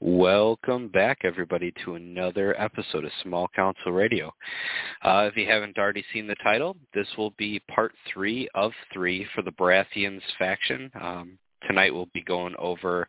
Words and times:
Welcome 0.00 0.90
back, 0.90 1.22
everybody, 1.24 1.74
to 1.84 1.96
another 1.96 2.54
episode 2.56 3.04
of 3.04 3.10
Small 3.24 3.48
Council 3.48 3.90
Radio. 3.90 4.32
Uh, 5.02 5.28
if 5.28 5.36
you 5.36 5.44
haven't 5.44 5.76
already 5.76 6.04
seen 6.12 6.28
the 6.28 6.36
title, 6.36 6.76
this 6.94 7.08
will 7.18 7.32
be 7.36 7.60
part 7.68 7.92
three 8.12 8.48
of 8.54 8.70
three 8.92 9.26
for 9.34 9.42
the 9.42 9.50
Baratheons 9.50 10.20
faction. 10.38 10.88
Um, 11.02 11.36
tonight 11.66 11.92
we'll 11.92 12.08
be 12.14 12.22
going 12.22 12.54
over 12.60 13.08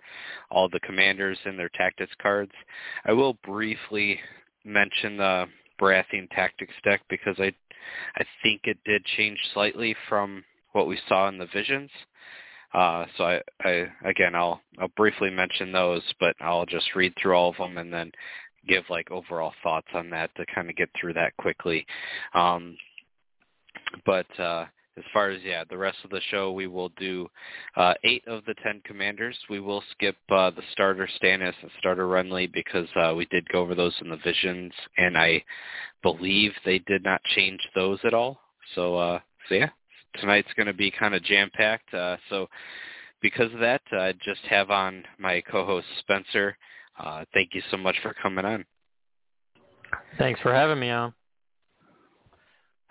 all 0.49 0.67
the 0.67 0.79
commanders 0.79 1.37
and 1.45 1.59
their 1.59 1.69
tactics 1.75 2.11
cards. 2.19 2.53
I 3.05 3.13
will 3.13 3.37
briefly 3.45 4.19
mention 4.65 5.17
the 5.17 5.45
Baratheon 5.79 6.27
tactics 6.31 6.73
deck 6.83 7.01
because 7.07 7.35
I, 7.37 7.53
I 8.15 8.25
think 8.41 8.61
it 8.63 8.79
did 8.83 9.05
change 9.15 9.37
slightly 9.53 9.95
from 10.09 10.43
what 10.71 10.87
we 10.87 10.97
saw 11.07 11.27
in 11.27 11.37
the 11.37 11.45
visions. 11.53 11.91
Uh, 12.73 13.05
so 13.17 13.23
I, 13.23 13.41
I 13.61 13.87
again, 14.05 14.35
I'll 14.35 14.61
I'll 14.79 14.91
briefly 14.95 15.29
mention 15.29 15.71
those, 15.71 16.03
but 16.19 16.35
I'll 16.39 16.65
just 16.65 16.95
read 16.95 17.13
through 17.21 17.33
all 17.33 17.49
of 17.49 17.57
them 17.57 17.77
and 17.77 17.91
then 17.91 18.11
give 18.67 18.83
like 18.89 19.09
overall 19.11 19.53
thoughts 19.63 19.87
on 19.93 20.09
that 20.11 20.33
to 20.35 20.45
kind 20.53 20.69
of 20.69 20.75
get 20.75 20.89
through 20.99 21.13
that 21.13 21.35
quickly. 21.37 21.85
Um, 22.33 22.77
but 24.05 24.27
uh, 24.39 24.65
as 24.97 25.03
far 25.13 25.29
as 25.29 25.41
yeah, 25.43 25.63
the 25.69 25.77
rest 25.77 25.97
of 26.03 26.09
the 26.09 26.21
show, 26.29 26.51
we 26.51 26.67
will 26.67 26.89
do 26.89 27.27
uh, 27.75 27.93
eight 28.03 28.27
of 28.27 28.43
the 28.45 28.55
ten 28.63 28.81
commanders. 28.85 29.37
We 29.49 29.59
will 29.59 29.83
skip 29.91 30.17
uh, 30.29 30.51
the 30.51 30.61
starter 30.73 31.07
Stannis 31.21 31.53
and 31.61 31.71
starter 31.79 32.05
Renly 32.05 32.51
because 32.51 32.87
uh, 32.95 33.13
we 33.15 33.25
did 33.25 33.47
go 33.49 33.61
over 33.61 33.75
those 33.75 33.95
in 34.01 34.09
the 34.09 34.17
visions, 34.17 34.73
and 34.97 35.17
I 35.17 35.43
believe 36.03 36.51
they 36.65 36.79
did 36.79 37.03
not 37.03 37.23
change 37.35 37.61
those 37.73 37.99
at 38.03 38.13
all. 38.13 38.39
So 38.75 38.97
uh, 38.97 39.19
so 39.47 39.55
yeah, 39.55 39.69
tonight's 40.15 40.53
going 40.55 40.67
to 40.67 40.73
be 40.73 40.91
kind 40.91 41.13
of 41.15 41.23
jam-packed. 41.23 41.93
Uh, 41.93 42.17
so 42.29 42.47
because 43.21 43.53
of 43.53 43.59
that, 43.59 43.81
I 43.91 44.13
just 44.23 44.41
have 44.49 44.71
on 44.71 45.03
my 45.17 45.41
co-host 45.41 45.87
Spencer. 45.99 46.57
Uh, 46.99 47.25
thank 47.33 47.53
you 47.53 47.61
so 47.71 47.77
much 47.77 47.95
for 48.01 48.13
coming 48.21 48.45
on. 48.45 48.65
Thanks 50.17 50.39
for 50.41 50.53
having 50.53 50.79
me 50.79 50.89
on. 50.89 51.13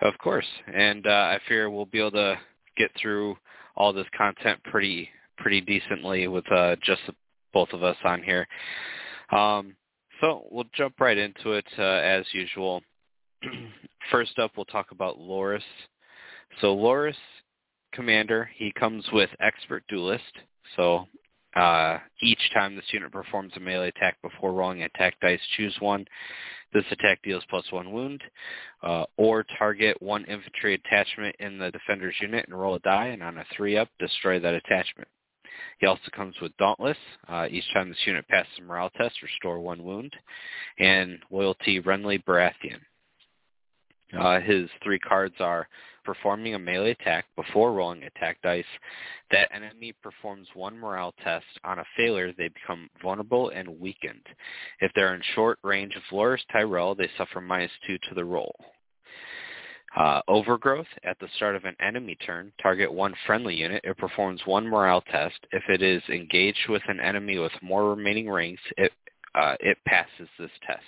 Of 0.00 0.16
course, 0.18 0.46
and 0.72 1.06
uh, 1.06 1.10
I 1.10 1.40
fear 1.48 1.70
we'll 1.70 1.84
be 1.84 1.98
able 1.98 2.12
to 2.12 2.38
get 2.76 2.90
through 3.00 3.36
all 3.76 3.92
this 3.92 4.06
content 4.16 4.62
pretty 4.64 5.08
pretty 5.38 5.60
decently 5.60 6.28
with 6.28 6.50
uh, 6.52 6.76
just 6.82 7.00
both 7.52 7.70
of 7.72 7.82
us 7.82 7.96
on 8.04 8.22
here. 8.22 8.46
Um, 9.30 9.74
so 10.20 10.46
we'll 10.50 10.66
jump 10.74 11.00
right 11.00 11.16
into 11.16 11.52
it 11.52 11.66
uh, 11.78 11.82
as 11.82 12.24
usual. 12.32 12.82
First 14.10 14.38
up, 14.38 14.52
we'll 14.56 14.66
talk 14.66 14.90
about 14.90 15.18
Loras. 15.18 15.62
So 16.60 16.76
Loras 16.76 17.14
Commander, 17.92 18.50
he 18.54 18.72
comes 18.72 19.04
with 19.12 19.30
Expert 19.40 19.84
Duelist. 19.88 20.22
So 20.76 21.06
uh, 21.56 21.98
each 22.22 22.40
time 22.52 22.76
this 22.76 22.84
unit 22.92 23.10
performs 23.12 23.52
a 23.56 23.60
melee 23.60 23.88
attack 23.88 24.16
before 24.22 24.52
rolling 24.52 24.82
attack 24.82 25.14
dice, 25.20 25.40
choose 25.56 25.76
one. 25.80 26.06
This 26.72 26.84
attack 26.90 27.20
deals 27.22 27.44
plus 27.48 27.64
one 27.72 27.92
wound. 27.92 28.22
Uh, 28.82 29.04
or 29.16 29.44
target 29.58 30.00
one 30.00 30.24
infantry 30.26 30.74
attachment 30.74 31.34
in 31.40 31.58
the 31.58 31.70
defender's 31.70 32.14
unit 32.20 32.46
and 32.46 32.58
roll 32.58 32.74
a 32.74 32.80
die, 32.80 33.06
and 33.06 33.22
on 33.22 33.38
a 33.38 33.44
3-up, 33.58 33.88
destroy 33.98 34.38
that 34.38 34.54
attachment. 34.54 35.08
He 35.78 35.86
also 35.86 36.10
comes 36.14 36.34
with 36.40 36.56
Dauntless. 36.58 36.98
Uh, 37.26 37.46
each 37.50 37.64
time 37.72 37.88
this 37.88 37.98
unit 38.06 38.28
passes 38.28 38.52
a 38.58 38.62
morale 38.62 38.90
test, 38.90 39.22
restore 39.22 39.60
one 39.60 39.82
wound. 39.82 40.12
And 40.78 41.18
Loyalty 41.30 41.80
Renly 41.80 42.22
Baratheon. 42.22 42.80
Uh, 44.16 44.40
his 44.40 44.68
three 44.82 44.98
cards 44.98 45.34
are 45.40 45.68
performing 46.04 46.54
a 46.54 46.58
melee 46.58 46.92
attack 46.92 47.26
before 47.36 47.72
rolling 47.74 48.04
attack 48.04 48.38
dice. 48.42 48.64
That 49.30 49.54
enemy 49.54 49.92
performs 50.02 50.48
one 50.54 50.78
morale 50.78 51.12
test. 51.22 51.44
On 51.64 51.78
a 51.78 51.84
failure, 51.96 52.32
they 52.32 52.48
become 52.48 52.88
vulnerable 53.02 53.50
and 53.50 53.78
weakened. 53.78 54.24
If 54.80 54.90
they're 54.94 55.14
in 55.14 55.22
short 55.34 55.58
range 55.62 55.94
of 55.96 56.02
Loras 56.10 56.40
Tyrell, 56.50 56.94
they 56.94 57.10
suffer 57.18 57.42
minus 57.42 57.70
two 57.86 57.98
to 58.08 58.14
the 58.14 58.24
roll. 58.24 58.54
Uh, 59.96 60.20
overgrowth, 60.28 60.86
at 61.04 61.18
the 61.18 61.28
start 61.36 61.56
of 61.56 61.64
an 61.64 61.76
enemy 61.80 62.14
turn, 62.24 62.52
target 62.62 62.92
one 62.92 63.14
friendly 63.26 63.54
unit. 63.54 63.82
It 63.84 63.96
performs 63.98 64.40
one 64.44 64.66
morale 64.66 65.02
test. 65.10 65.38
If 65.50 65.62
it 65.68 65.82
is 65.82 66.02
engaged 66.08 66.68
with 66.68 66.82
an 66.88 67.00
enemy 67.00 67.38
with 67.38 67.52
more 67.62 67.90
remaining 67.90 68.30
ranks, 68.30 68.62
it, 68.76 68.92
uh, 69.34 69.56
it 69.60 69.78
passes 69.86 70.28
this 70.38 70.50
test. 70.66 70.84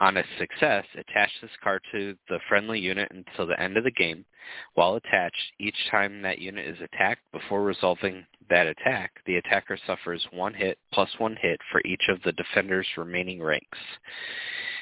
On 0.00 0.16
a 0.16 0.24
success, 0.38 0.86
attach 0.94 1.30
this 1.42 1.50
card 1.62 1.82
to 1.92 2.16
the 2.30 2.40
friendly 2.48 2.80
unit 2.80 3.12
until 3.12 3.46
the 3.46 3.60
end 3.60 3.76
of 3.76 3.84
the 3.84 3.90
game. 3.90 4.24
While 4.72 4.96
attached, 4.96 5.52
each 5.58 5.76
time 5.90 6.22
that 6.22 6.38
unit 6.38 6.66
is 6.66 6.80
attacked 6.80 7.20
before 7.32 7.62
resolving 7.62 8.24
that 8.48 8.66
attack, 8.66 9.12
the 9.26 9.36
attacker 9.36 9.76
suffers 9.86 10.26
one 10.30 10.54
hit 10.54 10.78
plus 10.90 11.10
one 11.18 11.36
hit 11.36 11.60
for 11.70 11.82
each 11.84 12.08
of 12.08 12.22
the 12.22 12.32
defender's 12.32 12.88
remaining 12.96 13.42
ranks. 13.42 13.78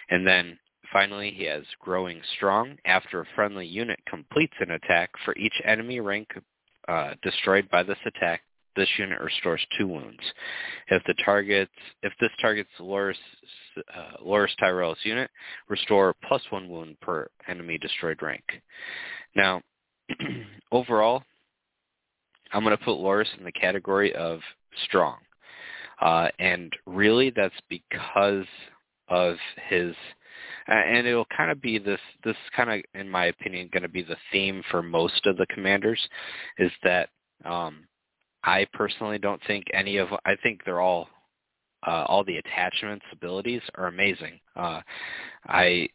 And 0.09 0.25
then 0.25 0.57
finally, 0.93 1.33
he 1.33 1.45
has 1.45 1.65
Growing 1.81 2.23
Strong. 2.37 2.78
After 2.84 3.21
a 3.21 3.27
friendly 3.34 3.67
unit 3.67 3.99
completes 4.07 4.55
an 4.61 4.71
attack, 4.71 5.11
for 5.25 5.34
each 5.37 5.61
enemy 5.65 5.99
rank 5.99 6.28
uh, 6.87 7.15
destroyed 7.23 7.69
by 7.71 7.83
this 7.83 7.99
attack, 8.07 8.43
this 8.78 8.89
unit 8.99 9.21
restores 9.21 9.61
two 9.77 9.89
wounds. 9.89 10.21
If 10.89 11.03
the 11.05 11.15
targets, 11.25 11.72
if 12.03 12.12
this 12.21 12.31
targets 12.41 12.71
Loras, 12.81 13.15
uh, 13.77 14.25
Loras 14.25 14.56
Tyrell's 14.59 14.99
unit, 15.03 15.31
restore 15.69 16.15
plus 16.27 16.43
one 16.50 16.69
wound 16.69 16.99
per 17.00 17.28
enemy 17.49 17.77
destroyed 17.78 18.22
rank. 18.22 18.44
Now, 19.34 19.61
overall, 20.72 21.22
I'm 22.53 22.65
going 22.65 22.77
to 22.77 22.84
put 22.84 22.99
Loras 22.99 23.37
in 23.37 23.44
the 23.44 23.53
category 23.53 24.15
of 24.15 24.41
strong. 24.84 25.19
Uh, 26.00 26.28
and 26.39 26.72
really 26.87 27.31
that's 27.34 27.60
because 27.69 28.47
of 29.09 29.37
his 29.69 29.95
and 30.69 31.06
it'll 31.06 31.27
kind 31.37 31.50
of 31.50 31.60
be 31.60 31.78
this 31.78 32.00
this 32.25 32.37
kind 32.55 32.71
of 32.71 33.00
in 33.00 33.09
my 33.09 33.27
opinion 33.27 33.71
going 33.72 33.83
to 33.83 33.89
be 33.89 34.03
the 34.03 34.16
theme 34.31 34.62
for 34.71 34.83
most 34.83 35.27
of 35.27 35.37
the 35.37 35.47
commanders 35.47 36.00
is 36.59 36.71
that 36.84 37.09
um 37.45 37.88
I 38.48 38.66
personally 38.72 39.19
don't 39.19 39.42
think 39.47 39.66
any 39.75 39.98
of 39.98 40.09
I 40.25 40.34
think 40.42 40.64
they're 40.64 40.81
all 40.81 41.09
uh, 41.86 42.04
all 42.09 42.25
the 42.25 42.38
attachments 42.38 43.04
abilities 43.12 43.60
are 43.75 43.88
amazing. 43.88 44.41
Uh, 44.56 44.81
I 45.47 45.91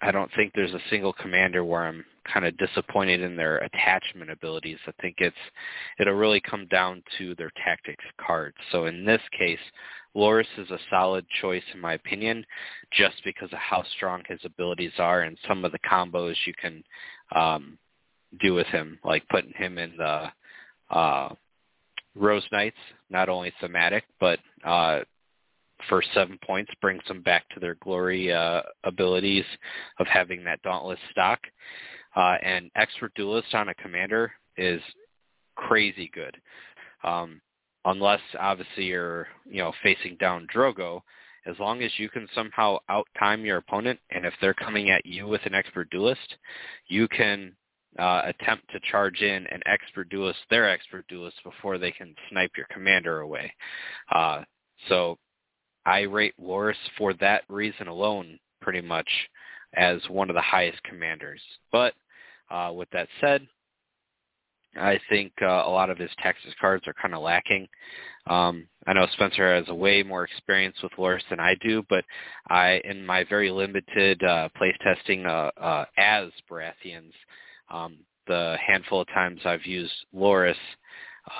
I 0.00 0.10
don't 0.10 0.30
think 0.34 0.52
there's 0.52 0.74
a 0.74 0.88
single 0.90 1.12
commander 1.12 1.64
where 1.64 1.86
I'm 1.86 2.04
kind 2.24 2.44
of 2.44 2.56
disappointed 2.58 3.20
in 3.20 3.36
their 3.36 3.58
attachment 3.58 4.32
abilities. 4.32 4.78
I 4.88 4.92
think 5.00 5.16
it's 5.18 5.36
it'll 6.00 6.14
really 6.14 6.40
come 6.40 6.66
down 6.66 7.04
to 7.18 7.36
their 7.36 7.52
tactics 7.64 8.04
cards. 8.20 8.56
So 8.72 8.86
in 8.86 9.04
this 9.04 9.22
case, 9.38 9.60
Loras 10.16 10.58
is 10.58 10.70
a 10.72 10.80
solid 10.90 11.24
choice 11.40 11.62
in 11.72 11.78
my 11.78 11.92
opinion, 11.94 12.44
just 12.92 13.22
because 13.24 13.52
of 13.52 13.58
how 13.60 13.84
strong 13.96 14.22
his 14.26 14.40
abilities 14.44 14.92
are 14.98 15.22
and 15.22 15.38
some 15.46 15.64
of 15.64 15.70
the 15.70 15.78
combos 15.88 16.34
you 16.46 16.54
can 16.60 16.82
um, 17.32 17.78
do 18.40 18.54
with 18.54 18.66
him, 18.66 18.98
like 19.04 19.22
putting 19.28 19.52
him 19.52 19.78
in 19.78 19.96
the 19.96 20.32
uh, 20.90 21.28
Rose 22.14 22.44
Knights, 22.52 22.76
not 23.10 23.28
only 23.28 23.52
thematic, 23.60 24.04
but 24.20 24.38
uh, 24.64 25.00
for 25.88 26.02
seven 26.14 26.38
points 26.44 26.70
brings 26.80 27.02
them 27.08 27.22
back 27.22 27.48
to 27.50 27.60
their 27.60 27.76
glory 27.76 28.32
uh, 28.32 28.62
abilities 28.84 29.44
of 29.98 30.06
having 30.06 30.44
that 30.44 30.62
Dauntless 30.62 30.98
stock. 31.10 31.40
Uh, 32.14 32.36
and 32.42 32.70
Expert 32.76 33.12
Duelist 33.14 33.54
on 33.54 33.70
a 33.70 33.74
commander 33.74 34.32
is 34.56 34.80
crazy 35.54 36.10
good. 36.14 36.36
Um, 37.04 37.40
unless 37.84 38.20
obviously 38.38 38.84
you're, 38.84 39.26
you 39.48 39.58
know, 39.58 39.72
facing 39.82 40.16
down 40.16 40.46
Drogo, 40.54 41.00
as 41.46 41.58
long 41.58 41.82
as 41.82 41.90
you 41.96 42.08
can 42.08 42.28
somehow 42.34 42.78
outtime 42.88 43.44
your 43.44 43.56
opponent 43.56 43.98
and 44.10 44.24
if 44.24 44.34
they're 44.40 44.54
coming 44.54 44.90
at 44.90 45.04
you 45.04 45.26
with 45.26 45.44
an 45.44 45.54
expert 45.54 45.90
duelist, 45.90 46.36
you 46.86 47.08
can 47.08 47.52
uh, 47.98 48.22
attempt 48.24 48.64
to 48.72 48.80
charge 48.90 49.20
in 49.20 49.46
an 49.48 49.60
expert 49.66 50.08
duelist, 50.08 50.38
their 50.50 50.68
expert 50.68 51.06
duelist, 51.08 51.36
before 51.44 51.78
they 51.78 51.90
can 51.90 52.14
snipe 52.30 52.52
your 52.56 52.66
commander 52.70 53.20
away. 53.20 53.52
Uh, 54.14 54.42
so 54.88 55.18
I 55.84 56.00
rate 56.02 56.34
Loras 56.40 56.74
for 56.96 57.12
that 57.14 57.42
reason 57.48 57.88
alone 57.88 58.38
pretty 58.60 58.80
much 58.80 59.08
as 59.74 60.00
one 60.08 60.30
of 60.30 60.34
the 60.34 60.42
highest 60.42 60.82
commanders. 60.84 61.40
But 61.70 61.94
uh, 62.50 62.72
with 62.74 62.88
that 62.90 63.08
said, 63.20 63.46
I 64.76 64.98
think 65.10 65.32
uh, 65.42 65.64
a 65.66 65.70
lot 65.70 65.90
of 65.90 65.98
his 65.98 66.10
tactics 66.22 66.54
cards 66.60 66.86
are 66.86 66.94
kind 66.94 67.14
of 67.14 67.22
lacking. 67.22 67.68
Um, 68.26 68.66
I 68.86 68.94
know 68.94 69.06
Spencer 69.12 69.54
has 69.54 69.68
a 69.68 69.74
way 69.74 70.02
more 70.02 70.24
experience 70.24 70.76
with 70.82 70.92
Loras 70.92 71.20
than 71.28 71.40
I 71.40 71.56
do, 71.60 71.84
but 71.90 72.04
I, 72.48 72.80
in 72.84 73.04
my 73.04 73.24
very 73.24 73.50
limited 73.50 74.22
uh, 74.22 74.48
testing 74.82 75.26
uh, 75.26 75.50
uh, 75.60 75.84
as 75.98 76.30
Baratheons, 76.50 77.12
um, 77.72 77.98
the 78.26 78.56
handful 78.64 79.00
of 79.00 79.08
times 79.08 79.40
I've 79.44 79.66
used 79.66 79.92
Loras, 80.14 80.54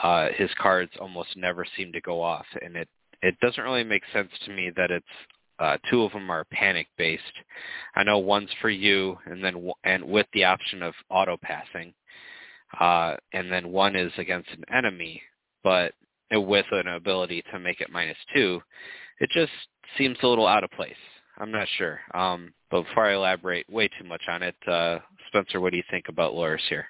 uh, 0.02 0.29
his 0.37 0.50
cards 0.58 0.93
almost 1.00 1.37
never 1.37 1.64
seem 1.76 1.93
to 1.93 2.00
go 2.00 2.23
off, 2.23 2.46
and 2.62 2.76
it 2.76 2.88
it 3.23 3.38
doesn't 3.40 3.62
really 3.62 3.84
make 3.84 4.02
sense 4.12 4.31
to 4.44 4.52
me 4.52 4.70
that 4.76 4.90
it's 4.90 5.06
uh, 5.58 5.76
two 5.90 6.02
of 6.02 6.12
them 6.12 6.31
are 6.31 6.44
panic 6.46 6.88
based. 6.99 7.23
I 7.94 8.02
know 8.02 8.19
one's 8.19 8.50
for 8.61 8.70
you, 8.70 9.17
and 9.26 9.44
then 9.44 9.70
and 9.84 10.05
with 10.05 10.26
the 10.32 10.44
option 10.44 10.82
of 10.82 10.94
auto 11.11 11.37
passing, 11.37 11.94
uh, 12.81 13.17
and 13.32 13.50
then 13.52 13.70
one 13.70 13.94
is 13.96 14.12
against 14.19 14.50
an 14.50 14.64
enemy. 14.75 15.23
But 15.62 15.93
with 16.32 16.67
an 16.73 16.88
ability 16.88 17.44
to 17.52 17.58
make 17.58 17.81
it 17.81 17.90
minus 17.93 18.17
two, 18.34 18.61
it 19.20 19.31
just 19.31 19.52
seems 19.96 20.17
a 20.23 20.26
little 20.26 20.46
out 20.46 20.64
of 20.64 20.70
place. 20.70 20.94
I'm 21.38 21.52
not 21.52 21.69
sure. 21.79 22.00
Um, 22.14 22.52
but 22.73 22.85
before 22.85 23.07
I 23.07 23.15
elaborate 23.15 23.71
way 23.71 23.87
too 23.87 24.05
much 24.05 24.23
on 24.29 24.43
it, 24.43 24.57
uh, 24.67 24.99
Spencer, 25.29 25.61
what 25.61 25.71
do 25.71 25.77
you 25.77 25.85
think 25.91 26.09
about 26.09 26.33
Loras 26.33 26.67
here? 26.69 26.87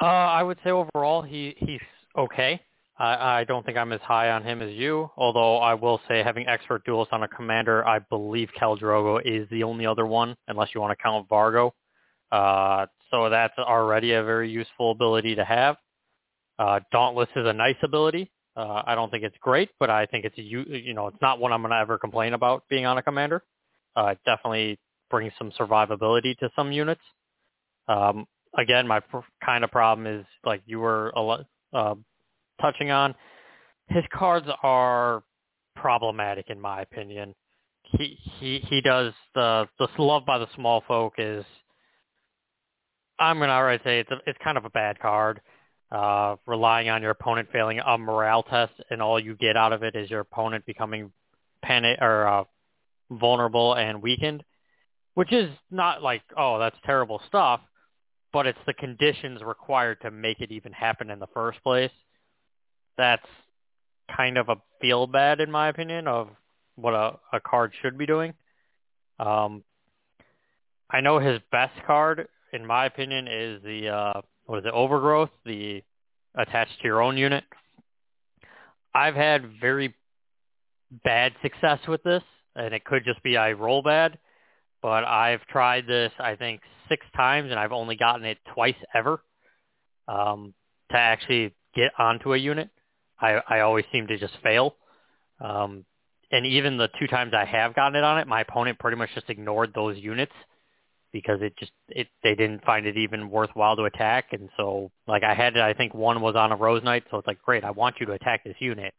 Uh, 0.00 0.06
I 0.06 0.42
would 0.42 0.58
say 0.64 0.70
overall 0.70 1.22
he 1.22 1.54
he's 1.58 1.80
okay. 2.16 2.60
I, 2.98 3.40
I 3.40 3.44
don't 3.44 3.64
think 3.64 3.76
I'm 3.76 3.92
as 3.92 4.00
high 4.00 4.30
on 4.30 4.42
him 4.42 4.62
as 4.62 4.72
you, 4.72 5.10
although 5.16 5.58
I 5.58 5.74
will 5.74 6.00
say 6.08 6.22
having 6.22 6.48
expert 6.48 6.84
duelist 6.84 7.12
on 7.12 7.22
a 7.22 7.28
commander, 7.28 7.86
I 7.86 7.98
believe 7.98 8.48
Khal 8.58 8.80
Drogo 8.80 9.20
is 9.24 9.48
the 9.50 9.62
only 9.62 9.86
other 9.86 10.06
one, 10.06 10.36
unless 10.48 10.70
you 10.74 10.80
want 10.80 10.96
to 10.98 11.02
count 11.02 11.28
Vargo. 11.28 11.72
Uh, 12.32 12.86
so 13.10 13.30
that's 13.30 13.56
already 13.58 14.12
a 14.14 14.24
very 14.24 14.50
useful 14.50 14.90
ability 14.90 15.34
to 15.36 15.44
have. 15.44 15.76
Uh, 16.58 16.80
Dauntless 16.90 17.28
is 17.36 17.46
a 17.46 17.52
nice 17.52 17.76
ability. 17.82 18.30
Uh, 18.56 18.82
I 18.84 18.94
don't 18.96 19.10
think 19.10 19.22
it's 19.22 19.36
great, 19.40 19.70
but 19.78 19.90
I 19.90 20.06
think 20.06 20.24
it's 20.24 20.36
a, 20.38 20.42
you 20.42 20.94
know 20.94 21.08
it's 21.08 21.22
not 21.22 21.38
one 21.38 21.52
I'm 21.52 21.60
going 21.60 21.70
to 21.70 21.78
ever 21.78 21.98
complain 21.98 22.32
about 22.32 22.64
being 22.68 22.86
on 22.86 22.98
a 22.98 23.02
commander. 23.02 23.42
Uh, 23.98 24.14
definitely 24.24 24.78
brings 25.10 25.32
some 25.38 25.50
survivability 25.58 26.38
to 26.38 26.48
some 26.54 26.70
units. 26.70 27.00
Um, 27.88 28.26
again, 28.56 28.86
my 28.86 29.00
pr- 29.00 29.18
kind 29.44 29.64
of 29.64 29.72
problem 29.72 30.06
is 30.06 30.24
like 30.44 30.62
you 30.66 30.78
were 30.78 31.12
uh, 31.72 31.94
touching 32.60 32.92
on. 32.92 33.14
His 33.88 34.04
cards 34.12 34.46
are 34.62 35.24
problematic 35.74 36.46
in 36.48 36.60
my 36.60 36.82
opinion. 36.82 37.34
He 37.82 38.18
he 38.38 38.60
he 38.70 38.80
does 38.82 39.14
the 39.34 39.66
the 39.80 39.88
love 39.98 40.24
by 40.24 40.38
the 40.38 40.46
small 40.54 40.84
folk 40.86 41.14
is. 41.18 41.44
I'm 43.18 43.40
gonna 43.40 43.52
already 43.52 43.82
say 43.82 43.98
it's 43.98 44.10
a, 44.12 44.18
it's 44.26 44.38
kind 44.44 44.56
of 44.56 44.64
a 44.64 44.70
bad 44.70 45.00
card 45.00 45.40
uh, 45.90 46.36
relying 46.46 46.88
on 46.88 47.02
your 47.02 47.10
opponent 47.10 47.48
failing 47.52 47.80
a 47.80 47.98
morale 47.98 48.44
test, 48.44 48.74
and 48.90 49.02
all 49.02 49.18
you 49.18 49.34
get 49.34 49.56
out 49.56 49.72
of 49.72 49.82
it 49.82 49.96
is 49.96 50.08
your 50.08 50.20
opponent 50.20 50.66
becoming 50.66 51.10
panic 51.62 51.98
or 52.00 52.28
uh, 52.28 52.44
vulnerable 53.10 53.74
and 53.74 54.02
weakened, 54.02 54.44
which 55.14 55.32
is 55.32 55.50
not 55.70 56.02
like 56.02 56.22
oh 56.36 56.58
that's 56.58 56.76
terrible 56.84 57.20
stuff, 57.26 57.60
but 58.32 58.46
it's 58.46 58.58
the 58.66 58.74
conditions 58.74 59.42
required 59.42 60.00
to 60.02 60.10
make 60.10 60.40
it 60.40 60.52
even 60.52 60.72
happen 60.72 61.10
in 61.10 61.18
the 61.18 61.26
first 61.34 61.62
place. 61.62 61.90
That's 62.96 63.26
kind 64.16 64.38
of 64.38 64.48
a 64.48 64.56
feel 64.80 65.06
bad 65.06 65.40
in 65.40 65.50
my 65.50 65.68
opinion 65.68 66.08
of 66.08 66.28
what 66.76 66.94
a, 66.94 67.18
a 67.32 67.40
card 67.40 67.72
should 67.82 67.98
be 67.98 68.06
doing. 68.06 68.34
Um, 69.18 69.64
I 70.90 71.00
know 71.00 71.18
his 71.18 71.40
best 71.50 71.74
card, 71.86 72.28
in 72.52 72.64
my 72.64 72.86
opinion, 72.86 73.28
is 73.28 73.62
the 73.62 73.88
uh, 73.88 74.20
what 74.46 74.60
is 74.60 74.64
it, 74.64 74.72
overgrowth, 74.72 75.30
the 75.44 75.82
attached 76.34 76.80
to 76.80 76.84
your 76.84 77.02
own 77.02 77.16
unit. 77.16 77.44
I've 78.94 79.14
had 79.14 79.60
very 79.60 79.94
bad 81.04 81.32
success 81.42 81.80
with 81.86 82.02
this, 82.02 82.22
and 82.58 82.74
it 82.74 82.84
could 82.84 83.04
just 83.04 83.22
be 83.22 83.36
I 83.36 83.52
roll 83.52 83.82
bad, 83.82 84.18
but 84.82 85.04
I've 85.04 85.44
tried 85.46 85.86
this, 85.86 86.12
I 86.18 86.34
think, 86.34 86.60
six 86.88 87.06
times, 87.16 87.50
and 87.50 87.58
I've 87.58 87.72
only 87.72 87.96
gotten 87.96 88.24
it 88.24 88.38
twice 88.54 88.76
ever 88.94 89.22
um, 90.08 90.54
to 90.90 90.96
actually 90.96 91.54
get 91.74 91.92
onto 91.98 92.34
a 92.34 92.36
unit. 92.36 92.70
I, 93.20 93.40
I 93.48 93.60
always 93.60 93.84
seem 93.92 94.06
to 94.08 94.18
just 94.18 94.34
fail. 94.42 94.76
Um, 95.40 95.84
and 96.30 96.46
even 96.46 96.76
the 96.76 96.88
two 96.98 97.06
times 97.06 97.32
I 97.34 97.44
have 97.44 97.74
gotten 97.74 97.96
it 97.96 98.04
on 98.04 98.18
it, 98.18 98.26
my 98.26 98.42
opponent 98.42 98.78
pretty 98.78 98.96
much 98.96 99.10
just 99.14 99.30
ignored 99.30 99.72
those 99.74 99.96
units 99.96 100.32
because 101.12 101.40
it 101.40 101.54
just 101.58 101.72
it 101.88 102.06
they 102.22 102.34
didn't 102.34 102.64
find 102.64 102.86
it 102.86 102.98
even 102.98 103.30
worthwhile 103.30 103.76
to 103.76 103.84
attack 103.84 104.26
and 104.32 104.50
so 104.58 104.90
like 105.06 105.22
I 105.22 105.32
had 105.32 105.56
I 105.56 105.72
think 105.72 105.94
one 105.94 106.20
was 106.20 106.36
on 106.36 106.52
a 106.52 106.56
rose 106.56 106.82
knight 106.82 107.04
so 107.10 107.16
it's 107.16 107.26
like 107.26 107.40
great 107.40 107.64
I 107.64 107.70
want 107.70 107.96
you 107.98 108.04
to 108.06 108.12
attack 108.12 108.44
this 108.44 108.56
unit 108.58 108.92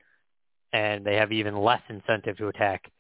and 0.74 1.06
they 1.06 1.18
have 1.18 1.32
even 1.32 1.56
less 1.56 1.82
incentive 1.88 2.38
to 2.38 2.48
attack 2.48 2.92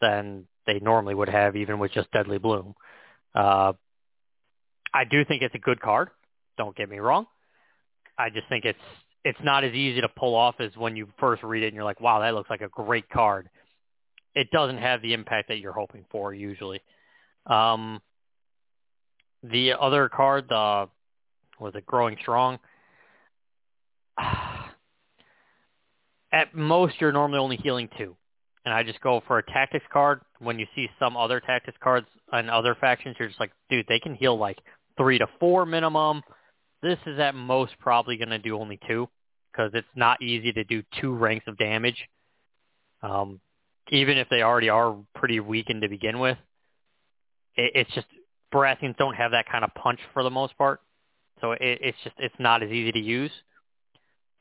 than 0.00 0.46
they 0.66 0.78
normally 0.80 1.14
would 1.14 1.28
have 1.28 1.56
even 1.56 1.78
with 1.78 1.92
just 1.92 2.10
deadly 2.12 2.38
bloom. 2.38 2.74
Uh 3.34 3.72
I 4.92 5.04
do 5.04 5.24
think 5.24 5.42
it's 5.42 5.54
a 5.54 5.58
good 5.58 5.80
card. 5.80 6.08
Don't 6.56 6.76
get 6.76 6.88
me 6.88 6.98
wrong. 6.98 7.26
I 8.16 8.30
just 8.30 8.48
think 8.48 8.64
it's 8.64 8.78
it's 9.24 9.38
not 9.42 9.64
as 9.64 9.72
easy 9.72 10.00
to 10.00 10.08
pull 10.08 10.34
off 10.34 10.56
as 10.60 10.70
when 10.76 10.96
you 10.96 11.08
first 11.18 11.42
read 11.42 11.62
it 11.62 11.66
and 11.66 11.74
you're 11.74 11.84
like, 11.84 12.00
wow, 12.00 12.20
that 12.20 12.34
looks 12.34 12.50
like 12.50 12.62
a 12.62 12.68
great 12.68 13.08
card. 13.10 13.50
It 14.34 14.50
doesn't 14.50 14.78
have 14.78 15.02
the 15.02 15.12
impact 15.12 15.48
that 15.48 15.58
you're 15.58 15.72
hoping 15.72 16.04
for 16.10 16.32
usually. 16.32 16.80
Um, 17.46 18.00
the 19.42 19.74
other 19.78 20.08
card, 20.08 20.46
the 20.48 20.88
was 21.60 21.74
it 21.74 21.84
Growing 21.86 22.16
Strong? 22.20 22.58
At 26.32 26.54
most, 26.54 27.00
you're 27.00 27.12
normally 27.12 27.38
only 27.38 27.56
healing 27.56 27.88
two, 27.96 28.16
and 28.68 28.76
I 28.76 28.82
just 28.82 29.00
go 29.00 29.22
for 29.26 29.38
a 29.38 29.42
tactics 29.42 29.86
card. 29.90 30.20
When 30.40 30.58
you 30.58 30.66
see 30.74 30.90
some 30.98 31.16
other 31.16 31.40
tactics 31.40 31.78
cards 31.82 32.06
on 32.30 32.50
other 32.50 32.76
factions, 32.78 33.16
you're 33.18 33.28
just 33.28 33.40
like, 33.40 33.50
dude, 33.70 33.86
they 33.88 33.98
can 33.98 34.14
heal 34.14 34.36
like 34.36 34.58
three 34.98 35.16
to 35.16 35.26
four 35.40 35.64
minimum. 35.64 36.20
This 36.82 36.98
is 37.06 37.18
at 37.18 37.34
most 37.34 37.72
probably 37.80 38.18
going 38.18 38.28
to 38.28 38.38
do 38.38 38.58
only 38.58 38.78
two 38.86 39.08
because 39.50 39.70
it's 39.72 39.88
not 39.96 40.20
easy 40.20 40.52
to 40.52 40.64
do 40.64 40.82
two 41.00 41.14
ranks 41.14 41.46
of 41.48 41.56
damage. 41.56 41.96
Um, 43.02 43.40
even 43.88 44.18
if 44.18 44.28
they 44.28 44.42
already 44.42 44.68
are 44.68 44.94
pretty 45.14 45.40
weakened 45.40 45.80
to 45.80 45.88
begin 45.88 46.18
with, 46.18 46.36
it, 47.56 47.72
it's 47.74 47.94
just 47.94 48.06
Baratheons 48.52 48.98
don't 48.98 49.14
have 49.14 49.30
that 49.30 49.46
kind 49.50 49.64
of 49.64 49.72
punch 49.82 50.00
for 50.12 50.22
the 50.22 50.30
most 50.30 50.58
part, 50.58 50.82
so 51.40 51.52
it, 51.52 51.58
it's 51.60 51.98
just 52.04 52.16
it's 52.18 52.34
not 52.38 52.62
as 52.62 52.68
easy 52.68 52.92
to 52.92 52.98
use. 52.98 53.32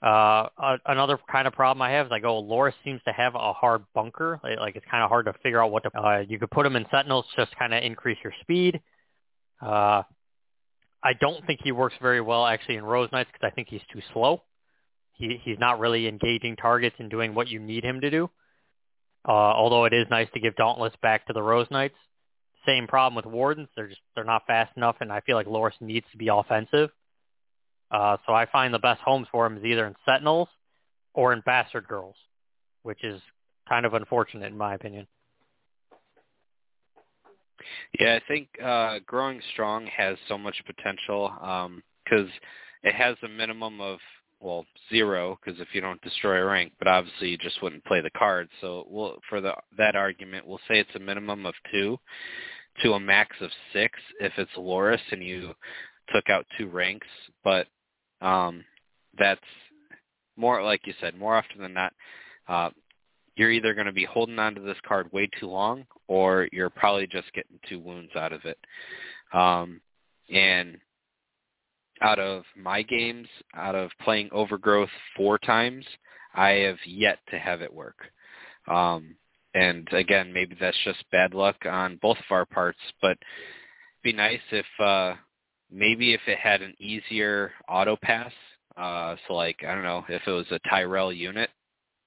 Uh, 0.01 0.47
another 0.85 1.17
kind 1.31 1.47
of 1.47 1.53
problem 1.53 1.81
I 1.81 1.91
have 1.91 2.07
is 2.07 2.11
I 2.11 2.19
go, 2.19 2.41
Loras 2.41 2.73
seems 2.83 3.01
to 3.07 3.11
have 3.11 3.33
a 3.35 3.53
hard 3.53 3.83
bunker. 3.95 4.39
Like 4.43 4.75
it's 4.75 4.85
kind 4.89 5.03
of 5.03 5.09
hard 5.09 5.25
to 5.25 5.33
figure 5.41 5.61
out 5.61 5.71
what 5.71 5.83
to. 5.83 5.97
Uh, 5.97 6.19
you 6.27 6.37
could 6.37 6.51
put 6.51 6.65
him 6.65 6.75
in 6.75 6.85
Sentinels, 6.91 7.25
just 7.35 7.55
kind 7.57 7.73
of 7.73 7.83
increase 7.83 8.17
your 8.23 8.33
speed. 8.41 8.79
Uh, 9.61 10.03
I 11.03 11.13
don't 11.19 11.45
think 11.45 11.61
he 11.63 11.71
works 11.71 11.95
very 12.01 12.21
well 12.21 12.45
actually 12.45 12.75
in 12.75 12.83
Rose 12.83 13.09
Knights 13.11 13.29
because 13.31 13.49
I 13.51 13.55
think 13.55 13.69
he's 13.69 13.81
too 13.91 14.01
slow. 14.13 14.43
He 15.13 15.39
he's 15.43 15.57
not 15.59 15.79
really 15.79 16.07
engaging 16.07 16.55
targets 16.57 16.95
and 16.99 17.09
doing 17.09 17.33
what 17.33 17.47
you 17.47 17.59
need 17.59 17.83
him 17.83 18.01
to 18.01 18.09
do. 18.11 18.29
Uh, 19.27 19.31
although 19.31 19.85
it 19.85 19.93
is 19.93 20.05
nice 20.09 20.27
to 20.35 20.39
give 20.39 20.55
Dauntless 20.55 20.93
back 21.01 21.25
to 21.27 21.33
the 21.33 21.41
Rose 21.41 21.67
Knights 21.71 21.95
same 22.67 22.87
problem 22.87 23.15
with 23.15 23.25
Wardens. 23.25 23.69
They're 23.75 23.87
just 23.87 24.01
they're 24.13 24.23
not 24.23 24.45
fast 24.45 24.75
enough, 24.77 24.97
and 24.99 25.11
I 25.11 25.21
feel 25.21 25.35
like 25.35 25.47
Loras 25.47 25.79
needs 25.79 26.05
to 26.11 26.17
be 26.17 26.27
offensive. 26.27 26.89
Uh, 27.91 28.17
so 28.25 28.33
I 28.33 28.45
find 28.45 28.73
the 28.73 28.79
best 28.79 29.01
homes 29.01 29.27
for 29.31 29.45
him 29.45 29.57
is 29.57 29.63
either 29.63 29.87
in 29.87 29.95
Sentinels 30.05 30.49
or 31.13 31.33
in 31.33 31.41
Bastard 31.45 31.87
Girls, 31.87 32.15
which 32.83 33.03
is 33.03 33.21
kind 33.67 33.85
of 33.85 33.93
unfortunate 33.93 34.47
in 34.47 34.57
my 34.57 34.75
opinion. 34.75 35.07
Yeah, 37.99 38.15
I 38.15 38.21
think 38.27 38.49
uh, 38.63 38.99
Growing 39.05 39.41
Strong 39.53 39.87
has 39.87 40.17
so 40.27 40.37
much 40.37 40.61
potential 40.65 41.31
because 42.05 42.25
um, 42.25 42.31
it 42.83 42.93
has 42.93 43.15
a 43.23 43.27
minimum 43.27 43.81
of 43.81 43.99
well 44.39 44.65
zero 44.89 45.39
because 45.43 45.59
if 45.59 45.69
you 45.73 45.81
don't 45.81 46.01
destroy 46.01 46.41
a 46.41 46.45
rank, 46.45 46.73
but 46.77 46.87
obviously 46.87 47.29
you 47.29 47.37
just 47.37 47.61
wouldn't 47.61 47.85
play 47.85 48.01
the 48.01 48.11
card. 48.11 48.47
So 48.61 48.85
we'll, 48.89 49.17
for 49.29 49.41
the 49.41 49.53
that 49.77 49.95
argument, 49.95 50.47
we'll 50.47 50.59
say 50.67 50.79
it's 50.79 50.95
a 50.95 50.99
minimum 50.99 51.45
of 51.45 51.55
two 51.71 51.97
to 52.83 52.93
a 52.93 52.99
max 52.99 53.35
of 53.41 53.49
six 53.73 53.97
if 54.19 54.33
it's 54.37 54.51
Loras 54.55 54.99
and 55.11 55.23
you 55.23 55.53
took 56.13 56.29
out 56.29 56.45
two 56.57 56.67
ranks. 56.67 57.07
But 57.43 57.67
um, 58.21 58.63
that's 59.17 59.41
more 60.35 60.63
like 60.63 60.81
you 60.85 60.93
said. 60.99 61.17
More 61.17 61.35
often 61.35 61.61
than 61.61 61.73
not, 61.73 61.93
uh, 62.47 62.69
you're 63.35 63.51
either 63.51 63.73
going 63.73 63.87
to 63.87 63.93
be 63.93 64.05
holding 64.05 64.39
on 64.39 64.55
to 64.55 64.61
this 64.61 64.77
card 64.87 65.11
way 65.11 65.29
too 65.39 65.47
long, 65.47 65.85
or 66.07 66.47
you're 66.51 66.69
probably 66.69 67.07
just 67.07 67.31
getting 67.33 67.59
two 67.67 67.79
wounds 67.79 68.11
out 68.15 68.33
of 68.33 68.41
it. 68.45 68.57
Um, 69.33 69.81
and 70.29 70.77
out 72.01 72.19
of 72.19 72.43
my 72.55 72.81
games, 72.81 73.27
out 73.55 73.75
of 73.75 73.91
playing 74.01 74.29
Overgrowth 74.31 74.89
four 75.15 75.37
times, 75.37 75.85
I 76.33 76.49
have 76.49 76.77
yet 76.85 77.19
to 77.31 77.39
have 77.39 77.61
it 77.61 77.73
work. 77.73 77.97
Um, 78.67 79.15
and 79.53 79.87
again, 79.91 80.31
maybe 80.33 80.55
that's 80.59 80.77
just 80.83 81.03
bad 81.11 81.33
luck 81.33 81.55
on 81.65 81.99
both 82.01 82.17
of 82.17 82.31
our 82.31 82.45
parts, 82.45 82.79
but 83.01 83.17
be 84.03 84.13
nice 84.13 84.41
if 84.51 84.65
uh, 84.79 85.15
maybe 85.71 86.13
if 86.13 86.21
it 86.27 86.37
had 86.37 86.61
an 86.61 86.73
easier 86.79 87.51
auto 87.67 87.97
pass. 88.01 88.31
Uh, 88.75 89.15
so 89.27 89.33
like 89.33 89.57
I 89.67 89.73
don't 89.73 89.83
know 89.83 90.05
if 90.07 90.21
it 90.25 90.31
was 90.31 90.45
a 90.51 90.59
Tyrell 90.69 91.11
unit, 91.11 91.49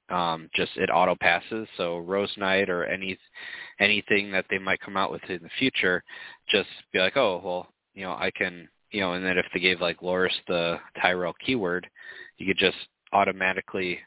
um, 0.08 0.48
just 0.54 0.72
it 0.76 0.90
auto 0.90 1.16
passes. 1.20 1.66
So 1.76 1.98
Rose 1.98 2.32
Knight 2.36 2.70
or 2.70 2.84
any 2.84 3.18
anything 3.80 4.30
that 4.32 4.46
they 4.50 4.58
might 4.58 4.80
come 4.80 4.96
out 4.96 5.10
with 5.10 5.22
in 5.28 5.42
the 5.42 5.50
future, 5.58 6.02
just 6.48 6.68
be 6.92 7.00
like, 7.00 7.16
oh 7.16 7.40
well, 7.44 7.68
you 7.94 8.02
know 8.02 8.12
I 8.12 8.30
can 8.36 8.68
you 8.90 9.00
know, 9.00 9.12
and 9.12 9.24
then 9.24 9.38
if 9.38 9.46
they 9.52 9.60
gave 9.60 9.80
like 9.80 10.00
Loras 10.00 10.30
the 10.48 10.78
Tyrell 11.00 11.34
keyword, 11.44 11.88
you 12.38 12.46
could 12.46 12.58
just 12.58 12.76
automatically 13.12 13.98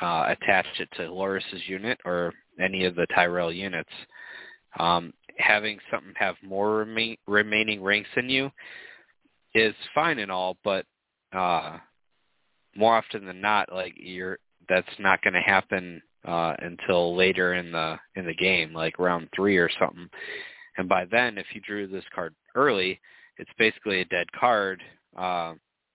uh, 0.00 0.26
attach 0.28 0.66
it 0.78 0.88
to 0.96 1.02
Loras's 1.02 1.66
unit 1.66 1.98
or 2.04 2.32
any 2.60 2.84
of 2.84 2.94
the 2.94 3.06
Tyrell 3.14 3.52
units. 3.52 3.90
Um, 4.78 5.12
having 5.38 5.78
something 5.90 6.12
have 6.16 6.36
more 6.42 6.76
remain, 6.76 7.16
remaining 7.26 7.82
ranks 7.82 8.10
in 8.16 8.28
you 8.28 8.50
is 9.56 9.74
fine 9.94 10.18
and 10.18 10.30
all, 10.30 10.56
but 10.62 10.84
uh, 11.32 11.78
more 12.76 12.96
often 12.96 13.24
than 13.24 13.40
not, 13.40 13.72
like 13.72 13.94
you're 13.96 14.38
that's 14.68 14.86
not 14.98 15.22
going 15.22 15.34
to 15.34 15.40
happen 15.40 16.02
uh, 16.26 16.54
until 16.58 17.16
later 17.16 17.54
in 17.54 17.72
the 17.72 17.96
in 18.16 18.26
the 18.26 18.34
game, 18.34 18.72
like 18.72 18.98
round 18.98 19.28
three 19.34 19.56
or 19.56 19.70
something. 19.78 20.08
And 20.76 20.88
by 20.88 21.06
then, 21.06 21.38
if 21.38 21.46
you 21.54 21.60
drew 21.60 21.86
this 21.86 22.04
card 22.14 22.34
early, 22.54 23.00
it's 23.38 23.50
basically 23.58 24.00
a 24.00 24.06
dead 24.06 24.30
card. 24.32 24.82
Uh, 25.16 25.54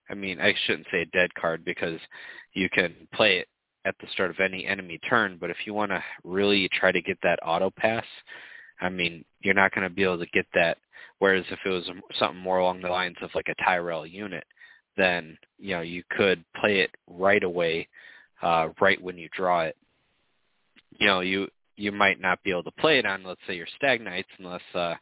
I 0.09 0.15
mean, 0.15 0.41
I 0.41 0.53
shouldn't 0.65 0.87
say 0.91 1.01
a 1.01 1.17
dead 1.17 1.33
card 1.35 1.63
because 1.63 1.99
you 2.53 2.69
can 2.69 2.95
play 3.13 3.37
it 3.37 3.47
at 3.85 3.95
the 3.99 4.07
start 4.13 4.31
of 4.31 4.39
any 4.39 4.65
enemy 4.65 4.99
turn. 5.07 5.37
But 5.39 5.51
if 5.51 5.57
you 5.65 5.73
want 5.73 5.91
to 5.91 6.03
really 6.23 6.67
try 6.69 6.91
to 6.91 7.01
get 7.01 7.17
that 7.23 7.39
auto 7.45 7.71
pass, 7.77 8.05
I 8.79 8.89
mean, 8.89 9.23
you're 9.41 9.53
not 9.53 9.73
going 9.73 9.87
to 9.87 9.93
be 9.93 10.03
able 10.03 10.19
to 10.19 10.25
get 10.27 10.47
that. 10.55 10.77
Whereas 11.21 11.45
if 11.51 11.59
it 11.63 11.69
was 11.69 11.87
something 12.17 12.41
more 12.41 12.57
along 12.57 12.81
the 12.81 12.89
lines 12.89 13.17
of 13.21 13.29
like 13.35 13.47
a 13.47 13.63
Tyrell 13.63 14.07
unit, 14.07 14.43
then 14.97 15.37
you 15.59 15.75
know 15.75 15.81
you 15.81 16.03
could 16.09 16.43
play 16.59 16.79
it 16.79 16.89
right 17.07 17.43
away, 17.43 17.87
uh, 18.41 18.69
right 18.81 18.99
when 18.99 19.19
you 19.19 19.29
draw 19.31 19.61
it. 19.65 19.77
You 20.97 21.05
know, 21.05 21.19
you 21.19 21.47
you 21.77 21.91
might 21.91 22.19
not 22.19 22.41
be 22.41 22.49
able 22.49 22.63
to 22.63 22.71
play 22.71 22.97
it 22.97 23.05
on, 23.05 23.23
let's 23.23 23.39
say, 23.45 23.55
your 23.55 23.67
Stag 23.77 24.01
Knights 24.01 24.29
unless 24.39 24.63
uh, 24.73 24.95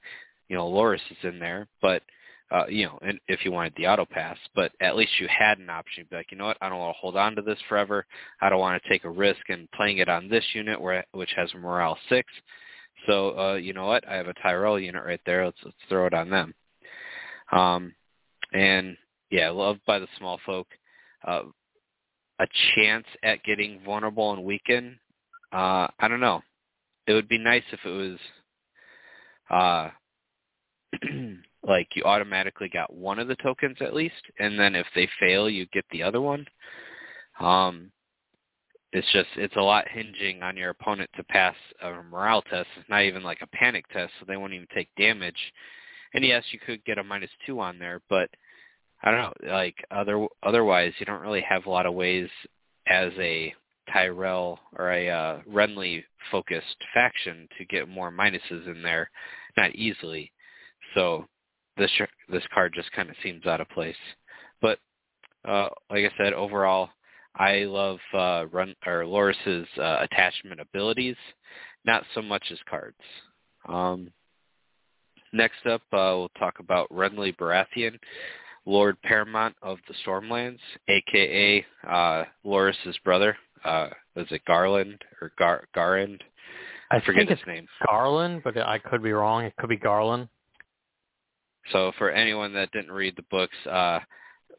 you 0.49 0.57
know 0.57 0.67
Loris 0.67 1.01
is 1.09 1.17
in 1.23 1.39
there, 1.39 1.69
but 1.81 2.03
uh, 2.51 2.65
you 2.67 2.85
know, 2.87 2.99
and 3.01 3.17
if 3.29 3.45
you 3.45 3.53
wanted 3.53 3.71
the 3.77 3.87
auto 3.87 4.03
pass, 4.03 4.37
but 4.53 4.73
at 4.81 4.97
least 4.97 5.21
you 5.21 5.27
had 5.29 5.57
an 5.59 5.69
option. 5.69 6.01
You'd 6.01 6.09
be 6.09 6.17
like, 6.17 6.33
you 6.33 6.37
know 6.37 6.47
what, 6.47 6.57
I 6.59 6.67
don't 6.67 6.79
want 6.79 6.97
to 6.97 6.99
hold 6.99 7.15
on 7.15 7.33
to 7.37 7.41
this 7.41 7.59
forever. 7.69 8.05
I 8.41 8.49
don't 8.49 8.59
want 8.59 8.83
to 8.83 8.89
take 8.89 9.05
a 9.05 9.09
risk 9.09 9.39
in 9.47 9.69
playing 9.73 9.99
it 9.99 10.09
on 10.09 10.27
this 10.27 10.43
unit 10.53 10.81
where 10.81 11.05
which 11.13 11.31
has 11.37 11.49
morale 11.53 11.97
six. 12.09 12.29
So 13.07 13.37
uh, 13.37 13.55
you 13.55 13.73
know 13.73 13.87
what, 13.87 14.07
I 14.07 14.15
have 14.15 14.27
a 14.27 14.33
Tyrell 14.33 14.79
unit 14.79 15.03
right 15.05 15.21
there. 15.25 15.45
Let's 15.45 15.57
let's 15.63 15.77
throw 15.87 16.05
it 16.05 16.13
on 16.13 16.29
them. 16.29 16.53
Um, 17.51 17.93
and 18.53 18.97
yeah, 19.29 19.49
loved 19.49 19.81
by 19.85 19.99
the 19.99 20.07
small 20.17 20.39
folk. 20.45 20.67
Uh, 21.25 21.43
a 22.39 22.47
chance 22.75 23.05
at 23.23 23.43
getting 23.43 23.81
vulnerable 23.85 24.33
and 24.33 24.43
weaken. 24.43 24.97
Uh, 25.51 25.87
I 25.99 26.07
don't 26.07 26.21
know. 26.21 26.41
It 27.07 27.13
would 27.13 27.27
be 27.27 27.37
nice 27.37 27.63
if 27.71 27.79
it 27.83 27.89
was 27.89 28.17
uh, 29.49 29.89
like 31.67 31.87
you 31.95 32.03
automatically 32.03 32.69
got 32.69 32.93
one 32.93 33.19
of 33.19 33.27
the 33.27 33.35
tokens 33.37 33.77
at 33.81 33.93
least, 33.93 34.21
and 34.39 34.59
then 34.59 34.75
if 34.75 34.85
they 34.95 35.09
fail, 35.19 35.49
you 35.49 35.65
get 35.67 35.85
the 35.91 36.03
other 36.03 36.21
one. 36.21 36.45
Um, 37.39 37.91
it's 38.91 39.11
just 39.11 39.29
it's 39.35 39.55
a 39.55 39.61
lot 39.61 39.87
hinging 39.87 40.41
on 40.41 40.57
your 40.57 40.71
opponent 40.71 41.09
to 41.15 41.23
pass 41.23 41.55
a 41.81 41.91
morale 42.03 42.41
test. 42.41 42.67
It's 42.77 42.89
not 42.89 43.03
even 43.03 43.23
like 43.23 43.39
a 43.41 43.47
panic 43.47 43.87
test, 43.89 44.11
so 44.19 44.25
they 44.27 44.37
won't 44.37 44.53
even 44.53 44.67
take 44.73 44.89
damage. 44.97 45.37
And 46.13 46.25
yes, 46.25 46.43
you 46.51 46.59
could 46.59 46.83
get 46.85 46.97
a 46.97 47.03
minus 47.03 47.29
two 47.45 47.59
on 47.59 47.77
there, 47.77 48.01
but 48.09 48.29
I 49.03 49.11
don't 49.11 49.19
know. 49.19 49.53
Like 49.53 49.75
other 49.91 50.25
otherwise, 50.43 50.93
you 50.99 51.05
don't 51.05 51.21
really 51.21 51.45
have 51.47 51.65
a 51.65 51.69
lot 51.69 51.85
of 51.85 51.93
ways 51.93 52.29
as 52.87 53.11
a 53.19 53.53
Tyrell 53.91 54.59
or 54.77 54.91
a 54.91 55.09
uh, 55.09 55.39
Renly 55.49 56.03
focused 56.31 56.77
faction 56.93 57.47
to 57.57 57.65
get 57.65 57.87
more 57.87 58.11
minuses 58.11 58.67
in 58.67 58.81
there, 58.81 59.09
not 59.55 59.75
easily. 59.75 60.31
So 60.95 61.27
this 61.77 61.91
this 62.29 62.43
card 62.53 62.73
just 62.75 62.91
kind 62.91 63.09
of 63.09 63.15
seems 63.21 63.45
out 63.45 63.61
of 63.61 63.69
place. 63.69 63.95
But 64.61 64.79
uh, 65.47 65.69
like 65.89 66.05
I 66.05 66.11
said, 66.17 66.33
overall, 66.33 66.89
I 67.35 67.59
love 67.59 67.99
uh, 68.13 68.45
Run 68.51 68.75
or 68.85 69.05
Loras's 69.05 69.67
uh, 69.77 69.99
attachment 70.01 70.59
abilities, 70.59 71.15
not 71.85 72.03
so 72.13 72.21
much 72.21 72.43
as 72.51 72.57
cards. 72.69 72.97
Um, 73.67 74.11
next 75.31 75.65
up, 75.65 75.81
uh, 75.93 76.15
we'll 76.17 76.31
talk 76.39 76.59
about 76.59 76.89
Renly 76.89 77.35
Baratheon, 77.35 77.97
Lord 78.65 79.01
Paramount 79.03 79.55
of 79.61 79.77
the 79.87 79.93
Stormlands, 80.05 80.59
aka 80.87 81.65
uh, 81.87 82.23
Loras's 82.43 82.97
brother. 83.03 83.37
Uh, 83.63 83.89
was 84.15 84.27
it 84.31 84.43
Garland 84.45 85.01
or 85.21 85.31
Gar- 85.37 85.65
Garand? 85.75 86.19
I 86.91 86.99
forget 87.01 87.29
his 87.29 87.39
name. 87.45 87.67
Garland, 87.85 88.41
but 88.43 88.57
I 88.57 88.79
could 88.79 89.03
be 89.03 89.11
wrong. 89.11 89.43
It 89.43 89.53
could 89.57 89.69
be 89.69 89.77
Garland. 89.77 90.27
So 91.71 91.91
for 91.97 92.09
anyone 92.09 92.53
that 92.53 92.71
didn't 92.71 92.91
read 92.91 93.15
the 93.15 93.25
books, 93.29 93.55
uh, 93.69 93.99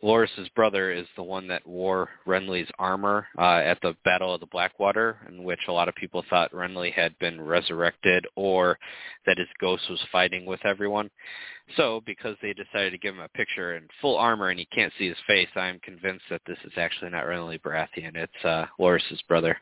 Loras's 0.02 0.48
brother 0.56 0.90
is 0.90 1.06
the 1.16 1.22
one 1.22 1.46
that 1.48 1.66
wore 1.66 2.08
Renly's 2.26 2.70
armor 2.78 3.26
uh, 3.38 3.58
at 3.58 3.78
the 3.82 3.94
Battle 4.04 4.32
of 4.32 4.40
the 4.40 4.46
Blackwater, 4.46 5.18
in 5.28 5.44
which 5.44 5.58
a 5.68 5.72
lot 5.72 5.88
of 5.88 5.94
people 5.94 6.24
thought 6.30 6.52
Renly 6.52 6.92
had 6.92 7.18
been 7.18 7.40
resurrected 7.40 8.26
or 8.34 8.78
that 9.26 9.38
his 9.38 9.48
ghost 9.60 9.82
was 9.90 10.00
fighting 10.10 10.46
with 10.46 10.64
everyone. 10.64 11.10
So 11.76 12.02
because 12.06 12.36
they 12.40 12.54
decided 12.54 12.92
to 12.92 12.98
give 12.98 13.14
him 13.14 13.20
a 13.20 13.28
picture 13.28 13.76
in 13.76 13.88
full 14.00 14.16
armor 14.16 14.48
and 14.48 14.58
you 14.58 14.66
can't 14.72 14.92
see 14.98 15.08
his 15.08 15.18
face, 15.26 15.48
I'm 15.54 15.78
convinced 15.80 16.24
that 16.30 16.42
this 16.46 16.58
is 16.64 16.72
actually 16.76 17.10
not 17.10 17.26
Renly 17.26 17.60
Baratheon. 17.60 18.16
It's 18.16 18.44
uh, 18.44 18.66
Loras's 18.78 19.22
brother. 19.28 19.56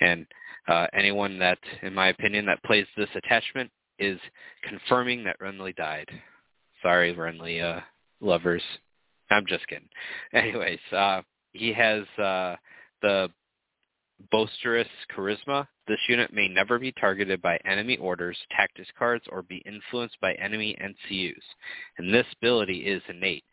And 0.00 0.26
uh, 0.68 0.88
anyone 0.92 1.38
that, 1.38 1.58
in 1.82 1.94
my 1.94 2.08
opinion, 2.08 2.44
that 2.46 2.62
plays 2.64 2.86
this 2.96 3.08
attachment 3.14 3.70
is 3.98 4.20
confirming 4.68 5.24
that 5.24 5.40
Renly 5.40 5.74
died. 5.74 6.08
Sorry, 6.82 7.14
Renly 7.14 7.62
uh, 7.62 7.80
lovers. 8.20 8.62
I'm 9.30 9.46
just 9.46 9.66
kidding. 9.68 9.88
Anyways, 10.32 10.80
uh, 10.92 11.22
he 11.52 11.72
has 11.72 12.02
uh, 12.18 12.56
the 13.02 13.28
boisterous 14.30 14.88
charisma. 15.16 15.66
This 15.88 15.98
unit 16.08 16.32
may 16.32 16.48
never 16.48 16.78
be 16.78 16.92
targeted 16.92 17.40
by 17.40 17.58
enemy 17.64 17.96
orders, 17.96 18.36
tactics 18.54 18.90
cards, 18.98 19.24
or 19.30 19.42
be 19.42 19.62
influenced 19.66 20.20
by 20.20 20.34
enemy 20.34 20.76
NCUs. 20.80 21.32
And 21.98 22.12
this 22.12 22.26
ability 22.40 22.80
is 22.80 23.02
innate, 23.08 23.44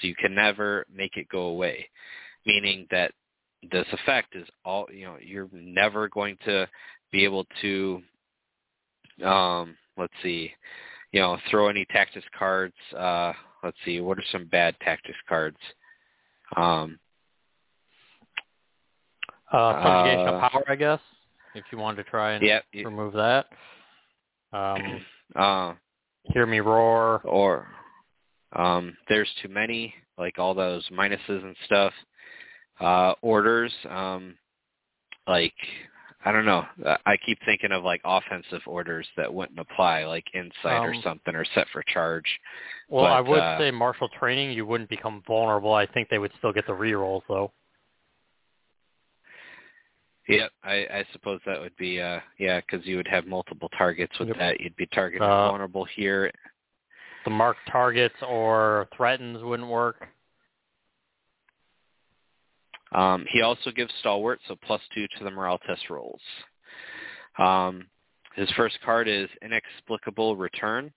so 0.00 0.08
you 0.08 0.14
can 0.14 0.34
never 0.34 0.86
make 0.92 1.16
it 1.16 1.28
go 1.28 1.42
away. 1.42 1.88
Meaning 2.44 2.86
that 2.90 3.12
this 3.70 3.86
effect 3.92 4.34
is 4.36 4.46
all 4.64 4.86
you 4.92 5.04
know. 5.04 5.16
You're 5.20 5.48
never 5.52 6.08
going 6.08 6.36
to 6.44 6.68
be 7.10 7.24
able 7.24 7.46
to, 7.62 8.02
um, 9.24 9.76
let's 9.96 10.12
see, 10.22 10.52
you 11.12 11.20
know, 11.20 11.38
throw 11.50 11.68
any 11.68 11.84
tactics 11.86 12.26
cards. 12.38 12.74
Uh, 12.96 13.32
let's 13.66 13.76
see, 13.84 14.00
what 14.00 14.18
are 14.18 14.24
some 14.32 14.46
bad 14.46 14.74
tactics 14.80 15.18
cards? 15.28 15.58
Um, 16.56 16.98
uh, 19.52 19.56
uh, 19.56 20.24
of 20.28 20.50
power, 20.50 20.64
I 20.68 20.76
guess. 20.76 21.00
If 21.54 21.64
you 21.72 21.78
wanted 21.78 22.04
to 22.04 22.10
try 22.10 22.32
and 22.32 22.44
yeah, 22.44 22.60
remove 22.74 23.12
that. 23.14 23.46
Um, 24.52 25.00
uh, 25.36 25.74
hear 26.24 26.46
me 26.46 26.60
roar. 26.60 27.20
Or 27.24 27.66
um, 28.54 28.96
there's 29.08 29.30
too 29.42 29.48
many, 29.48 29.94
like 30.16 30.38
all 30.38 30.54
those 30.54 30.88
minuses 30.90 31.18
and 31.28 31.56
stuff. 31.64 31.92
Uh, 32.80 33.14
orders, 33.22 33.72
um, 33.90 34.36
like 35.26 35.54
I 36.26 36.32
don't 36.32 36.44
know. 36.44 36.66
I 37.06 37.16
keep 37.24 37.38
thinking 37.46 37.70
of 37.70 37.84
like 37.84 38.00
offensive 38.04 38.62
orders 38.66 39.06
that 39.16 39.32
wouldn't 39.32 39.60
apply, 39.60 40.06
like 40.06 40.24
insight 40.34 40.80
um, 40.80 40.86
or 40.86 40.94
something, 41.00 41.36
or 41.36 41.44
set 41.54 41.68
for 41.72 41.84
charge. 41.84 42.26
Well, 42.88 43.04
but, 43.04 43.12
I 43.12 43.20
would 43.20 43.38
uh, 43.38 43.58
say 43.58 43.70
martial 43.70 44.08
training, 44.08 44.50
you 44.50 44.66
wouldn't 44.66 44.90
become 44.90 45.22
vulnerable. 45.24 45.72
I 45.72 45.86
think 45.86 46.08
they 46.08 46.18
would 46.18 46.32
still 46.38 46.52
get 46.52 46.66
the 46.66 46.72
rerolls 46.72 47.22
though. 47.28 47.52
Yeah, 50.28 50.48
I, 50.64 50.74
I 50.92 51.04
suppose 51.12 51.38
that 51.46 51.60
would 51.60 51.76
be 51.76 52.00
uh 52.00 52.18
yeah, 52.40 52.60
because 52.60 52.84
you 52.84 52.96
would 52.96 53.06
have 53.06 53.24
multiple 53.28 53.70
targets 53.78 54.18
with 54.18 54.28
yep. 54.28 54.38
that. 54.38 54.60
You'd 54.60 54.74
be 54.74 54.86
targeted 54.86 55.22
uh, 55.22 55.50
vulnerable 55.50 55.84
here. 55.84 56.32
The 57.24 57.30
marked 57.30 57.60
targets 57.70 58.16
or 58.28 58.88
threatens 58.96 59.44
wouldn't 59.44 59.68
work. 59.68 60.08
Um, 62.92 63.26
he 63.30 63.42
also 63.42 63.70
gives 63.70 63.92
Stalwart, 64.00 64.40
so 64.46 64.56
plus 64.66 64.80
two 64.94 65.06
to 65.18 65.24
the 65.24 65.30
morale 65.30 65.58
test 65.58 65.90
rolls. 65.90 66.20
Um, 67.38 67.86
his 68.34 68.50
first 68.52 68.78
card 68.84 69.08
is 69.08 69.28
Inexplicable 69.42 70.36
Return. 70.36 70.92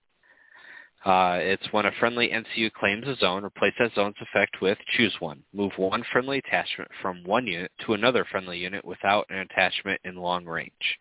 Uh, 1.04 1.38
it's 1.40 1.66
when 1.72 1.86
a 1.86 1.92
friendly 1.98 2.28
NCU 2.28 2.70
claims 2.72 3.08
a 3.08 3.16
zone, 3.16 3.42
replace 3.42 3.72
that 3.78 3.90
zone's 3.94 4.16
effect 4.20 4.60
with 4.60 4.76
choose 4.96 5.14
one. 5.18 5.42
Move 5.54 5.72
one 5.76 6.04
friendly 6.12 6.38
attachment 6.38 6.90
from 7.00 7.24
one 7.24 7.46
unit 7.46 7.72
to 7.86 7.94
another 7.94 8.26
friendly 8.30 8.58
unit 8.58 8.84
without 8.84 9.24
an 9.30 9.38
attachment 9.38 9.98
in 10.04 10.16
long 10.16 10.44
range. 10.44 10.98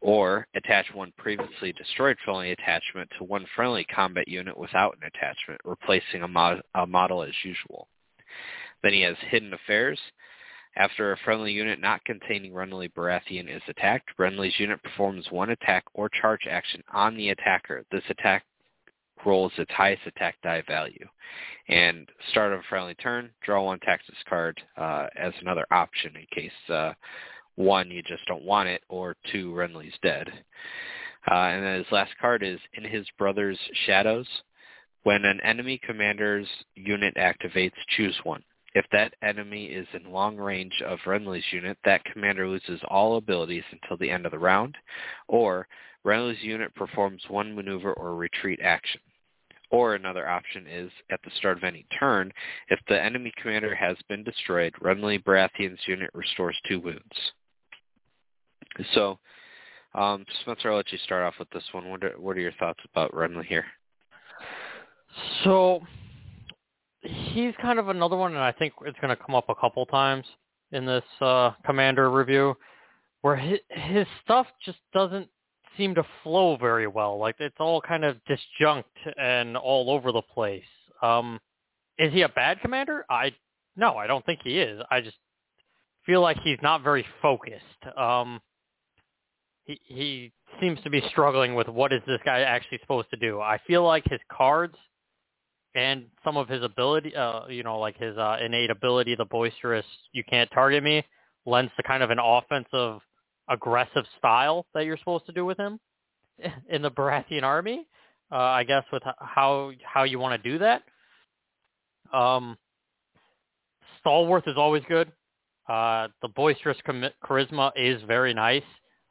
Or 0.00 0.46
attach 0.54 0.86
one 0.94 1.12
previously 1.18 1.74
destroyed 1.74 2.16
friendly 2.24 2.52
attachment 2.52 3.10
to 3.18 3.24
one 3.24 3.44
friendly 3.54 3.84
combat 3.84 4.26
unit 4.26 4.56
without 4.56 4.96
an 5.02 5.06
attachment, 5.06 5.60
replacing 5.64 6.22
a, 6.22 6.28
mod- 6.28 6.62
a 6.74 6.86
model 6.86 7.22
as 7.22 7.34
usual. 7.44 7.88
Then 8.82 8.92
he 8.92 9.02
has 9.02 9.16
Hidden 9.28 9.52
Affairs. 9.52 9.98
After 10.76 11.12
a 11.12 11.16
friendly 11.24 11.52
unit 11.52 11.80
not 11.80 12.04
containing 12.04 12.52
Renly 12.52 12.92
Baratheon 12.92 13.54
is 13.54 13.62
attacked, 13.68 14.10
Renly's 14.18 14.58
unit 14.60 14.82
performs 14.82 15.26
one 15.30 15.50
attack 15.50 15.84
or 15.94 16.08
charge 16.08 16.46
action 16.48 16.82
on 16.92 17.16
the 17.16 17.30
attacker. 17.30 17.84
This 17.90 18.04
attack 18.08 18.44
rolls 19.26 19.52
its 19.58 19.72
highest 19.72 20.06
attack 20.06 20.36
die 20.42 20.62
value. 20.66 21.06
And 21.68 22.08
start 22.30 22.52
of 22.52 22.60
a 22.60 22.68
friendly 22.68 22.94
turn, 22.94 23.30
draw 23.44 23.64
one 23.64 23.80
tactics 23.80 24.18
card 24.28 24.60
uh, 24.76 25.08
as 25.16 25.32
another 25.40 25.66
option 25.70 26.14
in 26.16 26.26
case 26.32 26.70
uh, 26.72 26.92
one, 27.56 27.90
you 27.90 28.02
just 28.02 28.24
don't 28.26 28.44
want 28.44 28.68
it, 28.68 28.82
or 28.88 29.16
two, 29.30 29.50
Renly's 29.50 29.98
dead. 30.02 30.28
Uh, 31.30 31.34
and 31.34 31.64
then 31.64 31.76
his 31.76 31.92
last 31.92 32.12
card 32.20 32.42
is 32.42 32.58
In 32.74 32.84
His 32.84 33.06
Brother's 33.18 33.58
Shadows. 33.86 34.26
When 35.02 35.24
an 35.24 35.40
enemy 35.42 35.78
commander's 35.84 36.46
unit 36.74 37.14
activates, 37.16 37.72
choose 37.96 38.18
one. 38.24 38.42
If 38.74 38.86
that 38.92 39.14
enemy 39.22 39.66
is 39.66 39.86
in 39.92 40.12
long 40.12 40.36
range 40.36 40.80
of 40.86 40.98
Renly's 41.00 41.52
unit, 41.52 41.76
that 41.84 42.04
commander 42.04 42.48
loses 42.48 42.80
all 42.88 43.16
abilities 43.16 43.64
until 43.72 43.96
the 43.96 44.10
end 44.10 44.26
of 44.26 44.32
the 44.32 44.38
round, 44.38 44.76
or 45.28 45.66
Renly's 46.04 46.42
unit 46.42 46.74
performs 46.74 47.22
one 47.28 47.54
maneuver 47.54 47.92
or 47.94 48.14
retreat 48.14 48.60
action. 48.62 49.00
Or 49.70 49.94
another 49.94 50.28
option 50.28 50.66
is, 50.66 50.90
at 51.10 51.20
the 51.22 51.30
start 51.36 51.56
of 51.56 51.64
any 51.64 51.86
turn, 51.96 52.32
if 52.68 52.80
the 52.88 53.00
enemy 53.00 53.32
commander 53.40 53.74
has 53.74 53.96
been 54.08 54.24
destroyed, 54.24 54.74
Renly 54.80 55.22
Baratheon's 55.22 55.80
unit 55.86 56.10
restores 56.12 56.58
two 56.66 56.80
wounds. 56.80 57.32
So, 58.94 59.18
um, 59.94 60.24
Spencer, 60.42 60.70
I'll 60.70 60.76
let 60.76 60.92
you 60.92 60.98
start 60.98 61.22
off 61.24 61.34
with 61.38 61.50
this 61.50 61.64
one. 61.72 61.88
What 61.88 62.02
are, 62.04 62.14
what 62.18 62.36
are 62.36 62.40
your 62.40 62.52
thoughts 62.52 62.80
about 62.92 63.12
Renly 63.12 63.44
here? 63.44 63.64
So, 65.44 65.80
he's 67.10 67.54
kind 67.60 67.78
of 67.78 67.88
another 67.88 68.16
one, 68.16 68.32
and 68.32 68.42
I 68.42 68.52
think 68.52 68.72
it's 68.84 68.98
going 69.00 69.14
to 69.14 69.22
come 69.22 69.34
up 69.34 69.48
a 69.48 69.54
couple 69.54 69.84
times 69.86 70.24
in 70.72 70.86
this 70.86 71.04
uh, 71.20 71.52
commander 71.64 72.10
review, 72.10 72.56
where 73.22 73.36
his, 73.36 73.58
his 73.68 74.06
stuff 74.24 74.46
just 74.64 74.78
doesn't 74.92 75.28
seem 75.76 75.94
to 75.94 76.04
flow 76.22 76.56
very 76.56 76.86
well. 76.86 77.18
Like 77.18 77.36
it's 77.38 77.56
all 77.58 77.80
kind 77.80 78.04
of 78.04 78.16
disjunct 78.28 78.84
and 79.16 79.56
all 79.56 79.90
over 79.90 80.12
the 80.12 80.22
place. 80.22 80.62
Um, 81.02 81.40
is 81.98 82.12
he 82.12 82.22
a 82.22 82.28
bad 82.28 82.60
commander? 82.60 83.04
I 83.10 83.32
no, 83.76 83.96
I 83.96 84.06
don't 84.06 84.24
think 84.26 84.40
he 84.42 84.58
is. 84.58 84.80
I 84.90 85.00
just 85.00 85.16
feel 86.04 86.20
like 86.20 86.38
he's 86.42 86.58
not 86.62 86.82
very 86.82 87.06
focused. 87.22 87.96
Um, 87.96 88.40
he 89.64 89.80
he 89.84 90.32
seems 90.60 90.80
to 90.82 90.90
be 90.90 91.02
struggling 91.10 91.54
with 91.54 91.68
what 91.68 91.92
is 91.92 92.02
this 92.06 92.20
guy 92.24 92.40
actually 92.40 92.78
supposed 92.80 93.10
to 93.10 93.16
do. 93.16 93.40
I 93.40 93.58
feel 93.66 93.84
like 93.84 94.04
his 94.08 94.20
cards 94.30 94.76
and 95.74 96.06
some 96.24 96.36
of 96.36 96.48
his 96.48 96.62
ability, 96.62 97.14
uh, 97.14 97.46
you 97.48 97.62
know, 97.62 97.78
like 97.78 97.96
his 97.98 98.16
uh, 98.16 98.36
innate 98.42 98.70
ability, 98.70 99.14
the 99.14 99.24
boisterous, 99.24 99.86
you 100.12 100.24
can't 100.24 100.50
target 100.52 100.82
me, 100.82 101.04
lends 101.46 101.72
to 101.76 101.82
kind 101.82 102.02
of 102.02 102.10
an 102.10 102.18
offensive, 102.18 103.00
aggressive 103.48 104.04
style 104.18 104.66
that 104.74 104.84
you're 104.84 104.98
supposed 104.98 105.26
to 105.26 105.32
do 105.32 105.44
with 105.44 105.58
him 105.58 105.78
in 106.68 106.82
the 106.82 106.90
Baratheon 106.90 107.42
army. 107.42 107.86
Uh, 108.32 108.36
I 108.36 108.64
guess 108.64 108.84
with 108.92 109.02
how 109.18 109.72
how 109.82 110.04
you 110.04 110.20
want 110.20 110.40
to 110.40 110.50
do 110.50 110.58
that. 110.58 110.82
Um, 112.12 112.56
Stalwart 114.00 114.46
is 114.46 114.56
always 114.56 114.82
good. 114.88 115.10
Uh, 115.68 116.08
the 116.22 116.28
boisterous 116.28 116.78
charisma 117.24 117.72
is 117.76 118.02
very 118.06 118.34
nice. 118.34 118.62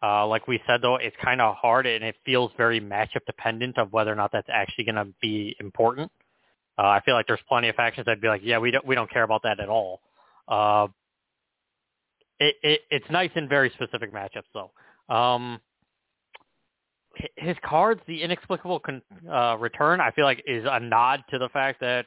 Uh, 0.01 0.25
like 0.25 0.47
we 0.47 0.61
said, 0.65 0.81
though, 0.81 0.95
it's 0.95 1.15
kind 1.23 1.41
of 1.41 1.55
hard 1.55 1.85
and 1.85 2.03
it 2.03 2.15
feels 2.25 2.51
very 2.57 2.79
matchup 2.79 3.25
dependent 3.25 3.77
of 3.77 3.91
whether 3.91 4.11
or 4.11 4.15
not 4.15 4.31
that's 4.31 4.47
actually 4.51 4.85
going 4.85 4.95
to 4.95 5.07
be 5.21 5.55
important. 5.59 6.09
Uh, 6.79 6.87
I 6.87 7.01
feel 7.03 7.13
like 7.13 7.27
there's 7.27 7.41
plenty 7.49 7.67
of 7.67 7.75
factions 7.75 8.05
that'd 8.05 8.21
be 8.21 8.29
like, 8.29 8.41
yeah, 8.41 8.57
we 8.57 8.71
don't 8.71 8.85
we 8.85 8.95
don't 8.95 9.11
care 9.11 9.23
about 9.23 9.43
that 9.43 9.59
at 9.59 9.67
all. 9.67 9.99
Uh, 10.47 10.87
it, 12.39 12.55
it 12.63 12.81
it's 12.89 13.05
nice 13.11 13.31
in 13.35 13.49
very 13.49 13.69
specific 13.71 14.13
matchups 14.13 14.43
though. 14.53 14.71
Um, 15.13 15.59
his 17.35 17.57
cards, 17.65 17.99
the 18.07 18.21
inexplicable 18.21 18.79
con- 18.79 19.01
uh, 19.29 19.57
return, 19.59 19.99
I 19.99 20.11
feel 20.11 20.23
like 20.23 20.41
is 20.47 20.65
a 20.69 20.79
nod 20.79 21.25
to 21.31 21.37
the 21.37 21.49
fact 21.49 21.81
that 21.81 22.05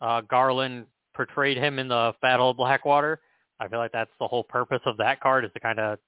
uh, 0.00 0.22
Garland 0.22 0.86
portrayed 1.14 1.58
him 1.58 1.78
in 1.78 1.88
the 1.88 2.14
Battle 2.22 2.50
of 2.50 2.56
Blackwater. 2.56 3.20
I 3.60 3.68
feel 3.68 3.78
like 3.78 3.92
that's 3.92 4.10
the 4.18 4.28
whole 4.28 4.44
purpose 4.44 4.80
of 4.86 4.96
that 4.96 5.20
card 5.20 5.44
is 5.44 5.50
to 5.52 5.60
kind 5.60 5.78
of, 5.78 5.98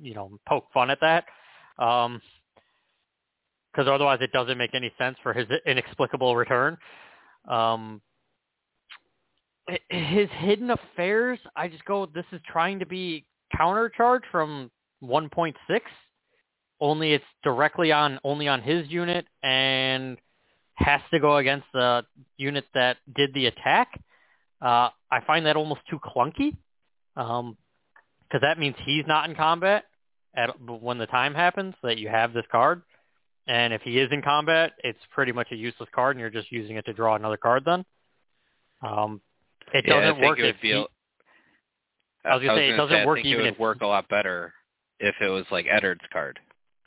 you 0.00 0.14
know, 0.14 0.38
poke 0.48 0.66
fun 0.72 0.90
at 0.90 1.00
that. 1.00 1.24
Um, 1.78 2.20
because 3.72 3.88
otherwise 3.88 4.18
it 4.20 4.32
doesn't 4.32 4.58
make 4.58 4.74
any 4.74 4.92
sense 4.98 5.16
for 5.22 5.32
his 5.32 5.46
inexplicable 5.66 6.36
return. 6.36 6.76
Um, 7.48 8.00
his 9.88 10.28
hidden 10.38 10.70
affairs, 10.70 11.38
I 11.54 11.68
just 11.68 11.84
go, 11.84 12.06
this 12.06 12.24
is 12.32 12.40
trying 12.50 12.80
to 12.80 12.86
be 12.86 13.24
countercharge 13.58 14.22
from 14.30 14.70
1.6, 15.02 15.54
only 16.80 17.12
it's 17.12 17.24
directly 17.42 17.92
on 17.92 18.18
only 18.24 18.48
on 18.48 18.62
his 18.62 18.88
unit 18.88 19.26
and 19.42 20.16
has 20.74 21.00
to 21.10 21.20
go 21.20 21.36
against 21.36 21.66
the 21.74 22.04
unit 22.38 22.64
that 22.72 22.96
did 23.14 23.34
the 23.34 23.46
attack. 23.46 24.00
Uh, 24.62 24.88
I 25.10 25.20
find 25.26 25.46
that 25.46 25.56
almost 25.56 25.82
too 25.90 25.98
clunky, 25.98 26.56
because 27.14 27.40
um, 27.40 27.56
that 28.40 28.58
means 28.58 28.76
he's 28.84 29.04
not 29.06 29.28
in 29.28 29.36
combat 29.36 29.84
at 30.34 30.58
when 30.60 30.98
the 30.98 31.06
time 31.06 31.34
happens 31.34 31.74
that 31.82 31.98
you 31.98 32.08
have 32.08 32.32
this 32.32 32.44
card. 32.50 32.82
And 33.50 33.72
if 33.72 33.82
he 33.82 33.98
is 33.98 34.08
in 34.12 34.22
combat, 34.22 34.74
it's 34.84 35.00
pretty 35.12 35.32
much 35.32 35.48
a 35.50 35.56
useless 35.56 35.88
card, 35.92 36.14
and 36.14 36.20
you're 36.20 36.30
just 36.30 36.52
using 36.52 36.76
it 36.76 36.84
to 36.84 36.92
draw 36.92 37.16
another 37.16 37.36
card. 37.36 37.64
Then, 37.66 37.84
um, 38.80 39.20
it 39.74 39.84
yeah, 39.88 40.00
doesn't 40.00 40.22
work 40.22 40.38
if 40.38 40.54
he, 40.62 40.72
I 40.72 42.36
was 42.36 42.44
gonna 42.44 42.56
say 42.56 42.70
it 42.70 42.76
doesn't 42.76 42.96
say, 42.96 43.04
work 43.04 43.18
I 43.18 43.22
even 43.22 43.40
it 43.40 43.42
would 43.42 43.54
if 43.54 43.58
work 43.58 43.80
a 43.80 43.88
lot 43.88 44.08
better 44.08 44.54
if 45.00 45.16
it 45.20 45.26
was 45.26 45.46
like 45.50 45.66
Eddard's 45.68 46.04
card. 46.12 46.38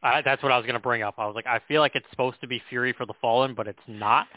I, 0.01 0.21
that's 0.21 0.41
what 0.41 0.53
I 0.53 0.57
was 0.57 0.65
gonna 0.65 0.79
bring 0.79 1.03
up. 1.03 1.15
I 1.17 1.25
was 1.25 1.35
like, 1.35 1.47
I 1.47 1.59
feel 1.67 1.81
like 1.81 1.95
it's 1.95 2.09
supposed 2.11 2.39
to 2.39 2.47
be 2.47 2.61
Fury 2.69 2.93
for 2.93 3.05
the 3.05 3.13
Fallen, 3.19 3.55
but 3.55 3.67
it's 3.67 3.79
not. 3.85 4.27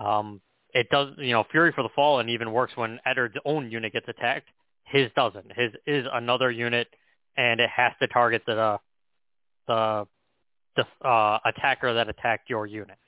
Um, 0.00 0.40
it 0.72 0.88
does, 0.90 1.10
you 1.18 1.32
know, 1.32 1.44
Fury 1.50 1.72
for 1.72 1.82
the 1.82 1.90
Fallen 1.94 2.30
even 2.30 2.50
works 2.50 2.78
when 2.78 2.98
Eddard's 3.04 3.36
own 3.44 3.70
unit 3.70 3.92
gets 3.92 4.08
attacked. 4.08 4.48
His 4.84 5.10
doesn't. 5.14 5.52
His 5.54 5.72
is 5.86 6.06
another 6.10 6.50
unit, 6.50 6.88
and 7.36 7.60
it 7.60 7.68
has 7.68 7.92
to 8.00 8.06
target 8.06 8.40
the 8.46 8.54
the 8.54 8.78
the 9.66 10.06
uh, 11.04 11.38
attacker 11.44 11.94
that 11.94 12.08
attacked 12.08 12.48
your 12.50 12.66
unit. 12.66 12.98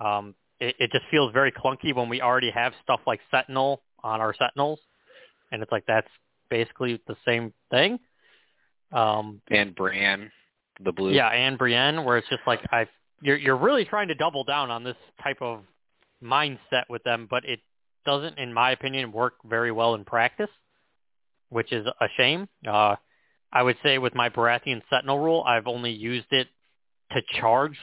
Um, 0.00 0.34
it, 0.60 0.74
it 0.78 0.92
just 0.92 1.04
feels 1.10 1.32
very 1.32 1.52
clunky 1.52 1.94
when 1.94 2.08
we 2.08 2.20
already 2.20 2.50
have 2.50 2.72
stuff 2.82 3.00
like 3.06 3.20
Sentinel 3.30 3.82
on 4.02 4.20
our 4.20 4.34
Sentinels, 4.34 4.80
and 5.52 5.62
it's 5.62 5.72
like 5.72 5.84
that's 5.86 6.08
basically 6.50 7.00
the 7.06 7.16
same 7.26 7.52
thing. 7.70 7.98
Um, 8.92 9.40
and 9.50 9.74
Brienne, 9.74 10.30
the 10.82 10.92
blue. 10.92 11.12
Yeah, 11.12 11.28
and 11.28 11.58
Brienne, 11.58 12.04
where 12.04 12.16
it's 12.18 12.28
just 12.28 12.42
like 12.46 12.60
I, 12.70 12.86
you're 13.20 13.36
you're 13.36 13.56
really 13.56 13.84
trying 13.84 14.08
to 14.08 14.14
double 14.14 14.44
down 14.44 14.70
on 14.70 14.84
this 14.84 14.96
type 15.22 15.38
of 15.40 15.62
mindset 16.22 16.84
with 16.88 17.02
them, 17.04 17.26
but 17.28 17.44
it 17.44 17.60
doesn't, 18.04 18.38
in 18.38 18.52
my 18.52 18.70
opinion, 18.70 19.12
work 19.12 19.34
very 19.44 19.72
well 19.72 19.94
in 19.94 20.04
practice, 20.04 20.50
which 21.50 21.72
is 21.72 21.86
a 21.86 22.06
shame. 22.16 22.48
Uh, 22.66 22.96
I 23.52 23.62
would 23.62 23.76
say 23.82 23.98
with 23.98 24.14
my 24.14 24.28
Baratheon 24.28 24.82
Sentinel 24.90 25.18
rule, 25.18 25.42
I've 25.46 25.66
only 25.66 25.90
used 25.90 26.26
it 26.30 26.48
to 27.12 27.22
charge 27.40 27.76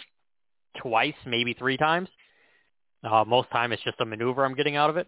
twice, 0.82 1.16
maybe 1.26 1.54
three 1.54 1.78
times. 1.78 2.10
Uh, 3.04 3.24
most 3.26 3.50
time 3.52 3.72
it's 3.72 3.84
just 3.84 4.00
a 4.00 4.06
maneuver 4.06 4.46
I'm 4.46 4.56
getting 4.56 4.76
out 4.76 4.90
of 4.90 4.98
it. 4.98 5.08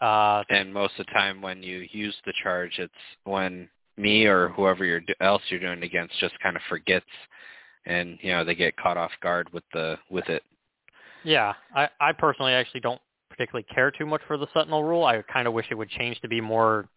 Uh, 0.00 0.42
and 0.48 0.72
most 0.72 0.94
of 0.98 1.06
the 1.06 1.12
time 1.12 1.42
when 1.42 1.62
you 1.62 1.86
use 1.92 2.14
the 2.26 2.32
charge, 2.42 2.72
it's 2.78 2.92
when 3.24 3.68
me 3.96 4.24
or 4.26 4.48
whoever 4.48 4.84
you're 4.84 5.02
else 5.20 5.42
you're 5.48 5.60
doing 5.60 5.82
against 5.82 6.18
just 6.18 6.34
kind 6.40 6.56
of 6.56 6.62
forgets, 6.68 7.06
and 7.86 8.18
you 8.20 8.32
know 8.32 8.44
they 8.44 8.54
get 8.54 8.76
caught 8.76 8.96
off 8.96 9.12
guard 9.22 9.52
with 9.52 9.64
the 9.72 9.96
with 10.10 10.28
it. 10.28 10.42
Yeah, 11.24 11.52
I 11.74 11.88
I 12.00 12.12
personally 12.12 12.52
actually 12.52 12.80
don't 12.80 13.00
particularly 13.30 13.66
care 13.72 13.90
too 13.92 14.06
much 14.06 14.22
for 14.26 14.36
the 14.36 14.48
Sentinel 14.52 14.82
rule. 14.82 15.04
I 15.04 15.22
kind 15.22 15.46
of 15.46 15.54
wish 15.54 15.66
it 15.70 15.76
would 15.76 15.90
change 15.90 16.20
to 16.22 16.28
be 16.28 16.40
more 16.40 16.88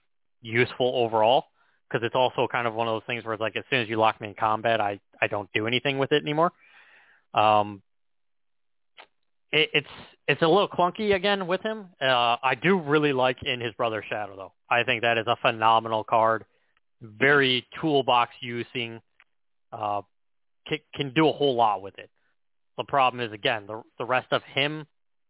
useful 0.41 0.91
overall 0.95 1.45
because 1.95 2.05
it's 2.05 2.15
also 2.15 2.47
kind 2.51 2.67
of 2.67 2.73
one 2.73 2.88
of 2.88 2.93
those 2.93 3.08
things 3.08 3.23
where 3.23 3.34
it's 3.34 3.41
like 3.41 3.55
as 3.55 3.63
soon 3.69 3.79
as 3.81 3.88
you 3.88 3.97
lock 3.97 4.19
me 4.19 4.27
in 4.27 4.34
combat, 4.34 4.81
I 4.81 4.99
I 5.21 5.27
don't 5.27 5.49
do 5.53 5.65
anything 5.65 5.97
with 5.97 6.12
it 6.12 6.21
anymore. 6.21 6.51
Um, 7.34 7.81
it, 9.51 9.69
it's 9.73 9.88
it's 10.27 10.41
a 10.41 10.47
little 10.47 10.67
clunky 10.67 11.15
again 11.15 11.47
with 11.47 11.62
him. 11.62 11.88
Uh, 12.01 12.36
I 12.43 12.55
do 12.62 12.79
really 12.79 13.13
like 13.13 13.38
in 13.43 13.62
his 13.62 13.73
brother 13.75 14.03
Shadow 14.10 14.36
though. 14.36 14.53
I 14.69 14.84
think 14.84 15.03
that 15.03 15.17
is 15.17 15.25
a 15.27 15.38
phenomenal 15.41 16.03
card, 16.03 16.43
very 17.01 17.65
toolbox 17.79 18.34
using, 18.41 18.99
uh, 19.71 20.01
can, 20.67 20.79
can 20.95 21.13
do 21.13 21.29
a 21.29 21.31
whole 21.31 21.55
lot 21.55 21.81
with 21.81 21.97
it. 21.97 22.10
The 22.77 22.84
problem 22.84 23.25
is 23.25 23.31
again 23.31 23.67
the 23.67 23.84
the 23.97 24.05
rest 24.05 24.27
of 24.31 24.41
him 24.43 24.86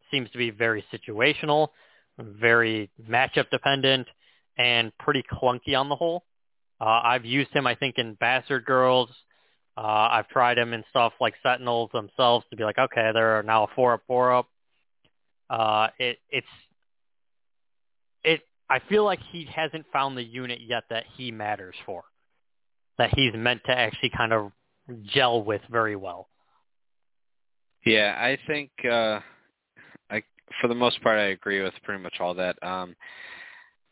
seems 0.09 0.31
to 0.31 0.39
be 0.39 0.49
very 0.49 0.83
situational, 0.91 1.67
very 2.17 2.89
matchup 3.07 3.51
dependent, 3.51 4.07
and 4.57 4.91
pretty 4.97 5.23
clunky 5.31 5.77
on 5.77 5.89
the 5.89 5.95
whole. 5.95 6.23
Uh, 6.79 7.01
I've 7.03 7.25
used 7.25 7.51
him, 7.51 7.65
I 7.67 7.75
think, 7.75 7.97
in 7.97 8.15
Bastard 8.15 8.65
Girls. 8.65 9.09
Uh, 9.77 10.07
I've 10.11 10.27
tried 10.29 10.57
him 10.57 10.73
in 10.73 10.83
stuff 10.89 11.13
like 11.19 11.33
Sentinels 11.43 11.89
themselves 11.93 12.45
to 12.49 12.55
be 12.55 12.63
like, 12.63 12.77
okay, 12.77 13.11
they're 13.13 13.43
now 13.43 13.65
a 13.65 13.67
four 13.75 13.93
up, 13.93 14.01
four 14.07 14.33
up. 14.33 14.47
Uh, 15.49 15.87
it, 15.99 16.17
it's, 16.29 16.47
it. 18.23 18.41
I 18.69 18.79
feel 18.89 19.03
like 19.03 19.19
he 19.31 19.47
hasn't 19.53 19.85
found 19.93 20.17
the 20.17 20.23
unit 20.23 20.59
yet 20.65 20.85
that 20.89 21.03
he 21.15 21.31
matters 21.31 21.75
for, 21.85 22.03
that 22.97 23.11
he's 23.15 23.33
meant 23.35 23.61
to 23.65 23.71
actually 23.71 24.11
kind 24.15 24.33
of 24.33 24.51
gel 25.05 25.43
with 25.43 25.61
very 25.69 25.95
well. 25.95 26.27
Yeah, 27.85 28.15
I 28.17 28.37
think, 28.47 28.71
uh, 28.83 29.19
I 30.09 30.23
for 30.61 30.67
the 30.67 30.75
most 30.75 31.01
part, 31.03 31.19
I 31.19 31.25
agree 31.25 31.61
with 31.61 31.73
pretty 31.83 32.01
much 32.01 32.15
all 32.19 32.33
that. 32.35 32.61
Um, 32.63 32.95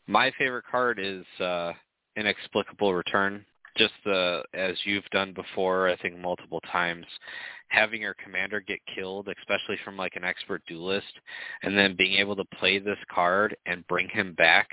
my 0.06 0.32
favorite 0.38 0.64
card 0.70 0.98
is 0.98 1.24
uh, 1.40 1.72
inexplicable 2.16 2.94
return. 2.94 3.44
just 3.76 3.94
the 4.04 4.42
as 4.54 4.76
you've 4.84 5.08
done 5.10 5.32
before, 5.32 5.88
I 5.88 5.96
think 5.96 6.16
multiple 6.18 6.60
times, 6.72 7.06
having 7.68 8.02
your 8.02 8.14
commander 8.22 8.60
get 8.60 8.78
killed, 8.94 9.28
especially 9.28 9.78
from 9.84 9.96
like 9.96 10.16
an 10.16 10.24
expert 10.24 10.62
duelist, 10.66 11.20
and 11.62 11.76
then 11.76 11.96
being 11.96 12.14
able 12.18 12.36
to 12.36 12.44
play 12.58 12.78
this 12.78 12.98
card 13.12 13.56
and 13.66 13.86
bring 13.88 14.08
him 14.08 14.34
back, 14.34 14.68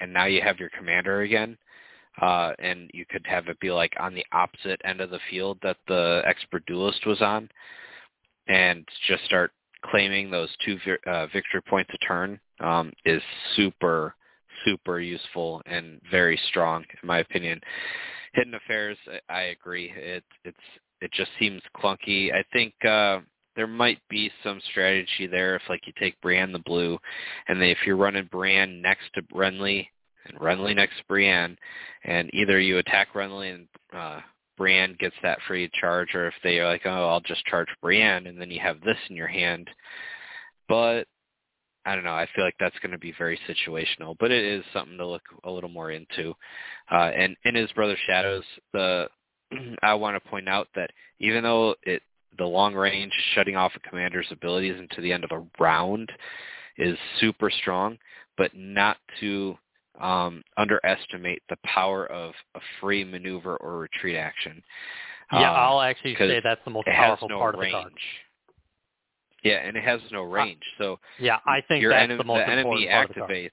and 0.00 0.12
now 0.12 0.26
you 0.26 0.42
have 0.42 0.58
your 0.58 0.70
commander 0.76 1.22
again. 1.22 1.56
Uh, 2.20 2.52
and 2.60 2.88
you 2.94 3.04
could 3.10 3.26
have 3.26 3.48
it 3.48 3.58
be 3.58 3.72
like 3.72 3.92
on 3.98 4.14
the 4.14 4.24
opposite 4.30 4.80
end 4.84 5.00
of 5.00 5.10
the 5.10 5.18
field 5.30 5.58
that 5.62 5.76
the 5.88 6.22
expert 6.24 6.64
duelist 6.66 7.04
was 7.06 7.20
on, 7.20 7.48
and 8.46 8.86
just 9.08 9.24
start 9.24 9.50
claiming 9.84 10.30
those 10.30 10.48
two 10.64 10.78
uh, 11.06 11.26
victory 11.26 11.60
points 11.68 11.90
a 11.92 11.98
turn 12.06 12.38
um, 12.60 12.92
is 13.04 13.22
super 13.56 14.14
super 14.64 15.00
useful 15.00 15.62
and 15.66 16.00
very 16.10 16.38
strong 16.48 16.84
in 17.02 17.06
my 17.06 17.18
opinion. 17.18 17.60
Hidden 18.34 18.54
Affairs, 18.54 18.98
I 19.28 19.42
agree. 19.42 19.92
It 19.94 20.24
it's 20.44 20.56
it 21.00 21.12
just 21.12 21.30
seems 21.38 21.62
clunky. 21.76 22.32
I 22.32 22.44
think 22.52 22.74
uh, 22.84 23.20
there 23.56 23.66
might 23.66 24.00
be 24.08 24.30
some 24.42 24.60
strategy 24.70 25.26
there 25.26 25.56
if 25.56 25.62
like 25.68 25.86
you 25.86 25.92
take 25.98 26.20
Brienne 26.20 26.52
the 26.52 26.58
blue, 26.60 26.98
and 27.48 27.60
then 27.60 27.68
if 27.68 27.78
you're 27.86 27.96
running 27.96 28.28
Brienne 28.30 28.82
next 28.82 29.04
to 29.14 29.22
Renly 29.34 29.86
and 30.26 30.38
Renly 30.38 30.74
next 30.74 30.96
to 30.98 31.04
Brienne, 31.08 31.56
and 32.04 32.30
either 32.32 32.58
you 32.58 32.78
attack 32.78 33.08
Renly 33.14 33.54
and 33.54 33.68
uh, 33.92 34.20
Brienne 34.56 34.96
gets 34.98 35.16
that 35.22 35.38
free 35.46 35.70
charge, 35.78 36.14
or 36.14 36.26
if 36.26 36.34
they 36.42 36.58
are 36.58 36.68
like, 36.68 36.82
oh, 36.86 37.08
I'll 37.08 37.20
just 37.20 37.44
charge 37.46 37.68
Brienne, 37.82 38.26
and 38.26 38.40
then 38.40 38.50
you 38.50 38.60
have 38.60 38.80
this 38.80 38.98
in 39.10 39.16
your 39.16 39.28
hand. 39.28 39.68
But 40.68 41.06
I 41.86 41.94
don't 41.94 42.04
know. 42.04 42.14
I 42.14 42.26
feel 42.34 42.44
like 42.44 42.56
that's 42.58 42.78
going 42.80 42.92
to 42.92 42.98
be 42.98 43.14
very 43.18 43.38
situational, 43.48 44.16
but 44.18 44.30
it 44.30 44.44
is 44.44 44.64
something 44.72 44.96
to 44.96 45.06
look 45.06 45.22
a 45.44 45.50
little 45.50 45.68
more 45.68 45.90
into. 45.90 46.34
Uh, 46.90 47.10
and 47.16 47.36
in 47.44 47.54
his 47.54 47.70
brother 47.72 47.96
Shadows, 48.06 48.44
the 48.72 49.08
I 49.82 49.94
want 49.94 50.22
to 50.22 50.30
point 50.30 50.48
out 50.48 50.68
that 50.74 50.90
even 51.20 51.42
though 51.42 51.74
it 51.82 52.02
the 52.38 52.44
long 52.44 52.74
range 52.74 53.12
shutting 53.34 53.56
off 53.56 53.72
a 53.76 53.88
commander's 53.88 54.26
abilities 54.30 54.76
into 54.78 55.00
the 55.00 55.12
end 55.12 55.24
of 55.24 55.30
a 55.30 55.44
round 55.62 56.10
is 56.76 56.98
super 57.20 57.50
strong, 57.50 57.96
but 58.36 58.50
not 58.54 58.96
to 59.20 59.56
um, 60.00 60.42
underestimate 60.56 61.42
the 61.48 61.56
power 61.64 62.06
of 62.06 62.32
a 62.56 62.60
free 62.80 63.04
maneuver 63.04 63.56
or 63.56 63.78
retreat 63.78 64.16
action. 64.16 64.62
Yeah, 65.32 65.50
um, 65.50 65.56
I'll 65.56 65.80
actually 65.80 66.16
say 66.16 66.40
that's 66.42 66.60
the 66.64 66.70
most 66.70 66.86
powerful 66.86 67.28
no 67.28 67.38
part 67.38 67.56
range. 67.56 67.74
of 67.74 67.84
the 67.84 67.88
card. 67.88 67.92
Yeah, 69.44 69.56
and 69.56 69.76
it 69.76 69.84
has 69.84 70.00
no 70.10 70.22
range. 70.22 70.62
So 70.78 70.98
yeah, 71.20 71.38
I 71.46 71.60
think 71.68 71.82
your 71.82 71.92
that's 71.92 72.04
enemy, 72.04 72.18
the 72.18 72.24
most 72.24 72.38
the 72.46 72.50
enemy 72.50 72.88
activates. 72.90 73.50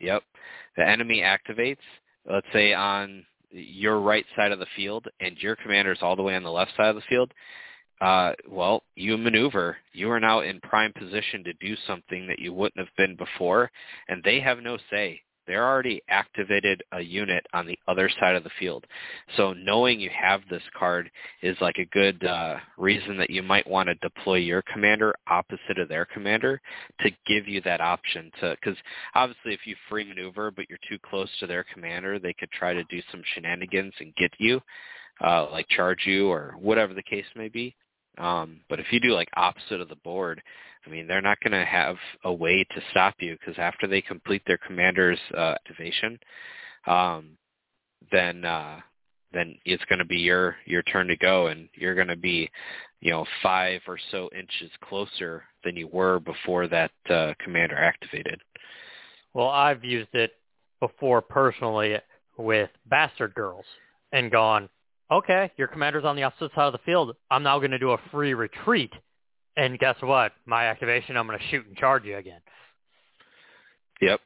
Yep, 0.00 0.22
the 0.76 0.88
enemy 0.88 1.20
activates. 1.20 1.76
Let's 2.30 2.46
say 2.52 2.72
on 2.72 3.24
your 3.50 4.00
right 4.00 4.24
side 4.36 4.52
of 4.52 4.58
the 4.58 4.66
field, 4.76 5.06
and 5.20 5.36
your 5.38 5.56
commander 5.56 5.92
is 5.92 5.98
all 6.00 6.16
the 6.16 6.22
way 6.22 6.34
on 6.36 6.42
the 6.42 6.50
left 6.50 6.72
side 6.76 6.88
of 6.88 6.96
the 6.96 7.02
field 7.08 7.32
uh, 8.00 8.32
well, 8.48 8.82
you 8.96 9.16
maneuver. 9.16 9.76
You 9.92 10.10
are 10.10 10.20
now 10.20 10.40
in 10.40 10.60
prime 10.60 10.92
position 10.92 11.44
to 11.44 11.52
do 11.54 11.74
something 11.86 12.26
that 12.26 12.38
you 12.38 12.52
wouldn't 12.52 12.78
have 12.78 12.94
been 12.96 13.16
before, 13.16 13.70
and 14.08 14.22
they 14.22 14.40
have 14.40 14.58
no 14.58 14.78
say. 14.90 15.22
They're 15.46 15.66
already 15.66 16.02
activated 16.08 16.82
a 16.92 17.00
unit 17.00 17.46
on 17.52 17.66
the 17.66 17.78
other 17.88 18.10
side 18.20 18.34
of 18.34 18.44
the 18.44 18.50
field. 18.58 18.86
So 19.36 19.52
knowing 19.52 20.00
you 20.00 20.10
have 20.10 20.40
this 20.48 20.62
card 20.78 21.10
is 21.42 21.56
like 21.60 21.76
a 21.78 21.86
good 21.86 22.24
uh, 22.24 22.56
reason 22.78 23.16
that 23.18 23.30
you 23.30 23.42
might 23.42 23.66
want 23.66 23.88
to 23.88 23.94
deploy 23.96 24.36
your 24.36 24.62
commander 24.62 25.14
opposite 25.28 25.78
of 25.78 25.88
their 25.88 26.04
commander 26.06 26.60
to 27.00 27.10
give 27.26 27.48
you 27.48 27.60
that 27.62 27.80
option 27.80 28.30
to, 28.40 28.56
because 28.60 28.78
obviously 29.14 29.52
if 29.52 29.66
you 29.66 29.76
free 29.88 30.04
maneuver 30.04 30.50
but 30.50 30.68
you're 30.68 30.78
too 30.88 30.98
close 31.08 31.28
to 31.40 31.46
their 31.46 31.64
commander, 31.72 32.18
they 32.18 32.32
could 32.32 32.50
try 32.50 32.72
to 32.72 32.84
do 32.84 33.00
some 33.10 33.22
shenanigans 33.34 33.94
and 34.00 34.14
get 34.16 34.32
you, 34.38 34.60
uh, 35.24 35.50
like 35.50 35.68
charge 35.68 36.00
you 36.06 36.28
or 36.28 36.54
whatever 36.58 36.94
the 36.94 37.02
case 37.02 37.26
may 37.36 37.48
be. 37.48 37.74
Um, 38.18 38.60
but 38.68 38.80
if 38.80 38.86
you 38.92 39.00
do 39.00 39.12
like 39.12 39.28
opposite 39.36 39.80
of 39.80 39.88
the 39.88 39.96
board, 39.96 40.42
I 40.86 40.90
mean, 40.90 41.06
they're 41.06 41.22
not 41.22 41.40
going 41.40 41.58
to 41.58 41.64
have 41.64 41.96
a 42.24 42.32
way 42.32 42.64
to 42.64 42.82
stop 42.90 43.14
you 43.20 43.36
because 43.38 43.58
after 43.58 43.86
they 43.86 44.00
complete 44.00 44.42
their 44.46 44.58
commander's 44.58 45.18
uh, 45.36 45.54
activation, 45.54 46.18
um, 46.86 47.36
then 48.12 48.44
uh, 48.44 48.80
then 49.32 49.56
it's 49.64 49.84
going 49.86 49.98
to 49.98 50.04
be 50.04 50.18
your 50.18 50.56
your 50.66 50.82
turn 50.82 51.08
to 51.08 51.16
go, 51.16 51.48
and 51.48 51.68
you're 51.74 51.94
going 51.94 52.08
to 52.08 52.16
be, 52.16 52.50
you 53.00 53.10
know, 53.10 53.24
five 53.42 53.80
or 53.88 53.98
so 54.10 54.30
inches 54.36 54.70
closer 54.82 55.44
than 55.64 55.76
you 55.76 55.88
were 55.88 56.20
before 56.20 56.68
that 56.68 56.92
uh, 57.10 57.32
commander 57.42 57.76
activated. 57.76 58.40
Well, 59.32 59.48
I've 59.48 59.84
used 59.84 60.14
it 60.14 60.32
before 60.80 61.20
personally 61.20 61.96
with 62.38 62.70
Bastard 62.86 63.34
Girls 63.34 63.64
and 64.12 64.30
gone, 64.30 64.68
okay, 65.10 65.50
your 65.56 65.68
commander's 65.68 66.04
on 66.04 66.16
the 66.16 66.22
opposite 66.22 66.52
side 66.54 66.66
of 66.66 66.72
the 66.72 66.78
field. 66.84 67.16
I'm 67.30 67.42
now 67.42 67.58
going 67.58 67.70
to 67.70 67.78
do 67.78 67.90
a 67.90 67.98
free 68.10 68.34
retreat. 68.34 68.92
And 69.56 69.78
guess 69.78 69.96
what? 70.00 70.32
My 70.46 70.66
activation, 70.66 71.16
I'm 71.16 71.26
going 71.26 71.38
to 71.38 71.44
shoot 71.48 71.66
and 71.66 71.76
charge 71.76 72.04
you 72.04 72.16
again. 72.16 72.40
Yep. 74.00 74.20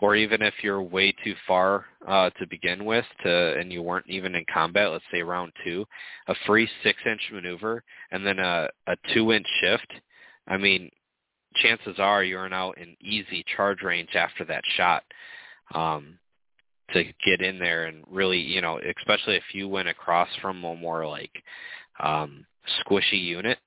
Or 0.00 0.14
even 0.16 0.42
if 0.42 0.54
you're 0.62 0.82
way 0.82 1.14
too 1.24 1.34
far 1.46 1.86
uh, 2.06 2.30
to 2.30 2.46
begin 2.46 2.84
with, 2.84 3.04
to 3.24 3.58
and 3.58 3.72
you 3.72 3.82
weren't 3.82 4.08
even 4.08 4.34
in 4.34 4.44
combat, 4.52 4.90
let's 4.90 5.04
say 5.12 5.22
round 5.22 5.52
two, 5.64 5.84
a 6.28 6.34
free 6.46 6.68
six-inch 6.82 7.20
maneuver 7.32 7.82
and 8.10 8.26
then 8.26 8.38
a, 8.38 8.68
a 8.86 8.96
two-inch 9.14 9.46
shift. 9.60 9.92
I 10.46 10.56
mean, 10.58 10.90
chances 11.56 11.96
are 11.98 12.24
you're 12.24 12.48
now 12.48 12.72
in 12.72 12.96
easy 13.00 13.44
charge 13.56 13.82
range 13.82 14.14
after 14.14 14.44
that 14.44 14.62
shot. 14.76 15.04
Um, 15.74 16.18
to 16.90 17.04
get 17.24 17.40
in 17.40 17.58
there 17.58 17.86
and 17.86 18.04
really, 18.10 18.38
you 18.38 18.60
know, 18.60 18.80
especially 18.98 19.36
if 19.36 19.54
you 19.54 19.68
went 19.68 19.88
across 19.88 20.28
from 20.40 20.62
a 20.64 20.76
more 20.76 21.06
like 21.06 21.42
um 22.00 22.44
squishy 22.84 23.22
unit, 23.22 23.58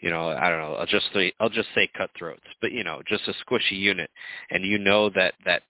you 0.00 0.10
know, 0.10 0.28
I 0.28 0.50
don't 0.50 0.60
know, 0.60 0.74
I'll 0.74 0.86
just 0.86 1.06
say 1.14 1.32
I'll 1.40 1.48
just 1.48 1.68
say 1.74 1.88
cutthroats, 1.96 2.46
but 2.60 2.72
you 2.72 2.84
know, 2.84 3.02
just 3.06 3.28
a 3.28 3.34
squishy 3.44 3.78
unit 3.78 4.10
and 4.50 4.64
you 4.64 4.78
know 4.78 5.10
that 5.10 5.34
that 5.44 5.62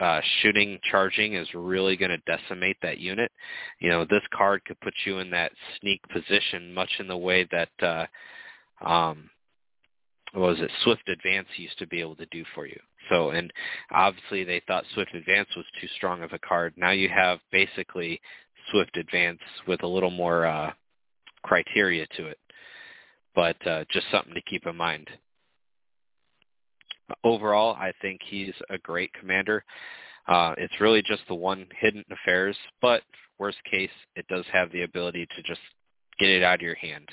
uh, 0.00 0.20
shooting 0.42 0.78
charging 0.90 1.34
is 1.34 1.48
really 1.54 1.96
going 1.96 2.10
to 2.10 2.36
decimate 2.38 2.76
that 2.82 2.98
unit. 2.98 3.32
You 3.78 3.88
know, 3.88 4.04
this 4.04 4.22
card 4.36 4.62
could 4.66 4.78
put 4.80 4.92
you 5.06 5.18
in 5.20 5.30
that 5.30 5.52
sneak 5.80 6.02
position 6.08 6.74
much 6.74 6.90
in 6.98 7.08
the 7.08 7.16
way 7.16 7.48
that 7.50 7.70
uh 7.82 8.06
um 8.86 9.30
what 10.32 10.50
was 10.50 10.60
it 10.60 10.70
Swift 10.82 11.08
Advance 11.08 11.48
used 11.56 11.78
to 11.78 11.86
be 11.86 12.00
able 12.00 12.16
to 12.16 12.26
do 12.26 12.44
for 12.54 12.66
you. 12.66 12.78
So, 13.08 13.30
and 13.30 13.52
obviously 13.92 14.44
they 14.44 14.62
thought 14.66 14.84
Swift 14.94 15.14
Advance 15.14 15.48
was 15.56 15.64
too 15.80 15.88
strong 15.96 16.22
of 16.22 16.32
a 16.32 16.38
card. 16.38 16.74
Now 16.76 16.90
you 16.90 17.08
have 17.08 17.38
basically 17.52 18.20
Swift 18.70 18.96
Advance 18.96 19.40
with 19.66 19.82
a 19.82 19.86
little 19.86 20.10
more 20.10 20.46
uh, 20.46 20.72
criteria 21.42 22.06
to 22.16 22.26
it, 22.26 22.38
but 23.34 23.64
uh, 23.66 23.84
just 23.92 24.06
something 24.10 24.34
to 24.34 24.42
keep 24.42 24.66
in 24.66 24.76
mind. 24.76 25.08
Overall, 27.22 27.74
I 27.74 27.92
think 28.02 28.20
he's 28.24 28.54
a 28.68 28.78
great 28.78 29.12
commander. 29.12 29.64
Uh, 30.26 30.54
it's 30.58 30.80
really 30.80 31.02
just 31.02 31.22
the 31.28 31.34
one 31.34 31.66
hidden 31.78 32.04
affairs, 32.10 32.56
but 32.82 33.02
worst 33.38 33.58
case, 33.70 33.90
it 34.16 34.26
does 34.28 34.44
have 34.52 34.72
the 34.72 34.82
ability 34.82 35.26
to 35.36 35.42
just 35.42 35.60
get 36.18 36.28
it 36.28 36.42
out 36.42 36.56
of 36.56 36.62
your 36.62 36.74
hand. 36.74 37.08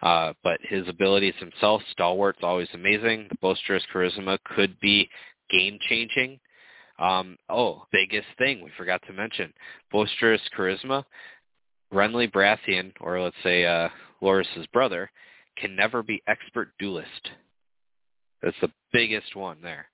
Uh, 0.00 0.32
but 0.44 0.60
his 0.62 0.86
abilities 0.86 1.34
himself, 1.40 1.82
stalwart's 1.90 2.38
always 2.42 2.68
amazing. 2.72 3.26
The 3.30 3.36
boisterous 3.40 3.82
charisma 3.92 4.38
could 4.44 4.78
be 4.80 5.08
game 5.50 5.78
changing. 5.88 6.38
Um, 6.98 7.36
oh, 7.48 7.84
biggest 7.92 8.28
thing 8.38 8.62
we 8.62 8.70
forgot 8.76 9.02
to 9.06 9.12
mention: 9.12 9.52
boisterous 9.90 10.40
charisma. 10.56 11.04
Renly 11.92 12.30
Baratheon, 12.30 12.92
or 13.00 13.20
let's 13.20 13.36
say 13.42 13.64
uh, 13.64 13.88
Loras's 14.20 14.66
brother, 14.72 15.10
can 15.56 15.74
never 15.74 16.02
be 16.02 16.22
expert 16.26 16.68
duelist. 16.78 17.30
That's 18.42 18.56
the 18.60 18.70
biggest 18.92 19.34
one 19.34 19.56
there, 19.62 19.86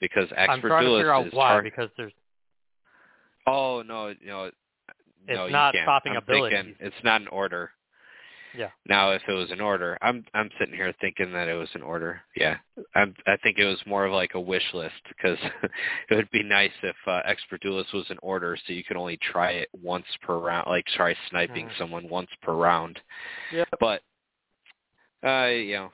because 0.00 0.28
expert 0.36 0.50
I'm 0.50 0.60
trying 0.60 0.84
duelist 0.84 0.98
to 0.98 1.02
figure 1.02 1.14
out 1.14 1.26
is 1.28 1.32
why 1.32 1.48
hard. 1.50 1.64
because 1.64 1.88
there's 1.96 2.12
Oh 3.46 3.82
no, 3.86 4.12
no, 4.26 4.44
it's 4.46 4.54
no, 5.28 5.48
not 5.48 5.72
you 5.72 5.78
can't. 5.80 5.86
stopping 5.86 6.12
I'm 6.12 6.18
abilities. 6.18 6.58
thinking 6.58 6.74
it's 6.80 7.04
not 7.04 7.20
an 7.20 7.28
order. 7.28 7.70
Yeah. 8.56 8.70
Now, 8.88 9.10
if 9.10 9.22
it 9.28 9.32
was 9.32 9.50
an 9.50 9.60
order, 9.60 9.98
I'm 10.00 10.24
I'm 10.32 10.50
sitting 10.58 10.74
here 10.74 10.94
thinking 11.00 11.32
that 11.32 11.48
it 11.48 11.54
was 11.54 11.68
an 11.74 11.82
order. 11.82 12.22
Yeah, 12.36 12.56
I'm, 12.94 13.14
I 13.26 13.36
think 13.38 13.58
it 13.58 13.64
was 13.66 13.80
more 13.86 14.06
of 14.06 14.12
like 14.12 14.34
a 14.34 14.40
wish 14.40 14.64
list 14.72 14.94
because 15.08 15.38
it 16.10 16.14
would 16.14 16.30
be 16.30 16.42
nice 16.42 16.70
if 16.82 16.96
uh, 17.06 17.20
Expert 17.24 17.60
Duelist 17.60 17.92
was 17.92 18.08
an 18.10 18.18
order, 18.22 18.56
so 18.66 18.72
you 18.72 18.84
could 18.84 18.96
only 18.96 19.18
try 19.18 19.50
it 19.52 19.68
once 19.82 20.06
per 20.22 20.38
round, 20.38 20.68
like 20.68 20.86
try 20.86 21.14
sniping 21.30 21.66
Mhm. 21.66 21.78
someone 21.78 22.08
once 22.08 22.30
per 22.42 22.54
round. 22.54 22.98
Yeah. 23.52 23.64
But, 23.80 24.02
uh, 25.24 25.48
you 25.48 25.74
know, 25.74 25.92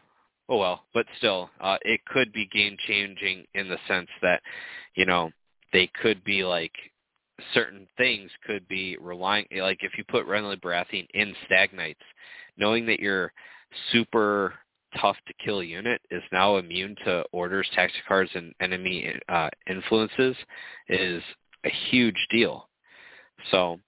oh 0.49 0.59
well. 0.59 0.85
But 0.95 1.07
still, 1.19 1.51
uh, 1.61 1.79
it 1.83 2.05
could 2.07 2.33
be 2.33 2.47
game 2.47 2.77
changing 2.87 3.47
in 3.55 3.69
the 3.69 3.79
sense 3.89 4.09
that, 4.21 4.43
you 4.95 5.07
know, 5.07 5.31
they 5.73 5.89
could 6.01 6.23
be 6.25 6.45
like 6.45 6.73
certain 7.55 7.89
things 7.97 8.31
could 8.47 8.67
be 8.69 8.97
relying 9.01 9.47
like 9.57 9.79
if 9.83 9.93
you 9.99 10.05
put 10.05 10.27
Renly 10.27 10.61
Baratheon 10.61 11.07
in 11.15 11.35
Stag 11.47 11.73
knowing 12.57 12.87
that 12.87 13.01
your 13.01 13.33
super 13.91 14.55
tough 15.01 15.17
to 15.27 15.33
kill 15.45 15.63
unit 15.63 16.01
is 16.11 16.23
now 16.33 16.57
immune 16.57 16.95
to 17.05 17.25
orders, 17.33 17.69
tactic 17.75 18.03
cards, 18.07 18.31
and 18.35 18.55
enemy 18.61 19.15
uh, 19.29 19.49
influences 19.69 20.37
is 20.89 21.23
a 21.65 21.71
huge 21.91 22.27
deal. 22.31 22.69
So, 23.51 23.79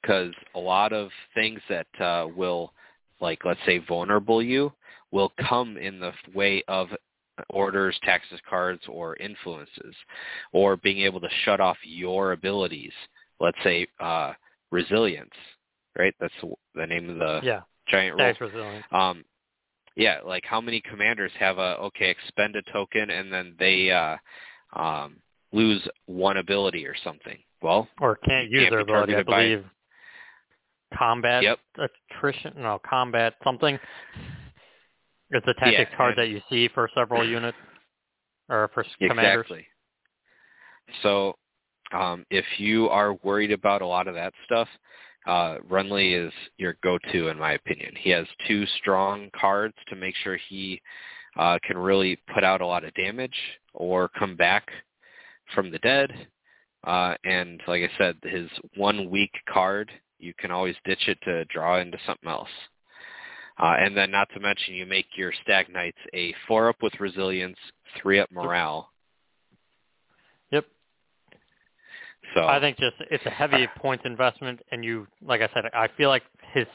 because 0.00 0.32
a 0.54 0.58
lot 0.58 0.92
of 0.92 1.10
things 1.34 1.60
that 1.68 1.86
uh, 2.00 2.28
will, 2.34 2.72
like 3.20 3.40
let's 3.44 3.60
say, 3.66 3.78
vulnerable 3.78 4.42
you, 4.42 4.72
will 5.10 5.32
come 5.48 5.76
in 5.76 5.98
the 5.98 6.12
way 6.34 6.62
of 6.68 6.88
orders, 7.50 7.98
tactics, 8.02 8.40
cards, 8.48 8.82
or 8.88 9.16
influences, 9.16 9.94
or 10.52 10.76
being 10.76 11.00
able 11.00 11.20
to 11.20 11.28
shut 11.44 11.60
off 11.60 11.76
your 11.82 12.32
abilities. 12.32 12.92
Let's 13.40 13.58
say 13.62 13.86
uh, 14.00 14.32
resilience, 14.70 15.34
right? 15.98 16.14
That's 16.20 16.34
the 16.76 16.86
name 16.86 17.10
of 17.10 17.16
the 17.18 17.40
yeah. 17.42 17.60
giant 17.88 18.16
resilience. 18.18 18.84
Um, 18.92 19.24
yeah, 19.96 20.18
like 20.24 20.44
how 20.44 20.60
many 20.60 20.80
commanders 20.82 21.32
have 21.38 21.58
a 21.58 21.76
okay 21.78 22.10
expend 22.10 22.54
a 22.56 22.62
token 22.72 23.10
and 23.10 23.32
then 23.32 23.56
they 23.58 23.90
uh, 23.90 24.16
um, 24.78 25.16
lose 25.52 25.86
one 26.04 26.36
ability 26.36 26.86
or 26.86 26.94
something? 27.02 27.38
Well, 27.62 27.88
or 28.00 28.16
can't 28.16 28.50
use 28.50 28.60
can't 28.60 28.70
their 28.72 28.80
ability. 28.80 29.14
I 29.14 29.22
targeted 29.22 29.26
by- 29.26 29.42
believe 29.42 29.64
combat 30.96 31.42
Yep. 31.42 31.58
attrition. 31.78 32.52
No, 32.58 32.78
combat 32.88 33.34
something. 33.42 33.78
It's 35.30 35.46
a 35.48 35.54
tactics 35.54 35.90
Yeah, 35.90 35.96
card 35.96 36.18
and- 36.18 36.18
that 36.18 36.28
you 36.28 36.40
see 36.50 36.68
for 36.68 36.88
several 36.94 37.26
units 37.28 37.58
or 38.48 38.68
for 38.74 38.84
s- 38.84 38.90
commanders. 39.00 39.46
Exactly. 39.46 39.66
So 41.02 41.36
um, 41.92 42.24
if 42.30 42.44
you 42.58 42.88
are 42.90 43.14
worried 43.22 43.50
about 43.52 43.82
a 43.82 43.86
lot 43.86 44.08
of 44.08 44.14
that 44.14 44.32
stuff, 44.44 44.68
uh, 45.26 45.58
Renly 45.68 46.26
is 46.26 46.32
your 46.56 46.76
go-to 46.82 47.28
in 47.28 47.38
my 47.38 47.52
opinion. 47.52 47.94
He 47.98 48.10
has 48.10 48.26
two 48.46 48.64
strong 48.78 49.30
cards 49.38 49.74
to 49.88 49.96
make 49.96 50.14
sure 50.22 50.38
he 50.48 50.80
uh, 51.36 51.58
can 51.64 51.76
really 51.76 52.18
put 52.32 52.44
out 52.44 52.60
a 52.60 52.66
lot 52.66 52.84
of 52.84 52.94
damage 52.94 53.36
or 53.74 54.08
come 54.08 54.36
back 54.36 54.68
from 55.54 55.70
the 55.70 55.78
dead. 55.78 56.12
Uh, 56.84 57.14
and 57.24 57.60
like 57.66 57.82
I 57.82 57.98
said, 57.98 58.16
his 58.22 58.48
one 58.76 59.10
weak 59.10 59.32
card, 59.52 59.90
you 60.18 60.32
can 60.38 60.50
always 60.50 60.76
ditch 60.84 61.08
it 61.08 61.18
to 61.24 61.44
draw 61.46 61.80
into 61.80 61.98
something 62.06 62.28
else. 62.28 62.48
Uh, 63.58 63.74
and 63.78 63.96
then 63.96 64.10
not 64.10 64.28
to 64.34 64.40
mention 64.40 64.74
you 64.74 64.86
make 64.86 65.06
your 65.16 65.32
Stag 65.42 65.72
Knights 65.72 65.98
a 66.14 66.34
4 66.46 66.68
up 66.68 66.76
with 66.82 66.92
resilience, 67.00 67.56
3 68.02 68.20
up 68.20 68.30
morale. 68.30 68.90
Yep. 70.52 70.66
So 72.36 72.46
I 72.46 72.60
think 72.60 72.76
just 72.76 72.96
it's 73.10 73.24
a 73.24 73.30
heavy 73.30 73.66
points 73.78 74.04
investment, 74.04 74.60
and 74.70 74.84
you, 74.84 75.06
like 75.22 75.40
I 75.40 75.48
said, 75.54 75.64
I 75.72 75.88
feel 75.96 76.10
like 76.10 76.22
his 76.52 76.66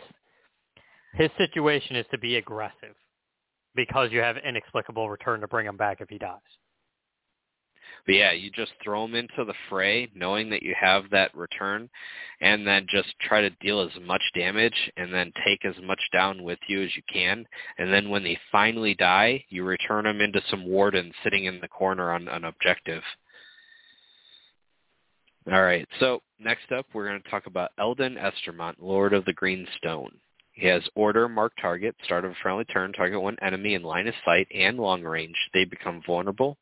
his 1.14 1.30
situation 1.38 1.96
is 1.96 2.06
to 2.12 2.18
be 2.18 2.38
aggressive 2.38 2.96
because 3.76 4.12
you 4.12 4.20
have 4.20 4.38
inexplicable 4.38 5.10
return 5.10 5.40
to 5.42 5.48
bring 5.48 5.68
him 5.68 5.78
back 5.78 6.02
if 6.02 6.10
he 6.10 6.18
dies. 6.18 6.40
But 8.06 8.16
yeah, 8.16 8.32
you 8.32 8.50
just 8.50 8.72
throw 8.84 9.06
him 9.06 9.14
into 9.14 9.46
the 9.46 9.54
fray, 9.70 10.10
knowing 10.16 10.50
that 10.50 10.64
you 10.64 10.74
have 10.80 11.04
that 11.12 11.36
return, 11.36 11.88
and 12.40 12.66
then 12.66 12.88
just 12.90 13.10
try 13.22 13.42
to 13.42 13.50
deal 13.62 13.82
as 13.82 14.02
much 14.02 14.24
damage, 14.34 14.92
and 14.98 15.14
then 15.14 15.32
take 15.46 15.64
as 15.66 15.76
much 15.84 16.02
down 16.12 16.42
with 16.42 16.58
you 16.68 16.82
as 16.82 16.96
you 16.96 17.04
can. 17.12 17.46
And 17.78 17.94
then 17.94 18.10
when 18.10 18.24
they 18.24 18.40
finally 18.52 18.96
die, 18.96 19.44
you 19.50 19.64
return 19.64 20.06
them 20.06 20.22
into 20.22 20.42
some 20.50 20.66
warden 20.66 21.12
sitting 21.24 21.46
in 21.46 21.60
the 21.62 21.68
corner 21.68 22.12
on 22.12 22.28
an 22.28 22.46
objective. 22.46 23.04
All 25.50 25.64
right, 25.64 25.88
so 26.00 26.22
next 26.40 26.72
up, 26.72 26.86
we're 26.94 27.08
going 27.08 27.22
to 27.22 27.30
talk 27.30 27.48
about 27.48 27.72
Eldon 27.80 28.16
Estermont, 28.16 28.76
Lord 28.80 29.12
of 29.14 29.26
the 29.26 29.34
Green 29.34 29.66
Stone. 29.78 30.12
He 30.52 30.68
has 30.68 30.84
order, 30.94 31.28
mark 31.28 31.54
target, 31.60 31.96
start 32.04 32.26
of 32.26 32.32
a 32.32 32.36
friendly 32.44 32.66
turn, 32.66 32.94
target 32.94 33.20
one 33.20 33.38
enemy 33.42 33.74
in 33.74 33.82
line 33.82 34.08
of 34.08 34.14
sight 34.24 34.48
and 34.54 34.78
long 34.78 35.02
range. 35.02 35.36
They 35.52 35.66
become 35.66 36.04
vulnerable. 36.06 36.58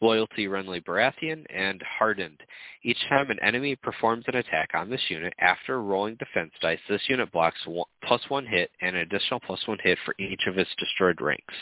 Loyalty 0.00 0.46
Renly 0.46 0.84
Baratheon, 0.84 1.44
and 1.50 1.82
Hardened. 1.98 2.40
Each 2.84 3.00
time 3.08 3.30
an 3.30 3.40
enemy 3.42 3.74
performs 3.74 4.24
an 4.28 4.36
attack 4.36 4.70
on 4.74 4.88
this 4.88 5.02
unit 5.08 5.34
after 5.40 5.82
rolling 5.82 6.16
defense 6.16 6.52
dice, 6.60 6.78
this 6.88 7.02
unit 7.08 7.32
blocks 7.32 7.58
one, 7.66 7.86
plus 8.04 8.20
one 8.28 8.46
hit 8.46 8.70
and 8.80 8.94
an 8.94 9.02
additional 9.02 9.40
plus 9.40 9.66
one 9.66 9.78
hit 9.82 9.98
for 10.04 10.14
each 10.20 10.42
of 10.46 10.58
its 10.58 10.70
destroyed 10.78 11.20
ranks. 11.20 11.54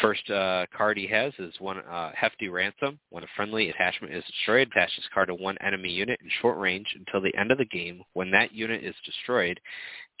First 0.00 0.28
uh, 0.30 0.66
card 0.76 0.96
he 0.96 1.06
has 1.08 1.32
is 1.38 1.54
one 1.58 1.78
uh, 1.78 2.12
Hefty 2.14 2.48
Ransom. 2.48 2.98
When 3.10 3.24
a 3.24 3.28
friendly 3.36 3.68
attachment 3.68 4.14
is 4.14 4.24
destroyed, 4.24 4.68
attach 4.68 4.90
this 4.96 5.08
card 5.12 5.28
to 5.28 5.34
one 5.34 5.58
enemy 5.58 5.90
unit 5.90 6.18
in 6.22 6.30
short 6.40 6.58
range 6.58 6.86
until 6.96 7.20
the 7.20 7.36
end 7.38 7.52
of 7.52 7.58
the 7.58 7.66
game. 7.66 8.02
When 8.14 8.30
that 8.30 8.54
unit 8.54 8.82
is 8.82 8.94
destroyed, 9.04 9.60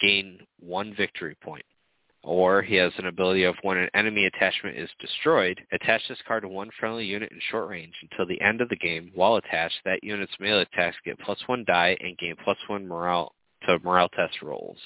gain 0.00 0.40
one 0.60 0.94
victory 0.94 1.36
point. 1.42 1.64
Or 2.24 2.62
he 2.62 2.76
has 2.76 2.92
an 2.98 3.06
ability 3.06 3.44
of 3.44 3.56
when 3.62 3.78
an 3.78 3.88
enemy 3.94 4.26
attachment 4.26 4.78
is 4.78 4.88
destroyed, 5.00 5.60
attach 5.72 6.02
this 6.08 6.22
card 6.28 6.42
to 6.42 6.48
one 6.48 6.70
friendly 6.78 7.04
unit 7.04 7.32
in 7.32 7.40
short 7.50 7.68
range 7.68 7.94
until 8.02 8.26
the 8.26 8.40
end 8.40 8.60
of 8.60 8.68
the 8.68 8.76
game. 8.76 9.10
While 9.14 9.36
attached, 9.36 9.80
that 9.84 10.04
unit's 10.04 10.32
melee 10.38 10.62
attacks 10.62 10.96
get 11.04 11.18
plus 11.18 11.38
one 11.46 11.64
die 11.66 11.96
and 12.00 12.16
gain 12.18 12.36
plus 12.44 12.58
one 12.68 12.86
morale 12.86 13.32
to 13.66 13.78
morale 13.80 14.08
test 14.10 14.40
rolls. 14.42 14.78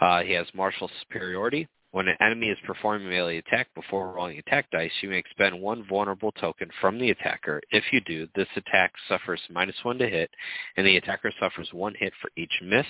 Uh, 0.00 0.22
he 0.22 0.32
has 0.32 0.46
martial 0.54 0.88
superiority. 1.00 1.66
When 1.90 2.08
an 2.08 2.16
enemy 2.20 2.48
is 2.48 2.58
performing 2.66 3.06
a 3.06 3.10
melee 3.10 3.38
attack 3.38 3.68
before 3.74 4.12
rolling 4.12 4.38
attack 4.38 4.70
dice, 4.70 4.92
you 5.00 5.08
may 5.08 5.16
expend 5.16 5.58
one 5.58 5.86
vulnerable 5.88 6.32
token 6.32 6.68
from 6.80 6.98
the 6.98 7.10
attacker. 7.10 7.62
If 7.70 7.84
you 7.92 8.00
do, 8.02 8.28
this 8.34 8.48
attack 8.56 8.92
suffers 9.08 9.40
minus 9.50 9.76
one 9.82 9.98
to 9.98 10.08
hit, 10.08 10.30
and 10.76 10.86
the 10.86 10.98
attacker 10.98 11.32
suffers 11.40 11.72
one 11.72 11.94
hit 11.98 12.12
for 12.20 12.30
each 12.36 12.60
miss. 12.62 12.86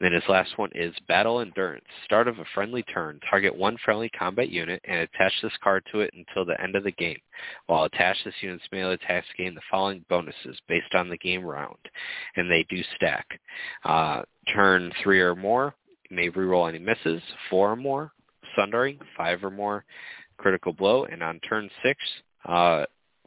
Then 0.00 0.12
his 0.12 0.22
last 0.28 0.56
one 0.56 0.70
is 0.74 0.94
Battle 1.08 1.40
Endurance. 1.40 1.84
Start 2.04 2.28
of 2.28 2.38
a 2.38 2.44
friendly 2.54 2.84
turn. 2.84 3.18
Target 3.28 3.54
one 3.54 3.76
friendly 3.84 4.08
combat 4.10 4.48
unit 4.48 4.80
and 4.84 5.00
attach 5.00 5.32
this 5.42 5.56
card 5.62 5.84
to 5.90 6.00
it 6.00 6.14
until 6.14 6.44
the 6.44 6.60
end 6.62 6.76
of 6.76 6.84
the 6.84 6.92
game. 6.92 7.18
While 7.66 7.84
attached, 7.84 8.24
this 8.24 8.34
unit's 8.40 8.62
melee 8.70 8.94
attacks 8.94 9.26
gain 9.36 9.56
the 9.56 9.60
following 9.68 10.04
bonuses 10.08 10.60
based 10.68 10.94
on 10.94 11.08
the 11.08 11.18
game 11.18 11.44
round, 11.44 11.78
and 12.36 12.48
they 12.48 12.64
do 12.70 12.82
stack. 12.96 13.40
Uh, 13.84 14.22
turn 14.54 14.92
three 15.02 15.20
or 15.20 15.34
more, 15.34 15.74
may 16.10 16.30
reroll 16.30 16.68
any 16.68 16.78
misses. 16.78 17.22
Four 17.48 17.72
or 17.72 17.76
more, 17.76 18.12
Sundering. 18.56 18.98
Five 19.16 19.44
or 19.44 19.50
more, 19.50 19.84
critical 20.38 20.72
blow. 20.72 21.04
And 21.04 21.22
on 21.22 21.40
turn 21.40 21.70
six, 21.82 22.00
uh, 22.46 22.84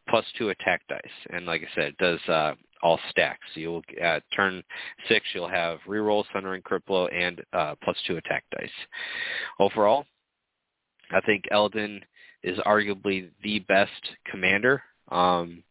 plus 0.09 0.25
two 0.37 0.49
attack 0.49 0.81
dice. 0.89 1.01
And 1.29 1.45
like 1.45 1.61
I 1.61 1.75
said, 1.75 1.83
it 1.85 1.97
does 1.97 2.19
uh, 2.27 2.53
all 2.81 2.99
stacks. 3.09 3.45
So 3.53 3.61
you'll 3.61 3.83
turn 4.35 4.63
six, 5.07 5.25
you'll 5.33 5.47
have 5.47 5.79
reroll, 5.87 6.25
Sundering, 6.33 6.61
crit 6.61 6.85
blow, 6.85 7.07
and 7.07 7.41
uh, 7.53 7.75
plus 7.83 7.97
two 8.05 8.17
attack 8.17 8.43
dice. 8.51 8.69
Overall, 9.59 10.05
I 11.11 11.21
think 11.21 11.45
Eldon 11.51 12.01
is 12.43 12.57
arguably 12.59 13.29
the 13.41 13.59
best 13.59 13.91
commander 14.29 14.83
um, 15.09 15.63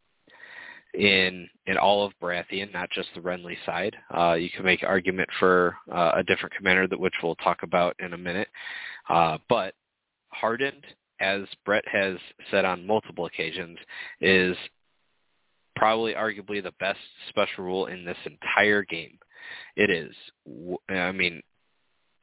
in 0.95 1.49
in 1.67 1.77
all 1.77 2.05
of 2.05 2.13
Baratheon, 2.21 2.73
not 2.73 2.91
just 2.91 3.09
the 3.15 3.21
Renly 3.21 3.57
side. 3.65 3.97
Uh, 4.15 4.35
you 4.35 4.51
can 4.51 4.65
make 4.65 4.83
argument 4.83 5.29
for 5.39 5.77
uh, 5.91 6.13
a 6.17 6.23
different 6.25 6.55
commander 6.55 6.87
that 6.87 7.01
which 7.01 7.15
we'll 7.23 7.37
talk 7.37 7.63
about 7.63 7.97
in 7.99 8.13
a 8.13 8.19
minute. 8.19 8.49
Uh, 9.09 9.39
but 9.49 9.75
Hardened, 10.29 10.85
as 11.21 11.43
Brett 11.65 11.85
has 11.91 12.17
said 12.51 12.65
on 12.65 12.87
multiple 12.87 13.27
occasions, 13.27 13.79
is 14.21 14.57
probably 15.77 16.15
arguably 16.15 16.63
the 16.63 16.75
best 16.79 16.99
special 17.29 17.65
rule 17.65 17.87
in 17.87 18.05
this 18.05 18.19
entire 18.27 18.83
game. 18.83 19.19
It 19.77 19.91
is. 19.91 20.15
I 20.89 21.13
mean, 21.13 21.43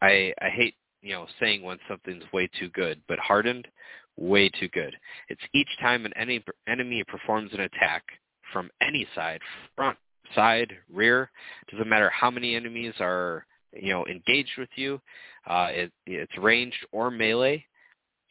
I 0.01 0.34
I 0.41 0.49
hate 0.49 0.75
you 1.01 1.13
know 1.13 1.25
saying 1.39 1.63
when 1.63 1.79
something's 1.88 2.23
way 2.32 2.49
too 2.60 2.69
good, 2.69 3.01
but 3.08 3.19
hardened, 3.19 3.67
way 4.15 4.49
too 4.49 4.67
good. 4.69 4.95
It's 5.29 5.41
each 5.53 5.69
time 5.82 6.05
an 6.05 6.13
enemy 6.15 6.43
enemy 6.67 7.03
performs 7.08 7.51
an 7.53 7.62
attack 7.62 8.03
from 8.51 8.69
any 8.81 9.07
side, 9.15 9.41
front, 9.75 9.97
side, 10.35 10.73
rear. 10.91 11.29
Doesn't 11.71 11.89
matter 11.89 12.09
how 12.09 12.29
many 12.29 12.55
enemies 12.55 12.93
are 12.99 13.45
you 13.73 13.93
know 13.93 14.05
engaged 14.07 14.57
with 14.57 14.69
you. 14.75 14.99
Uh, 15.47 15.67
it, 15.71 15.91
it's 16.05 16.38
ranged 16.38 16.85
or 16.91 17.09
melee, 17.12 17.63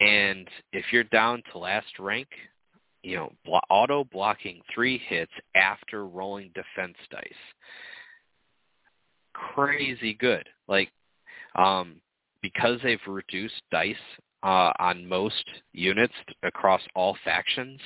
and 0.01 0.49
if 0.73 0.85
you're 0.93 1.05
down 1.05 1.43
to 1.53 1.59
last 1.59 1.99
rank, 1.99 2.29
you 3.03 3.17
know, 3.17 3.33
blo- 3.45 3.61
auto 3.71 4.05
blocking 4.05 4.61
three 4.75 5.01
hits 5.09 5.33
after 5.55 6.07
rolling 6.07 6.51
defense 6.55 6.97
dice. 7.11 7.23
Crazy 9.33 10.15
good. 10.15 10.47
Like, 10.67 10.91
um, 11.55 12.01
because 12.43 12.79
they've 12.83 12.99
reduced 13.07 13.63
dice 13.71 13.97
uh, 14.43 14.73
on 14.79 15.07
most 15.07 15.45
units 15.73 16.15
across 16.43 16.83
all 16.95 17.17
factions 17.25 17.81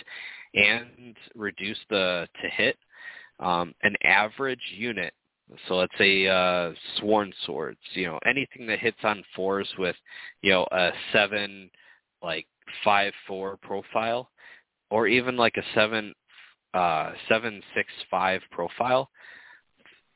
and 0.55 1.17
reduce 1.35 1.79
the 1.91 2.29
to 2.41 2.49
hit, 2.49 2.77
um, 3.41 3.75
an 3.83 3.95
average 4.05 4.62
unit. 4.75 5.12
So 5.69 5.77
let's 5.77 5.93
say 5.99 6.27
uh, 6.29 6.73
sworn 6.99 7.33
swords. 7.45 7.81
You 7.95 8.07
know, 8.07 8.19
anything 8.25 8.67
that 8.67 8.79
hits 8.79 8.99
on 9.05 9.23
fours 9.37 9.69
with, 9.79 9.97
you 10.41 10.51
know, 10.51 10.67
a 10.73 10.91
seven, 11.12 11.71
like 12.23 12.47
five 12.85 13.12
four 13.27 13.59
profile 13.59 14.31
or 14.91 15.07
even 15.07 15.37
like 15.37 15.57
a 15.57 15.62
seven 15.75 16.15
uh 16.75 17.12
seven 17.29 17.62
six 17.75 17.88
five 18.11 18.41
profile, 18.51 19.11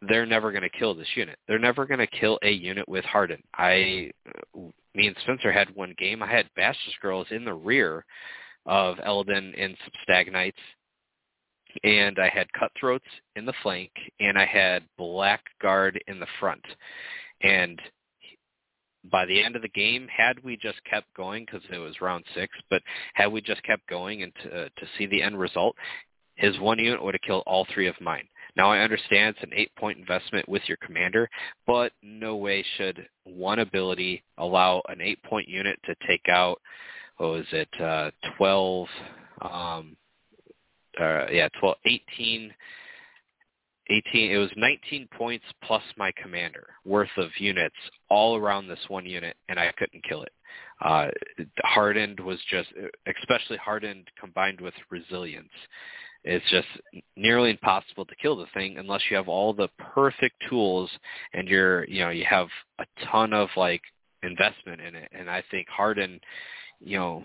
they're 0.08 0.26
never 0.26 0.52
going 0.52 0.62
to 0.62 0.78
kill 0.78 0.94
this 0.94 1.08
unit. 1.16 1.38
They're 1.48 1.58
never 1.58 1.86
going 1.86 2.00
to 2.00 2.06
kill 2.06 2.38
a 2.42 2.50
unit 2.50 2.88
with 2.88 3.04
Harden. 3.04 3.42
I, 3.54 4.10
me 4.94 5.06
and 5.06 5.16
Spencer 5.22 5.52
had 5.52 5.74
one 5.74 5.94
game. 5.98 6.22
I 6.22 6.30
had 6.30 6.48
Bastard 6.54 6.94
girls 7.00 7.26
in 7.30 7.44
the 7.44 7.54
rear 7.54 8.04
of 8.66 8.96
Eldon 9.04 9.54
and 9.56 9.76
some 9.84 9.92
Stag 10.02 10.30
Knights, 10.30 10.58
and 11.84 12.18
I 12.18 12.28
had 12.28 12.52
cutthroats 12.52 13.06
in 13.36 13.46
the 13.46 13.54
flank, 13.62 13.90
and 14.20 14.38
I 14.38 14.44
had 14.46 14.82
blackguard 14.98 16.00
in 16.06 16.20
the 16.20 16.26
front. 16.40 16.64
And 17.42 17.80
by 19.10 19.26
the 19.26 19.42
end 19.42 19.56
of 19.56 19.62
the 19.62 19.68
game, 19.68 20.08
had 20.08 20.42
we 20.42 20.56
just 20.56 20.82
kept 20.84 21.06
going, 21.14 21.44
because 21.44 21.62
it 21.70 21.78
was 21.78 22.00
round 22.00 22.24
six, 22.34 22.56
but 22.70 22.82
had 23.14 23.30
we 23.30 23.40
just 23.40 23.62
kept 23.62 23.86
going 23.88 24.22
and 24.22 24.32
to, 24.42 24.62
uh, 24.62 24.68
to 24.76 24.86
see 24.96 25.06
the 25.06 25.22
end 25.22 25.38
result, 25.38 25.76
his 26.34 26.58
one 26.58 26.78
unit 26.78 27.02
would 27.02 27.14
have 27.14 27.20
killed 27.22 27.44
all 27.46 27.66
three 27.72 27.86
of 27.86 28.00
mine. 28.00 28.26
Now 28.56 28.70
I 28.72 28.80
understand 28.80 29.36
it's 29.36 29.44
an 29.44 29.56
eight-point 29.56 29.98
investment 29.98 30.48
with 30.48 30.62
your 30.66 30.78
commander, 30.78 31.28
but 31.66 31.92
no 32.02 32.36
way 32.36 32.64
should 32.76 33.06
one 33.24 33.58
ability 33.58 34.22
allow 34.38 34.82
an 34.88 35.00
eight-point 35.00 35.48
unit 35.48 35.78
to 35.84 35.94
take 36.06 36.28
out, 36.28 36.60
what 37.16 37.30
was 37.30 37.46
it, 37.52 37.68
uh, 37.80 38.10
12, 38.36 38.88
um, 39.42 39.96
uh, 41.00 41.26
yeah, 41.30 41.48
12, 41.60 41.76
18, 41.84 42.54
18, 43.88 44.30
it 44.30 44.38
was 44.38 44.50
19 44.56 45.08
points 45.16 45.44
plus 45.62 45.82
my 45.96 46.12
commander 46.20 46.66
worth 46.84 47.10
of 47.16 47.30
units 47.38 47.76
all 48.08 48.36
around 48.36 48.66
this 48.68 48.78
one 48.88 49.06
unit, 49.06 49.36
and 49.48 49.58
I 49.58 49.72
couldn't 49.78 50.04
kill 50.04 50.22
it. 50.22 50.32
Uh, 50.84 51.08
hardened 51.62 52.20
was 52.20 52.38
just, 52.50 52.68
especially 53.20 53.56
hardened 53.58 54.08
combined 54.20 54.60
with 54.60 54.74
resilience. 54.90 55.48
It's 56.24 56.44
just 56.50 56.66
nearly 57.16 57.50
impossible 57.50 58.04
to 58.04 58.16
kill 58.16 58.36
the 58.36 58.46
thing 58.52 58.78
unless 58.78 59.02
you 59.08 59.16
have 59.16 59.28
all 59.28 59.52
the 59.54 59.68
perfect 59.78 60.34
tools 60.50 60.90
and 61.32 61.46
you're, 61.46 61.84
you 61.84 62.00
know, 62.00 62.10
you 62.10 62.24
have 62.28 62.48
a 62.80 62.86
ton 63.06 63.32
of 63.32 63.48
like 63.56 63.82
investment 64.24 64.80
in 64.80 64.96
it. 64.96 65.08
And 65.12 65.30
I 65.30 65.44
think 65.52 65.68
Harden, 65.68 66.20
you 66.80 66.98
know, 66.98 67.24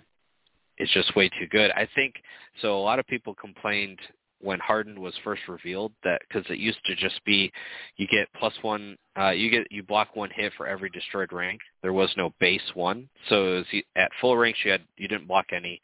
it's 0.78 0.92
just 0.94 1.16
way 1.16 1.30
too 1.30 1.48
good. 1.50 1.72
I 1.72 1.88
think 1.96 2.16
so. 2.62 2.78
A 2.78 2.82
lot 2.82 3.00
of 3.00 3.08
people 3.08 3.36
complained 3.36 4.00
when 4.42 4.60
Harden 4.60 5.00
was 5.00 5.14
first 5.24 5.44
revealed 5.48 5.92
that 6.04 6.22
because 6.28 6.50
it 6.50 6.58
used 6.58 6.84
to 6.86 6.96
just 6.96 7.24
be 7.26 7.52
you 7.98 8.08
get 8.08 8.28
plus 8.40 8.54
one, 8.62 8.98
uh, 9.20 9.30
you 9.30 9.50
get 9.50 9.72
you 9.72 9.84
block 9.84 10.16
one 10.16 10.30
hit 10.36 10.52
for 10.58 10.68
every 10.68 10.90
destroyed 10.90 11.32
rank. 11.32 11.60
There 11.82 11.94
was 11.94 12.12
no 12.18 12.34
base 12.40 12.62
one, 12.74 13.08
so 13.30 13.46
it 13.46 13.56
was, 13.58 13.84
at 13.96 14.12
full 14.20 14.38
ranks 14.38 14.60
you 14.66 14.72
had 14.72 14.82
you 14.98 15.08
didn't 15.08 15.28
block 15.28 15.48
any. 15.54 15.82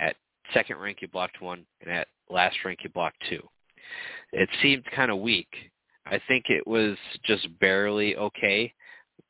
At 0.00 0.16
second 0.54 0.78
rank 0.78 0.98
you 1.02 1.08
blocked 1.08 1.42
one, 1.42 1.66
and 1.82 1.92
at 1.92 2.08
last 2.30 2.56
rank 2.64 2.80
you 2.82 2.90
blocked 2.90 3.22
two. 3.28 3.42
It 4.32 4.48
seemed 4.62 4.84
kind 4.94 5.10
of 5.10 5.18
weak. 5.18 5.48
I 6.06 6.20
think 6.26 6.46
it 6.48 6.66
was 6.66 6.96
just 7.24 7.46
barely 7.60 8.16
okay 8.16 8.72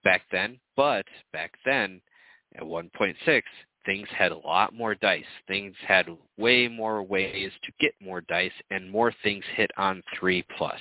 back 0.05 0.23
then, 0.31 0.59
but 0.77 1.05
back 1.33 1.53
then 1.65 2.01
at 2.55 2.63
1.6 2.63 3.43
things 3.87 4.09
had 4.17 4.33
a 4.33 4.39
lot 4.39 4.75
more 4.75 4.95
dice. 4.95 5.25
Things 5.47 5.75
had 5.87 6.07
way 6.37 6.69
more 6.69 7.03
ways 7.03 7.51
to 7.65 7.73
get 7.81 7.95
more 8.01 8.21
dice 8.23 8.53
and 8.71 8.91
more 8.91 9.13
things 9.23 9.45
hit 9.55 9.71
on 9.77 10.03
3 10.19 10.45
plus. 10.57 10.81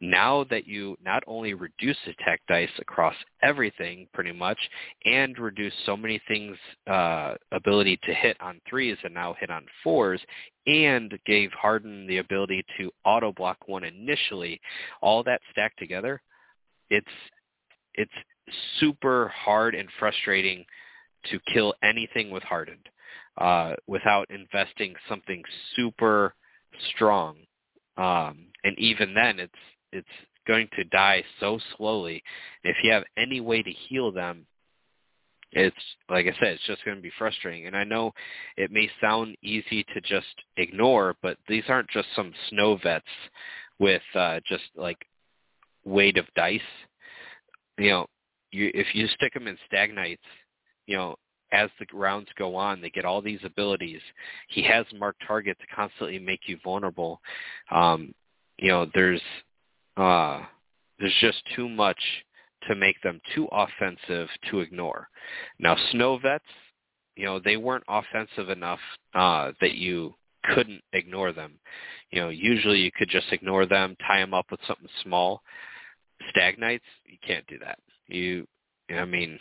Now 0.00 0.44
that 0.50 0.66
you 0.66 0.96
not 1.04 1.22
only 1.26 1.54
reduce 1.54 1.96
attack 2.06 2.40
dice 2.48 2.70
across 2.78 3.14
everything 3.42 4.06
pretty 4.12 4.32
much 4.32 4.58
and 5.04 5.38
reduce 5.38 5.74
so 5.86 5.96
many 5.96 6.20
things 6.28 6.56
uh, 6.86 7.34
ability 7.52 7.98
to 8.04 8.14
hit 8.14 8.36
on 8.40 8.60
3s 8.72 8.96
and 9.04 9.14
now 9.14 9.34
hit 9.38 9.50
on 9.50 9.64
4s 9.84 10.20
and 10.66 11.18
gave 11.26 11.50
Harden 11.52 12.06
the 12.06 12.18
ability 12.18 12.64
to 12.78 12.90
auto 13.04 13.32
block 13.32 13.58
one 13.66 13.84
initially, 13.84 14.60
all 15.02 15.22
that 15.24 15.40
stacked 15.52 15.78
together, 15.78 16.22
it's 16.90 17.06
it's 17.94 18.12
super 18.80 19.28
hard 19.28 19.74
and 19.74 19.88
frustrating 19.98 20.64
to 21.30 21.38
kill 21.52 21.74
anything 21.82 22.30
with 22.30 22.42
hardened 22.42 22.88
uh, 23.38 23.74
without 23.86 24.30
investing 24.30 24.94
something 25.08 25.42
super 25.76 26.34
strong. 26.94 27.36
Um, 27.96 28.46
and 28.64 28.78
even 28.78 29.14
then, 29.14 29.38
it's 29.38 29.52
it's 29.92 30.08
going 30.46 30.68
to 30.76 30.84
die 30.84 31.22
so 31.40 31.58
slowly. 31.76 32.22
If 32.64 32.76
you 32.82 32.92
have 32.92 33.04
any 33.16 33.40
way 33.40 33.62
to 33.62 33.70
heal 33.70 34.10
them, 34.10 34.46
it's 35.52 35.76
like 36.08 36.26
I 36.26 36.32
said, 36.40 36.54
it's 36.54 36.66
just 36.66 36.84
going 36.84 36.96
to 36.96 37.02
be 37.02 37.12
frustrating. 37.16 37.66
And 37.66 37.76
I 37.76 37.84
know 37.84 38.12
it 38.56 38.70
may 38.70 38.90
sound 39.00 39.36
easy 39.42 39.84
to 39.94 40.00
just 40.00 40.26
ignore, 40.56 41.14
but 41.22 41.38
these 41.48 41.64
aren't 41.68 41.90
just 41.90 42.08
some 42.16 42.32
snow 42.50 42.76
vets 42.82 43.04
with 43.78 44.02
uh, 44.14 44.40
just 44.48 44.64
like 44.76 44.98
weight 45.84 46.18
of 46.18 46.26
dice. 46.34 46.60
You 47.78 47.90
know, 47.90 48.06
you 48.50 48.70
if 48.74 48.88
you 48.94 49.06
stick 49.08 49.34
them 49.34 49.46
in 49.46 49.56
stag 49.66 49.94
knights, 49.94 50.22
you 50.86 50.96
know, 50.96 51.16
as 51.52 51.70
the 51.78 51.86
rounds 51.92 52.28
go 52.36 52.56
on, 52.56 52.80
they 52.80 52.90
get 52.90 53.04
all 53.04 53.22
these 53.22 53.38
abilities. 53.44 54.00
He 54.48 54.62
has 54.64 54.86
marked 54.94 55.22
target 55.26 55.56
to 55.60 55.74
constantly 55.74 56.18
make 56.18 56.40
you 56.46 56.58
vulnerable. 56.64 57.20
Um, 57.70 58.14
you 58.58 58.68
know, 58.68 58.86
there's 58.94 59.22
uh, 59.96 60.40
there's 60.98 61.14
just 61.20 61.42
too 61.54 61.68
much 61.68 61.98
to 62.68 62.74
make 62.74 63.00
them 63.02 63.20
too 63.34 63.48
offensive 63.52 64.28
to 64.50 64.60
ignore. 64.60 65.08
Now, 65.58 65.76
snow 65.92 66.18
vets, 66.18 66.44
you 67.16 67.24
know, 67.24 67.38
they 67.38 67.56
weren't 67.56 67.84
offensive 67.88 68.48
enough 68.48 68.80
uh, 69.14 69.52
that 69.60 69.74
you 69.74 70.14
couldn't 70.54 70.82
ignore 70.92 71.32
them. 71.32 71.58
You 72.10 72.20
know, 72.20 72.28
usually 72.28 72.78
you 72.78 72.90
could 72.92 73.08
just 73.08 73.32
ignore 73.32 73.66
them, 73.66 73.96
tie 74.06 74.20
them 74.20 74.34
up 74.34 74.46
with 74.50 74.60
something 74.66 74.88
small. 75.02 75.42
Stag 76.30 76.58
Knights, 76.58 76.84
you 77.04 77.18
can't 77.26 77.46
do 77.46 77.58
that. 77.58 77.78
You, 78.08 78.46
I 78.90 79.04
mean, 79.04 79.38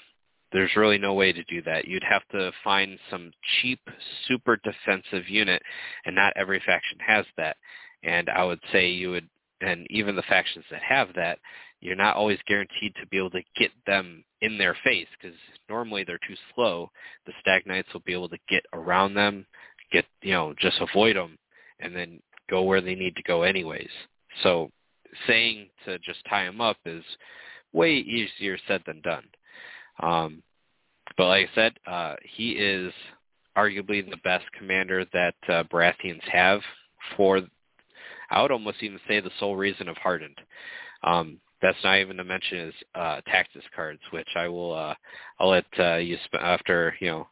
there's 0.53 0.75
really 0.75 0.99
no 0.99 1.13
way 1.13 1.33
to 1.33 1.43
do 1.45 1.61
that. 1.63 1.87
You'd 1.87 2.03
have 2.03 2.25
to 2.31 2.51
find 2.63 2.97
some 3.09 3.31
cheap, 3.61 3.79
super 4.27 4.57
defensive 4.63 5.27
unit, 5.27 5.61
and 6.05 6.15
not 6.15 6.33
every 6.35 6.61
faction 6.65 6.99
has 7.05 7.25
that. 7.37 7.57
And 8.03 8.29
I 8.29 8.43
would 8.43 8.59
say 8.71 8.89
you 8.89 9.11
would, 9.11 9.27
and 9.61 9.87
even 9.89 10.15
the 10.15 10.21
factions 10.23 10.65
that 10.69 10.81
have 10.81 11.09
that, 11.15 11.39
you're 11.81 11.95
not 11.95 12.15
always 12.15 12.39
guaranteed 12.47 12.93
to 12.95 13.07
be 13.07 13.17
able 13.17 13.31
to 13.31 13.43
get 13.57 13.71
them 13.85 14.23
in 14.41 14.57
their 14.57 14.77
face 14.83 15.07
because 15.19 15.37
normally 15.69 16.03
they're 16.03 16.19
too 16.27 16.35
slow. 16.53 16.89
The 17.25 17.33
Stag 17.41 17.65
Knights 17.65 17.89
will 17.91 18.03
be 18.05 18.13
able 18.13 18.29
to 18.29 18.37
get 18.47 18.63
around 18.73 19.15
them, 19.15 19.45
get 19.91 20.05
you 20.21 20.33
know, 20.33 20.53
just 20.59 20.79
avoid 20.79 21.15
them, 21.15 21.37
and 21.79 21.95
then 21.95 22.21
go 22.49 22.61
where 22.63 22.81
they 22.81 22.95
need 22.95 23.15
to 23.15 23.23
go 23.23 23.43
anyways. 23.43 23.89
So 24.43 24.69
saying 25.27 25.69
to 25.85 25.99
just 25.99 26.19
tie 26.29 26.45
them 26.45 26.61
up 26.61 26.77
is 26.85 27.03
way 27.73 27.95
easier 27.95 28.57
said 28.67 28.83
than 28.85 29.01
done. 29.01 29.23
Um, 30.01 30.41
but 31.17 31.27
like 31.27 31.49
I 31.49 31.55
said, 31.55 31.73
uh, 31.85 32.15
he 32.23 32.51
is 32.51 32.93
arguably 33.57 34.07
the 34.07 34.17
best 34.23 34.45
commander 34.57 35.05
that 35.13 35.35
uh, 35.47 35.63
Baratheons 35.65 36.23
have 36.31 36.61
for, 37.15 37.41
I 38.29 38.41
would 38.41 38.51
almost 38.51 38.81
even 38.81 38.99
say 39.07 39.19
the 39.19 39.29
sole 39.39 39.55
reason 39.55 39.87
of 39.87 39.97
Hardened. 39.97 40.39
Um, 41.03 41.39
that's 41.61 41.77
not 41.83 41.99
even 41.99 42.17
to 42.17 42.23
mention 42.23 42.65
his 42.65 42.73
uh, 42.95 43.21
Tactics 43.21 43.65
cards, 43.75 44.01
which 44.11 44.27
I 44.35 44.47
will, 44.47 44.73
uh, 44.73 44.95
I'll 45.39 45.49
let 45.49 45.65
uh, 45.79 45.95
you, 45.95 46.17
sp- 46.25 46.41
after, 46.41 46.95
you 46.99 47.07
know, 47.07 47.27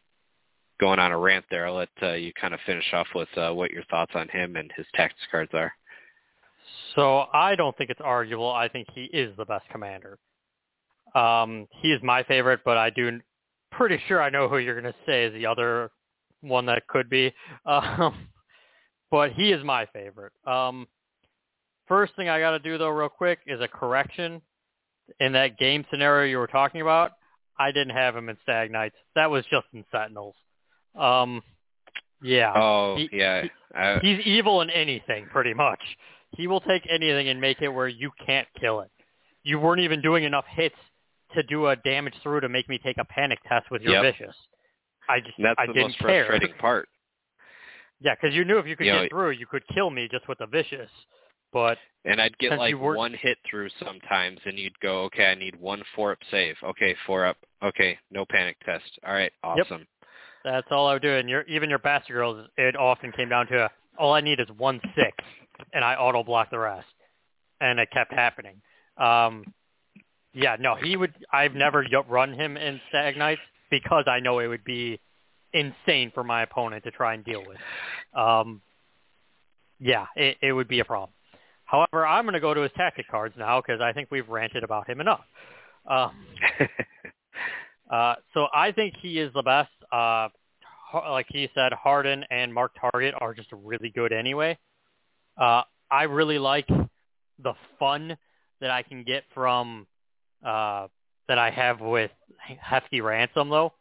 going 0.79 0.99
on 0.99 1.11
a 1.11 1.17
rant 1.17 1.45
there, 1.49 1.67
I'll 1.67 1.75
let 1.75 1.89
uh, 2.01 2.13
you 2.13 2.31
kind 2.33 2.53
of 2.53 2.59
finish 2.65 2.85
off 2.93 3.07
with 3.13 3.29
uh, 3.37 3.51
what 3.51 3.71
your 3.71 3.83
thoughts 3.85 4.13
on 4.15 4.29
him 4.29 4.55
and 4.55 4.71
his 4.75 4.85
Tactics 4.95 5.21
cards 5.31 5.51
are. 5.53 5.73
So 6.95 7.25
I 7.33 7.55
don't 7.55 7.75
think 7.77 7.89
it's 7.89 8.01
arguable. 8.01 8.51
I 8.51 8.67
think 8.67 8.87
he 8.93 9.05
is 9.05 9.35
the 9.37 9.45
best 9.45 9.65
commander. 9.69 10.17
Um, 11.15 11.67
he 11.81 11.91
is 11.91 12.01
my 12.03 12.23
favorite, 12.23 12.61
but 12.63 12.77
I 12.77 12.89
do 12.89 13.19
pretty 13.71 13.99
sure 14.07 14.21
I 14.21 14.29
know 14.29 14.47
who 14.47 14.57
you're 14.57 14.79
going 14.79 14.93
to 14.93 14.99
say 15.05 15.25
is 15.25 15.33
the 15.33 15.45
other 15.45 15.91
one 16.41 16.65
that 16.67 16.87
could 16.87 17.09
be. 17.09 17.33
Um, 17.65 18.27
but 19.11 19.33
he 19.33 19.51
is 19.51 19.61
my 19.65 19.85
favorite. 19.87 20.31
Um, 20.47 20.87
first 21.87 22.15
thing 22.15 22.29
I 22.29 22.39
got 22.39 22.51
to 22.51 22.59
do 22.59 22.77
though, 22.77 22.87
real 22.87 23.09
quick, 23.09 23.39
is 23.45 23.59
a 23.59 23.67
correction. 23.67 24.41
In 25.19 25.33
that 25.33 25.57
game 25.57 25.83
scenario 25.91 26.29
you 26.29 26.37
were 26.37 26.47
talking 26.47 26.79
about, 26.79 27.11
I 27.59 27.73
didn't 27.73 27.93
have 27.93 28.15
him 28.15 28.29
in 28.29 28.37
Stag 28.43 28.71
Knights. 28.71 28.95
That 29.15 29.29
was 29.29 29.43
just 29.51 29.65
in 29.73 29.83
Sentinels. 29.91 30.35
Um, 30.97 31.43
yeah. 32.23 32.53
Oh, 32.55 32.95
he, 32.95 33.09
yeah. 33.11 33.43
I... 33.75 33.99
He's 34.01 34.19
evil 34.25 34.61
in 34.61 34.69
anything, 34.69 35.25
pretty 35.29 35.53
much. 35.53 35.81
He 36.37 36.47
will 36.47 36.61
take 36.61 36.87
anything 36.89 37.27
and 37.27 37.41
make 37.41 37.61
it 37.61 37.67
where 37.67 37.89
you 37.89 38.11
can't 38.25 38.47
kill 38.59 38.79
it. 38.79 38.91
You 39.43 39.59
weren't 39.59 39.81
even 39.81 40.01
doing 40.01 40.23
enough 40.23 40.45
hits 40.49 40.75
to 41.33 41.43
do 41.43 41.67
a 41.67 41.75
damage 41.75 42.13
through 42.23 42.41
to 42.41 42.49
make 42.49 42.69
me 42.69 42.79
take 42.83 42.97
a 42.97 43.05
panic 43.05 43.39
test 43.47 43.69
with 43.71 43.81
your 43.81 44.03
yep. 44.03 44.15
vicious. 44.15 44.35
I 45.09 45.19
just 45.19 45.33
That's 45.41 45.55
I 45.57 45.67
the 45.67 45.73
didn't 45.73 45.89
most 45.89 45.99
care. 45.99 46.25
frustrating 46.25 46.57
part. 46.57 46.87
Yeah, 48.03 48.15
because 48.19 48.35
you 48.35 48.43
knew 48.45 48.57
if 48.57 48.65
you 48.65 48.75
could 48.75 48.87
you 48.87 48.93
get 48.93 49.01
know, 49.03 49.07
through, 49.11 49.31
you 49.31 49.45
could 49.45 49.61
kill 49.75 49.91
me 49.91 50.07
just 50.11 50.27
with 50.27 50.39
the 50.39 50.47
vicious. 50.47 50.89
But 51.53 51.77
and 52.05 52.19
I'd 52.19 52.35
get 52.39 52.57
like 52.57 52.75
were... 52.75 52.95
one 52.95 53.13
hit 53.13 53.37
through 53.47 53.69
sometimes, 53.79 54.39
and 54.45 54.57
you'd 54.57 54.79
go, 54.79 55.03
okay, 55.03 55.25
I 55.25 55.35
need 55.35 55.55
one 55.59 55.83
four 55.95 56.13
up 56.13 56.17
save. 56.31 56.55
Okay, 56.63 56.95
four 57.05 57.27
up. 57.27 57.37
Okay, 57.63 57.97
no 58.09 58.25
panic 58.27 58.57
test. 58.65 58.85
All 59.05 59.13
right, 59.13 59.31
awesome. 59.43 59.79
Yep. 59.79 59.87
That's 60.43 60.67
all 60.71 60.87
I 60.87 60.93
would 60.93 61.03
do. 61.03 61.13
And 61.13 61.29
your 61.29 61.43
even 61.43 61.69
your 61.69 61.77
bastard 61.79 62.15
girls, 62.15 62.47
it 62.57 62.75
often 62.75 63.11
came 63.11 63.29
down 63.29 63.45
to 63.47 63.69
all 63.99 64.13
I 64.13 64.21
need 64.21 64.39
is 64.39 64.47
one 64.57 64.81
six, 64.95 65.15
and 65.73 65.83
I 65.85 65.95
auto 65.95 66.23
block 66.23 66.49
the 66.49 66.59
rest, 66.59 66.87
and 67.59 67.79
it 67.79 67.89
kept 67.91 68.11
happening. 68.11 68.61
Um, 68.97 69.45
yeah, 70.33 70.55
no, 70.59 70.75
he 70.75 70.95
would. 70.95 71.13
I've 71.31 71.53
never 71.53 71.85
run 72.09 72.33
him 72.33 72.57
in 72.57 72.79
Stag 72.89 73.17
Knights 73.17 73.41
because 73.69 74.05
I 74.07 74.19
know 74.19 74.39
it 74.39 74.47
would 74.47 74.63
be 74.63 74.99
insane 75.53 76.11
for 76.13 76.23
my 76.23 76.43
opponent 76.43 76.83
to 76.85 76.91
try 76.91 77.13
and 77.13 77.23
deal 77.25 77.43
with. 77.45 77.57
Um, 78.13 78.61
yeah, 79.79 80.05
it, 80.15 80.37
it 80.41 80.53
would 80.53 80.67
be 80.67 80.79
a 80.79 80.85
problem. 80.85 81.09
However, 81.65 82.05
I'm 82.05 82.25
going 82.25 82.33
to 82.33 82.39
go 82.39 82.53
to 82.53 82.61
his 82.61 82.71
tactic 82.75 83.07
cards 83.09 83.35
now 83.37 83.61
because 83.61 83.81
I 83.81 83.93
think 83.93 84.09
we've 84.11 84.27
ranted 84.27 84.63
about 84.63 84.89
him 84.89 85.01
enough. 85.01 85.23
Um, 85.89 86.11
uh, 87.91 88.15
so 88.33 88.47
I 88.53 88.71
think 88.71 88.95
he 89.01 89.19
is 89.19 89.31
the 89.33 89.41
best. 89.41 89.71
Uh, 89.91 90.29
like 90.93 91.27
he 91.29 91.49
said, 91.55 91.71
Harden 91.73 92.25
and 92.29 92.53
Mark 92.53 92.73
Target 92.79 93.15
are 93.19 93.33
just 93.33 93.49
really 93.51 93.89
good 93.89 94.11
anyway. 94.11 94.57
Uh, 95.37 95.63
I 95.89 96.03
really 96.03 96.39
like 96.39 96.67
the 96.67 97.53
fun 97.79 98.17
that 98.59 98.69
I 98.69 98.83
can 98.83 99.03
get 99.03 99.23
from 99.33 99.87
uh, 100.45 100.87
that 101.27 101.37
I 101.37 101.49
have 101.49 101.79
with 101.81 102.11
Hefty 102.59 103.01
Ransom 103.01 103.49
though. 103.49 103.73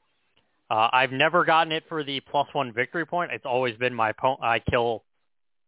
Uh, 0.70 0.88
I've 0.92 1.10
never 1.10 1.44
gotten 1.44 1.72
it 1.72 1.84
for 1.88 2.04
the 2.04 2.20
plus 2.20 2.46
one 2.52 2.72
victory 2.72 3.04
point. 3.04 3.32
It's 3.32 3.44
always 3.44 3.76
been 3.76 3.92
my 3.94 4.10
opponent. 4.10 4.42
I 4.42 4.60
kill 4.60 5.02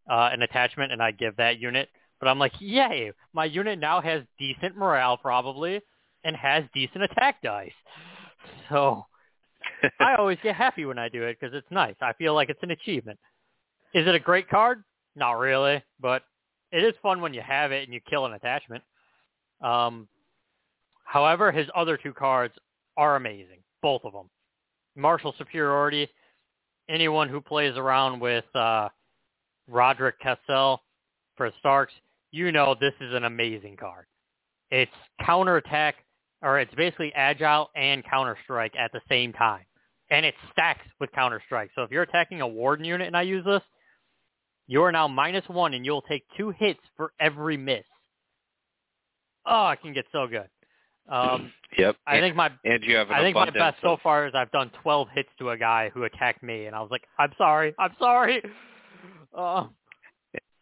uh, 0.09 0.31
an 0.33 0.43
attachment 0.43 0.93
and 0.93 1.03
I 1.03 1.11
give 1.11 1.37
that 1.37 1.59
unit. 1.59 1.89
But 2.21 2.29
I'm 2.29 2.39
like, 2.39 2.53
yay, 2.61 3.11
my 3.33 3.47
unit 3.47 3.81
now 3.81 4.01
has 4.01 4.23
decent 4.39 4.77
morale 4.77 5.17
probably 5.17 5.81
and 6.23 6.37
has 6.37 6.63
decent 6.73 7.03
attack 7.03 7.43
dice. 7.43 7.73
So 8.69 9.07
I 10.01 10.15
always 10.15 10.39
get 10.41 10.55
happy 10.55 10.85
when 10.85 10.99
I 10.99 11.09
do 11.09 11.25
it 11.25 11.37
because 11.41 11.53
it's 11.53 11.67
nice. 11.71 11.97
I 12.01 12.13
feel 12.13 12.35
like 12.35 12.49
it's 12.49 12.63
an 12.63 12.71
achievement. 12.71 13.19
Is 13.93 14.07
it 14.07 14.15
a 14.15 14.21
great 14.21 14.49
card? 14.49 14.85
Not 15.17 15.33
really, 15.33 15.83
but 16.01 16.23
it 16.71 16.85
is 16.85 16.95
fun 17.03 17.21
when 17.21 17.35
you 17.35 17.43
have 17.43 17.73
it 17.73 17.83
and 17.85 17.93
you 17.93 18.01
kill 18.09 18.25
an 18.25 18.35
attachment. 18.35 18.85
Um, 19.61 20.09
however, 21.13 21.53
his 21.53 21.69
other 21.77 21.99
two 21.99 22.15
cards 22.15 22.55
are 22.97 23.17
amazing, 23.17 23.59
both 23.83 24.01
of 24.05 24.15
them. 24.15 24.31
Martial 24.97 25.35
Superiority. 25.37 26.09
Anyone 26.89 27.29
who 27.29 27.41
plays 27.41 27.77
around 27.77 28.19
with 28.21 28.45
uh, 28.55 28.89
Rodrik 29.71 30.15
Cassel 30.21 30.83
for 31.37 31.51
Starks, 31.61 31.93
you 32.31 32.51
know 32.51 32.75
this 32.81 32.95
is 33.01 33.15
an 33.15 33.25
amazing 33.25 33.77
card. 33.77 34.07
It's 34.71 34.91
counterattack, 35.25 35.97
or 36.41 36.59
it's 36.59 36.75
basically 36.75 37.13
agile 37.15 37.71
and 37.77 38.03
counter 38.05 38.37
strike 38.45 38.73
at 38.77 38.91
the 38.93 39.01
same 39.09 39.33
time. 39.33 39.65
And 40.11 40.27
it 40.27 40.35
stacks 40.51 40.87
with 40.99 41.13
counter 41.13 41.43
strike. 41.47 41.71
So 41.75 41.83
if 41.83 41.91
you're 41.91 42.03
attacking 42.03 42.41
a 42.41 42.49
warden 42.49 42.85
unit 42.85 43.07
and 43.07 43.17
I 43.17 43.23
use 43.23 43.45
this, 43.45 43.63
you 44.67 44.83
are 44.83 44.93
now 44.93 45.09
minus 45.09 45.45
one 45.49 45.75
and 45.75 45.85
you'll 45.85 46.03
take 46.03 46.25
two 46.37 46.51
hits 46.51 46.81
for 46.97 47.13
every 47.21 47.57
miss. 47.57 47.85
Oh, 49.47 49.69
it 49.69 49.81
can 49.83 49.93
get 49.93 50.07
so 50.13 50.27
good. 50.27 50.49
Um, 51.13 51.53
yep. 51.77 51.97
I 52.07 52.21
think 52.21 52.35
my 52.35 52.51
and 52.65 52.83
you 52.83 52.97
have 52.97 53.11
I 53.11 53.21
think 53.21 53.37
my 53.37 53.51
best 53.51 53.77
so 53.83 53.99
far 54.03 54.27
is 54.27 54.33
I've 54.35 54.51
done 54.51 54.71
12 54.83 55.09
hits 55.15 55.29
to 55.41 55.51
a 55.51 55.59
guy 55.59 55.91
who 55.93 56.05
attacked 56.05 56.43
me, 56.43 56.65
and 56.65 56.75
I 56.75 56.81
was 56.81 56.91
like, 56.91 57.03
I'm 57.19 57.33
sorry, 57.37 57.75
I'm 57.79 57.95
sorry. 57.99 58.43
Uh, 59.35 59.65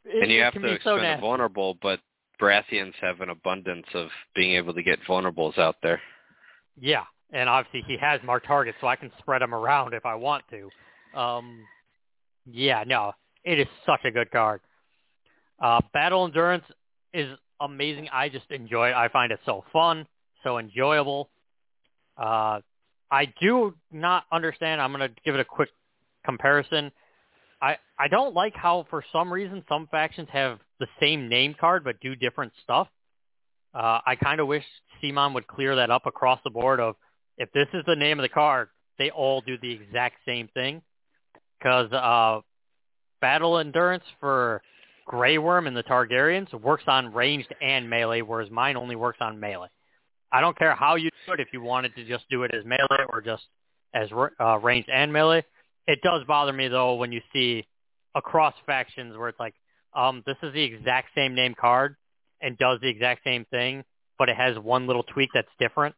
it, 0.05 0.23
and 0.23 0.31
you 0.31 0.41
have 0.41 0.55
to 0.55 0.73
expend 0.73 1.03
so 1.17 1.21
vulnerable, 1.21 1.77
but 1.83 1.99
Baratheons 2.41 2.95
have 3.01 3.21
an 3.21 3.31
abundance 3.31 3.87
of 3.95 4.09
being 4.37 4.55
able 4.55 4.73
to 4.73 4.83
get 4.83 5.01
vulnerables 5.09 5.59
out 5.59 5.75
there. 5.83 6.01
Yeah, 6.81 7.03
and 7.33 7.49
obviously 7.49 7.83
he 7.89 7.97
has 8.01 8.21
more 8.25 8.39
targets, 8.39 8.79
so 8.81 8.87
I 8.87 8.95
can 8.95 9.11
spread 9.19 9.43
them 9.43 9.53
around 9.53 9.93
if 9.93 10.07
I 10.07 10.15
want 10.15 10.45
to. 10.51 11.19
Um, 11.19 11.65
yeah, 12.47 12.85
no, 12.87 13.13
it 13.43 13.59
is 13.59 13.67
such 13.85 14.05
a 14.05 14.13
good 14.13 14.31
card. 14.31 14.61
Uh, 15.61 15.81
Battle 15.93 16.25
Endurance 16.25 16.65
is 17.13 17.37
amazing. 17.61 18.09
I 18.13 18.29
just 18.29 18.49
enjoy 18.53 18.91
it. 18.91 18.95
I 18.95 19.09
find 19.09 19.33
it 19.33 19.41
so 19.45 19.65
fun 19.73 20.07
so 20.43 20.59
enjoyable. 20.59 21.29
Uh, 22.17 22.61
I 23.11 23.33
do 23.41 23.75
not 23.91 24.25
understand. 24.31 24.81
I'm 24.81 24.93
going 24.93 25.09
to 25.09 25.15
give 25.25 25.35
it 25.35 25.41
a 25.41 25.45
quick 25.45 25.71
comparison. 26.25 26.93
I 27.61 27.77
I 27.99 28.09
don't 28.09 28.35
like 28.35 28.55
how 28.55 28.87
for 28.89 29.05
some 29.13 29.33
reason 29.33 29.65
some 29.69 29.87
factions 29.89 30.29
have 30.33 30.59
the 30.79 30.87
same 31.01 31.29
name 31.29 31.55
card 31.59 31.85
but 31.85 32.01
do 32.01 32.15
different 32.15 32.53
stuff. 32.63 32.89
Uh, 33.75 34.01
I 34.05 34.17
kind 34.17 34.41
of 34.41 34.47
wish 34.47 34.65
CMON 35.03 35.35
would 35.35 35.47
clear 35.47 35.77
that 35.77 35.91
up 35.91 36.07
across 36.07 36.41
the 36.43 36.51
board 36.51 36.81
of 36.81 36.97
if 37.39 37.53
this 37.53 37.69
is 37.73 37.83
the 37.87 37.97
name 37.97 38.19
of 38.19 38.23
the 38.23 38.29
card, 38.29 38.69
they 38.99 39.11
all 39.11 39.41
do 39.41 39.57
the 39.61 39.73
exact 39.73 40.17
same 40.27 40.49
thing. 40.49 40.83
Because 41.59 41.93
uh, 41.93 42.41
Battle 43.21 43.59
Endurance 43.59 44.05
for 44.19 44.63
Grey 45.07 45.39
Worm 45.39 45.67
and 45.67 45.77
the 45.77 45.83
Targaryens 45.83 46.53
works 46.55 46.85
on 46.87 47.13
ranged 47.13 47.55
and 47.61 47.89
melee, 47.89 48.23
whereas 48.23 48.51
mine 48.51 48.77
only 48.77 48.97
works 48.97 49.19
on 49.21 49.39
melee. 49.39 49.69
I 50.33 50.41
don't 50.41 50.57
care 50.57 50.75
how 50.75 50.97
you 50.97 51.11
do 51.27 51.33
it. 51.33 51.41
If 51.41 51.49
you 51.53 51.61
wanted 51.61 51.95
to 51.97 52.05
just 52.05 52.25
do 52.31 52.45
it 52.45 52.53
as 52.55 52.65
melee 52.65 53.05
or 53.09 53.21
just 53.21 53.43
as 53.95 54.09
uh, 54.41 54.59
ranged 54.59 54.89
and 54.89 55.13
melee, 55.13 55.45
it 55.87 56.01
does 56.03 56.23
bother 56.27 56.53
me 56.53 56.69
though 56.69 56.95
when 56.95 57.13
you 57.13 57.21
see 57.33 57.67
across 58.15 58.55
factions 58.67 59.17
where 59.17 59.29
it's 59.29 59.41
like, 59.41 59.55
um, 59.95 60.23
this 60.27 60.37
is 60.43 60.53
the 60.53 60.63
exact 60.63 61.09
same 61.15 61.35
name 61.35 61.55
card 61.59 61.97
and 62.41 62.57
does 62.59 62.79
the 62.81 62.89
exact 62.89 63.25
same 63.25 63.45
thing, 63.51 63.85
but 64.19 64.29
it 64.29 64.37
has 64.37 64.59
one 64.59 64.87
little 64.87 65.03
tweak 65.03 65.31
that's 65.35 65.49
different, 65.59 65.95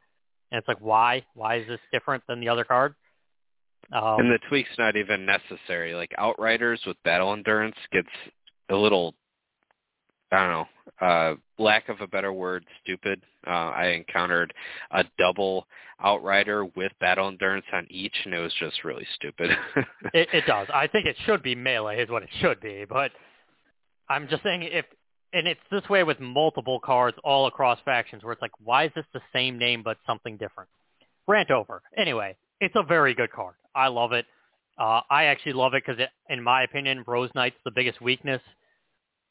and 0.50 0.58
it's 0.58 0.68
like, 0.68 0.80
why? 0.80 1.24
Why 1.34 1.56
is 1.56 1.68
this 1.68 1.80
different 1.92 2.24
than 2.26 2.40
the 2.40 2.48
other 2.48 2.64
card? 2.64 2.94
Um, 3.92 4.20
and 4.20 4.30
the 4.30 4.38
tweak's 4.48 4.76
not 4.78 4.96
even 4.96 5.26
necessary. 5.26 5.94
Like 5.94 6.12
Outriders 6.16 6.80
with 6.86 6.96
Battle 7.04 7.32
Endurance 7.32 7.76
gets 7.92 8.08
a 8.70 8.76
little 8.76 9.14
I 10.32 10.38
don't 10.38 10.50
know, 10.50 11.06
uh, 11.06 11.34
lack 11.58 11.88
of 11.88 12.00
a 12.00 12.06
better 12.06 12.32
word, 12.32 12.64
stupid. 12.82 13.20
Uh, 13.46 13.50
I 13.50 13.88
encountered 13.88 14.54
a 14.90 15.04
double 15.18 15.66
outrider 16.02 16.64
with 16.64 16.92
battle 17.00 17.28
endurance 17.28 17.66
on 17.72 17.86
each, 17.90 18.14
and 18.24 18.32
it 18.32 18.38
was 18.38 18.52
just 18.58 18.84
really 18.84 19.06
stupid. 19.14 19.50
it, 20.14 20.28
it 20.32 20.46
does. 20.46 20.68
I 20.72 20.86
think 20.86 21.06
it 21.06 21.16
should 21.26 21.42
be 21.42 21.54
melee 21.54 22.02
is 22.02 22.08
what 22.08 22.22
it 22.22 22.30
should 22.40 22.60
be, 22.60 22.86
but 22.88 23.10
I'm 24.08 24.28
just 24.28 24.42
saying 24.42 24.62
if, 24.62 24.84
and 25.32 25.46
it's 25.46 25.60
this 25.70 25.88
way 25.88 26.02
with 26.04 26.20
multiple 26.20 26.80
cards 26.80 27.16
all 27.24 27.46
across 27.46 27.78
factions 27.84 28.22
where 28.22 28.32
it's 28.32 28.42
like, 28.42 28.52
why 28.62 28.84
is 28.84 28.92
this 28.94 29.06
the 29.12 29.20
same 29.32 29.58
name 29.58 29.82
but 29.82 29.98
something 30.06 30.36
different? 30.36 30.70
Rant 31.26 31.50
over. 31.50 31.82
Anyway, 31.96 32.36
it's 32.60 32.74
a 32.76 32.82
very 32.82 33.14
good 33.14 33.32
card. 33.32 33.54
I 33.74 33.88
love 33.88 34.12
it. 34.12 34.26
Uh, 34.78 35.00
I 35.10 35.24
actually 35.24 35.52
love 35.52 35.74
it 35.74 35.84
because, 35.86 36.02
in 36.28 36.42
my 36.42 36.62
opinion, 36.62 37.04
Rose 37.06 37.30
Knight's 37.34 37.56
the 37.64 37.70
biggest 37.70 38.00
weakness 38.00 38.40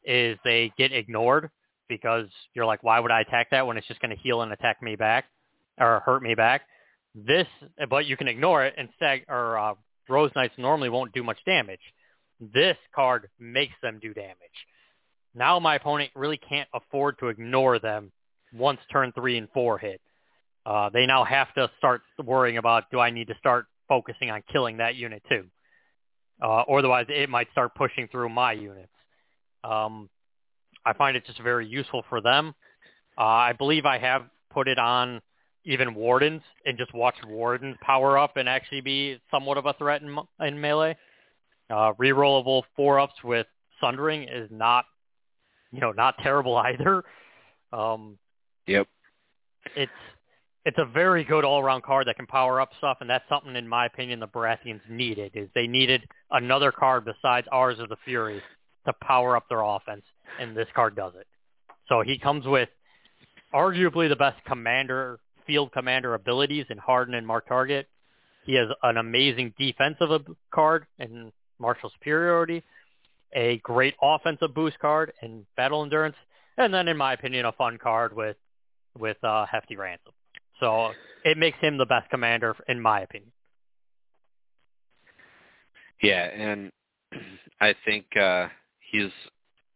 is 0.04 0.38
they 0.44 0.72
get 0.78 0.92
ignored 0.92 1.50
because 1.88 2.28
you're 2.54 2.66
like, 2.66 2.84
why 2.84 3.00
would 3.00 3.12
I 3.12 3.22
attack 3.22 3.50
that 3.52 3.68
when 3.68 3.78
it's 3.78 3.88
just 3.88 4.00
going 4.00 4.16
to 4.16 4.22
heal 4.22 4.42
and 4.42 4.52
attack 4.52 4.82
me 4.82 4.96
back 4.96 5.26
or 5.80 6.02
hurt 6.06 6.24
me 6.24 6.36
back? 6.36 6.62
This, 7.14 7.48
but 7.90 8.06
you 8.06 8.16
can 8.16 8.28
ignore 8.28 8.66
it 8.66 8.74
and 8.78 8.90
stag 8.96 9.26
or 9.28 9.58
uh, 9.58 9.74
Rose 10.08 10.32
Knights 10.36 10.54
normally 10.58 10.90
won't 10.90 11.14
do 11.14 11.24
much 11.24 11.38
damage. 11.46 11.82
This 12.40 12.78
card 12.96 13.30
makes 13.40 13.74
them 13.82 14.00
do 14.02 14.14
damage. 14.14 14.38
Now 15.36 15.60
my 15.60 15.76
opponent 15.76 16.12
really 16.16 16.38
can't 16.38 16.70
afford 16.74 17.20
to 17.20 17.28
ignore 17.28 17.80
them 17.80 18.12
once 18.54 18.80
turn 18.92 19.12
three 19.14 19.38
and 19.38 19.48
four 19.54 19.78
hit. 19.78 20.02
Uh, 20.66 20.90
they 20.90 21.06
now 21.06 21.24
have 21.24 21.54
to 21.56 21.70
start 21.78 22.02
worrying 22.24 22.58
about 22.58 22.90
do 22.92 23.00
I 23.00 23.10
need 23.10 23.28
to 23.28 23.36
start 23.40 23.66
focusing 23.88 24.30
on 24.30 24.44
killing 24.52 24.78
that 24.78 24.96
unit 24.96 25.24
too, 25.28 25.46
uh, 26.42 26.64
otherwise 26.72 27.06
it 27.10 27.30
might 27.30 27.52
start 27.52 27.76
pushing 27.76 28.08
through 28.08 28.30
my 28.30 28.54
units. 28.54 28.92
Um, 29.64 30.10
I 30.86 30.94
find 30.94 31.16
it 31.16 31.26
just 31.26 31.42
very 31.42 31.68
useful 31.68 32.04
for 32.10 32.22
them. 32.22 32.54
Uh, 33.18 33.22
I 33.22 33.54
believe 33.54 33.86
I 33.86 33.98
have 34.00 34.24
put 34.52 34.68
it 34.68 34.80
on 34.80 35.22
even 35.64 35.94
wardens 35.94 36.42
and 36.66 36.78
just 36.78 36.94
watched 36.94 37.26
wardens 37.26 37.78
power 37.82 38.18
up 38.18 38.38
and 38.38 38.50
actually 38.50 38.82
be 38.82 39.20
somewhat 39.30 39.58
of 39.58 39.66
a 39.66 39.74
threat 39.74 40.02
in, 40.02 40.18
in 40.40 40.60
melee. 40.60 40.98
Uh, 41.70 41.94
rerollable 41.94 42.64
four 42.76 43.00
ups 43.00 43.14
with 43.24 43.48
sundering 43.80 44.24
is 44.24 44.50
not, 44.52 44.86
you 45.72 45.80
know, 45.80 45.92
not 45.92 46.16
terrible 46.24 46.58
either. 46.66 47.04
Um, 47.72 48.18
yep. 48.68 48.88
It's 49.76 49.92
it's 50.64 50.78
a 50.78 50.86
very 50.86 51.24
good 51.24 51.44
all-around 51.44 51.82
card 51.82 52.08
that 52.08 52.18
can 52.18 52.28
power 52.28 52.62
up 52.62 52.70
stuff, 52.78 52.98
and 53.02 53.10
that's 53.10 53.28
something, 53.28 53.56
in 53.56 53.68
my 53.68 53.88
opinion, 53.88 54.20
the 54.20 54.28
Baratheons 54.28 54.82
needed. 54.88 55.32
Is 55.34 55.50
they 55.56 55.66
needed 55.66 56.04
another 56.30 56.72
card 56.72 57.04
besides 57.04 57.48
ours 57.52 57.80
of 57.80 57.90
the 57.90 57.96
Fury 58.06 58.44
to 58.86 58.94
power 59.02 59.36
up 59.38 59.48
their 59.50 59.62
offense, 59.62 60.04
and 60.40 60.56
this 60.56 60.68
card 60.76 60.96
does 60.96 61.14
it. 61.20 61.28
So 61.88 62.02
he 62.02 62.18
comes 62.18 62.46
with 62.46 62.70
arguably 63.54 64.10
the 64.10 64.16
best 64.16 64.44
commander, 64.46 65.20
field 65.46 65.72
commander 65.72 66.14
abilities 66.14 66.66
in 66.70 66.78
Harden 66.78 67.14
and 67.14 67.26
Mark 67.26 67.48
Target. 67.48 67.88
He 68.46 68.56
has 68.56 68.68
an 68.84 68.98
amazing 68.98 69.54
defensive 69.60 70.10
card 70.52 70.86
in 71.00 71.32
Martial 71.60 71.92
Superiority, 71.92 72.64
a 73.34 73.58
great 73.60 73.96
offensive 74.02 74.54
boost 74.54 74.80
card 74.80 75.14
in 75.22 75.46
Battle 75.56 75.84
Endurance, 75.84 76.16
and 76.58 76.74
then, 76.74 76.88
in 76.88 76.98
my 76.98 77.14
opinion, 77.14 77.46
a 77.46 77.52
fun 77.52 77.78
card 77.78 78.16
with 78.16 78.38
with 78.98 79.18
uh, 79.24 79.46
Hefty 79.46 79.76
Ransom. 79.76 80.12
So 80.60 80.92
it 81.24 81.38
makes 81.38 81.58
him 81.60 81.78
the 81.78 81.86
best 81.86 82.10
commander, 82.10 82.56
in 82.68 82.82
my 82.82 83.02
opinion. 83.02 83.32
Yeah, 86.02 86.24
and 86.26 86.72
I 87.62 87.76
think 87.86 88.06
uh, 88.18 88.48
he's 88.92 89.12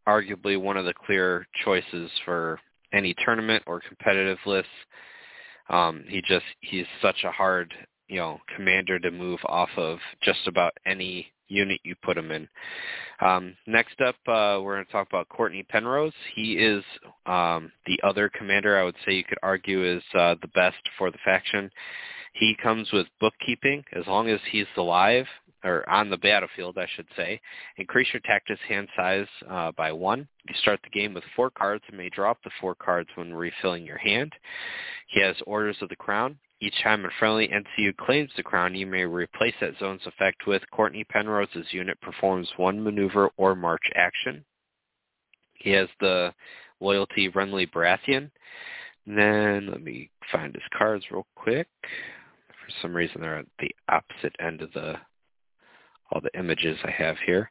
arguably 0.08 0.60
one 0.60 0.78
of 0.78 0.86
the 0.86 0.94
clear 0.94 1.48
choices 1.64 2.12
for 2.24 2.60
any 2.94 3.16
tournament 3.26 3.64
or 3.66 3.82
competitive 3.82 4.38
list. 4.46 4.68
Um, 5.70 6.04
he 6.08 6.22
just 6.22 6.46
he's 6.62 6.86
such 7.02 7.24
a 7.24 7.32
hard 7.32 7.74
you 8.08 8.18
know 8.18 8.40
commander 8.56 9.00
to 9.00 9.12
move 9.12 9.40
off 9.46 9.70
of 9.78 9.98
just 10.22 10.48
about 10.48 10.74
any 10.86 11.28
unit 11.48 11.80
you 11.84 11.96
put 12.04 12.18
him 12.18 12.32
in. 12.32 12.48
Um, 13.22 13.56
next 13.68 14.02
up, 14.02 14.16
uh, 14.28 14.60
we're 14.62 14.76
going 14.76 14.86
to 14.86 14.92
talk 14.92 15.08
about 15.08 15.30
Courtnay 15.30 15.68
Penrose. 15.68 16.14
He 16.36 16.54
is 16.54 16.84
um, 17.26 17.72
the 17.86 18.00
other 18.04 18.30
commander 18.30 18.80
I 18.80 18.84
would 18.84 18.96
say 19.06 19.14
you 19.14 19.24
could 19.24 19.38
argue 19.44 19.84
is 19.86 20.04
uh, 20.18 20.36
the 20.42 20.48
best 20.50 20.78
for 20.98 21.12
the 21.12 21.20
faction. 21.24 21.70
He 22.34 22.56
comes 22.62 22.92
with 22.92 23.08
bookkeeping 23.20 23.84
as 23.94 24.06
long 24.08 24.30
as 24.30 24.40
he's 24.52 24.66
alive 24.76 25.28
or 25.66 25.88
on 25.90 26.10
the 26.10 26.18
battlefield, 26.18 26.78
I 26.78 26.88
should 26.96 27.08
say. 27.18 27.42
Increase 27.78 28.08
your 28.14 28.22
tactics 28.22 28.62
hand 28.70 28.88
size 28.96 29.28
uh, 29.50 29.72
by 29.72 29.92
one. 29.92 30.28
You 30.48 30.56
start 30.62 30.80
the 30.84 30.98
game 30.98 31.14
with 31.14 31.24
four 31.36 31.50
cards 31.50 31.84
and 31.88 31.98
may 31.98 32.10
drop 32.10 32.38
the 32.44 32.52
four 32.62 32.76
cards 32.76 33.10
when 33.16 33.34
refilling 33.34 33.86
your 33.86 33.98
hand. 33.98 34.32
He 35.08 35.22
has 35.22 35.36
Orders 35.46 35.78
of 35.82 35.90
the 35.90 35.96
Crown. 35.96 36.38
Each 36.62 36.76
time 36.84 37.04
a 37.04 37.10
friendly 37.20 37.50
NCU 37.50 37.98
claims 37.98 38.32
the 38.38 38.44
crown, 38.44 38.76
you 38.76 38.86
may 38.86 39.04
replace 39.04 39.56
that 39.60 39.78
zone's 39.78 40.06
effect 40.06 40.48
with 40.48 40.62
Courtnay 40.74 41.08
Penrose's 41.10 41.68
unit 41.72 42.00
performs 42.00 42.50
one 42.56 42.82
maneuver 42.82 43.30
or 43.36 43.56
march 43.56 43.84
action. 43.94 44.46
He 45.56 45.72
has 45.72 45.90
the 46.00 46.34
loyalty 46.80 47.30
Renly 47.30 47.70
Baratheon. 47.70 48.32
And 49.06 49.18
then 49.18 49.68
let 49.70 49.84
me 49.84 50.10
find 50.32 50.54
his 50.54 50.64
cards 50.78 51.06
real 51.12 51.28
quick. 51.36 51.68
For 52.48 52.72
some 52.82 52.96
reason 52.96 53.22
they're 53.22 53.40
at 53.40 53.46
the 53.60 53.76
opposite 53.90 54.36
end 54.40 54.62
of 54.62 54.72
the 54.74 54.96
all 56.12 56.22
the 56.22 56.40
images 56.40 56.78
I 56.84 56.92
have 56.92 57.18
here. 57.26 57.50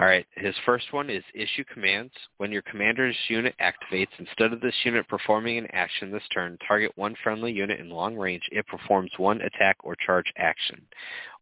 All 0.00 0.06
right, 0.06 0.26
his 0.36 0.54
first 0.66 0.92
one 0.92 1.10
is 1.10 1.22
issue 1.34 1.64
commands. 1.72 2.12
When 2.36 2.52
your 2.52 2.62
commander's 2.62 3.16
unit 3.28 3.54
activates, 3.60 4.08
instead 4.18 4.52
of 4.52 4.60
this 4.60 4.74
unit 4.84 5.08
performing 5.08 5.58
an 5.58 5.68
action 5.72 6.10
this 6.10 6.22
turn, 6.32 6.58
target 6.66 6.92
one 6.96 7.14
friendly 7.22 7.52
unit 7.52 7.80
in 7.80 7.90
long 7.90 8.16
range. 8.16 8.42
It 8.52 8.66
performs 8.66 9.10
one 9.16 9.40
attack 9.42 9.76
or 9.84 9.96
charge 10.04 10.32
action. 10.36 10.82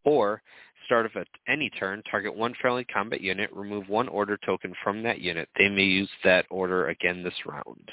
Or, 0.04 0.42
start 0.84 1.06
of 1.06 1.12
any 1.48 1.70
turn, 1.70 2.02
target 2.10 2.34
one 2.34 2.54
friendly 2.60 2.84
combat 2.84 3.20
unit, 3.20 3.50
remove 3.52 3.88
one 3.88 4.08
order 4.08 4.38
token 4.44 4.72
from 4.82 5.02
that 5.02 5.20
unit. 5.20 5.48
They 5.58 5.68
may 5.68 5.84
use 5.84 6.10
that 6.24 6.46
order 6.50 6.88
again 6.88 7.22
this 7.22 7.46
round. 7.46 7.90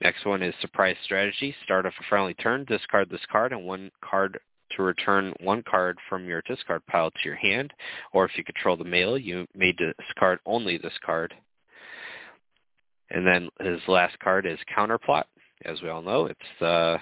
Next 0.00 0.24
one 0.24 0.42
is 0.42 0.54
surprise 0.60 0.96
strategy. 1.04 1.54
Start 1.64 1.86
of 1.86 1.92
a 1.98 2.04
friendly 2.08 2.34
turn, 2.34 2.64
discard 2.64 3.10
this 3.10 3.24
card, 3.30 3.52
and 3.52 3.64
one 3.64 3.90
card 4.00 4.38
to 4.78 4.82
return 4.84 5.34
one 5.40 5.62
card 5.68 5.98
from 6.08 6.24
your 6.24 6.40
discard 6.46 6.86
pile 6.86 7.10
to 7.10 7.18
your 7.24 7.34
hand, 7.34 7.74
or 8.12 8.24
if 8.24 8.30
you 8.38 8.44
control 8.44 8.76
the 8.76 8.84
mail, 8.84 9.18
you 9.18 9.46
may 9.54 9.72
discard 9.72 10.38
only 10.46 10.78
this 10.78 10.96
card. 11.04 11.34
And 13.10 13.26
then 13.26 13.48
his 13.60 13.80
last 13.88 14.18
card 14.20 14.46
is 14.46 14.58
Counterplot. 14.74 15.24
As 15.64 15.82
we 15.82 15.88
all 15.88 16.02
know, 16.02 16.26
it's 16.26 16.92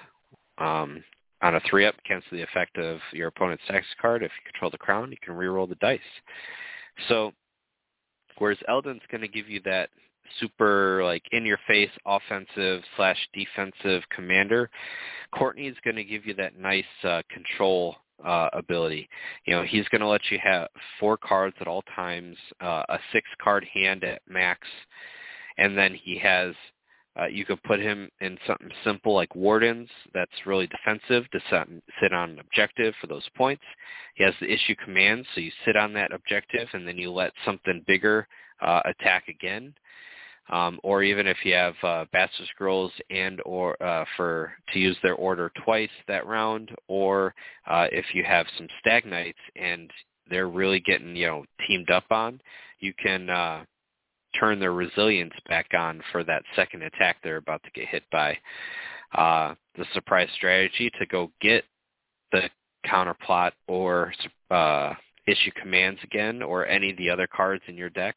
um, 0.57 1.03
on 1.43 1.55
a 1.55 1.61
three-up, 1.69 1.93
cancel 2.07 2.29
the 2.31 2.41
effect 2.41 2.77
of 2.77 2.97
your 3.13 3.27
opponent's 3.27 3.63
tax 3.67 3.85
card. 4.01 4.23
If 4.23 4.31
you 4.31 4.51
control 4.51 4.71
the 4.71 4.79
crown, 4.79 5.11
you 5.11 5.17
can 5.21 5.35
re-roll 5.35 5.67
the 5.67 5.75
dice. 5.75 5.99
So, 7.07 7.31
whereas 8.39 8.57
Eldon's 8.67 9.03
going 9.11 9.21
to 9.21 9.27
give 9.27 9.47
you 9.47 9.61
that 9.65 9.89
super 10.39 11.03
like 11.03 11.23
in 11.31 11.45
your 11.45 11.59
face 11.67 11.89
offensive 12.05 12.83
slash 12.95 13.17
defensive 13.33 14.03
commander, 14.09 14.69
Courtnay 15.33 15.69
is 15.69 15.77
going 15.83 15.95
to 15.95 16.03
give 16.03 16.25
you 16.25 16.33
that 16.35 16.57
nice 16.57 16.85
uh, 17.03 17.21
control 17.31 17.95
uh, 18.25 18.49
ability. 18.53 19.07
You 19.45 19.55
know, 19.55 19.63
he's 19.63 19.87
going 19.89 20.01
to 20.01 20.07
let 20.07 20.21
you 20.31 20.39
have 20.43 20.67
four 20.99 21.17
cards 21.17 21.55
at 21.59 21.67
all 21.67 21.83
times, 21.95 22.35
uh, 22.61 22.83
a 22.89 22.99
six 23.11 23.27
card 23.41 23.65
hand 23.73 24.03
at 24.03 24.21
max, 24.27 24.67
and 25.57 25.77
then 25.77 25.93
he 25.93 26.17
has 26.19 26.55
uh, 27.19 27.25
you 27.25 27.45
could 27.45 27.61
put 27.63 27.79
him 27.79 28.09
in 28.21 28.37
something 28.45 28.69
simple 28.83 29.15
like 29.15 29.35
Wardens 29.35 29.89
that's 30.13 30.45
really 30.45 30.67
defensive 30.67 31.29
to 31.31 31.39
sit, 31.49 31.83
sit 32.01 32.13
on 32.13 32.31
an 32.31 32.39
objective 32.39 32.93
for 33.01 33.07
those 33.07 33.27
points. 33.35 33.63
He 34.15 34.23
has 34.23 34.35
the 34.39 34.51
issue 34.51 34.75
commands, 34.75 35.27
so 35.33 35.41
you 35.41 35.51
sit 35.65 35.75
on 35.75 35.93
that 35.93 36.13
objective 36.13 36.67
and 36.73 36.87
then 36.87 36.97
you 36.97 37.11
let 37.11 37.33
something 37.43 37.83
bigger 37.87 38.27
uh, 38.61 38.81
attack 38.85 39.29
again 39.29 39.73
um, 40.49 40.79
or 40.83 41.03
even 41.03 41.27
if 41.27 41.37
you 41.43 41.53
have 41.53 41.75
uh, 41.83 42.05
Bastard 42.11 42.47
Girls 42.57 42.91
and 43.09 43.41
or 43.45 43.81
uh, 43.83 44.05
for 44.15 44.53
to 44.73 44.79
use 44.79 44.97
their 45.03 45.15
order 45.15 45.51
twice 45.63 45.89
that 46.07 46.25
round, 46.25 46.71
or 46.87 47.33
uh, 47.67 47.87
if 47.91 48.05
you 48.13 48.23
have 48.23 48.45
some 48.57 48.67
Stag 48.79 49.05
Knights 49.05 49.39
and 49.55 49.91
they're 50.29 50.49
really 50.49 50.79
getting 50.79 51.15
you 51.15 51.27
know 51.27 51.45
teamed 51.67 51.89
up 51.89 52.05
on, 52.11 52.39
you 52.79 52.93
can 53.01 53.29
uh, 53.29 53.63
turn 54.39 54.59
their 54.59 54.73
resilience 54.73 55.33
back 55.47 55.67
on 55.77 56.01
for 56.11 56.23
that 56.23 56.43
second 56.55 56.83
attack 56.83 57.17
they're 57.23 57.37
about 57.37 57.63
to 57.63 57.71
get 57.71 57.87
hit 57.87 58.03
by. 58.11 58.37
Uh, 59.15 59.55
the 59.77 59.85
surprise 59.93 60.27
strategy 60.35 60.91
to 60.99 61.05
go 61.05 61.31
get 61.41 61.63
the 62.31 62.49
counterplot 62.85 63.51
or 63.67 64.13
uh, 64.51 64.93
issue 65.27 65.51
commands 65.61 65.99
again 66.03 66.41
or 66.41 66.65
any 66.65 66.91
of 66.91 66.97
the 66.97 67.09
other 67.09 67.27
cards 67.27 67.63
in 67.67 67.75
your 67.75 67.89
deck 67.89 68.15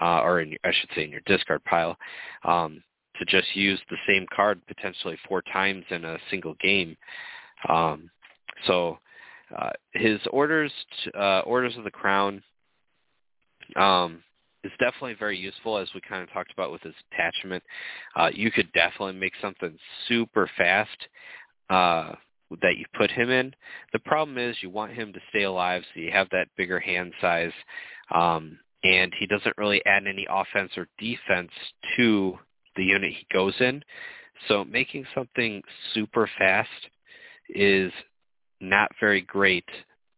uh, 0.00 0.20
or 0.20 0.40
in, 0.40 0.50
your, 0.50 0.58
I 0.64 0.72
should 0.72 0.90
say 0.94 1.04
in 1.04 1.10
your 1.10 1.22
discard 1.26 1.64
pile, 1.64 1.96
um, 2.44 2.82
to 3.18 3.24
just 3.24 3.54
use 3.54 3.80
the 3.90 3.96
same 4.08 4.26
card 4.34 4.60
potentially 4.66 5.16
four 5.28 5.42
times 5.42 5.84
in 5.90 6.04
a 6.04 6.18
single 6.30 6.54
game. 6.60 6.96
Um, 7.68 8.10
so 8.66 8.98
uh, 9.56 9.70
his 9.92 10.18
orders, 10.30 10.72
uh, 11.18 11.40
orders 11.40 11.76
of 11.76 11.84
the 11.84 11.90
crown, 11.90 12.42
um, 13.76 14.22
is 14.64 14.72
definitely 14.78 15.14
very 15.18 15.38
useful 15.38 15.78
as 15.78 15.88
we 15.94 16.00
kind 16.00 16.22
of 16.22 16.32
talked 16.32 16.52
about 16.52 16.72
with 16.72 16.82
his 16.82 16.94
attachment. 17.12 17.62
Uh, 18.16 18.30
you 18.32 18.50
could 18.50 18.72
definitely 18.72 19.12
make 19.12 19.34
something 19.40 19.76
super 20.08 20.50
fast 20.56 20.96
uh, 21.70 22.12
that 22.62 22.76
you 22.78 22.84
put 22.96 23.10
him 23.10 23.30
in. 23.30 23.54
The 23.92 23.98
problem 24.00 24.38
is 24.38 24.56
you 24.60 24.70
want 24.70 24.92
him 24.92 25.12
to 25.12 25.20
stay 25.30 25.42
alive, 25.42 25.82
so 25.92 26.00
you 26.00 26.10
have 26.12 26.28
that 26.30 26.48
bigger 26.56 26.80
hand 26.80 27.12
size. 27.20 27.52
Um, 28.14 28.58
and 28.84 29.12
he 29.18 29.26
doesn't 29.26 29.56
really 29.56 29.84
add 29.86 30.06
any 30.06 30.26
offense 30.30 30.72
or 30.76 30.86
defense 30.98 31.50
to 31.96 32.38
the 32.76 32.84
unit 32.84 33.12
he 33.12 33.26
goes 33.32 33.54
in. 33.60 33.82
So 34.48 34.64
making 34.64 35.06
something 35.14 35.62
super 35.94 36.28
fast 36.38 36.68
is 37.48 37.92
not 38.60 38.90
very 39.00 39.22
great 39.22 39.64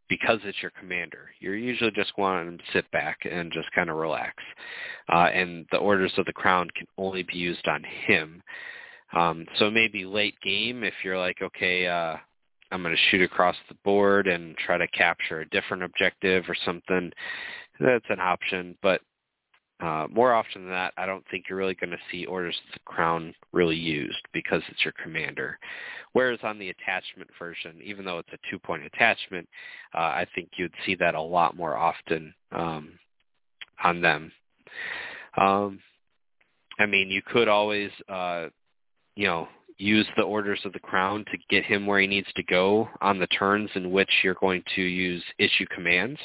because 0.08 0.38
it's 0.44 0.62
your 0.62 0.72
commander. 0.78 1.30
You're 1.40 1.56
usually 1.56 1.90
just 1.92 2.16
wanting 2.16 2.58
to 2.58 2.64
sit 2.72 2.90
back 2.90 3.18
and 3.30 3.52
just 3.52 3.70
kind 3.72 3.90
of 3.90 3.96
relax. 3.96 4.34
Uh, 5.08 5.28
and 5.32 5.66
the 5.70 5.78
Orders 5.78 6.12
of 6.16 6.26
the 6.26 6.32
Crown 6.32 6.68
can 6.76 6.86
only 6.98 7.22
be 7.22 7.36
used 7.36 7.66
on 7.68 7.82
him. 8.06 8.42
Um, 9.12 9.46
so 9.58 9.70
maybe 9.70 10.04
late 10.04 10.34
game 10.42 10.82
if 10.82 10.94
you're 11.04 11.18
like, 11.18 11.40
okay, 11.42 11.86
uh, 11.86 12.16
I'm 12.72 12.82
going 12.82 12.94
to 12.94 13.10
shoot 13.10 13.22
across 13.22 13.56
the 13.68 13.76
board 13.84 14.26
and 14.26 14.56
try 14.56 14.76
to 14.76 14.88
capture 14.88 15.40
a 15.40 15.48
different 15.48 15.84
objective 15.84 16.44
or 16.48 16.56
something 16.64 17.12
that's 17.80 18.04
an 18.08 18.20
option, 18.20 18.76
but 18.82 19.00
uh, 19.80 20.06
more 20.10 20.32
often 20.32 20.62
than 20.62 20.70
that, 20.70 20.94
I 20.96 21.04
don't 21.04 21.24
think 21.30 21.44
you're 21.48 21.58
really 21.58 21.74
going 21.74 21.90
to 21.90 21.98
see 22.10 22.24
Orders 22.24 22.58
of 22.66 22.72
the 22.72 22.80
Crown 22.86 23.34
really 23.52 23.76
used 23.76 24.22
because 24.32 24.62
it's 24.68 24.84
your 24.84 24.94
commander. 25.02 25.58
Whereas 26.14 26.38
on 26.42 26.58
the 26.58 26.70
attachment 26.70 27.28
version, 27.38 27.78
even 27.84 28.04
though 28.04 28.18
it's 28.18 28.32
a 28.32 28.38
two-point 28.50 28.84
attachment, 28.84 29.46
uh, 29.94 29.98
I 29.98 30.26
think 30.34 30.50
you'd 30.56 30.72
see 30.86 30.94
that 30.94 31.14
a 31.14 31.20
lot 31.20 31.56
more 31.56 31.76
often 31.76 32.32
um, 32.52 32.92
on 33.84 34.00
them. 34.00 34.32
Um, 35.36 35.80
I 36.78 36.86
mean, 36.86 37.10
you 37.10 37.20
could 37.20 37.48
always, 37.48 37.90
uh, 38.08 38.46
you 39.14 39.26
know, 39.26 39.46
use 39.76 40.06
the 40.16 40.22
Orders 40.22 40.60
of 40.64 40.72
the 40.72 40.78
Crown 40.78 41.22
to 41.30 41.38
get 41.50 41.64
him 41.64 41.86
where 41.86 42.00
he 42.00 42.06
needs 42.06 42.28
to 42.36 42.42
go 42.44 42.88
on 43.02 43.18
the 43.18 43.26
turns 43.26 43.68
in 43.74 43.90
which 43.90 44.10
you're 44.24 44.34
going 44.34 44.62
to 44.74 44.80
use 44.80 45.22
issue 45.38 45.66
commands 45.66 46.18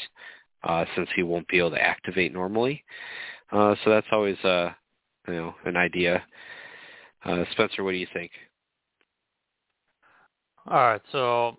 uh, 0.63 0.85
since 0.95 1.09
he 1.15 1.23
won't 1.23 1.47
be 1.47 1.59
able 1.59 1.71
to 1.71 1.81
activate 1.81 2.33
normally. 2.33 2.83
Uh, 3.51 3.75
so 3.83 3.89
that's 3.89 4.07
always 4.11 4.37
uh, 4.43 4.71
you 5.27 5.35
know 5.35 5.55
an 5.65 5.77
idea. 5.77 6.23
Uh, 7.23 7.43
Spencer, 7.51 7.83
what 7.83 7.91
do 7.91 7.97
you 7.97 8.07
think? 8.13 8.31
All 10.67 10.77
right, 10.77 11.01
so 11.11 11.57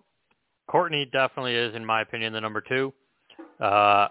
Courtnay 0.69 1.11
definitely 1.11 1.55
is, 1.55 1.75
in 1.75 1.85
my 1.85 2.01
opinion, 2.01 2.33
the 2.33 2.41
number 2.41 2.61
two. 2.61 2.93
Uh, 3.59 4.07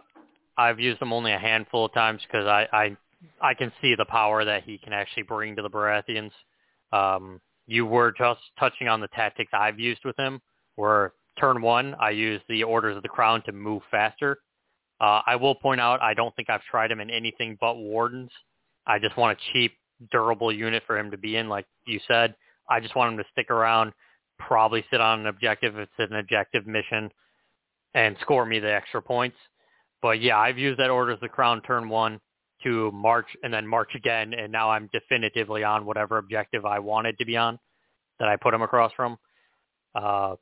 I've 0.56 0.78
used 0.78 1.00
him 1.00 1.12
only 1.12 1.32
a 1.32 1.38
handful 1.38 1.86
of 1.86 1.94
times 1.94 2.20
because 2.26 2.46
I, 2.46 2.66
I 2.72 2.96
I 3.40 3.54
can 3.54 3.72
see 3.80 3.94
the 3.94 4.04
power 4.04 4.44
that 4.44 4.64
he 4.64 4.78
can 4.78 4.92
actually 4.92 5.22
bring 5.22 5.56
to 5.56 5.62
the 5.62 5.70
Baratheons. 5.70 6.32
Um, 6.92 7.40
you 7.66 7.86
were 7.86 8.12
just 8.12 8.40
touching 8.58 8.88
on 8.88 9.00
the 9.00 9.08
tactics 9.08 9.50
I've 9.54 9.78
used 9.78 10.04
with 10.04 10.16
him, 10.18 10.40
where 10.76 11.14
turn 11.38 11.62
one 11.62 11.94
I 12.00 12.10
use 12.10 12.40
the 12.48 12.64
Orders 12.64 12.96
of 12.96 13.02
the 13.02 13.08
Crown 13.08 13.42
to 13.44 13.52
move 13.52 13.82
faster, 13.90 14.38
uh, 15.02 15.20
I 15.26 15.36
will 15.36 15.56
point 15.56 15.80
out 15.80 16.00
I 16.00 16.14
don't 16.14 16.34
think 16.36 16.48
I've 16.48 16.62
tried 16.62 16.92
him 16.92 17.00
in 17.00 17.10
anything 17.10 17.58
but 17.60 17.76
Wardens. 17.76 18.30
I 18.86 19.00
just 19.00 19.16
want 19.16 19.36
a 19.36 19.52
cheap, 19.52 19.72
durable 20.12 20.52
unit 20.52 20.84
for 20.86 20.96
him 20.96 21.10
to 21.10 21.18
be 21.18 21.36
in, 21.36 21.48
like 21.48 21.66
you 21.86 21.98
said. 22.06 22.34
I 22.70 22.80
just 22.80 22.94
want 22.94 23.12
him 23.12 23.18
to 23.18 23.24
stick 23.32 23.50
around, 23.50 23.92
probably 24.38 24.84
sit 24.90 25.00
on 25.00 25.20
an 25.20 25.26
objective 25.26 25.76
if 25.76 25.88
it's 25.88 26.10
an 26.10 26.16
objective 26.16 26.66
mission, 26.68 27.10
and 27.94 28.16
score 28.20 28.46
me 28.46 28.60
the 28.60 28.72
extra 28.72 29.02
points. 29.02 29.36
But 30.00 30.20
yeah, 30.22 30.38
I've 30.38 30.58
used 30.58 30.78
that 30.78 30.90
order 30.90 31.12
of 31.12 31.20
the 31.20 31.28
Crown 31.28 31.62
turn 31.62 31.88
one 31.88 32.20
to 32.62 32.92
march 32.92 33.26
and 33.42 33.52
then 33.52 33.66
march 33.66 33.90
again, 33.96 34.32
and 34.34 34.52
now 34.52 34.70
I'm 34.70 34.88
definitively 34.92 35.64
on 35.64 35.84
whatever 35.84 36.18
objective 36.18 36.64
I 36.64 36.78
wanted 36.78 37.18
to 37.18 37.24
be 37.24 37.36
on 37.36 37.58
that 38.20 38.28
I 38.28 38.36
put 38.36 38.54
him 38.54 38.62
across 38.62 38.92
from. 38.92 39.18
Uh, 39.96 40.36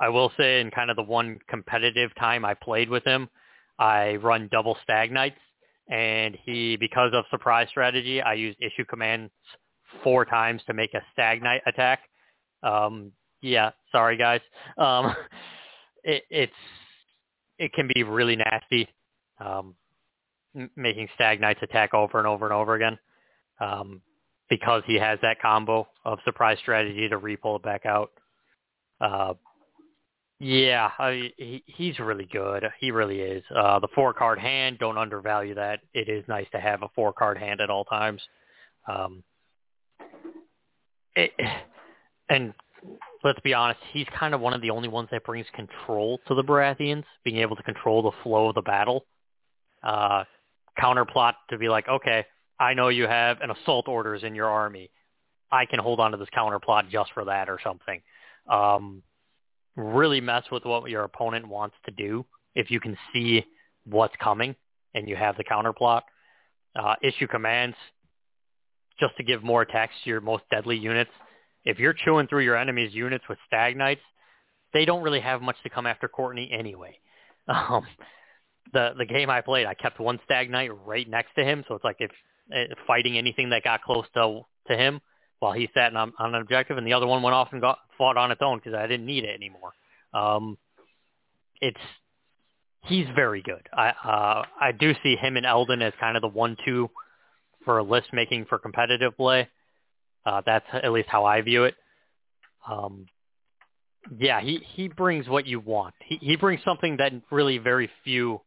I 0.00 0.08
will 0.10 0.30
say 0.36 0.60
in 0.60 0.70
kind 0.70 0.90
of 0.90 0.96
the 0.96 1.02
one 1.02 1.40
competitive 1.48 2.14
time 2.14 2.44
I 2.44 2.54
played 2.54 2.88
with 2.88 3.04
him, 3.04 3.28
I 3.78 4.16
run 4.16 4.48
double 4.50 4.76
stag 4.82 5.12
knights 5.12 5.40
and 5.88 6.36
he 6.44 6.76
because 6.76 7.12
of 7.14 7.24
surprise 7.30 7.68
strategy, 7.70 8.20
I 8.20 8.34
used 8.34 8.58
issue 8.60 8.84
commands 8.84 9.32
four 10.02 10.24
times 10.24 10.62
to 10.66 10.74
make 10.74 10.94
a 10.94 11.00
stag 11.12 11.42
knight 11.42 11.62
attack. 11.66 12.00
Um 12.62 13.12
yeah, 13.40 13.70
sorry 13.92 14.16
guys. 14.16 14.40
Um 14.76 15.14
it, 16.04 16.24
it's 16.30 16.52
it 17.58 17.72
can 17.72 17.88
be 17.94 18.02
really 18.02 18.36
nasty. 18.36 18.88
Um 19.40 19.74
making 20.76 21.08
stag 21.14 21.40
knights 21.40 21.60
attack 21.62 21.94
over 21.94 22.18
and 22.18 22.26
over 22.26 22.46
and 22.46 22.54
over 22.54 22.74
again. 22.74 22.98
Um 23.60 24.02
because 24.50 24.82
he 24.86 24.94
has 24.94 25.18
that 25.22 25.40
combo 25.40 25.86
of 26.04 26.18
surprise 26.24 26.58
strategy 26.60 27.08
to 27.08 27.18
repull 27.18 27.56
it 27.56 27.62
back 27.62 27.84
out. 27.86 28.10
Uh, 29.00 29.34
yeah, 30.40 30.90
I, 30.98 31.32
he, 31.36 31.64
he's 31.66 31.98
really 31.98 32.28
good. 32.30 32.64
He 32.80 32.90
really 32.90 33.20
is. 33.20 33.42
Uh, 33.54 33.80
the 33.80 33.88
four 33.94 34.12
card 34.12 34.38
hand, 34.38 34.78
don't 34.78 34.98
undervalue 34.98 35.54
that. 35.54 35.80
It 35.94 36.08
is 36.08 36.24
nice 36.28 36.46
to 36.52 36.60
have 36.60 36.82
a 36.82 36.88
four 36.94 37.12
card 37.12 37.38
hand 37.38 37.60
at 37.60 37.70
all 37.70 37.84
times. 37.84 38.22
Um, 38.86 39.24
it, 41.16 41.32
and 42.28 42.54
let's 43.24 43.40
be 43.40 43.52
honest, 43.52 43.80
he's 43.92 44.06
kind 44.16 44.32
of 44.32 44.40
one 44.40 44.54
of 44.54 44.62
the 44.62 44.70
only 44.70 44.88
ones 44.88 45.08
that 45.10 45.24
brings 45.24 45.46
control 45.54 46.20
to 46.28 46.34
the 46.34 46.44
Baratheons, 46.44 47.04
being 47.24 47.38
able 47.38 47.56
to 47.56 47.62
control 47.64 48.02
the 48.02 48.12
flow 48.22 48.48
of 48.48 48.54
the 48.54 48.62
battle. 48.62 49.04
Uh, 49.82 50.24
counterplot 50.80 51.34
to 51.50 51.58
be 51.58 51.68
like, 51.68 51.88
okay, 51.88 52.24
I 52.60 52.74
know 52.74 52.88
you 52.88 53.08
have 53.08 53.40
an 53.40 53.50
assault 53.50 53.88
orders 53.88 54.22
in 54.22 54.34
your 54.34 54.48
army. 54.48 54.90
I 55.50 55.66
can 55.66 55.80
hold 55.80 55.98
on 55.98 56.12
to 56.12 56.16
this 56.16 56.28
counterplot 56.36 56.90
just 56.90 57.12
for 57.12 57.24
that 57.24 57.48
or 57.48 57.58
something. 57.62 58.00
Um, 58.48 59.02
really 59.78 60.20
mess 60.20 60.44
with 60.50 60.64
what 60.64 60.90
your 60.90 61.04
opponent 61.04 61.46
wants 61.46 61.76
to 61.86 61.92
do 61.92 62.26
if 62.54 62.70
you 62.70 62.80
can 62.80 62.96
see 63.12 63.44
what's 63.84 64.14
coming 64.22 64.54
and 64.94 65.08
you 65.08 65.16
have 65.16 65.36
the 65.36 65.44
counterplot. 65.44 66.02
Uh, 66.78 66.94
issue 67.02 67.26
commands 67.26 67.76
just 69.00 69.16
to 69.16 69.22
give 69.22 69.42
more 69.42 69.62
attacks 69.62 69.94
to 70.02 70.10
your 70.10 70.20
most 70.20 70.42
deadly 70.50 70.76
units. 70.76 71.10
If 71.64 71.78
you're 71.78 71.94
chewing 71.94 72.26
through 72.26 72.44
your 72.44 72.56
enemy's 72.56 72.92
units 72.92 73.24
with 73.28 73.38
stag 73.46 73.76
knights, 73.76 74.00
they 74.74 74.84
don't 74.84 75.02
really 75.02 75.20
have 75.20 75.40
much 75.40 75.56
to 75.62 75.70
come 75.70 75.86
after 75.86 76.08
Courtnay 76.08 76.52
anyway. 76.52 76.98
Um, 77.50 77.86
the 78.74 78.92
the 78.98 79.06
game 79.06 79.30
I 79.30 79.40
played, 79.40 79.64
I 79.64 79.72
kept 79.72 79.98
one 79.98 80.20
stag 80.26 80.50
knight 80.50 80.70
right 80.84 81.08
next 81.08 81.34
to 81.36 81.42
him, 81.42 81.64
so 81.66 81.74
it's 81.74 81.84
like 81.84 81.96
if 81.98 82.10
uh, 82.54 82.74
fighting 82.86 83.16
anything 83.16 83.48
that 83.50 83.64
got 83.64 83.80
close 83.80 84.04
to 84.12 84.42
to 84.66 84.76
him, 84.76 85.00
while 85.40 85.52
he 85.52 85.68
sat 85.74 85.94
on, 85.94 86.12
on 86.18 86.34
an 86.34 86.40
objective, 86.40 86.76
and 86.78 86.86
the 86.86 86.92
other 86.92 87.06
one 87.06 87.22
went 87.22 87.34
off 87.34 87.48
and 87.52 87.60
got 87.60 87.78
fought 87.96 88.16
on 88.16 88.30
its 88.30 88.40
own 88.42 88.58
because 88.58 88.74
I 88.74 88.86
didn't 88.86 89.06
need 89.06 89.24
it 89.24 89.34
anymore. 89.34 89.72
Um, 90.12 90.58
it's 91.60 91.80
he's 92.84 93.06
very 93.14 93.42
good. 93.42 93.68
I 93.72 93.88
uh, 93.88 94.42
I 94.60 94.72
do 94.72 94.94
see 95.02 95.16
him 95.16 95.36
and 95.36 95.46
Eldon 95.46 95.82
as 95.82 95.92
kind 96.00 96.16
of 96.16 96.22
the 96.22 96.28
one-two 96.28 96.90
for 97.64 97.82
list 97.82 98.08
making 98.12 98.46
for 98.46 98.58
competitive 98.58 99.16
play. 99.16 99.48
Uh, 100.24 100.42
that's 100.44 100.66
at 100.72 100.92
least 100.92 101.08
how 101.08 101.24
I 101.24 101.40
view 101.42 101.64
it. 101.64 101.74
Um, 102.68 103.06
yeah, 104.18 104.40
he 104.40 104.60
he 104.74 104.88
brings 104.88 105.28
what 105.28 105.46
you 105.46 105.60
want. 105.60 105.94
He 106.04 106.18
he 106.20 106.36
brings 106.36 106.62
something 106.64 106.96
that 106.98 107.12
really 107.30 107.58
very 107.58 107.90
few. 108.04 108.40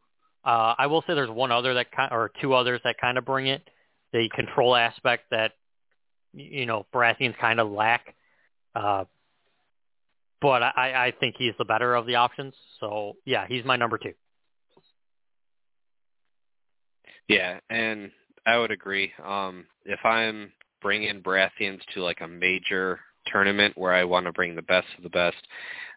Uh, 0.43 0.73
I 0.77 0.87
will 0.87 1.01
say 1.01 1.13
there's 1.13 1.29
one 1.29 1.51
other 1.51 1.75
that 1.75 1.91
kind, 1.91 2.11
or 2.11 2.31
two 2.41 2.53
others 2.53 2.81
that 2.83 2.95
kind 2.99 3.17
of 3.17 3.25
bring 3.25 3.47
it. 3.47 3.61
The 4.11 4.27
control 4.35 4.75
aspect 4.75 5.25
that 5.31 5.53
you 6.33 6.65
know 6.65 6.85
Baratheons 6.93 7.37
kind 7.37 7.59
of 7.59 7.71
lack. 7.71 8.15
Uh, 8.75 9.05
but 10.41 10.63
I, 10.63 11.07
I 11.07 11.13
think 11.19 11.35
he's 11.37 11.53
the 11.57 11.65
better 11.65 11.93
of 11.93 12.07
the 12.07 12.15
options. 12.15 12.53
So 12.79 13.13
yeah, 13.25 13.45
he's 13.47 13.63
my 13.63 13.75
number 13.75 13.97
two. 13.97 14.13
Yeah, 17.27 17.59
and 17.69 18.11
I 18.45 18.57
would 18.57 18.71
agree. 18.71 19.13
Um, 19.23 19.65
if 19.85 20.03
I'm 20.03 20.51
bringing 20.81 21.21
Baratheons 21.21 21.81
to 21.93 22.01
like 22.01 22.21
a 22.21 22.27
major 22.27 22.99
tournament 23.27 23.77
where 23.77 23.93
I 23.93 24.03
want 24.03 24.25
to 24.25 24.31
bring 24.31 24.55
the 24.55 24.63
best 24.63 24.87
of 24.97 25.03
the 25.03 25.09
best, 25.09 25.37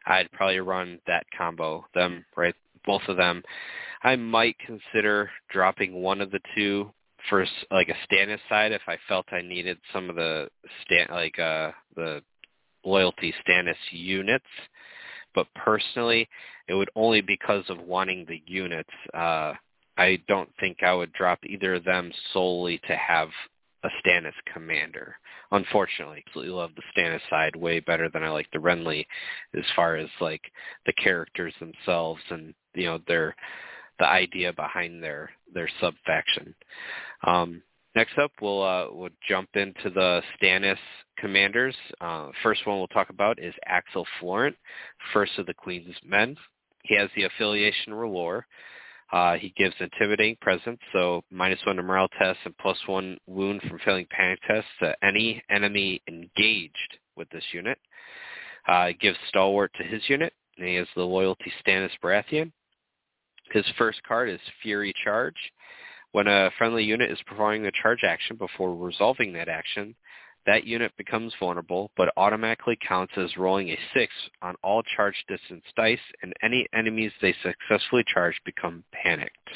I'd 0.06 0.30
probably 0.32 0.60
run 0.60 1.00
that 1.06 1.24
combo, 1.36 1.86
them 1.94 2.24
right, 2.36 2.54
both 2.84 3.02
of 3.08 3.16
them. 3.16 3.42
I 4.02 4.16
might 4.16 4.56
consider 4.58 5.30
dropping 5.50 5.94
one 5.94 6.20
of 6.20 6.30
the 6.30 6.40
two 6.54 6.92
for 7.28 7.46
like 7.70 7.88
a 7.88 8.14
Stannis 8.14 8.40
side 8.48 8.72
if 8.72 8.82
I 8.86 8.96
felt 9.08 9.26
I 9.32 9.42
needed 9.42 9.78
some 9.92 10.10
of 10.10 10.16
the 10.16 10.48
stan 10.82 11.06
like 11.10 11.38
uh 11.38 11.72
the 11.96 12.22
loyalty 12.84 13.34
Stannis 13.46 13.74
units. 13.90 14.44
But 15.34 15.46
personally, 15.54 16.28
it 16.68 16.74
would 16.74 16.90
only 16.94 17.20
because 17.20 17.64
of 17.68 17.80
wanting 17.80 18.26
the 18.28 18.42
units. 18.46 18.90
Uh 19.12 19.54
I 19.96 20.20
don't 20.28 20.50
think 20.58 20.82
I 20.82 20.94
would 20.94 21.12
drop 21.12 21.38
either 21.44 21.74
of 21.74 21.84
them 21.84 22.12
solely 22.32 22.80
to 22.88 22.96
have 22.96 23.28
a 23.84 23.88
Stannis 24.02 24.32
commander. 24.52 25.16
Unfortunately, 25.52 26.24
absolutely 26.26 26.54
love 26.54 26.70
the 26.74 26.82
Stannis 26.96 27.20
side 27.30 27.54
way 27.54 27.80
better 27.80 28.08
than 28.08 28.24
I 28.24 28.30
like 28.30 28.50
the 28.52 28.58
Renly 28.58 29.06
as 29.54 29.64
far 29.76 29.96
as 29.96 30.08
like 30.20 30.42
the 30.86 30.92
characters 30.94 31.54
themselves 31.60 32.22
and 32.30 32.54
you 32.74 32.86
know 32.86 32.98
their 33.06 33.36
the 33.98 34.06
idea 34.06 34.52
behind 34.52 35.02
their 35.02 35.30
their 35.52 35.68
sub 35.80 35.94
faction. 36.06 36.54
Um, 37.26 37.62
next 37.94 38.18
up, 38.18 38.32
we'll 38.40 38.62
uh, 38.62 38.86
we'll 38.90 39.10
jump 39.28 39.50
into 39.54 39.90
the 39.90 40.22
Stannis 40.36 40.78
commanders. 41.18 41.76
Uh, 42.00 42.30
first 42.42 42.66
one 42.66 42.78
we'll 42.78 42.88
talk 42.88 43.10
about 43.10 43.38
is 43.38 43.54
Axell 43.66 44.06
Florent, 44.20 44.56
first 45.12 45.32
of 45.38 45.46
the 45.46 45.54
Queen's 45.54 45.94
Men. 46.04 46.36
He 46.82 46.96
has 46.96 47.08
the 47.16 47.24
affiliation 47.24 47.92
R'hllor. 47.92 48.42
Uh, 49.12 49.34
he 49.36 49.54
gives 49.56 49.74
intimidating 49.78 50.36
presence, 50.40 50.80
so 50.92 51.22
minus 51.30 51.60
one 51.66 51.76
to 51.76 51.82
morale 51.82 52.08
test 52.18 52.38
and 52.44 52.56
plus 52.58 52.78
one 52.86 53.16
wound 53.26 53.60
from 53.62 53.78
failing 53.84 54.06
panic 54.10 54.40
tests 54.46 54.68
to 54.80 54.94
any 55.04 55.42
enemy 55.50 56.02
engaged 56.08 56.98
with 57.16 57.28
this 57.30 57.44
unit. 57.52 57.78
Uh, 58.66 58.88
gives 59.00 59.16
stalwart 59.28 59.70
to 59.76 59.84
his 59.84 60.02
unit, 60.08 60.32
and 60.56 60.66
he 60.66 60.74
has 60.74 60.88
the 60.96 61.02
loyalty 61.02 61.52
Stannis 61.64 61.90
Baratheon. 62.02 62.50
His 63.50 63.66
first 63.76 64.02
card 64.02 64.28
is 64.28 64.40
Fury 64.62 64.92
Charge. 65.04 65.36
When 66.12 66.28
a 66.28 66.50
friendly 66.56 66.84
unit 66.84 67.10
is 67.10 67.20
performing 67.26 67.66
a 67.66 67.72
charge 67.72 68.04
action 68.04 68.36
before 68.36 68.74
resolving 68.74 69.32
that 69.32 69.48
action, 69.48 69.94
that 70.46 70.64
unit 70.64 70.92
becomes 70.96 71.34
vulnerable 71.40 71.90
but 71.96 72.12
automatically 72.16 72.78
counts 72.86 73.14
as 73.16 73.36
rolling 73.36 73.70
a 73.70 73.78
6 73.94 74.12
on 74.42 74.54
all 74.62 74.82
charge 74.82 75.24
distance 75.28 75.64
dice, 75.76 75.98
and 76.22 76.32
any 76.42 76.66
enemies 76.74 77.12
they 77.20 77.34
successfully 77.42 78.04
charge 78.06 78.40
become 78.44 78.84
panicked. 78.92 79.50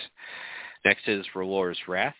Next 0.84 1.08
is 1.08 1.26
R'hllor's 1.34 1.78
Wrath. 1.88 2.14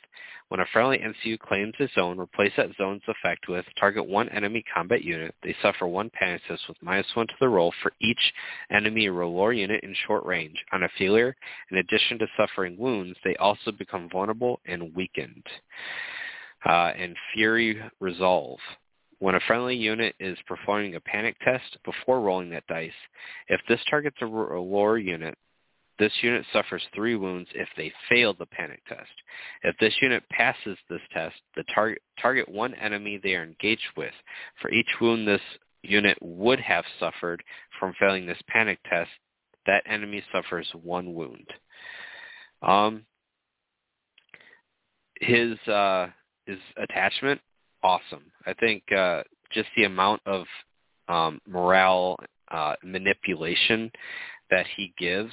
When 0.49 0.61
a 0.61 0.67
friendly 0.73 0.99
NCU 0.99 1.39
claims 1.39 1.75
a 1.79 1.89
zone, 1.95 2.19
replace 2.19 2.53
that 2.57 2.75
zone's 2.79 3.03
effect 3.07 3.49
with 3.49 3.67
target 3.79 4.07
one 4.07 4.31
enemy 4.31 4.65
combat 4.73 5.05
unit. 5.05 5.35
They 5.43 5.55
suffer 5.61 5.87
one 5.87 6.11
panic 6.11 6.41
test 6.49 6.63
with 6.69 6.79
minus 6.81 7.07
one 7.15 7.27
to 7.27 7.35
the 7.39 7.49
roll 7.49 7.73
for 7.83 7.93
each 8.01 8.33
enemy 8.71 9.09
R'hllor 9.09 9.57
unit 9.57 9.83
in 9.83 9.95
short 10.07 10.25
range. 10.25 10.57
On 10.73 10.85
a 10.85 10.89
failure, 10.99 11.37
in 11.71 11.77
addition 11.77 12.19
to 12.19 12.27
suffering 12.37 12.79
wounds, 12.79 13.19
they 13.25 13.37
also 13.37 13.73
become 13.73 14.09
vulnerable 14.11 14.61
and 14.65 14.95
weakened. 14.95 15.45
Uh, 16.65 16.93
and 16.97 17.15
Fury 17.35 17.81
Resolve. 18.01 18.59
When 19.19 19.35
a 19.35 19.41
friendly 19.41 19.77
unit 19.77 20.15
is 20.19 20.39
performing 20.47 20.95
a 20.95 21.01
panic 21.01 21.37
test 21.45 21.77
before 21.85 22.21
rolling 22.21 22.51
that 22.51 22.67
dice, 22.69 22.91
if 23.49 23.61
this 23.69 23.81
targets 23.91 24.17
a 24.23 24.25
R'hllor 24.25 25.05
unit, 25.05 25.37
this 25.99 26.13
unit 26.23 26.45
suffers 26.53 26.83
three 26.95 27.17
wounds 27.17 27.49
if 27.55 27.69
they 27.77 27.93
fail 28.09 28.35
the 28.35 28.47
panic 28.47 28.81
test. 28.89 29.11
If 29.63 29.77
this 29.79 29.95
unit 30.01 30.23
passes 30.31 30.79
this 30.89 31.01
test, 31.13 31.37
the 31.57 31.65
target 31.75 32.03
target 32.21 32.49
one 32.49 32.75
enemy 32.75 33.21
they 33.23 33.35
are 33.35 33.43
engaged 33.43 33.83
with. 33.97 34.13
For 34.61 34.71
each 34.71 34.89
wound 35.01 35.27
this 35.27 35.41
unit 35.83 36.19
would 36.21 36.61
have 36.61 36.85
suffered 36.99 37.43
from 37.79 37.95
failing 37.99 38.27
this 38.27 38.41
panic 38.49 38.79
test, 38.89 39.11
that 39.67 39.83
enemy 39.87 40.23
suffers 40.33 40.69
one 40.83 41.15
wound. 41.15 41.47
Um, 42.63 43.05
his 45.21 45.59
uh, 45.69 46.09
his 46.47 46.59
attachment, 46.77 47.41
awesome. 47.83 48.31
I 48.47 48.55
think 48.55 48.83
uh, 48.93 49.23
just 49.53 49.69
the 49.77 49.85
amount 49.85 50.23
of 50.27 50.47
um, 51.09 51.41
morale 51.47 52.17
uh, 52.51 52.75
manipulation 52.83 53.91
that 54.51 54.67
he 54.77 54.95
gives 54.99 55.33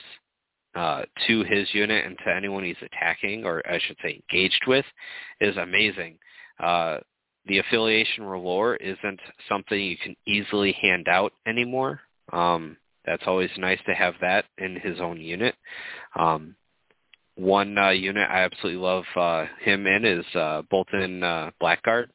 uh, 0.76 1.03
to 1.28 1.43
his 1.43 1.73
unit 1.73 2.05
and 2.05 2.17
to 2.26 2.36
anyone 2.36 2.63
he's 2.63 2.76
attacking, 2.82 3.45
or 3.45 3.63
I 3.65 3.80
should 3.80 3.97
say 4.03 4.21
engaged 4.30 4.63
with, 4.67 4.86
is 5.39 5.57
amazing. 5.57 6.17
Uh, 6.59 6.97
the 7.47 7.59
affiliation 7.59 8.23
reward 8.26 8.82
isn't 8.82 9.19
something 9.47 9.80
you 9.80 9.97
can 9.97 10.15
easily 10.28 10.73
hand 10.82 11.07
out 11.07 11.32
anymore. 11.45 12.01
Um, 12.34 12.78
that's 13.05 13.23
always 13.28 13.51
nice 13.57 13.80
to 13.86 13.93
have 13.93 14.15
that 14.21 14.45
in 14.57 14.76
his 14.78 14.99
own 14.99 15.21
unit. 15.21 15.55
Um, 16.15 16.55
one 17.36 17.78
uh, 17.78 17.89
unit 17.89 18.28
I 18.30 18.43
absolutely 18.43 18.82
love 18.82 19.03
uh, 19.15 19.45
him 19.61 19.86
in 19.86 20.05
is 20.05 20.26
uh, 20.36 20.63
Bolton 20.69 21.21
uh, 21.21 21.51
Blackguard. 21.61 22.09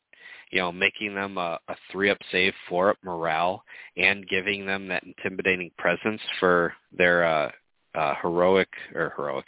you 0.50 0.58
know, 0.58 0.72
making 0.72 1.14
them 1.14 1.38
a, 1.38 1.58
a 1.68 1.76
three 1.90 2.10
up 2.10 2.18
save, 2.32 2.52
four 2.68 2.90
up 2.90 2.98
morale, 3.04 3.62
and 3.96 4.28
giving 4.28 4.66
them 4.66 4.88
that 4.88 5.04
intimidating 5.04 5.70
presence 5.78 6.20
for 6.38 6.74
their 6.96 7.24
uh, 7.24 7.50
uh, 7.94 8.14
heroic 8.20 8.68
or 8.94 9.12
heroic, 9.16 9.46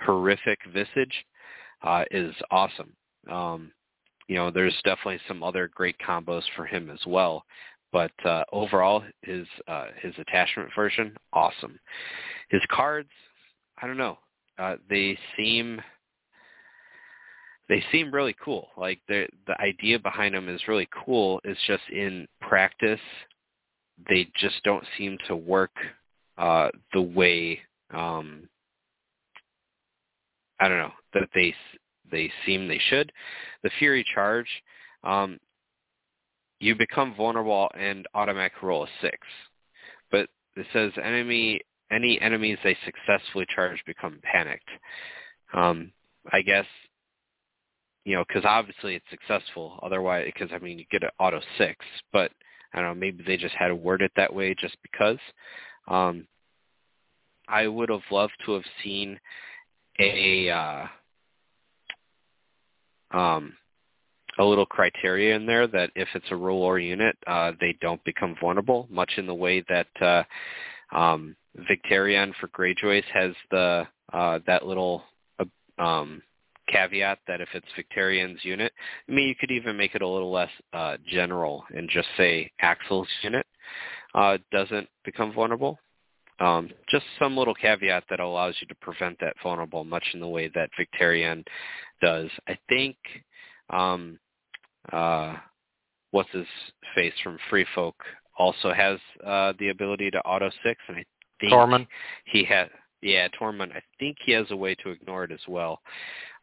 horrific 0.00 0.58
visage 0.72 1.24
uh, 1.82 2.04
is 2.10 2.34
awesome. 2.50 2.92
Um, 3.30 3.72
you 4.28 4.36
know, 4.36 4.50
there's 4.50 4.74
definitely 4.84 5.20
some 5.28 5.42
other 5.42 5.70
great 5.74 5.96
combos 5.98 6.42
for 6.56 6.64
him 6.66 6.90
as 6.90 7.00
well. 7.06 7.44
But 7.92 8.12
uh, 8.24 8.42
overall, 8.52 9.04
his 9.22 9.46
uh, 9.68 9.86
his 10.00 10.14
attachment 10.18 10.70
version, 10.74 11.16
awesome. 11.32 11.78
His 12.48 12.62
cards, 12.70 13.10
I 13.80 13.86
don't 13.86 13.96
know, 13.96 14.18
uh, 14.58 14.76
they 14.90 15.16
seem 15.36 15.80
they 17.68 17.82
seem 17.92 18.12
really 18.12 18.34
cool. 18.44 18.68
Like 18.76 19.00
the 19.06 19.28
the 19.46 19.60
idea 19.60 19.98
behind 19.98 20.34
them 20.34 20.48
is 20.48 20.66
really 20.66 20.88
cool. 21.04 21.40
It's 21.44 21.60
just 21.68 21.84
in 21.90 22.26
practice, 22.40 23.00
they 24.08 24.28
just 24.36 24.62
don't 24.64 24.84
seem 24.98 25.16
to 25.28 25.36
work 25.36 25.76
uh, 26.36 26.70
the 26.92 27.02
way 27.02 27.60
um, 27.92 28.48
I 30.60 30.68
don't 30.68 30.78
know 30.78 30.92
that 31.14 31.28
they 31.34 31.54
they 32.10 32.30
seem 32.46 32.68
they 32.68 32.80
should. 32.90 33.12
The 33.62 33.70
Fury 33.78 34.04
Charge, 34.14 34.48
um, 35.02 35.38
you 36.60 36.74
become 36.74 37.14
vulnerable 37.14 37.70
and 37.78 38.06
automatic 38.14 38.62
roll 38.62 38.84
a 38.84 38.88
six, 39.00 39.18
but 40.10 40.28
it 40.56 40.66
says 40.72 40.92
enemy 41.02 41.60
any 41.90 42.20
enemies 42.20 42.58
they 42.64 42.76
successfully 42.84 43.46
charge 43.54 43.82
become 43.86 44.20
panicked. 44.22 44.68
Um, 45.52 45.92
I 46.32 46.42
guess 46.42 46.66
you 48.04 48.14
know, 48.14 48.24
because 48.26 48.44
obviously 48.44 48.94
it's 48.94 49.04
successful. 49.10 49.78
Otherwise, 49.82 50.30
because 50.32 50.50
I 50.54 50.58
mean, 50.58 50.78
you 50.78 50.84
get 50.90 51.02
an 51.02 51.10
auto 51.18 51.40
six, 51.58 51.84
but 52.12 52.30
I 52.72 52.80
don't 52.80 52.88
know, 52.90 52.94
maybe 52.94 53.24
they 53.26 53.36
just 53.36 53.54
had 53.54 53.68
to 53.68 53.74
word 53.74 54.02
it 54.02 54.12
that 54.16 54.32
way 54.32 54.54
just 54.58 54.76
because. 54.82 55.18
Um, 55.88 56.26
I 57.48 57.66
would 57.66 57.88
have 57.88 58.00
loved 58.10 58.34
to 58.46 58.52
have 58.52 58.64
seen 58.82 59.18
a 59.98 60.50
uh, 60.50 60.86
um, 63.16 63.54
a 64.38 64.44
little 64.44 64.66
criteria 64.66 65.36
in 65.36 65.46
there 65.46 65.66
that 65.66 65.90
if 65.94 66.08
it's 66.14 66.26
a 66.30 66.34
R'hllor 66.34 66.84
unit, 66.84 67.16
uh, 67.26 67.52
they 67.60 67.76
don't 67.80 68.02
become 68.04 68.34
vulnerable, 68.40 68.88
much 68.90 69.12
in 69.16 69.26
the 69.26 69.34
way 69.34 69.64
that 69.68 69.86
uh, 70.00 70.22
um, 70.96 71.36
Victarion 71.70 72.32
for 72.40 72.48
Greyjoys 72.48 73.04
has 73.12 73.32
the 73.50 73.86
uh, 74.12 74.38
that 74.46 74.66
little 74.66 75.02
uh, 75.38 75.82
um, 75.82 76.22
caveat 76.68 77.18
that 77.26 77.40
if 77.40 77.48
it's 77.54 77.66
Victarion's 77.76 78.44
unit, 78.44 78.72
I 79.08 79.12
mean, 79.12 79.28
you 79.28 79.34
could 79.34 79.50
even 79.50 79.76
make 79.76 79.94
it 79.94 80.02
a 80.02 80.08
little 80.08 80.32
less 80.32 80.50
uh, 80.72 80.96
general 81.06 81.64
and 81.74 81.88
just 81.88 82.08
say 82.16 82.50
Axell's 82.60 83.08
unit 83.22 83.46
uh, 84.14 84.38
doesn't 84.50 84.88
become 85.04 85.32
vulnerable. 85.32 85.78
Um, 86.40 86.70
just 86.88 87.04
some 87.18 87.36
little 87.36 87.54
caveat 87.54 88.04
that 88.10 88.18
allows 88.18 88.56
you 88.60 88.66
to 88.66 88.74
prevent 88.76 89.18
that 89.20 89.36
vulnerable, 89.42 89.84
much 89.84 90.04
in 90.14 90.20
the 90.20 90.28
way 90.28 90.50
that 90.54 90.70
Victarion 90.78 91.44
does. 92.02 92.28
I 92.48 92.58
think 92.68 92.96
um, 93.70 94.18
uh, 94.92 95.36
what's 96.10 96.30
his 96.32 96.46
face 96.94 97.14
from 97.22 97.38
Free 97.48 97.66
Folk 97.74 97.96
also 98.36 98.72
has 98.72 98.98
uh, 99.24 99.52
the 99.58 99.68
ability 99.68 100.10
to 100.10 100.18
auto 100.22 100.50
six, 100.64 100.80
and 100.88 100.96
I 100.96 101.04
think 101.40 101.52
Tormund. 101.52 101.86
he 102.24 102.44
has. 102.44 102.68
Yeah, 103.00 103.28
Tormund. 103.40 103.70
I 103.72 103.82
think 103.98 104.16
he 104.24 104.32
has 104.32 104.46
a 104.50 104.56
way 104.56 104.74
to 104.76 104.90
ignore 104.90 105.24
it 105.24 105.30
as 105.30 105.40
well. 105.46 105.80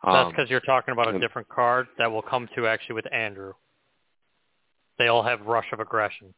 That's 0.03 0.27
Um, 0.27 0.31
because 0.31 0.49
you're 0.49 0.59
talking 0.61 0.93
about 0.93 1.13
a 1.13 1.19
different 1.19 1.49
card 1.49 1.87
that 1.97 2.11
will 2.11 2.21
come 2.21 2.47
to 2.55 2.67
actually 2.67 2.95
with 2.95 3.11
Andrew. 3.11 3.53
They 4.97 5.07
all 5.07 5.23
have 5.23 5.41
rush 5.41 5.65
of 5.73 5.79
aggression. 5.79 6.33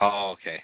Oh, 0.00 0.30
okay. 0.32 0.62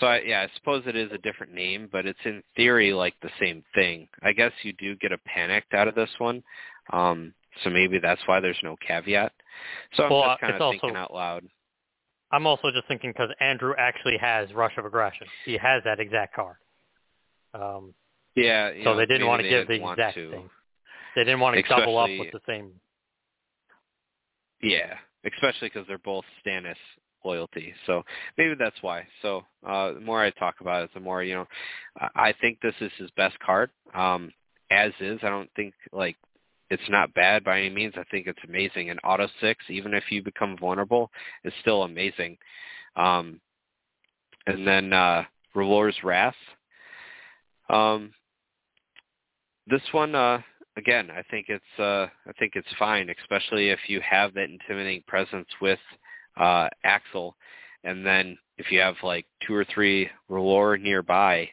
So 0.00 0.06
I, 0.06 0.20
yeah, 0.20 0.40
I 0.40 0.48
suppose 0.56 0.84
it 0.86 0.96
is 0.96 1.10
a 1.12 1.18
different 1.18 1.52
name, 1.52 1.88
but 1.92 2.06
it's 2.06 2.18
in 2.24 2.42
theory 2.56 2.92
like 2.92 3.14
the 3.22 3.30
same 3.38 3.62
thing. 3.74 4.08
I 4.22 4.32
guess 4.32 4.52
you 4.62 4.72
do 4.74 4.96
get 4.96 5.12
a 5.12 5.18
panicked 5.18 5.74
out 5.74 5.86
of 5.88 5.94
this 5.94 6.10
one, 6.18 6.42
um, 6.92 7.34
so 7.62 7.70
maybe 7.70 7.98
that's 7.98 8.20
why 8.26 8.40
there's 8.40 8.58
no 8.62 8.76
caveat. 8.86 9.32
So 9.94 10.04
I'm 10.04 10.10
Well, 10.10 10.22
uh, 10.22 10.28
just 10.34 10.40
kind 10.40 10.50
it's 10.54 10.56
of 10.56 10.62
also- 10.62 10.78
thinking 10.80 10.96
out 10.96 11.12
loud. 11.14 11.44
I'm 12.30 12.46
also 12.46 12.70
just 12.70 12.88
thinking 12.88 13.10
because 13.10 13.28
Andrew 13.40 13.74
actually 13.76 14.16
has 14.16 14.50
rush 14.54 14.78
of 14.78 14.86
aggression. 14.86 15.26
He 15.44 15.58
has 15.58 15.84
that 15.84 16.00
exact 16.00 16.34
card. 16.34 16.56
Um, 17.52 17.94
Yeah. 18.34 18.70
so 18.72 18.78
know, 18.84 18.96
they 18.96 19.04
didn't 19.04 19.26
want 19.26 19.42
to 19.42 19.48
give 19.50 19.68
the 19.68 19.74
exact 19.74 20.14
to. 20.14 20.30
thing. 20.30 20.50
They 21.14 21.24
didn't 21.24 21.40
want 21.40 21.56
to 21.56 21.62
double 21.64 21.98
up 21.98 22.08
with 22.08 22.32
the 22.32 22.40
same. 22.46 22.80
Yeah, 24.62 24.96
especially 25.24 25.68
because 25.68 25.86
they're 25.86 25.98
both 25.98 26.24
Stannis 26.42 26.76
loyalty. 27.24 27.72
So 27.86 28.02
maybe 28.38 28.54
that's 28.58 28.80
why. 28.82 29.06
So 29.22 29.42
uh, 29.66 29.92
the 29.94 30.00
more 30.00 30.22
I 30.22 30.30
talk 30.30 30.56
about 30.60 30.84
it, 30.84 30.90
the 30.94 31.00
more 31.00 31.22
you 31.22 31.34
know. 31.34 31.46
I 32.14 32.34
think 32.40 32.60
this 32.60 32.74
is 32.80 32.90
his 32.98 33.10
best 33.16 33.38
card. 33.40 33.70
Um, 33.94 34.32
as 34.70 34.92
is, 35.00 35.20
I 35.22 35.28
don't 35.28 35.50
think 35.54 35.74
like 35.92 36.16
it's 36.70 36.82
not 36.88 37.12
bad 37.14 37.44
by 37.44 37.58
any 37.58 37.70
means. 37.70 37.94
I 37.96 38.04
think 38.10 38.26
it's 38.26 38.38
amazing. 38.48 38.90
And 38.90 38.98
auto 39.04 39.28
six, 39.40 39.64
even 39.68 39.92
if 39.92 40.04
you 40.10 40.22
become 40.22 40.56
vulnerable, 40.58 41.10
is 41.44 41.52
still 41.60 41.82
amazing. 41.82 42.38
Um, 42.96 43.40
and 44.46 44.66
then 44.66 44.92
uh, 44.92 45.24
R'hllor's 45.54 45.96
Wrath. 46.02 46.34
Um, 47.68 48.12
this 49.66 49.82
one, 49.92 50.14
uh, 50.14 50.40
again, 50.76 51.10
I 51.10 51.22
think 51.30 51.46
it's 51.48 51.78
uh, 51.78 52.06
I 52.26 52.32
think 52.38 52.52
it's 52.56 52.66
fine, 52.78 53.10
especially 53.20 53.70
if 53.70 53.80
you 53.88 54.00
have 54.00 54.34
that 54.34 54.50
intimidating 54.50 55.04
presence 55.06 55.48
with 55.60 55.78
uh, 56.36 56.68
Axell, 56.84 57.36
and 57.84 58.04
then 58.06 58.36
if 58.58 58.70
you 58.70 58.80
have 58.80 58.96
like 59.02 59.26
two 59.46 59.54
or 59.54 59.64
three 59.64 60.08
R'hllor 60.30 60.80
nearby, 60.80 61.48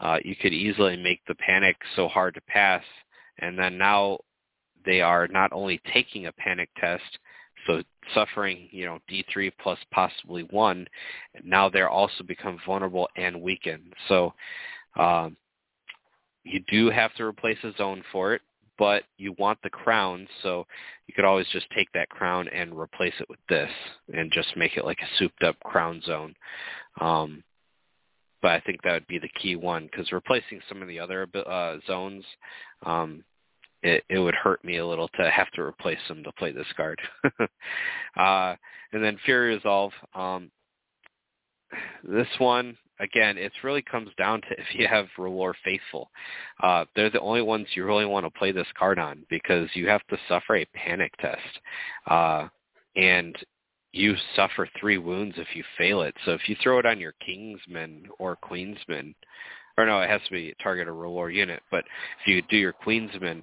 uh, 0.00 0.18
you 0.24 0.36
could 0.36 0.52
easily 0.52 0.96
make 0.96 1.20
the 1.26 1.34
panic 1.34 1.76
so 1.96 2.08
hard 2.08 2.34
to 2.34 2.40
pass. 2.42 2.82
And 3.38 3.58
then 3.58 3.78
now 3.78 4.18
they 4.84 5.00
are 5.00 5.28
not 5.28 5.52
only 5.52 5.80
taking 5.92 6.26
a 6.26 6.32
panic 6.32 6.68
test, 6.80 7.18
so 7.66 7.82
suffering, 8.14 8.68
you 8.70 8.86
know, 8.86 8.98
D3 9.10 9.52
plus 9.60 9.78
possibly 9.90 10.44
one, 10.44 10.86
now 11.44 11.68
they're 11.68 11.90
also 11.90 12.24
become 12.24 12.58
vulnerable 12.64 13.08
and 13.16 13.42
weakened. 13.42 13.92
So 14.08 14.32
um, 14.96 15.36
you 16.44 16.60
do 16.70 16.90
have 16.90 17.14
to 17.14 17.24
replace 17.24 17.58
a 17.64 17.72
zone 17.76 18.02
for 18.10 18.34
it, 18.34 18.42
but 18.78 19.02
you 19.16 19.34
want 19.38 19.58
the 19.62 19.70
crown, 19.70 20.26
so 20.42 20.66
you 21.06 21.14
could 21.14 21.24
always 21.24 21.46
just 21.52 21.66
take 21.70 21.90
that 21.92 22.08
crown 22.08 22.48
and 22.48 22.78
replace 22.78 23.14
it 23.20 23.28
with 23.28 23.40
this 23.48 23.70
and 24.14 24.32
just 24.32 24.56
make 24.56 24.76
it 24.76 24.84
like 24.84 25.00
a 25.00 25.18
souped 25.18 25.42
up 25.42 25.58
crown 25.60 26.00
zone. 26.04 26.34
Um, 27.00 27.42
but 28.40 28.52
I 28.52 28.60
think 28.60 28.82
that 28.82 28.92
would 28.92 29.06
be 29.08 29.18
the 29.18 29.28
key 29.40 29.56
one 29.56 29.88
because 29.90 30.12
replacing 30.12 30.60
some 30.68 30.80
of 30.80 30.88
the 30.88 31.00
other 31.00 31.26
uh, 31.34 31.76
zones, 31.86 32.24
um, 32.86 33.24
it, 33.82 34.04
it 34.08 34.18
would 34.18 34.34
hurt 34.34 34.64
me 34.64 34.78
a 34.78 34.86
little 34.86 35.08
to 35.16 35.30
have 35.30 35.50
to 35.52 35.62
replace 35.62 35.98
them 36.08 36.22
to 36.24 36.32
play 36.32 36.52
this 36.52 36.66
card. 36.76 37.00
uh, 38.16 38.54
and 38.92 39.02
then 39.02 39.18
Fury 39.24 39.54
Resolve. 39.54 39.92
Um, 40.14 40.50
this 42.02 42.28
one 42.38 42.76
again, 43.00 43.38
it 43.38 43.52
really 43.62 43.82
comes 43.82 44.10
down 44.18 44.40
to 44.42 44.48
if 44.58 44.74
you 44.74 44.86
have 44.86 45.06
R'hllor 45.18 45.54
Faithful. 45.64 46.10
Uh, 46.62 46.84
they're 46.94 47.10
the 47.10 47.20
only 47.20 47.42
ones 47.42 47.66
you 47.74 47.84
really 47.84 48.06
want 48.06 48.26
to 48.26 48.38
play 48.38 48.52
this 48.52 48.66
card 48.78 48.98
on 48.98 49.24
because 49.30 49.68
you 49.74 49.88
have 49.88 50.06
to 50.08 50.18
suffer 50.28 50.56
a 50.56 50.66
panic 50.66 51.12
test. 51.20 51.58
Uh, 52.06 52.48
and 52.96 53.36
you 53.92 54.14
suffer 54.36 54.68
three 54.78 54.98
wounds 54.98 55.36
if 55.38 55.48
you 55.54 55.64
fail 55.76 56.02
it. 56.02 56.14
So 56.24 56.32
if 56.32 56.48
you 56.48 56.56
throw 56.62 56.78
it 56.78 56.86
on 56.86 57.00
your 57.00 57.14
Kingsman 57.24 58.04
or 58.18 58.36
Queensman, 58.36 59.14
or 59.76 59.86
no, 59.86 60.00
it 60.00 60.10
has 60.10 60.20
to 60.24 60.30
be 60.30 60.54
target 60.62 60.88
a 60.88 60.90
R'hllor 60.90 61.32
unit, 61.32 61.62
but 61.70 61.84
if 62.20 62.26
you 62.26 62.42
do 62.50 62.56
your 62.56 62.74
Queensman, 62.74 63.42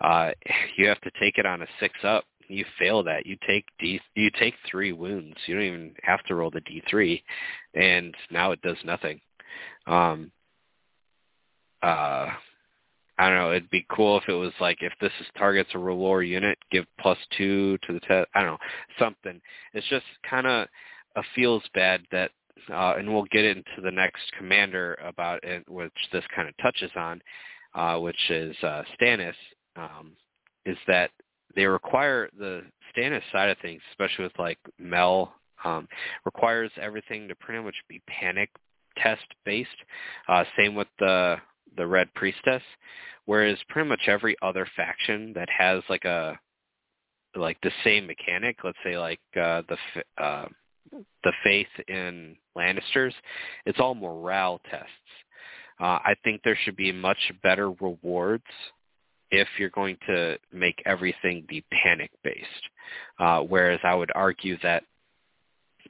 uh, 0.00 0.32
you 0.76 0.86
have 0.86 1.00
to 1.02 1.10
take 1.20 1.38
it 1.38 1.46
on 1.46 1.62
a 1.62 1.66
six 1.80 1.94
up 2.04 2.24
you 2.48 2.64
fail 2.78 3.02
that, 3.04 3.26
you 3.26 3.36
take 3.46 3.64
D 3.78 4.00
you 4.14 4.30
take 4.38 4.54
three 4.70 4.92
wounds. 4.92 5.36
You 5.46 5.54
don't 5.54 5.64
even 5.64 5.94
have 6.02 6.22
to 6.24 6.34
roll 6.34 6.50
the 6.50 6.60
D 6.60 6.82
three 6.88 7.22
and 7.74 8.14
now 8.30 8.52
it 8.52 8.62
does 8.62 8.76
nothing. 8.84 9.20
Um 9.86 10.30
uh 11.82 12.30
I 13.18 13.28
don't 13.30 13.38
know, 13.38 13.50
it'd 13.52 13.70
be 13.70 13.86
cool 13.90 14.18
if 14.18 14.28
it 14.28 14.34
was 14.34 14.52
like 14.60 14.78
if 14.82 14.92
this 15.00 15.12
is 15.20 15.26
targets 15.38 15.70
a 15.74 15.78
R'hllor 15.78 16.26
unit, 16.26 16.58
give 16.70 16.84
plus 17.00 17.18
two 17.36 17.78
to 17.86 17.92
the 17.94 18.00
test 18.00 18.28
I 18.34 18.40
don't 18.42 18.52
know, 18.52 18.58
something. 18.98 19.40
It's 19.74 19.88
just 19.88 20.06
kinda 20.28 20.68
a 21.16 21.22
feels 21.34 21.62
bad 21.74 22.02
that 22.12 22.30
uh 22.70 22.94
and 22.98 23.12
we'll 23.12 23.24
get 23.24 23.44
into 23.44 23.80
the 23.82 23.90
next 23.90 24.22
commander 24.38 24.98
about 25.04 25.42
it 25.44 25.68
which 25.68 25.92
this 26.12 26.24
kind 26.34 26.48
of 26.48 26.56
touches 26.58 26.90
on, 26.96 27.20
uh, 27.74 27.98
which 27.98 28.30
is 28.30 28.56
uh 28.62 28.82
Stannis, 28.98 29.34
um, 29.76 30.12
is 30.64 30.78
that 30.86 31.10
they 31.54 31.66
require 31.66 32.28
the 32.38 32.62
Stannis 32.92 33.22
side 33.32 33.50
of 33.50 33.58
things, 33.58 33.80
especially 33.90 34.24
with 34.24 34.38
like 34.38 34.58
Mel, 34.78 35.32
um, 35.64 35.88
requires 36.24 36.70
everything 36.80 37.28
to 37.28 37.34
pretty 37.36 37.62
much 37.62 37.74
be 37.88 38.02
panic 38.06 38.50
test 38.98 39.26
based. 39.44 39.68
Uh, 40.28 40.44
same 40.56 40.74
with 40.74 40.88
the 40.98 41.36
the 41.76 41.86
Red 41.86 42.12
Priestess, 42.14 42.62
whereas 43.26 43.58
pretty 43.68 43.88
much 43.88 44.00
every 44.06 44.36
other 44.42 44.66
faction 44.76 45.32
that 45.34 45.48
has 45.50 45.82
like 45.88 46.04
a 46.04 46.38
like 47.34 47.58
the 47.62 47.72
same 47.84 48.06
mechanic. 48.06 48.56
Let's 48.64 48.78
say 48.84 48.98
like 48.98 49.20
uh, 49.40 49.62
the 49.68 50.22
uh, 50.22 50.46
the 51.24 51.32
faith 51.44 51.66
in 51.88 52.36
Lannisters. 52.56 53.12
It's 53.64 53.80
all 53.80 53.94
morale 53.94 54.60
tests. 54.70 54.90
Uh, 55.78 55.98
I 56.04 56.14
think 56.24 56.40
there 56.42 56.58
should 56.64 56.76
be 56.76 56.90
much 56.90 57.18
better 57.42 57.70
rewards 57.70 58.44
if 59.36 59.48
you're 59.58 59.70
going 59.70 59.96
to 60.06 60.38
make 60.52 60.82
everything 60.86 61.44
be 61.48 61.64
panic 61.70 62.10
based. 62.22 62.46
Uh, 63.18 63.40
whereas 63.40 63.80
I 63.84 63.94
would 63.94 64.12
argue 64.14 64.56
that 64.62 64.82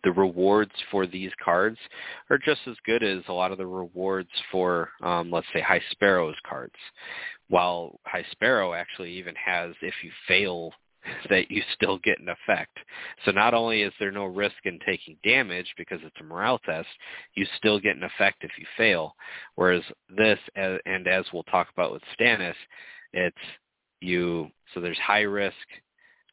the 0.05 0.13
rewards 0.13 0.73
for 0.91 1.07
these 1.07 1.33
cards 1.43 1.79
are 2.31 2.39
just 2.39 2.61
as 2.67 2.77
good 2.85 3.03
as 3.03 3.23
a 3.29 3.33
lot 3.33 3.53
of 3.53 3.59
the 3.59 3.67
rewards 3.67 4.31
for, 4.53 4.91
um, 5.03 5.31
let's 5.31 5.47
say, 5.53 5.61
High 5.61 5.83
Sparrow's 5.91 6.37
cards. 6.49 6.75
While 7.49 7.99
High 8.05 8.27
Sparrow 8.33 8.75
actually 8.75 9.13
even 9.13 9.35
has, 9.37 9.75
if 9.83 9.95
you 10.03 10.11
fail, 10.29 10.73
that 11.31 11.51
you 11.51 11.63
still 11.75 11.99
get 11.99 12.21
an 12.21 12.29
effect. 12.29 12.77
So 13.25 13.31
not 13.31 13.55
only 13.55 13.83
is 13.83 13.93
there 13.99 14.11
no 14.11 14.25
risk 14.25 14.57
in 14.65 14.79
taking 14.87 15.17
damage 15.25 15.73
because 15.77 16.01
it's 16.03 16.17
a 16.21 16.25
morale 16.25 16.59
test, 16.59 16.89
you 17.35 17.47
still 17.57 17.81
get 17.81 17.97
an 17.97 18.05
effect 18.05 18.45
if 18.45 18.51
you 18.59 18.67
fail. 18.77 19.15
Whereas 19.55 19.83
this, 20.17 20.39
and 20.55 21.07
as 21.07 21.25
we'll 21.33 21.45
talk 21.45 21.69
about 21.73 21.93
with 21.93 22.03
Stannis, 22.19 22.55
it's 23.13 23.37
you, 24.01 24.49
so 24.75 24.81
there's 24.81 24.99
high 24.99 25.23
risk, 25.23 25.55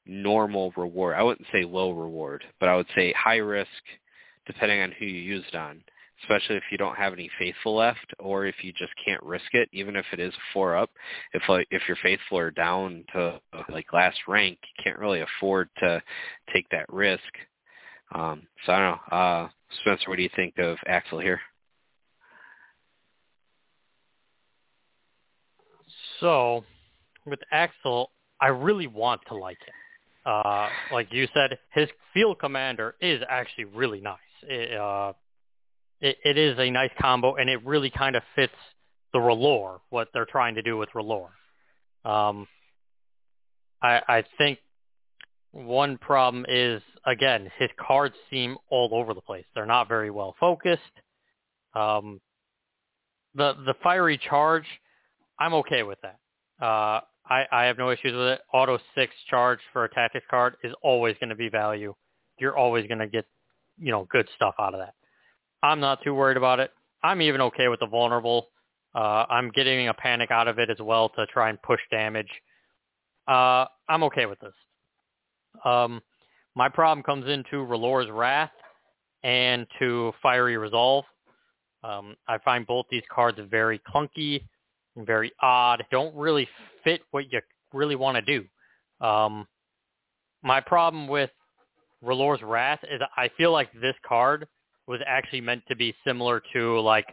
normal 0.05 0.73
reward. 0.75 1.15
I 1.15 1.23
wouldn't 1.23 1.47
say 1.51 1.63
low 1.63 1.91
reward, 1.91 2.43
but 2.59 2.69
I 2.69 2.75
would 2.75 2.87
say 2.95 3.13
high 3.13 3.37
risk 3.37 3.69
depending 4.45 4.81
on 4.81 4.91
who 4.91 5.05
you 5.05 5.21
use 5.21 5.45
it 5.47 5.55
on, 5.55 5.81
especially 6.21 6.57
if 6.57 6.63
you 6.71 6.77
don't 6.77 6.97
have 6.97 7.13
any 7.13 7.29
faithful 7.39 7.75
left 7.75 8.13
or 8.19 8.45
if 8.45 8.55
you 8.61 8.73
just 8.73 8.91
can't 9.05 9.23
risk 9.23 9.53
it, 9.53 9.69
even 9.71 9.95
if 9.95 10.05
it 10.11 10.19
is 10.19 10.33
four 10.51 10.75
up. 10.75 10.89
If 11.33 11.43
like 11.47 11.67
if 11.71 11.83
your 11.87 11.97
faithful 12.03 12.37
are 12.37 12.51
down 12.51 13.05
to 13.13 13.39
like 13.69 13.93
last 13.93 14.17
rank, 14.27 14.57
you 14.61 14.83
can't 14.83 14.99
really 14.99 15.21
afford 15.21 15.69
to 15.79 16.01
take 16.53 16.67
that 16.69 16.91
risk. 16.91 17.21
Um, 18.13 18.43
so 18.65 18.73
I 18.73 18.79
don't 18.79 18.91
know. 19.11 19.17
Uh, 19.17 19.49
Spencer, 19.81 20.09
what 20.09 20.17
do 20.17 20.23
you 20.23 20.29
think 20.35 20.57
of 20.59 20.77
Axell 20.85 21.19
here? 21.19 21.39
So, 26.23 26.63
with 27.25 27.39
Axell, 27.51 28.09
I 28.39 28.47
really 28.47 28.87
want 28.87 29.21
to 29.27 29.35
like 29.35 29.59
him 29.59 29.73
uh, 30.25 30.69
like 30.91 31.11
you 31.11 31.27
said, 31.33 31.57
his 31.73 31.89
field 32.13 32.39
commander 32.39 32.95
is 33.01 33.21
actually 33.29 33.65
really 33.65 33.99
nice. 33.99 34.17
It, 34.43 34.77
uh, 34.77 35.13
it, 35.99 36.17
it 36.23 36.37
is 36.37 36.57
a 36.59 36.69
nice 36.69 36.91
combo, 36.99 37.35
and 37.35 37.49
it 37.49 37.63
really 37.65 37.89
kind 37.89 38.15
of 38.15 38.23
fits 38.35 38.53
the 39.11 39.19
R'hllor, 39.19 39.79
what 39.89 40.09
they're 40.13 40.25
trying 40.25 40.55
to 40.55 40.61
do 40.61 40.77
with 40.77 40.89
R'hllor. 40.95 41.29
Um, 42.05 42.47
I, 43.81 44.01
I 44.07 44.23
think 44.37 44.59
one 45.51 45.97
problem 45.97 46.45
is, 46.47 46.81
again, 47.05 47.51
his 47.59 47.69
cards 47.77 48.15
seem 48.29 48.57
all 48.69 48.89
over 48.93 49.13
the 49.13 49.21
place. 49.21 49.45
They're 49.53 49.65
not 49.65 49.87
very 49.87 50.09
well 50.09 50.35
focused. 50.39 50.81
Um, 51.75 52.21
the 53.35 53.53
the 53.65 53.73
fiery 53.83 54.19
charge, 54.19 54.65
I'm 55.39 55.53
okay 55.55 55.83
with 55.83 55.99
that. 56.01 56.19
Uh, 56.63 57.01
I, 57.29 57.45
I 57.51 57.63
have 57.65 57.77
no 57.77 57.89
issues 57.89 58.13
with 58.13 58.27
it. 58.27 58.41
Auto 58.53 58.79
six 58.95 59.13
charge 59.29 59.59
for 59.71 59.85
a 59.85 59.89
tactics 59.93 60.25
card 60.29 60.55
is 60.63 60.73
always 60.81 61.15
going 61.19 61.29
to 61.29 61.35
be 61.35 61.49
value. 61.49 61.93
You're 62.39 62.57
always 62.57 62.87
going 62.87 62.99
to 62.99 63.07
get, 63.07 63.25
you 63.79 63.91
know, 63.91 64.07
good 64.09 64.27
stuff 64.35 64.55
out 64.59 64.73
of 64.73 64.79
that. 64.79 64.93
I'm 65.61 65.79
not 65.79 66.03
too 66.03 66.13
worried 66.13 66.37
about 66.37 66.59
it. 66.59 66.71
I'm 67.03 67.21
even 67.21 67.41
okay 67.41 67.67
with 67.67 67.79
the 67.79 67.87
vulnerable. 67.87 68.49
Uh, 68.93 69.25
I'm 69.29 69.49
getting 69.51 69.87
a 69.87 69.93
panic 69.93 70.31
out 70.31 70.47
of 70.47 70.59
it 70.59 70.69
as 70.69 70.77
well 70.79 71.09
to 71.09 71.25
try 71.27 71.49
and 71.49 71.61
push 71.61 71.79
damage. 71.89 72.29
Uh, 73.27 73.65
I'm 73.89 74.03
okay 74.03 74.25
with 74.25 74.39
this. 74.39 74.53
Um, 75.63 76.01
my 76.55 76.69
problem 76.69 77.03
comes 77.03 77.27
into 77.27 77.57
R'hllor's 77.65 78.11
Wrath 78.11 78.51
and 79.23 79.65
to 79.79 80.11
Fiery 80.21 80.57
Resolve. 80.57 81.05
Um, 81.83 82.15
I 82.27 82.37
find 82.39 82.67
both 82.67 82.85
these 82.91 83.03
cards 83.11 83.39
very 83.49 83.79
clunky 83.79 84.43
very 84.97 85.31
odd, 85.41 85.83
don't 85.91 86.15
really 86.15 86.47
fit 86.83 87.01
what 87.11 87.31
you 87.31 87.41
really 87.73 87.95
want 87.95 88.15
to 88.15 88.21
do. 88.21 89.05
Um, 89.05 89.47
my 90.43 90.61
problem 90.61 91.07
with 91.07 91.29
R'hllor's 92.03 92.41
Wrath 92.41 92.79
is 92.83 93.01
I 93.17 93.29
feel 93.37 93.51
like 93.51 93.71
this 93.81 93.95
card 94.07 94.47
was 94.87 94.99
actually 95.07 95.41
meant 95.41 95.63
to 95.69 95.75
be 95.75 95.95
similar 96.05 96.41
to 96.53 96.79
like 96.81 97.07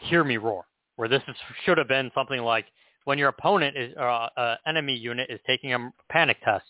Hear 0.00 0.24
Me 0.24 0.36
Roar, 0.36 0.64
where 0.96 1.08
this 1.08 1.22
is, 1.26 1.34
should 1.64 1.78
have 1.78 1.88
been 1.88 2.10
something 2.14 2.40
like 2.40 2.66
when 3.04 3.18
your 3.18 3.28
opponent 3.28 3.76
is 3.76 3.94
uh, 3.98 4.28
uh, 4.36 4.56
enemy 4.66 4.94
unit 4.94 5.30
is 5.30 5.40
taking 5.46 5.72
a 5.72 5.92
panic 6.10 6.36
test, 6.44 6.66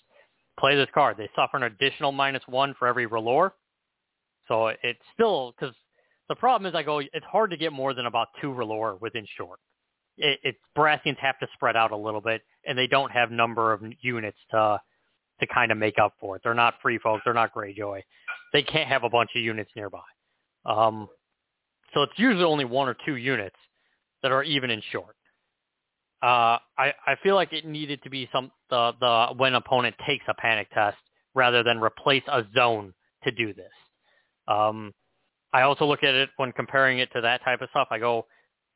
play 0.58 0.76
this 0.76 0.88
card. 0.94 1.16
They 1.16 1.28
suffer 1.34 1.56
an 1.56 1.64
additional 1.64 2.12
minus 2.12 2.42
one 2.46 2.74
for 2.78 2.86
every 2.86 3.06
R'hllor. 3.06 3.50
So 4.46 4.68
it's 4.68 5.00
still 5.14 5.52
because 5.58 5.74
the 6.28 6.36
problem 6.36 6.68
is 6.68 6.74
I 6.76 6.82
go 6.82 7.00
it's 7.00 7.26
hard 7.30 7.50
to 7.50 7.56
get 7.56 7.72
more 7.72 7.94
than 7.94 8.06
about 8.06 8.28
two 8.40 8.48
R'hllor 8.48 9.00
within 9.00 9.26
short 9.36 9.58
it, 10.20 10.38
it 10.42 10.56
Baratheons 10.76 11.18
have 11.18 11.38
to 11.40 11.46
spread 11.54 11.76
out 11.76 11.90
a 11.90 11.96
little 11.96 12.20
bit, 12.20 12.42
and 12.66 12.78
they 12.78 12.86
don't 12.86 13.10
have 13.10 13.30
number 13.30 13.72
of 13.72 13.82
units 14.00 14.38
to 14.52 14.80
to 15.40 15.46
kind 15.46 15.72
of 15.72 15.78
make 15.78 15.98
up 15.98 16.14
for 16.20 16.36
it. 16.36 16.42
They're 16.44 16.54
not 16.54 16.74
free 16.82 16.98
folk. 16.98 17.22
They're 17.24 17.34
not 17.34 17.54
Greyjoy. 17.54 18.02
They 18.52 18.62
can't 18.62 18.88
have 18.88 19.04
a 19.04 19.08
bunch 19.08 19.30
of 19.34 19.42
units 19.42 19.70
nearby. 19.74 20.00
Um, 20.66 21.08
so 21.94 22.02
it's 22.02 22.12
usually 22.16 22.44
only 22.44 22.66
one 22.66 22.88
or 22.88 22.96
two 23.06 23.16
units 23.16 23.56
that 24.22 24.32
are 24.32 24.42
even 24.42 24.70
in 24.70 24.82
short. 24.92 25.16
Uh, 26.22 26.58
I, 26.76 26.92
I 27.06 27.16
feel 27.22 27.34
like 27.34 27.54
it 27.54 27.64
needed 27.64 28.02
to 28.02 28.10
be 28.10 28.28
some 28.30 28.50
the, 28.68 28.92
the 29.00 29.28
when 29.38 29.54
opponent 29.54 29.96
takes 30.06 30.24
a 30.28 30.34
panic 30.34 30.68
test 30.74 30.98
rather 31.34 31.62
than 31.62 31.80
replace 31.80 32.22
a 32.28 32.44
zone 32.54 32.92
to 33.24 33.30
do 33.30 33.54
this. 33.54 33.72
Um, 34.46 34.92
I 35.52 35.62
also 35.62 35.86
look 35.86 36.02
at 36.02 36.14
it 36.14 36.28
when 36.36 36.52
comparing 36.52 36.98
it 36.98 37.10
to 37.14 37.22
that 37.22 37.42
type 37.42 37.62
of 37.62 37.70
stuff. 37.70 37.88
I 37.90 37.98
go, 37.98 38.26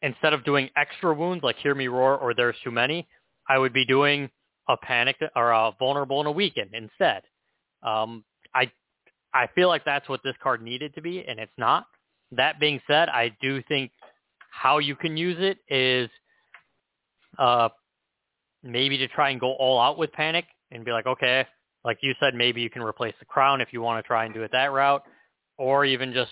instead 0.04 0.34
of 0.34 0.44
doing 0.44 0.68
extra 0.76 1.12
wounds 1.14 1.42
like 1.42 1.56
Hear 1.56 1.74
Me 1.74 1.88
Roar 1.88 2.16
or 2.18 2.34
There's 2.34 2.54
Too 2.62 2.70
Many, 2.70 3.08
I 3.48 3.58
would 3.58 3.72
be 3.72 3.86
doing 3.86 4.30
a 4.68 4.76
panic 4.76 5.16
or 5.34 5.50
a 5.50 5.72
vulnerable 5.78 6.20
and 6.20 6.28
a 6.28 6.30
weaken 6.30 6.68
instead. 6.72 7.22
Um, 7.82 8.24
I 8.54 8.70
I 9.32 9.48
feel 9.54 9.68
like 9.68 9.84
that's 9.84 10.08
what 10.08 10.20
this 10.22 10.36
card 10.42 10.62
needed 10.62 10.94
to 10.94 11.02
be, 11.02 11.24
and 11.26 11.40
it's 11.40 11.52
not. 11.58 11.86
That 12.32 12.60
being 12.60 12.80
said, 12.86 13.08
I 13.08 13.34
do 13.40 13.62
think 13.66 13.90
how 14.50 14.78
you 14.78 14.94
can 14.94 15.16
use 15.16 15.36
it 15.40 15.58
is 15.68 16.08
uh, 17.38 17.70
maybe 18.62 18.98
to 18.98 19.08
try 19.08 19.30
and 19.30 19.40
go 19.40 19.52
all 19.54 19.80
out 19.80 19.98
with 19.98 20.12
panic 20.12 20.44
and 20.70 20.84
be 20.84 20.92
like, 20.92 21.06
okay, 21.06 21.46
like 21.84 21.98
you 22.02 22.14
said, 22.20 22.34
maybe 22.34 22.60
you 22.60 22.70
can 22.70 22.82
replace 22.82 23.14
the 23.18 23.26
crown 23.26 23.60
if 23.60 23.72
you 23.72 23.82
want 23.82 24.02
to 24.02 24.06
try 24.06 24.24
and 24.24 24.34
do 24.34 24.42
it 24.42 24.52
that 24.52 24.72
route, 24.72 25.02
or 25.58 25.84
even 25.84 26.12
just 26.12 26.30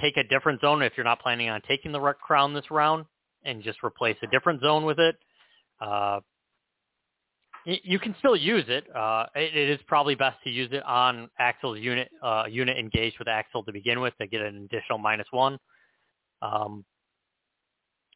take 0.00 0.16
a 0.16 0.24
different 0.24 0.60
zone 0.60 0.82
if 0.82 0.92
you're 0.96 1.04
not 1.04 1.20
planning 1.20 1.48
on 1.48 1.60
taking 1.68 1.92
the 1.92 2.14
crown 2.20 2.54
this 2.54 2.70
round 2.70 3.04
and 3.44 3.62
just 3.62 3.78
replace 3.84 4.16
a 4.22 4.26
different 4.28 4.60
zone 4.60 4.84
with 4.84 4.98
it. 4.98 5.16
Uh, 5.80 6.20
you 7.64 7.98
can 7.98 8.14
still 8.18 8.36
use 8.36 8.64
it. 8.68 8.84
Uh, 8.94 9.26
it. 9.34 9.56
It 9.56 9.70
is 9.70 9.80
probably 9.86 10.14
best 10.14 10.36
to 10.44 10.50
use 10.50 10.68
it 10.72 10.82
on 10.84 11.30
Axell's 11.38 11.78
unit, 11.78 12.10
uh, 12.22 12.44
unit 12.48 12.76
engaged 12.76 13.18
with 13.18 13.28
Axell 13.28 13.62
to 13.64 13.72
begin 13.72 14.00
with 14.00 14.12
to 14.18 14.26
get 14.26 14.42
an 14.42 14.68
additional 14.70 14.98
minus 14.98 15.26
one. 15.30 15.58
Um, 16.42 16.84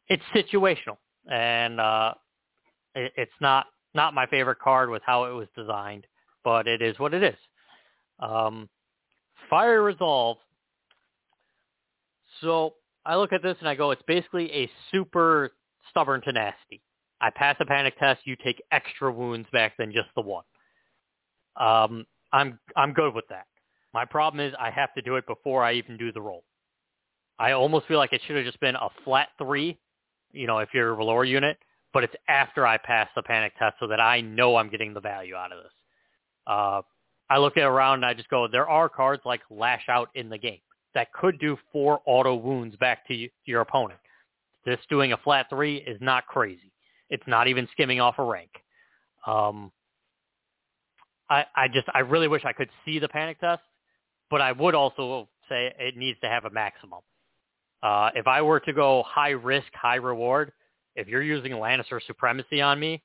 it's 0.07 0.23
situational, 0.35 0.97
and 1.29 1.79
uh, 1.79 2.13
it, 2.93 3.11
it's 3.17 3.31
not 3.41 3.65
not 3.95 4.13
my 4.13 4.27
favorite 4.27 4.59
card 4.59 4.91
with 4.91 5.01
how 5.03 5.23
it 5.25 5.31
was 5.31 5.47
designed, 5.55 6.05
but 6.43 6.67
it 6.67 6.83
is 6.83 6.99
what 6.99 7.15
it 7.15 7.23
is. 7.23 7.37
Um, 8.19 8.69
Fire 9.49 9.81
Resolve 9.81 10.37
so 12.41 12.75
I 13.05 13.15
look 13.15 13.33
at 13.33 13.41
this 13.41 13.57
and 13.59 13.67
I 13.67 13.75
go, 13.75 13.91
it's 13.91 14.01
basically 14.07 14.51
a 14.51 14.69
super 14.91 15.51
stubborn 15.89 16.21
tenacity. 16.21 16.81
I 17.21 17.29
pass 17.29 17.55
a 17.59 17.65
panic 17.65 17.97
test, 17.99 18.21
you 18.25 18.35
take 18.35 18.61
extra 18.71 19.11
wounds 19.11 19.47
back 19.51 19.75
than 19.77 19.91
just 19.91 20.09
the 20.15 20.21
one. 20.21 20.43
Um, 21.57 22.05
I'm 22.31 22.59
I'm 22.75 22.93
good 22.93 23.13
with 23.13 23.27
that. 23.29 23.47
My 23.93 24.05
problem 24.05 24.45
is 24.45 24.53
I 24.59 24.69
have 24.69 24.93
to 24.93 25.01
do 25.01 25.15
it 25.15 25.25
before 25.27 25.63
I 25.63 25.73
even 25.73 25.97
do 25.97 26.11
the 26.11 26.21
roll. 26.21 26.43
I 27.39 27.53
almost 27.53 27.87
feel 27.87 27.97
like 27.97 28.13
it 28.13 28.21
should 28.25 28.35
have 28.35 28.45
just 28.45 28.59
been 28.59 28.75
a 28.75 28.89
flat 29.03 29.29
three, 29.37 29.77
you 30.31 30.45
know, 30.45 30.59
if 30.59 30.69
you're 30.73 30.91
a 30.91 31.03
lower 31.03 31.23
unit, 31.25 31.57
but 31.93 32.03
it's 32.03 32.13
after 32.27 32.67
I 32.67 32.77
pass 32.77 33.09
the 33.15 33.23
panic 33.23 33.53
test 33.57 33.77
so 33.79 33.87
that 33.87 33.99
I 33.99 34.21
know 34.21 34.55
I'm 34.55 34.69
getting 34.69 34.93
the 34.93 35.01
value 35.01 35.35
out 35.35 35.51
of 35.51 35.63
this. 35.63 35.71
Uh, 36.45 36.81
I 37.29 37.37
look 37.39 37.57
at 37.57 37.63
around 37.63 37.95
and 37.95 38.05
I 38.05 38.13
just 38.13 38.29
go, 38.29 38.47
there 38.47 38.69
are 38.69 38.89
cards 38.89 39.23
like 39.25 39.41
Lash 39.49 39.87
Out 39.89 40.09
in 40.15 40.29
the 40.29 40.37
game 40.37 40.59
that 40.95 41.13
could 41.13 41.39
do 41.39 41.57
four 41.71 42.01
auto 42.05 42.35
wounds 42.35 42.75
back 42.77 43.07
to, 43.07 43.13
you, 43.13 43.27
to 43.27 43.51
your 43.51 43.61
opponent. 43.61 43.99
This 44.65 44.79
doing 44.89 45.13
a 45.13 45.17
flat 45.17 45.47
three 45.49 45.77
is 45.77 45.97
not 46.01 46.25
crazy. 46.27 46.71
It's 47.09 47.23
not 47.27 47.47
even 47.47 47.67
skimming 47.71 47.99
off 47.99 48.15
a 48.17 48.23
rank. 48.23 48.51
Um, 49.25 49.71
I, 51.29 51.45
I 51.55 51.67
just, 51.67 51.87
I 51.93 51.99
really 51.99 52.27
wish 52.27 52.43
I 52.45 52.53
could 52.53 52.69
see 52.85 52.99
the 52.99 53.07
panic 53.07 53.39
test, 53.39 53.61
but 54.29 54.41
I 54.41 54.51
would 54.51 54.75
also 54.75 55.29
say 55.47 55.73
it 55.77 55.97
needs 55.97 56.19
to 56.21 56.27
have 56.27 56.45
a 56.45 56.49
maximum. 56.49 56.99
Uh, 57.81 58.09
if 58.15 58.27
I 58.27 58.41
were 58.41 58.59
to 58.61 58.73
go 58.73 59.03
high 59.07 59.29
risk, 59.29 59.67
high 59.73 59.95
reward, 59.95 60.51
if 60.95 61.07
you're 61.07 61.23
using 61.23 61.53
Lannister 61.53 61.99
supremacy 62.05 62.61
on 62.61 62.79
me 62.79 63.01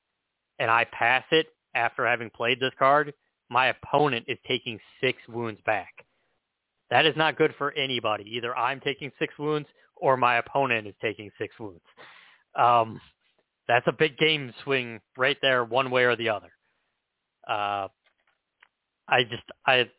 and 0.59 0.69
I 0.69 0.85
pass 0.91 1.23
it 1.31 1.47
after 1.73 2.05
having 2.05 2.29
played 2.29 2.59
this 2.59 2.73
card, 2.77 3.13
my 3.49 3.67
opponent 3.67 4.25
is 4.27 4.37
taking 4.47 4.79
six 5.01 5.19
wounds 5.27 5.61
back. 5.65 6.04
That 6.89 7.05
is 7.05 7.15
not 7.15 7.37
good 7.37 7.53
for 7.57 7.71
anybody. 7.73 8.25
Either 8.35 8.55
I'm 8.55 8.79
taking 8.79 9.11
six 9.19 9.33
wounds 9.39 9.67
or 9.95 10.17
my 10.17 10.37
opponent 10.37 10.87
is 10.87 10.93
taking 11.01 11.31
six 11.37 11.53
wounds. 11.59 11.81
Um, 12.55 13.01
that's 13.67 13.87
a 13.87 13.91
big 13.91 14.17
game 14.17 14.53
swing 14.63 14.99
right 15.17 15.37
there, 15.41 15.63
one 15.63 15.89
way 15.89 16.03
or 16.03 16.15
the 16.15 16.29
other. 16.29 16.51
Uh, 17.47 17.87
I 19.07 19.23
just 19.29 19.43
I 19.65 19.89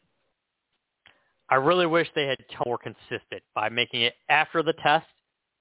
I 1.48 1.56
really 1.56 1.86
wish 1.86 2.08
they 2.14 2.26
had 2.26 2.38
more 2.64 2.78
consistent 2.78 3.42
by 3.54 3.68
making 3.68 4.02
it 4.02 4.14
after 4.28 4.62
the 4.62 4.72
test, 4.82 5.06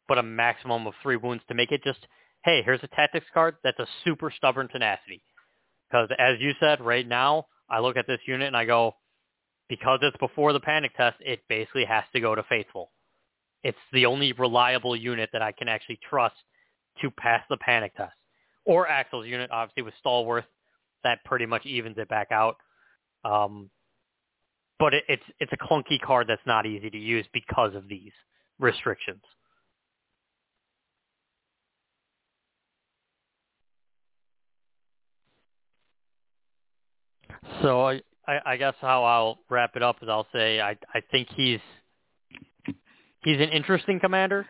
but 0.07 0.17
a 0.17 0.23
maximum 0.23 0.87
of 0.87 0.93
three 1.01 1.15
wounds 1.15 1.43
to 1.47 1.53
make 1.53 1.71
it 1.71 1.83
just 1.83 1.99
hey, 2.43 2.61
here's 2.63 2.83
a 2.83 2.87
tactics 2.87 3.25
card 3.33 3.55
that's 3.63 3.79
a 3.79 3.87
super 4.03 4.31
stubborn 4.35 4.67
tenacity. 4.67 5.21
Because 5.89 6.09
as 6.19 6.39
you 6.39 6.51
said, 6.59 6.79
right 6.79 7.07
now 7.07 7.47
I 7.69 7.79
look 7.79 7.97
at 7.97 8.07
this 8.07 8.19
unit 8.27 8.47
and 8.47 8.57
I 8.57 8.65
go, 8.65 8.95
because 9.69 9.99
it's 10.01 10.17
before 10.17 10.53
the 10.53 10.59
panic 10.59 10.95
test, 10.95 11.17
it 11.19 11.41
basically 11.49 11.85
has 11.85 12.03
to 12.13 12.19
go 12.19 12.35
to 12.35 12.43
faithful. 12.43 12.91
It's 13.63 13.77
the 13.93 14.05
only 14.05 14.31
reliable 14.33 14.95
unit 14.95 15.29
that 15.33 15.41
I 15.41 15.51
can 15.51 15.67
actually 15.67 15.99
trust 16.07 16.35
to 17.01 17.09
pass 17.11 17.41
the 17.49 17.57
panic 17.57 17.95
test. 17.95 18.13
Or 18.65 18.87
Axell's 18.87 19.27
unit, 19.27 19.49
obviously 19.51 19.83
with 19.83 19.93
Stalwart, 19.99 20.45
that 21.03 21.23
pretty 21.25 21.45
much 21.45 21.65
evens 21.65 21.97
it 21.97 22.09
back 22.09 22.31
out. 22.31 22.57
Um, 23.23 23.69
but 24.77 24.93
it, 24.93 25.03
it's 25.07 25.23
it's 25.39 25.53
a 25.53 25.57
clunky 25.57 25.99
card 26.01 26.27
that's 26.27 26.45
not 26.45 26.65
easy 26.65 26.89
to 26.89 26.97
use 26.97 27.25
because 27.33 27.75
of 27.75 27.87
these 27.87 28.11
restrictions. 28.59 29.21
So 37.61 37.99
I 38.27 38.57
guess 38.57 38.73
how 38.81 39.03
I'll 39.03 39.39
wrap 39.49 39.75
it 39.75 39.83
up 39.83 39.97
is 40.01 40.09
I'll 40.09 40.27
say 40.33 40.59
I 40.59 40.71
I 40.93 41.01
think 41.11 41.27
he's 41.35 41.59
he's 43.23 43.39
an 43.39 43.49
interesting 43.49 43.99
commander. 43.99 44.45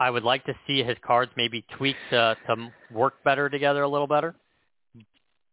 I 0.00 0.10
would 0.10 0.24
like 0.24 0.44
to 0.46 0.54
see 0.66 0.82
his 0.82 0.96
cards 1.04 1.32
maybe 1.36 1.64
tweaked 1.76 1.98
to 2.10 2.36
to 2.46 2.72
work 2.92 3.14
better 3.24 3.48
together 3.48 3.82
a 3.82 3.88
little 3.88 4.06
better. 4.06 4.34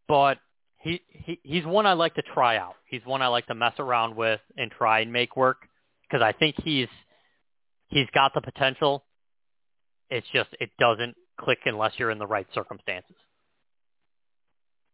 But 0.08 0.40
he, 0.80 1.02
he 1.10 1.40
he's 1.44 1.66
one 1.66 1.86
I 1.86 1.94
like 1.94 2.16
to 2.16 2.24
try 2.34 2.58
out. 2.58 2.76
He's 2.86 3.02
one 3.06 3.22
I 3.22 3.28
like 3.28 3.48
to 3.48 3.56
mess 3.56 3.74
around 3.80 4.16
with 4.16 4.40
and 4.58 4.72
try 4.72 5.02
and 5.02 5.12
make 5.12 5.36
work 5.36 5.68
because 6.04 6.24
I 6.24 6.32
think 6.32 6.56
he's 6.64 6.88
he's 7.88 8.08
got 8.14 8.34
the 8.34 8.42
potential. 8.42 9.04
It's 10.10 10.28
just 10.34 10.50
it 10.60 10.72
doesn't 10.80 11.16
click 11.40 11.60
unless 11.66 11.94
you're 11.98 12.12
in 12.12 12.20
the 12.20 12.28
right 12.28 12.48
circumstances. 12.54 13.16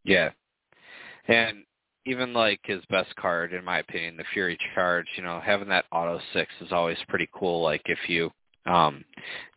Yeah. 0.03 0.31
And 1.27 1.63
even 2.05 2.33
like 2.33 2.59
his 2.63 2.81
best 2.89 3.15
card, 3.15 3.53
in 3.53 3.63
my 3.63 3.79
opinion, 3.79 4.17
the 4.17 4.23
Fury 4.33 4.57
Charge, 4.73 5.07
you 5.15 5.23
know, 5.23 5.41
having 5.43 5.67
that 5.69 5.85
auto 5.91 6.19
six 6.33 6.51
is 6.61 6.71
always 6.71 6.97
pretty 7.09 7.27
cool. 7.33 7.63
Like 7.63 7.81
if 7.85 7.97
you, 8.07 8.31
um, 8.65 9.03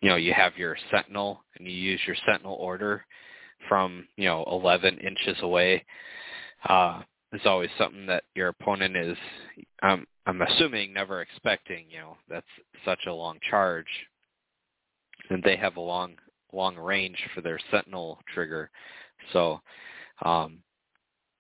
you 0.01 0.09
know, 0.09 0.17
you 0.17 0.33
have 0.33 0.57
your 0.57 0.77
Sentinel 0.91 1.43
and 1.59 1.67
you 1.67 1.75
use 1.75 2.01
your 2.07 2.17
Sentinel 2.27 2.55
order 2.55 3.05
from, 3.69 4.07
you 4.17 4.27
know, 4.27 4.45
11 4.51 4.99
inches 4.99 5.37
away, 5.43 5.85
uh, 6.69 7.03
is 7.33 7.43
always 7.45 7.71
something 7.77 8.07
that 8.07 8.25
your 8.35 8.49
opponent 8.49 8.97
is, 8.97 9.17
um, 9.83 10.07
I'm 10.27 10.41
assuming, 10.43 10.93
never 10.93 11.21
expecting. 11.21 11.87
You 11.91 11.99
know, 11.99 12.17
that's 12.29 12.47
such 12.85 13.01
a 13.07 13.13
long 13.13 13.39
charge, 13.51 13.87
and 15.31 15.43
they 15.43 15.57
have 15.57 15.77
a 15.77 15.81
long, 15.81 16.15
long 16.53 16.77
range 16.77 17.19
for 17.35 17.41
their 17.41 17.59
Sentinel 17.71 18.19
trigger. 18.35 18.71
So, 19.33 19.61
um, 20.23 20.59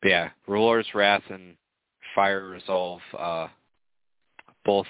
yeah, 0.02 0.30
R'hllor's 0.48 0.86
Wrath 0.94 1.22
and 1.30 1.56
Fire 2.14 2.48
Resolve, 2.48 3.00
uh, 3.18 3.48
both 4.64 4.86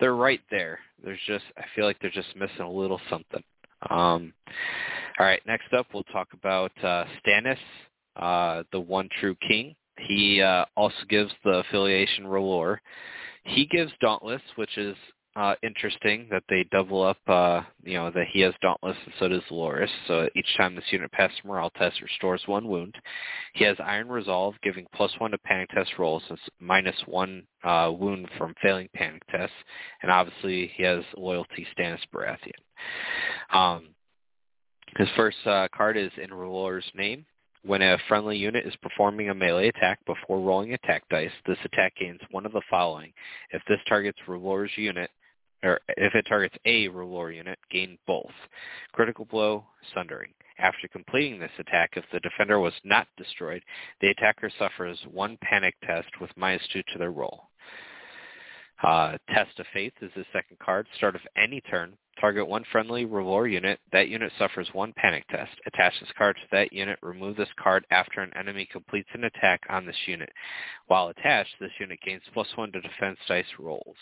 they're 0.00 0.14
right 0.14 0.40
there. 0.50 0.78
There's 1.02 1.20
just 1.26 1.44
I 1.56 1.64
feel 1.74 1.84
like 1.84 1.98
they're 2.00 2.10
just 2.10 2.34
missing 2.36 2.60
a 2.60 2.70
little 2.70 3.00
something. 3.10 3.42
Um, 3.90 4.32
all 5.18 5.26
right, 5.26 5.40
next 5.46 5.72
up 5.72 5.86
we'll 5.92 6.04
talk 6.04 6.28
about 6.32 6.72
uh, 6.82 7.04
Stannis, 7.26 7.58
uh, 8.16 8.62
the 8.72 8.80
one 8.80 9.08
true 9.20 9.36
king. 9.46 9.74
He 9.98 10.40
uh, 10.40 10.64
also 10.76 10.96
gives 11.08 11.32
the 11.44 11.62
affiliation 11.68 12.24
R'hllor. 12.24 12.78
He 13.44 13.66
gives 13.66 13.92
Dauntless, 14.00 14.42
which 14.56 14.76
is 14.78 14.96
uh, 15.38 15.54
interesting 15.62 16.26
that 16.32 16.42
they 16.48 16.66
double 16.72 17.00
up, 17.00 17.18
uh, 17.28 17.60
you 17.84 17.94
know, 17.94 18.10
that 18.10 18.26
he 18.32 18.40
has 18.40 18.52
Dauntless 18.60 18.96
and 19.04 19.14
so 19.20 19.28
does 19.28 19.42
Loras. 19.52 19.88
So 20.08 20.28
each 20.34 20.56
time 20.56 20.74
this 20.74 20.84
unit 20.90 21.12
passes 21.12 21.38
morale 21.44 21.70
test, 21.70 22.02
restores 22.02 22.42
one 22.46 22.66
wound. 22.66 22.96
He 23.54 23.64
has 23.64 23.76
Iron 23.78 24.08
Resolve, 24.08 24.54
giving 24.64 24.84
plus 24.92 25.12
one 25.18 25.30
to 25.30 25.38
panic 25.38 25.68
test 25.70 25.92
rolls, 25.96 26.24
and 26.28 26.38
minus 26.58 26.96
one 27.06 27.44
uh, 27.62 27.92
wound 27.96 28.28
from 28.36 28.52
failing 28.60 28.88
panic 28.94 29.22
tests. 29.30 29.54
And 30.02 30.10
obviously 30.10 30.72
he 30.74 30.82
has 30.82 31.04
Loyalty 31.16 31.64
Stannis 31.78 32.00
Baratheon. 32.12 33.56
Um, 33.56 33.90
his 34.96 35.08
first 35.16 35.36
uh, 35.46 35.68
card 35.72 35.96
is 35.96 36.10
in 36.20 36.30
R'hllor's 36.30 36.90
name. 36.96 37.24
When 37.64 37.82
a 37.82 37.98
friendly 38.08 38.36
unit 38.36 38.66
is 38.66 38.74
performing 38.82 39.30
a 39.30 39.34
melee 39.34 39.68
attack 39.68 39.98
before 40.04 40.40
rolling 40.40 40.74
attack 40.74 41.04
dice, 41.10 41.30
this 41.46 41.58
attack 41.64 41.94
gains 41.96 42.20
one 42.30 42.46
of 42.46 42.52
the 42.52 42.62
following. 42.68 43.12
If 43.50 43.62
this 43.68 43.80
targets 43.88 44.18
R'hllor's 44.26 44.70
unit, 44.76 45.10
or 45.62 45.80
if 45.96 46.14
it 46.14 46.26
targets 46.28 46.56
a 46.64 46.88
R'hllor 46.88 47.34
unit, 47.34 47.58
gain 47.70 47.98
both. 48.06 48.32
Critical 48.92 49.24
blow, 49.24 49.64
sundering. 49.94 50.32
After 50.58 50.88
completing 50.88 51.38
this 51.38 51.52
attack, 51.58 51.92
if 51.96 52.04
the 52.12 52.20
defender 52.20 52.58
was 52.58 52.74
not 52.84 53.06
destroyed, 53.16 53.62
the 54.00 54.08
attacker 54.08 54.50
suffers 54.58 54.98
one 55.10 55.38
panic 55.40 55.74
test 55.84 56.08
with 56.20 56.36
minus 56.36 56.66
two 56.72 56.82
to 56.92 56.98
their 56.98 57.12
roll. 57.12 57.44
Uh, 58.82 59.18
Test 59.34 59.58
of 59.58 59.66
Faith 59.72 59.92
is 60.02 60.10
the 60.14 60.24
second 60.32 60.58
card. 60.60 60.86
Start 60.96 61.16
of 61.16 61.20
any 61.36 61.60
turn, 61.62 61.96
target 62.20 62.46
one 62.46 62.64
friendly 62.70 63.06
R'hllor 63.06 63.50
unit. 63.50 63.80
That 63.92 64.08
unit 64.08 64.32
suffers 64.38 64.68
one 64.72 64.92
panic 64.92 65.26
test. 65.28 65.50
Attach 65.66 65.98
this 65.98 66.12
card 66.16 66.36
to 66.36 66.48
that 66.52 66.72
unit. 66.72 66.98
Remove 67.02 67.36
this 67.36 67.48
card 67.60 67.84
after 67.90 68.20
an 68.20 68.32
enemy 68.36 68.68
completes 68.70 69.08
an 69.14 69.24
attack 69.24 69.62
on 69.68 69.84
this 69.84 70.06
unit. 70.06 70.30
While 70.86 71.08
attached, 71.08 71.54
this 71.58 71.72
unit 71.80 71.98
gains 72.04 72.22
plus 72.32 72.48
one 72.56 72.70
to 72.72 72.80
defense 72.80 73.18
dice 73.26 73.46
rolls 73.58 73.96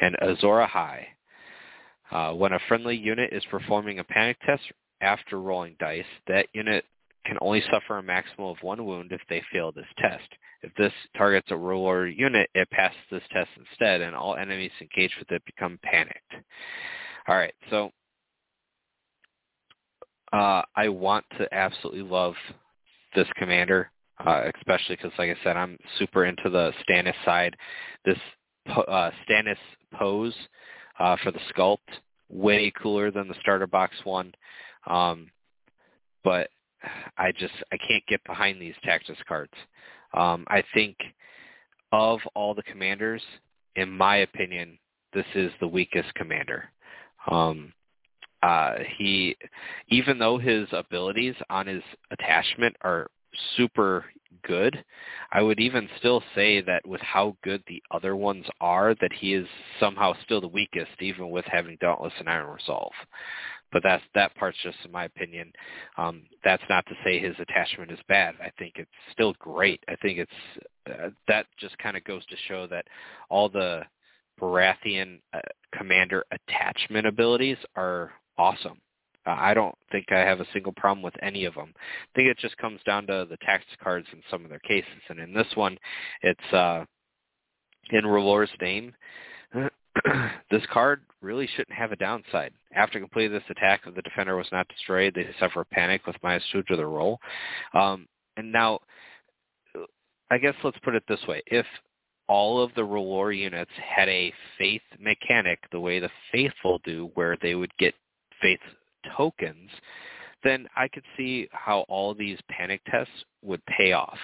and 0.00 0.16
Azor 0.20 0.66
Ahai. 0.66 1.04
Uh, 2.10 2.32
when 2.32 2.52
a 2.52 2.60
friendly 2.68 2.96
unit 2.96 3.32
is 3.32 3.44
performing 3.50 3.98
a 3.98 4.04
panic 4.04 4.36
test 4.46 4.62
after 5.00 5.40
rolling 5.40 5.76
dice, 5.80 6.04
that 6.28 6.46
unit 6.52 6.84
can 7.24 7.36
only 7.40 7.62
suffer 7.70 7.98
a 7.98 8.02
maximum 8.02 8.46
of 8.46 8.56
one 8.62 8.84
wound 8.86 9.10
if 9.10 9.20
they 9.28 9.42
fail 9.52 9.72
this 9.72 9.86
test. 9.98 10.28
If 10.62 10.72
this 10.74 10.92
targets 11.16 11.50
a 11.50 11.54
R'hllor 11.54 12.16
unit, 12.16 12.48
it 12.54 12.70
passes 12.70 12.98
this 13.10 13.22
test 13.32 13.50
instead, 13.56 14.00
and 14.00 14.14
all 14.14 14.36
enemies 14.36 14.70
engaged 14.80 15.14
with 15.18 15.30
it 15.32 15.44
become 15.44 15.78
panicked. 15.82 16.32
All 17.28 17.36
right, 17.36 17.54
so 17.70 17.90
uh, 20.32 20.62
I 20.74 20.88
want 20.88 21.24
to 21.38 21.52
absolutely 21.52 22.02
love 22.02 22.34
this 23.14 23.26
commander, 23.36 23.90
uh, 24.24 24.50
especially 24.58 24.96
because, 24.96 25.12
like 25.18 25.30
I 25.30 25.44
said, 25.44 25.56
I'm 25.56 25.78
super 25.98 26.24
into 26.26 26.48
the 26.48 26.72
Stannis 26.88 27.14
side. 27.24 27.56
This 28.04 28.18
uh, 28.68 29.10
Stannis 29.28 29.56
pose 29.94 30.34
uh, 30.98 31.16
for 31.22 31.30
the 31.30 31.40
sculpt. 31.54 31.78
Way 32.28 32.72
cooler 32.82 33.12
than 33.12 33.28
the 33.28 33.36
starter 33.40 33.68
box 33.68 33.94
one. 34.02 34.34
Um, 34.88 35.30
but 36.24 36.48
I 37.16 37.30
just 37.30 37.54
I 37.72 37.76
can't 37.76 38.04
get 38.08 38.20
behind 38.24 38.60
these 38.60 38.74
tactics 38.82 39.20
cards. 39.28 39.52
Um, 40.12 40.44
I 40.48 40.64
think 40.74 40.96
of 41.92 42.18
all 42.34 42.54
the 42.54 42.64
commanders, 42.64 43.22
in 43.76 43.90
my 43.90 44.18
opinion, 44.18 44.78
this 45.12 45.26
is 45.34 45.52
the 45.60 45.68
weakest 45.68 46.12
commander. 46.14 46.64
Um, 47.30 47.72
uh, 48.42 48.74
he, 48.96 49.36
even 49.88 50.18
though 50.18 50.38
his 50.38 50.68
abilities 50.72 51.34
on 51.48 51.66
his 51.66 51.82
attachment 52.10 52.76
are 52.82 53.08
super 53.56 54.04
good. 54.46 54.84
I 55.32 55.42
would 55.42 55.58
even 55.58 55.88
still 55.98 56.22
say 56.34 56.60
that 56.62 56.86
with 56.86 57.00
how 57.00 57.36
good 57.42 57.62
the 57.66 57.82
other 57.90 58.16
ones 58.16 58.44
are, 58.60 58.94
that 59.00 59.12
he 59.12 59.34
is 59.34 59.46
somehow 59.80 60.14
still 60.24 60.40
the 60.40 60.48
weakest, 60.48 60.92
even 61.00 61.30
with 61.30 61.44
having 61.46 61.76
Dauntless 61.80 62.12
and 62.18 62.28
Iron 62.28 62.48
Resolve. 62.48 62.92
But 63.72 63.82
that's 63.82 64.04
that 64.14 64.34
part's 64.36 64.58
just 64.62 64.78
in 64.84 64.92
my 64.92 65.04
opinion. 65.04 65.52
Um, 65.98 66.22
that's 66.44 66.62
not 66.70 66.86
to 66.86 66.94
say 67.04 67.18
his 67.18 67.34
attachment 67.40 67.90
is 67.90 67.98
bad. 68.08 68.36
I 68.40 68.50
think 68.58 68.74
it's 68.76 68.90
still 69.12 69.34
great. 69.38 69.82
I 69.88 69.96
think 69.96 70.18
it's 70.18 70.32
uh, 70.88 71.10
that 71.26 71.46
just 71.58 71.76
kind 71.78 71.96
of 71.96 72.04
goes 72.04 72.24
to 72.26 72.36
show 72.46 72.66
that 72.68 72.86
all 73.28 73.48
the 73.48 73.82
Baratheon 74.40 75.20
uh, 75.34 75.40
commander 75.76 76.24
attachment 76.30 77.06
abilities 77.06 77.58
are 77.74 78.12
awesome. 78.38 78.80
Uh, 79.26 79.36
I 79.38 79.54
don't 79.54 79.74
think 79.90 80.12
I 80.12 80.20
have 80.20 80.40
a 80.40 80.46
single 80.52 80.72
problem 80.72 81.02
with 81.02 81.14
any 81.22 81.44
of 81.44 81.54
them. 81.54 81.72
I 81.76 82.08
think 82.14 82.28
it 82.28 82.38
just 82.38 82.56
comes 82.58 82.80
down 82.86 83.06
to 83.08 83.26
the 83.28 83.36
tax 83.38 83.64
cards 83.82 84.06
in 84.12 84.22
some 84.30 84.44
of 84.44 84.50
their 84.50 84.60
cases. 84.60 85.02
And 85.08 85.18
in 85.18 85.32
this 85.32 85.46
one, 85.54 85.76
it's 86.22 86.52
uh, 86.52 86.84
in 87.90 88.04
R'hllor's 88.04 88.50
name. 88.60 88.94
this 90.50 90.62
card 90.72 91.02
really 91.20 91.48
shouldn't 91.56 91.76
have 91.76 91.92
a 91.92 91.96
downside. 91.96 92.52
After 92.74 93.00
completing 93.00 93.32
this 93.32 93.42
attack, 93.50 93.82
the 93.84 94.02
defender 94.02 94.36
was 94.36 94.48
not 94.52 94.68
destroyed, 94.68 95.14
they 95.14 95.26
suffer 95.40 95.62
a 95.62 95.64
panic 95.66 96.06
with 96.06 96.16
minus 96.22 96.44
two 96.52 96.62
to 96.64 96.76
the 96.76 96.86
roll. 96.86 97.18
Um, 97.74 98.06
and 98.36 98.52
now, 98.52 98.80
I 100.30 100.38
guess 100.38 100.54
let's 100.62 100.78
put 100.84 100.94
it 100.94 101.04
this 101.08 101.24
way: 101.26 101.42
if 101.46 101.66
all 102.28 102.62
of 102.62 102.74
the 102.74 102.82
R'hllor 102.82 103.36
units 103.36 103.70
had 103.82 104.08
a 104.08 104.32
faith 104.58 104.82
mechanic 104.98 105.60
the 105.72 105.80
way 105.80 106.00
the 106.00 106.10
faithful 106.32 106.80
do, 106.84 107.10
where 107.14 107.36
they 107.40 107.54
would 107.54 107.74
get 107.78 107.94
faith 108.42 108.60
tokens, 109.16 109.70
then 110.44 110.66
I 110.76 110.88
could 110.88 111.04
see 111.16 111.48
how 111.52 111.80
all 111.88 112.14
these 112.14 112.38
panic 112.48 112.80
tests 112.90 113.12
would 113.42 113.64
pay 113.66 113.92
off. 113.92 114.18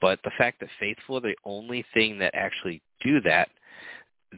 But 0.00 0.18
the 0.24 0.32
fact 0.36 0.60
that 0.60 0.68
faithful 0.80 1.18
are 1.18 1.20
the 1.20 1.36
only 1.44 1.84
thing 1.94 2.18
that 2.18 2.34
actually 2.34 2.82
do 3.04 3.20
that, 3.20 3.48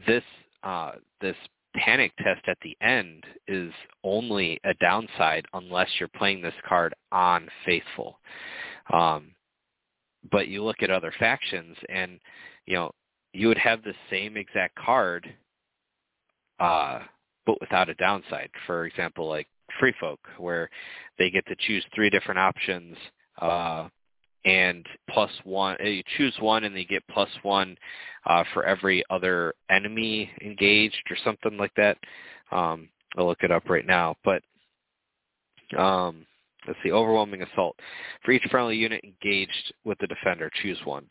this 0.05 0.23
uh, 0.63 0.93
this 1.21 1.35
panic 1.75 2.11
test 2.17 2.41
at 2.47 2.57
the 2.63 2.77
end 2.81 3.23
is 3.47 3.71
only 4.03 4.59
a 4.63 4.73
downside 4.75 5.45
unless 5.53 5.89
you're 5.99 6.09
playing 6.09 6.41
this 6.41 6.53
card 6.67 6.93
on 7.11 7.47
faithful. 7.65 8.19
Um, 8.93 9.31
but 10.31 10.47
you 10.47 10.63
look 10.63 10.81
at 10.81 10.89
other 10.89 11.13
factions 11.19 11.75
and 11.89 12.19
you 12.65 12.75
know 12.75 12.91
you 13.33 13.47
would 13.47 13.57
have 13.57 13.83
the 13.83 13.93
same 14.09 14.37
exact 14.37 14.75
card 14.75 15.27
uh, 16.59 16.99
but 17.45 17.59
without 17.61 17.89
a 17.89 17.95
downside. 17.95 18.49
For 18.65 18.85
example 18.85 19.27
like 19.27 19.47
free 19.79 19.93
folk 19.99 20.19
where 20.37 20.69
they 21.17 21.29
get 21.29 21.45
to 21.47 21.55
choose 21.59 21.85
three 21.93 22.09
different 22.09 22.39
options 22.39 22.97
uh, 23.41 23.87
and 24.45 24.85
plus 25.09 25.31
one 25.43 25.77
you 25.83 26.03
choose 26.17 26.35
one 26.39 26.63
and 26.63 26.75
they 26.75 26.85
get 26.85 27.03
plus 27.09 27.29
one 27.43 27.77
uh, 28.25 28.43
for 28.53 28.63
every 28.63 29.03
other 29.09 29.53
enemy 29.69 30.29
engaged 30.41 31.03
or 31.09 31.17
something 31.23 31.57
like 31.57 31.73
that. 31.75 31.97
Um, 32.51 32.89
i'll 33.17 33.27
look 33.27 33.43
it 33.43 33.51
up 33.51 33.69
right 33.69 33.85
now 33.85 34.15
but 34.23 34.41
um, 35.77 36.25
Let's 36.67 36.79
see, 36.83 36.91
overwhelming 36.91 37.41
assault. 37.41 37.75
For 38.23 38.31
each 38.31 38.45
friendly 38.49 38.75
unit 38.75 39.03
engaged 39.03 39.73
with 39.83 39.97
the 39.99 40.07
defender, 40.07 40.49
choose 40.61 40.79
one. 40.83 41.07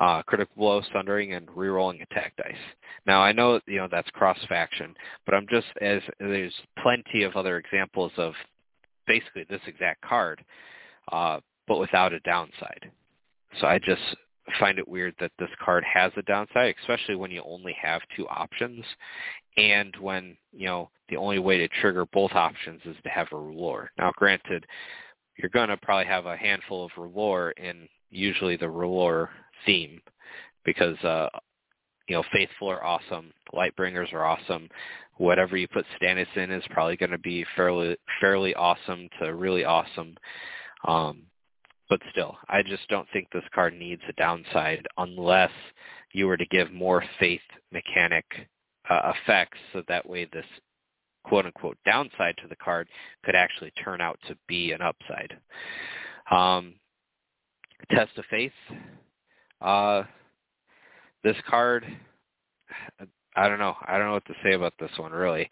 Uh, 0.00 0.22
critical 0.22 0.54
blow, 0.56 0.82
sundering, 0.92 1.34
and 1.34 1.46
rerolling 1.48 2.02
attack 2.02 2.34
dice. 2.36 2.54
Now 3.06 3.20
I 3.22 3.32
know 3.32 3.60
you 3.66 3.78
know 3.78 3.88
that's 3.90 4.10
cross 4.10 4.38
faction, 4.48 4.94
but 5.24 5.34
I'm 5.34 5.46
just 5.48 5.66
as 5.80 6.00
there's 6.18 6.54
plenty 6.82 7.22
of 7.22 7.36
other 7.36 7.58
examples 7.58 8.12
of 8.16 8.32
basically 9.06 9.44
this 9.48 9.60
exact 9.66 10.02
card, 10.02 10.44
uh, 11.12 11.40
but 11.68 11.78
without 11.78 12.12
a 12.12 12.20
downside. 12.20 12.90
So 13.60 13.66
I 13.66 13.78
just 13.78 14.02
find 14.58 14.78
it 14.78 14.88
weird 14.88 15.14
that 15.20 15.32
this 15.38 15.50
card 15.64 15.84
has 15.84 16.12
a 16.16 16.22
downside, 16.22 16.74
especially 16.80 17.16
when 17.16 17.30
you 17.30 17.42
only 17.44 17.76
have 17.80 18.00
two 18.16 18.26
options, 18.28 18.84
and 19.56 19.94
when 20.00 20.36
you 20.52 20.66
know 20.66 20.90
the 21.08 21.16
only 21.16 21.38
way 21.38 21.58
to 21.58 21.68
trigger 21.68 22.06
both 22.06 22.32
options 22.32 22.80
is 22.84 22.96
to 23.02 23.08
have 23.08 23.28
a 23.32 23.36
R'hllor. 23.36 23.88
Now, 23.98 24.12
granted, 24.16 24.66
you're 25.36 25.50
going 25.50 25.68
to 25.68 25.76
probably 25.76 26.06
have 26.06 26.26
a 26.26 26.36
handful 26.36 26.84
of 26.84 26.90
R'hllor 26.92 27.52
in 27.56 27.88
usually 28.10 28.56
the 28.56 28.66
R'hllor 28.66 29.28
theme, 29.64 30.00
because 30.64 30.96
uh, 31.04 31.28
you 32.08 32.16
know 32.16 32.24
faithful 32.32 32.68
are 32.68 32.84
awesome, 32.84 33.32
lightbringers 33.54 34.12
are 34.12 34.24
awesome. 34.24 34.68
Whatever 35.18 35.56
you 35.56 35.66
put 35.68 35.86
Stannis 36.00 36.26
in 36.36 36.50
is 36.50 36.64
probably 36.70 36.96
going 36.96 37.10
to 37.10 37.18
be 37.18 37.44
fairly 37.56 37.96
fairly 38.20 38.54
awesome 38.54 39.08
to 39.20 39.34
really 39.34 39.64
awesome. 39.64 40.14
Um, 40.86 41.22
but 41.88 42.00
still, 42.10 42.36
I 42.48 42.62
just 42.62 42.88
don't 42.88 43.08
think 43.12 43.28
this 43.30 43.44
card 43.54 43.74
needs 43.74 44.02
a 44.08 44.12
downside 44.14 44.86
unless 44.98 45.52
you 46.12 46.26
were 46.26 46.36
to 46.36 46.46
give 46.46 46.72
more 46.72 47.04
faith 47.20 47.40
mechanic 47.72 48.24
uh, 48.88 49.12
effects, 49.14 49.58
so 49.72 49.82
that 49.88 50.08
way 50.08 50.24
this 50.32 50.46
quote-unquote 51.24 51.76
downside 51.84 52.36
to 52.38 52.48
the 52.48 52.56
card 52.56 52.88
could 53.24 53.34
actually 53.34 53.72
turn 53.82 54.00
out 54.00 54.18
to 54.28 54.36
be 54.46 54.72
an 54.72 54.80
upside. 54.80 55.36
Um, 56.30 56.74
Test 57.90 58.16
of 58.16 58.24
Faith. 58.30 58.52
Uh, 59.60 60.04
this 61.24 61.36
card, 61.48 61.84
I 63.36 63.48
don't 63.48 63.58
know. 63.58 63.74
I 63.86 63.98
don't 63.98 64.06
know 64.06 64.14
what 64.14 64.26
to 64.26 64.34
say 64.44 64.54
about 64.54 64.74
this 64.78 64.90
one 64.96 65.12
really. 65.12 65.50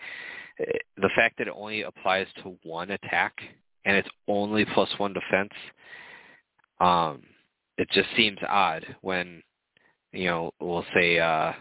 The 0.58 1.10
fact 1.16 1.38
that 1.38 1.48
it 1.48 1.54
only 1.56 1.82
applies 1.82 2.26
to 2.42 2.56
one 2.62 2.92
attack 2.92 3.34
and 3.84 3.96
it's 3.96 4.08
only 4.28 4.64
plus 4.64 4.88
one 4.98 5.12
defense 5.12 5.52
um, 6.80 7.22
it 7.78 7.88
just 7.90 8.08
seems 8.16 8.38
odd 8.48 8.84
when, 9.02 9.42
you 10.12 10.26
know, 10.26 10.52
we'll 10.60 10.84
say, 10.94 11.18
uh, 11.18 11.52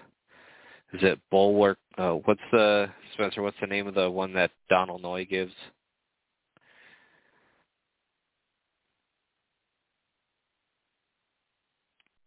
is 0.94 1.02
it 1.02 1.20
Bulwark? 1.32 1.80
Uh, 1.98 2.14
what's 2.26 2.42
the 2.52 2.88
Spencer? 3.14 3.42
What's 3.42 3.58
the 3.60 3.68
name 3.68 3.88
of 3.88 3.96
the 3.96 4.10
one 4.10 4.34
that 4.34 4.52
Donal 4.70 5.00
Noye 5.00 5.28
gives? 5.28 5.54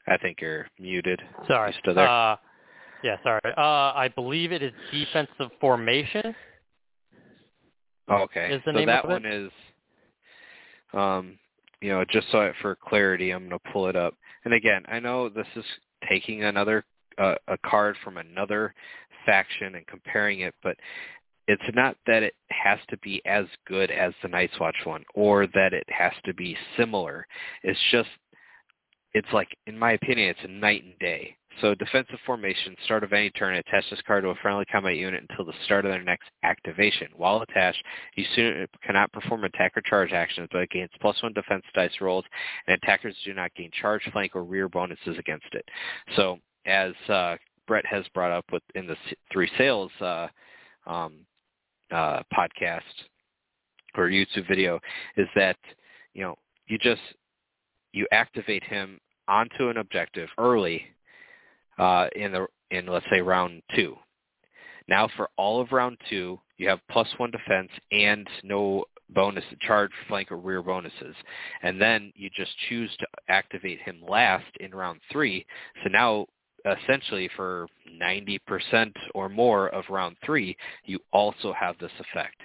I 0.08 0.16
think 0.18 0.40
you're 0.40 0.68
muted. 0.78 1.20
Sorry. 1.48 1.72
You 1.72 1.78
still 1.80 1.94
there? 1.94 2.08
Uh, 2.08 2.36
yeah, 3.02 3.16
sorry. 3.22 3.40
Uh, 3.56 3.92
I 3.94 4.10
believe 4.14 4.52
it 4.52 4.62
is 4.62 4.72
defensive 4.92 5.50
formation. 5.60 6.34
Okay. 8.10 8.52
Is 8.54 8.62
the 8.64 8.72
so 8.72 8.78
name 8.78 8.86
that 8.86 9.04
of 9.04 9.10
one 9.10 9.24
it? 9.24 9.34
is 9.34 9.50
um 10.92 11.38
you 11.80 11.90
know, 11.90 12.04
just 12.10 12.26
so 12.30 12.52
for 12.62 12.76
clarity, 12.76 13.30
I'm 13.30 13.48
going 13.48 13.58
to 13.58 13.72
pull 13.72 13.88
it 13.88 13.96
up. 13.96 14.14
And 14.44 14.54
again, 14.54 14.82
I 14.88 15.00
know 15.00 15.28
this 15.28 15.46
is 15.56 15.64
taking 16.08 16.44
another 16.44 16.84
uh, 17.18 17.34
a 17.48 17.56
card 17.58 17.96
from 18.04 18.18
another 18.18 18.74
faction 19.24 19.74
and 19.74 19.86
comparing 19.86 20.40
it, 20.40 20.54
but 20.62 20.76
it's 21.48 21.62
not 21.74 21.96
that 22.06 22.22
it 22.22 22.34
has 22.50 22.78
to 22.88 22.98
be 22.98 23.22
as 23.24 23.44
good 23.66 23.90
as 23.90 24.12
the 24.22 24.28
Night's 24.28 24.58
Watch 24.58 24.76
one 24.84 25.04
or 25.14 25.46
that 25.48 25.72
it 25.72 25.86
has 25.88 26.12
to 26.24 26.34
be 26.34 26.56
similar. 26.76 27.26
It's 27.62 27.78
just 27.90 28.08
it's 29.14 29.28
like 29.32 29.48
in 29.66 29.78
my 29.78 29.92
opinion 29.92 30.30
it's 30.30 30.44
a 30.44 30.48
night 30.48 30.84
and 30.84 30.98
day. 30.98 31.36
So 31.60 31.74
defensive 31.74 32.18
formation, 32.26 32.76
start 32.84 33.02
of 33.02 33.12
any 33.12 33.30
turn, 33.30 33.54
attach 33.54 33.84
this 33.90 34.02
card 34.06 34.24
to 34.24 34.30
a 34.30 34.34
friendly 34.36 34.64
combat 34.66 34.96
unit 34.96 35.24
until 35.28 35.44
the 35.44 35.54
start 35.64 35.84
of 35.84 35.90
their 35.90 36.02
next 36.02 36.28
activation. 36.42 37.08
While 37.16 37.42
attached, 37.42 37.82
you 38.14 38.24
soon 38.34 38.66
cannot 38.84 39.12
perform 39.12 39.44
attack 39.44 39.72
or 39.76 39.82
charge 39.82 40.12
actions, 40.12 40.48
but 40.52 40.68
gains 40.70 40.90
plus 41.00 41.22
one 41.22 41.32
defense 41.32 41.64
dice 41.74 41.90
rolls, 42.00 42.24
and 42.66 42.78
attackers 42.82 43.16
do 43.24 43.32
not 43.32 43.54
gain 43.54 43.70
charge, 43.80 44.02
flank, 44.12 44.36
or 44.36 44.44
rear 44.44 44.68
bonuses 44.68 45.16
against 45.18 45.46
it. 45.52 45.64
So 46.14 46.38
as 46.66 46.92
uh, 47.08 47.36
Brett 47.66 47.86
has 47.86 48.04
brought 48.14 48.32
up 48.32 48.44
with 48.52 48.62
in 48.74 48.86
the 48.86 48.96
three 49.32 49.50
sales 49.56 49.90
uh, 50.00 50.28
um, 50.86 51.20
uh, 51.90 52.22
podcast 52.36 52.82
or 53.96 54.08
YouTube 54.08 54.46
video, 54.46 54.78
is 55.16 55.28
that 55.34 55.56
you 56.12 56.22
know 56.22 56.36
you 56.66 56.76
just 56.76 57.00
you 57.92 58.06
activate 58.12 58.62
him 58.62 59.00
onto 59.28 59.68
an 59.68 59.78
objective 59.78 60.28
early 60.38 60.84
uh, 61.78 62.06
in 62.14 62.32
the 62.32 62.46
in 62.70 62.86
let's 62.86 63.06
say 63.10 63.20
round 63.20 63.62
two. 63.74 63.96
Now 64.88 65.08
for 65.16 65.28
all 65.36 65.60
of 65.60 65.72
round 65.72 65.98
two, 66.08 66.40
you 66.58 66.68
have 66.68 66.80
plus 66.90 67.08
one 67.18 67.30
defense 67.30 67.70
and 67.92 68.28
no 68.42 68.84
bonus 69.10 69.44
charge, 69.60 69.90
flank, 70.08 70.32
or 70.32 70.36
rear 70.36 70.62
bonuses. 70.62 71.14
And 71.62 71.80
then 71.80 72.12
you 72.16 72.30
just 72.34 72.52
choose 72.68 72.90
to 72.98 73.06
activate 73.28 73.80
him 73.80 74.02
last 74.06 74.46
in 74.60 74.74
round 74.74 75.00
three. 75.12 75.46
So 75.82 75.90
now 75.90 76.26
essentially 76.64 77.30
for 77.36 77.68
90% 78.00 78.92
or 79.14 79.28
more 79.28 79.68
of 79.68 79.84
round 79.88 80.16
three, 80.24 80.56
you 80.84 80.98
also 81.12 81.52
have 81.52 81.78
this 81.78 81.92
effect. 82.00 82.40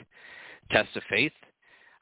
Test 0.70 0.96
of 0.96 1.04
Faith, 1.10 1.34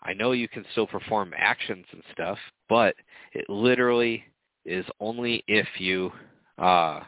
I 0.04 0.14
know 0.14 0.32
you 0.34 0.48
can 0.48 0.66
still 0.72 0.88
perform 0.88 1.34
actions 1.38 1.86
and 1.92 2.04
stuff, 2.14 2.38
but 2.68 2.96
it 3.34 3.50
literally 3.50 4.24
is 4.66 4.86
only 5.00 5.44
if 5.48 5.68
you 5.78 6.12
uh, 6.58 7.02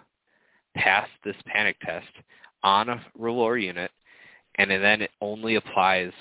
pass 0.75 1.07
this 1.23 1.35
panic 1.45 1.77
test 1.81 2.07
on 2.63 2.89
a 2.89 3.03
R'hllor 3.19 3.61
unit, 3.61 3.91
and 4.55 4.69
then 4.69 5.01
it 5.01 5.11
only 5.21 5.55
applies 5.55 6.11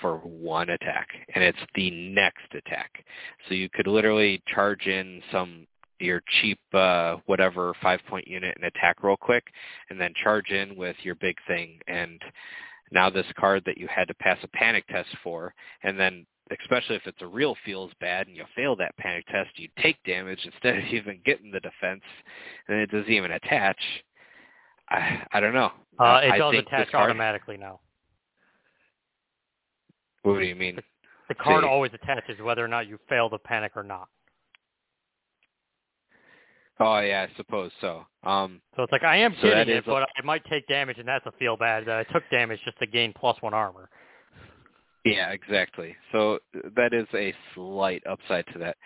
for 0.00 0.18
one 0.18 0.70
attack, 0.70 1.08
and 1.34 1.42
it's 1.42 1.58
the 1.74 1.90
next 1.90 2.54
attack. 2.54 3.04
So 3.48 3.54
you 3.54 3.68
could 3.68 3.86
literally 3.86 4.42
charge 4.46 4.86
in 4.86 5.22
some 5.32 5.66
your 5.98 6.22
cheap 6.40 6.58
uh, 6.74 7.16
whatever 7.26 7.72
five 7.82 8.00
point 8.08 8.28
unit 8.28 8.54
and 8.56 8.66
attack 8.66 9.02
real 9.02 9.16
quick, 9.16 9.44
and 9.90 10.00
then 10.00 10.12
charge 10.22 10.50
in 10.50 10.76
with 10.76 10.96
your 11.02 11.14
big 11.16 11.36
thing. 11.46 11.78
And 11.86 12.20
now 12.92 13.10
this 13.10 13.26
card 13.38 13.62
that 13.66 13.78
you 13.78 13.88
had 13.88 14.08
to 14.08 14.14
pass 14.14 14.38
a 14.42 14.48
panic 14.48 14.86
test 14.88 15.08
for, 15.22 15.54
and 15.82 15.98
then 15.98 16.26
especially 16.60 16.96
if 16.96 17.06
it's 17.06 17.22
a 17.22 17.26
real 17.26 17.56
feels 17.64 17.90
bad 18.00 18.26
and 18.28 18.36
you 18.36 18.44
fail 18.54 18.76
that 18.76 18.96
panic 18.96 19.26
test, 19.26 19.50
you 19.56 19.68
take 19.80 19.96
damage 20.04 20.40
instead 20.44 20.78
of 20.78 20.84
even 20.92 21.20
getting 21.24 21.50
the 21.50 21.60
defense, 21.60 22.02
and 22.68 22.78
it 22.78 22.90
doesn't 22.90 23.10
even 23.12 23.32
attach. 23.32 23.78
I 24.88 25.22
I 25.32 25.40
don't 25.40 25.54
know. 25.54 25.72
Uh, 25.98 26.20
it 26.22 26.32
I 26.32 26.38
does 26.38 26.54
attach 26.54 26.90
card, 26.90 27.10
automatically 27.10 27.56
now. 27.56 27.80
What 30.22 30.38
do 30.38 30.44
you 30.44 30.54
mean? 30.56 30.78
The 31.28 31.34
card 31.34 31.64
See. 31.64 31.68
always 31.68 31.92
attaches 31.94 32.40
whether 32.40 32.64
or 32.64 32.68
not 32.68 32.86
you 32.88 32.98
fail 33.08 33.28
the 33.28 33.38
panic 33.38 33.72
or 33.76 33.82
not. 33.82 34.08
Oh 36.78 37.00
yeah, 37.00 37.26
I 37.28 37.36
suppose 37.36 37.70
so. 37.80 38.04
Um, 38.22 38.60
So 38.76 38.82
it's 38.82 38.92
like 38.92 39.02
I 39.02 39.16
am 39.16 39.34
So 39.40 39.48
getting 39.48 39.68
it, 39.74 39.78
is 39.78 39.84
a- 39.86 39.90
but 39.90 40.02
I 40.16 40.22
might 40.22 40.44
take 40.44 40.66
damage, 40.66 40.98
and 40.98 41.08
that's 41.08 41.24
a 41.26 41.32
feel 41.32 41.56
bad 41.56 41.86
that 41.86 41.96
I 41.98 42.04
took 42.12 42.28
damage 42.30 42.60
just 42.64 42.78
to 42.80 42.86
gain 42.86 43.12
plus 43.14 43.40
one 43.40 43.54
armor. 43.54 43.88
Yeah, 45.06 45.30
exactly. 45.30 45.94
So 46.10 46.40
that 46.74 46.92
is 46.92 47.06
a 47.14 47.32
slight 47.54 48.02
upside 48.10 48.44
to 48.52 48.58
that, 48.58 48.76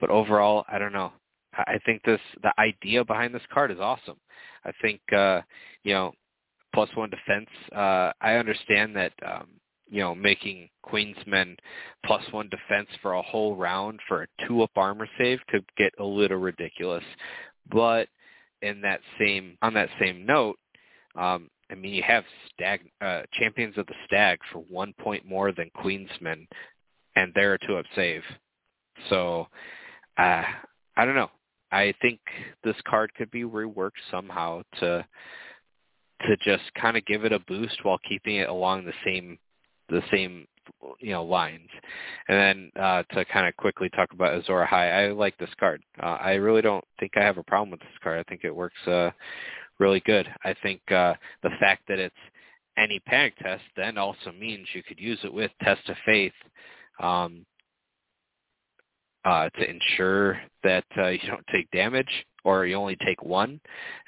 but 0.00 0.08
overall, 0.08 0.64
I 0.68 0.78
don't 0.78 0.92
know. 0.92 1.12
I 1.56 1.78
think 1.84 2.02
this 2.04 2.20
the 2.42 2.52
idea 2.58 3.04
behind 3.04 3.34
this 3.34 3.42
card 3.52 3.70
is 3.70 3.78
awesome. 3.80 4.18
I 4.64 4.70
think 4.80 5.00
uh, 5.12 5.40
you 5.82 5.92
know 5.92 6.12
plus 6.72 6.88
one 6.94 7.10
defense. 7.10 7.48
Uh, 7.74 8.12
I 8.20 8.34
understand 8.34 8.94
that 8.94 9.12
um, 9.26 9.48
you 9.88 10.00
know 10.00 10.14
making 10.14 10.68
Queensmen 10.86 11.56
plus 12.06 12.22
one 12.30 12.48
defense 12.48 12.88
for 13.02 13.14
a 13.14 13.22
whole 13.22 13.56
round 13.56 13.98
for 14.06 14.22
a 14.22 14.46
two 14.46 14.62
up 14.62 14.70
armor 14.76 15.08
save 15.18 15.40
could 15.48 15.64
get 15.76 15.92
a 15.98 16.04
little 16.04 16.38
ridiculous, 16.38 17.04
but 17.68 18.08
in 18.62 18.80
that 18.82 19.00
same 19.18 19.58
on 19.60 19.74
that 19.74 19.88
same 20.00 20.24
note, 20.24 20.56
um, 21.16 21.50
I 21.70 21.74
mean 21.74 21.94
you 21.94 22.02
have 22.02 22.24
stag 22.52 22.80
uh, 23.00 23.22
champions 23.32 23.76
of 23.78 23.86
the 23.86 23.94
stag 24.06 24.38
for 24.52 24.60
one 24.60 24.94
point 25.00 25.24
more 25.24 25.52
than 25.52 25.70
Queensmen, 25.76 26.46
and 27.16 27.32
they're 27.34 27.54
a 27.54 27.66
two 27.66 27.76
up 27.76 27.86
save. 27.94 28.22
So 29.08 29.48
uh, 30.18 30.42
I 30.96 31.04
don't 31.04 31.16
know. 31.16 31.30
I 31.72 31.92
think 32.00 32.20
this 32.62 32.76
card 32.86 33.12
could 33.14 33.30
be 33.30 33.42
reworked 33.42 33.90
somehow 34.10 34.62
to 34.80 35.04
to 36.26 36.36
just 36.44 36.62
kind 36.80 36.96
of 36.96 37.04
give 37.04 37.24
it 37.24 37.32
a 37.32 37.40
boost 37.40 37.84
while 37.84 37.98
keeping 38.08 38.36
it 38.36 38.48
along 38.48 38.84
the 38.84 38.92
same 39.04 39.38
the 39.88 40.02
same 40.10 40.46
you 41.00 41.12
know 41.12 41.24
lines. 41.24 41.68
And 42.28 42.38
then 42.74 42.82
uh, 42.82 43.02
to 43.14 43.24
kind 43.26 43.46
of 43.46 43.56
quickly 43.56 43.88
talk 43.90 44.12
about 44.12 44.34
Azor 44.34 44.66
Ahai, 44.66 45.08
I 45.08 45.12
like 45.12 45.36
this 45.38 45.50
card. 45.58 45.82
Uh, 46.02 46.16
I 46.20 46.34
really 46.34 46.62
don't 46.62 46.84
think 46.98 47.12
I 47.16 47.22
have 47.22 47.38
a 47.38 47.42
problem 47.42 47.70
with 47.70 47.80
this 47.80 47.98
card. 48.02 48.18
I 48.18 48.28
think 48.28 48.42
it 48.44 48.54
works 48.54 48.86
uh, 48.86 49.10
really 49.78 50.00
good. 50.00 50.28
I 50.44 50.54
think 50.62 50.80
uh, 50.90 51.14
the 51.42 51.50
fact 51.60 51.82
that 51.88 51.98
it's 51.98 52.14
any 52.76 53.00
panic 53.00 53.36
test 53.38 53.62
then 53.76 53.98
also 53.98 54.32
means 54.38 54.66
you 54.72 54.82
could 54.82 54.98
use 54.98 55.18
it 55.24 55.32
with 55.32 55.50
Test 55.62 55.88
of 55.88 55.96
Faith 56.04 56.32
um, 57.00 57.44
uh, 59.24 59.48
to 59.50 59.70
ensure 59.70 60.40
that 60.62 60.84
uh, 60.98 61.08
you 61.08 61.20
don't 61.26 61.46
take 61.52 61.70
damage 61.70 62.08
or 62.44 62.66
you 62.66 62.74
only 62.74 62.96
take 62.96 63.22
one. 63.22 63.60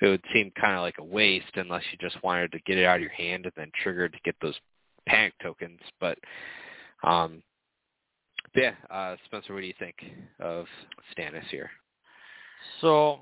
It 0.03 0.07
would 0.07 0.25
seem 0.33 0.53
kind 0.61 0.75
of 0.75 0.83
like 0.83 0.99
a 0.99 1.05
waste 1.05 1.53
unless 1.55 1.83
you 1.91 1.99
just 1.99 2.23
wanted 2.23 2.53
to 2.53 2.59
get 2.67 2.79
it 2.79 2.85
out 2.85 2.97
of 2.97 3.03
your 3.03 3.11
hand 3.11 3.45
and 3.45 3.53
then 3.57 3.71
trigger 3.83 4.09
to 4.09 4.19
get 4.25 4.37
those 4.43 4.59
panic 5.07 5.33
tokens. 5.43 5.81
But 6.01 6.19
um, 7.03 7.43
yeah, 8.55 8.73
uh, 8.91 9.17
Spencer, 9.27 9.55
what 9.55 9.61
do 9.61 9.67
you 9.67 9.75
think 9.79 9.97
of 10.41 10.67
Stannis 11.17 11.47
here? 11.51 11.71
So 12.81 13.21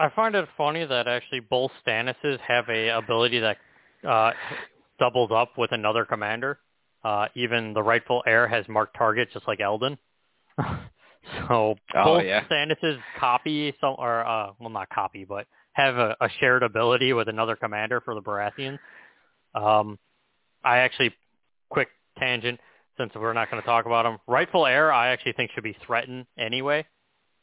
I 0.00 0.08
find 0.16 0.34
it 0.34 0.48
funny 0.56 0.86
that 0.86 1.06
actually 1.06 1.40
both 1.40 1.70
Stannises 1.86 2.40
have 2.40 2.64
a 2.70 2.88
ability 2.88 3.38
that 3.40 3.58
uh, 4.08 4.30
doubles 4.98 5.30
up 5.30 5.58
with 5.58 5.72
another 5.72 6.06
commander. 6.06 6.58
Uh, 7.04 7.26
even 7.34 7.74
the 7.74 7.82
rightful 7.82 8.22
heir 8.26 8.48
has 8.48 8.66
marked 8.66 8.96
target, 8.96 9.28
just 9.32 9.46
like 9.46 9.60
Eldon. 9.60 9.98
so 10.58 10.74
oh, 11.50 11.76
both 11.94 12.24
yeah. 12.24 12.44
Stannises 12.48 12.98
copy 13.18 13.74
some, 13.78 13.96
or 13.98 14.26
uh, 14.26 14.52
well, 14.58 14.70
not 14.70 14.88
copy, 14.88 15.26
but 15.26 15.46
have 15.72 15.96
a, 15.96 16.16
a 16.20 16.28
shared 16.40 16.62
ability 16.62 17.12
with 17.12 17.28
another 17.28 17.54
commander 17.54 18.00
for 18.00 18.14
the 18.14 18.22
Baratheons. 18.22 18.78
Um, 19.54 19.98
I 20.64 20.78
actually, 20.78 21.14
quick 21.68 21.88
tangent, 22.18 22.58
since 22.96 23.12
we're 23.14 23.34
not 23.34 23.50
going 23.50 23.62
to 23.62 23.66
talk 23.66 23.84
about 23.84 24.06
him. 24.06 24.18
Rightful 24.26 24.64
heir, 24.64 24.90
I 24.90 25.08
actually 25.08 25.32
think 25.32 25.50
should 25.54 25.64
be 25.64 25.76
threatened 25.86 26.24
anyway. 26.38 26.86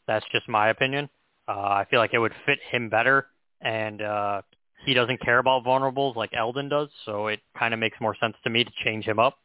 That's 0.07 0.25
just 0.31 0.49
my 0.49 0.69
opinion. 0.69 1.09
Uh, 1.47 1.51
I 1.51 1.85
feel 1.89 1.99
like 1.99 2.13
it 2.13 2.19
would 2.19 2.33
fit 2.45 2.59
him 2.71 2.89
better, 2.89 3.27
and 3.61 4.01
uh, 4.01 4.41
he 4.85 4.93
doesn't 4.93 5.21
care 5.21 5.39
about 5.39 5.63
vulnerables 5.63 6.15
like 6.15 6.31
Eldon 6.33 6.69
does, 6.69 6.89
so 7.05 7.27
it 7.27 7.39
kind 7.57 7.73
of 7.73 7.79
makes 7.79 7.97
more 8.01 8.15
sense 8.19 8.35
to 8.43 8.49
me 8.49 8.63
to 8.63 8.71
change 8.83 9.05
him 9.05 9.19
up. 9.19 9.37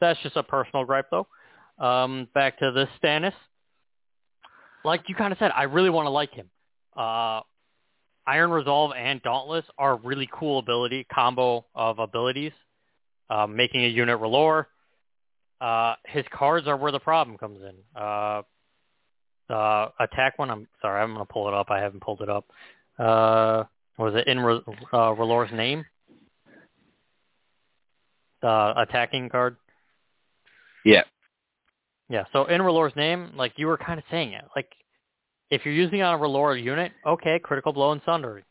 That's 0.00 0.20
just 0.22 0.36
a 0.36 0.42
personal 0.42 0.84
gripe, 0.84 1.06
though. 1.10 1.26
Um, 1.78 2.28
back 2.34 2.58
to 2.60 2.70
this 2.72 2.88
Stannis. 3.02 3.34
Like 4.84 5.08
you 5.08 5.14
kind 5.14 5.32
of 5.32 5.38
said, 5.38 5.50
I 5.54 5.64
really 5.64 5.90
want 5.90 6.06
to 6.06 6.10
like 6.10 6.32
him. 6.32 6.48
Uh, 6.96 7.40
Iron 8.26 8.50
Resolve 8.50 8.92
and 8.96 9.22
Dauntless 9.22 9.64
are 9.78 9.96
really 9.96 10.28
cool 10.32 10.58
ability 10.58 11.06
combo 11.12 11.66
of 11.74 11.98
abilities 11.98 12.52
uh, 13.30 13.46
making 13.46 13.84
a 13.84 13.88
unit 13.88 14.18
R'hllor. 14.18 14.66
Uh, 15.60 15.94
his 16.06 16.24
cards 16.32 16.66
are 16.66 16.76
where 16.76 16.92
the 16.92 17.00
problem 17.00 17.38
comes 17.38 17.60
in. 17.62 18.00
Uh, 18.00 18.42
the 19.48 19.86
attack 20.00 20.38
one, 20.38 20.50
I'm 20.50 20.66
sorry, 20.80 21.02
I'm 21.02 21.14
going 21.14 21.26
to 21.26 21.32
pull 21.32 21.48
it 21.48 21.54
up. 21.54 21.70
I 21.70 21.80
haven't 21.80 22.00
pulled 22.00 22.20
it 22.20 22.28
up. 22.28 22.46
Uh, 22.98 23.64
was 23.98 24.14
it 24.14 24.26
in 24.26 24.38
uh, 24.38 24.42
R'hllor's 24.92 25.52
name? 25.52 25.84
The 28.42 28.74
attacking 28.76 29.28
card? 29.28 29.56
Yeah. 30.84 31.02
Yeah, 32.08 32.24
so 32.32 32.44
in 32.44 32.60
R'hllor's 32.60 32.94
name, 32.96 33.32
like 33.36 33.54
you 33.56 33.66
were 33.66 33.78
kind 33.78 33.98
of 33.98 34.04
saying 34.10 34.32
it, 34.32 34.44
like 34.54 34.68
if 35.50 35.64
you're 35.64 35.74
using 35.74 36.02
on 36.02 36.14
a 36.14 36.18
R'hllor 36.18 36.60
unit, 36.62 36.92
okay, 37.06 37.38
critical 37.38 37.72
blow 37.72 37.92
and 37.92 38.00
sundering. 38.04 38.44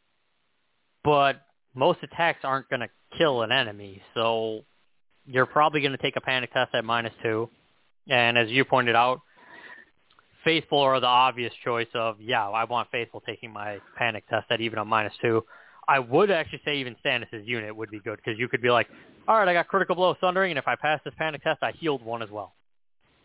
But 1.03 1.41
most 1.75 1.99
attacks 2.03 2.39
aren't 2.43 2.69
going 2.69 2.79
to 2.81 2.89
kill 3.17 3.41
an 3.43 3.51
enemy. 3.51 4.01
So 4.13 4.61
you're 5.25 5.45
probably 5.45 5.81
going 5.81 5.91
to 5.91 5.97
take 5.97 6.15
a 6.15 6.21
panic 6.21 6.51
test 6.53 6.73
at 6.73 6.85
minus 6.85 7.13
two. 7.21 7.49
And 8.07 8.37
as 8.37 8.49
you 8.49 8.65
pointed 8.65 8.95
out, 8.95 9.21
Faithful 10.45 10.79
are 10.79 11.01
the 11.01 11.07
obvious 11.07 11.51
choice 11.63 11.89
of, 11.93 12.21
yeah, 12.21 12.47
I 12.47 12.63
want 12.63 12.89
Faithful 12.91 13.21
taking 13.25 13.51
my 13.51 13.79
panic 13.97 14.23
test 14.29 14.45
at 14.49 14.61
even 14.61 14.79
a 14.79 14.85
minus 14.85 15.13
two. 15.21 15.43
I 15.87 15.99
would 15.99 16.31
actually 16.31 16.61
say 16.63 16.77
even 16.77 16.95
Stannis' 17.05 17.45
unit 17.45 17.75
would 17.75 17.91
be 17.91 17.99
good 17.99 18.17
because 18.23 18.39
you 18.39 18.47
could 18.47 18.61
be 18.61 18.69
like, 18.69 18.87
all 19.27 19.37
right, 19.37 19.47
I 19.47 19.53
got 19.53 19.67
critical 19.67 19.95
blow 19.95 20.15
sundering, 20.21 20.51
and 20.51 20.57
if 20.57 20.67
I 20.67 20.75
pass 20.75 21.01
this 21.03 21.13
panic 21.17 21.43
test, 21.43 21.59
I 21.61 21.71
healed 21.73 22.05
one 22.05 22.21
as 22.23 22.29
well. 22.29 22.55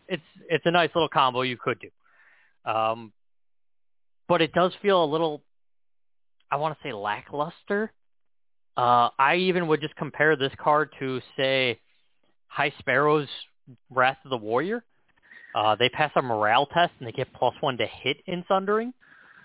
It's 0.09 0.21
it's 0.49 0.65
a 0.65 0.71
nice 0.71 0.89
little 0.93 1.07
combo 1.07 1.41
you 1.43 1.55
could 1.55 1.79
do, 1.79 2.69
um, 2.69 3.13
but 4.27 4.41
it 4.41 4.51
does 4.51 4.73
feel 4.81 5.01
a 5.01 5.05
little, 5.05 5.41
I 6.51 6.57
want 6.57 6.77
to 6.77 6.83
say 6.83 6.91
lackluster 6.91 7.93
uh, 8.77 9.09
I 9.19 9.35
even 9.35 9.67
would 9.67 9.81
just 9.81 9.95
compare 9.95 10.35
this 10.35 10.51
card 10.57 10.93
to, 10.99 11.21
say, 11.37 11.79
High 12.47 12.73
Sparrow's 12.79 13.27
Wrath 13.89 14.17
of 14.23 14.29
the 14.29 14.37
Warrior. 14.37 14.83
Uh, 15.53 15.75
they 15.75 15.89
pass 15.89 16.11
a 16.15 16.21
morale 16.21 16.65
test 16.65 16.93
and 16.99 17.07
they 17.07 17.11
get 17.11 17.31
plus 17.33 17.53
one 17.59 17.77
to 17.77 17.85
hit 17.85 18.17
in 18.25 18.43
Sundering. 18.47 18.93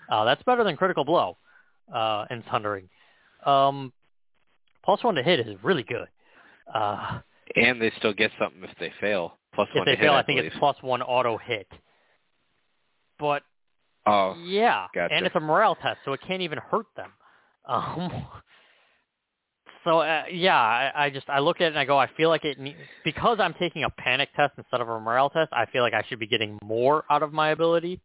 Uh, 0.09 0.23
that's 0.23 0.41
better 0.43 0.63
than 0.63 0.77
Critical 0.77 1.03
Blow 1.03 1.37
uh, 1.93 2.25
in 2.29 2.43
Sundering. 2.51 2.89
Um, 3.45 3.91
plus 4.83 5.03
one 5.03 5.15
to 5.15 5.23
hit 5.23 5.39
is 5.39 5.55
really 5.63 5.83
good. 5.83 6.07
Uh, 6.73 7.19
and 7.55 7.81
they 7.81 7.91
still 7.97 8.13
get 8.13 8.31
something 8.39 8.63
if 8.63 8.77
they 8.79 8.91
fail. 8.99 9.37
Plus 9.53 9.67
if 9.71 9.79
one 9.79 9.85
they 9.85 9.95
to 9.95 10.01
fail, 10.01 10.13
hit, 10.13 10.19
I 10.19 10.23
think 10.23 10.39
it's 10.39 10.55
plus 10.59 10.77
one 10.81 11.01
auto 11.01 11.37
hit. 11.37 11.67
But 13.19 13.43
oh, 14.05 14.35
yeah, 14.45 14.87
gotcha. 14.93 15.13
and 15.13 15.25
it's 15.25 15.35
a 15.35 15.39
morale 15.39 15.75
test, 15.75 15.99
so 16.05 16.13
it 16.13 16.21
can't 16.25 16.41
even 16.41 16.59
hurt 16.59 16.87
them. 16.95 17.11
Um, 17.69 18.25
so 19.87 19.99
uh, 19.99 20.23
yeah, 20.29 20.57
I, 20.57 21.05
I 21.05 21.09
just 21.09 21.29
I 21.29 21.39
look 21.39 21.61
at 21.61 21.63
it 21.63 21.67
and 21.67 21.79
I 21.79 21.85
go, 21.85 21.97
I 21.97 22.09
feel 22.17 22.27
like 22.27 22.43
it 22.43 22.57
because 23.05 23.37
I'm 23.39 23.53
taking 23.53 23.85
a 23.85 23.89
panic 23.89 24.27
test 24.35 24.51
instead 24.57 24.81
of 24.81 24.89
a 24.89 24.99
morale 24.99 25.29
test. 25.29 25.53
I 25.53 25.65
feel 25.65 25.81
like 25.81 25.93
I 25.93 26.03
should 26.09 26.19
be 26.19 26.27
getting 26.27 26.59
more 26.61 27.05
out 27.09 27.23
of 27.23 27.31
my 27.31 27.51
ability. 27.51 28.01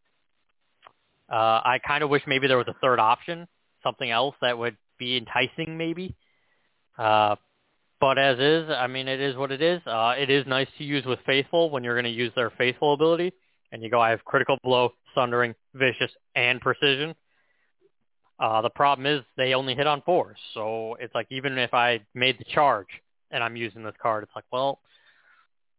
Uh, 1.28 1.34
I 1.64 1.80
kind 1.84 2.04
of 2.04 2.10
wish 2.10 2.22
maybe 2.24 2.46
there 2.46 2.56
was 2.56 2.68
a 2.68 2.76
third 2.80 3.00
option, 3.00 3.48
something 3.82 4.08
else 4.08 4.36
that 4.42 4.56
would 4.56 4.76
be 4.96 5.16
enticing, 5.16 5.76
maybe. 5.76 6.14
Uh, 6.96 7.34
but 8.00 8.16
as 8.16 8.38
is, 8.38 8.70
I 8.70 8.86
mean, 8.86 9.08
it 9.08 9.20
is 9.20 9.34
what 9.34 9.50
it 9.50 9.60
is. 9.60 9.80
Uh, 9.84 10.14
it 10.16 10.30
is 10.30 10.46
nice 10.46 10.68
to 10.78 10.84
use 10.84 11.04
with 11.04 11.18
Faithful 11.26 11.70
when 11.70 11.82
you're 11.82 11.94
going 11.94 12.04
to 12.04 12.10
use 12.10 12.30
their 12.36 12.50
Faithful 12.50 12.94
ability, 12.94 13.32
and 13.72 13.82
you 13.82 13.90
go, 13.90 14.00
I 14.00 14.10
have 14.10 14.24
Critical 14.24 14.56
Blow, 14.62 14.90
Sundering, 15.16 15.54
Vicious, 15.74 16.12
and 16.36 16.60
Precision. 16.60 17.14
Uh, 18.42 18.60
the 18.60 18.70
problem 18.70 19.06
is 19.06 19.22
they 19.36 19.54
only 19.54 19.76
hit 19.76 19.86
on 19.86 20.02
fours. 20.02 20.36
So 20.52 20.96
it's 20.98 21.14
like 21.14 21.28
even 21.30 21.56
if 21.58 21.72
I 21.72 22.00
made 22.12 22.40
the 22.40 22.44
charge 22.52 22.88
and 23.30 23.42
I'm 23.42 23.54
using 23.54 23.84
this 23.84 23.94
card, 24.02 24.24
it's 24.24 24.32
like, 24.34 24.46
well, 24.52 24.80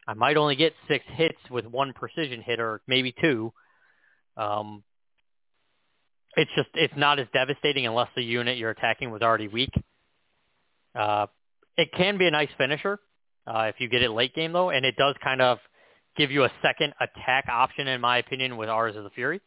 I 0.08 0.14
might 0.14 0.38
only 0.38 0.56
get 0.56 0.72
six 0.88 1.04
hits 1.10 1.38
with 1.52 1.66
one 1.66 1.92
precision 1.92 2.42
hit 2.42 2.62
or 2.62 2.80
maybe 2.88 3.14
two. 3.20 3.52
Um, 4.38 4.82
it's 6.38 6.52
just 6.56 6.70
it's 6.74 6.94
not 6.96 7.20
as 7.20 7.28
devastating 7.34 7.86
unless 7.86 8.08
the 8.16 8.24
unit 8.24 8.58
you're 8.58 8.70
attacking 8.70 9.12
was 9.12 9.22
already 9.22 9.50
weak. 9.50 9.74
Uh, 10.96 11.28
it 11.78 11.90
can 11.92 12.18
be 12.18 12.28
a 12.28 12.32
nice 12.32 12.50
finisher 12.58 12.98
uh, 13.46 13.64
if 13.64 13.76
you 13.80 13.90
get 13.90 14.02
it 14.02 14.10
late 14.12 14.34
game 14.34 14.54
though, 14.54 14.70
and 14.70 14.86
it 14.86 14.96
does 14.96 15.16
kind 15.22 15.42
of 15.42 15.58
give 16.16 16.32
you 16.32 16.46
a 16.46 16.52
second 16.62 16.94
attack 17.02 17.46
option 17.52 17.90
in 17.90 18.00
my 18.00 18.20
opinion 18.20 18.56
with 18.56 18.70
Ours 18.70 18.96
is 18.96 19.04
the 19.04 19.10
Fury. 19.10 19.42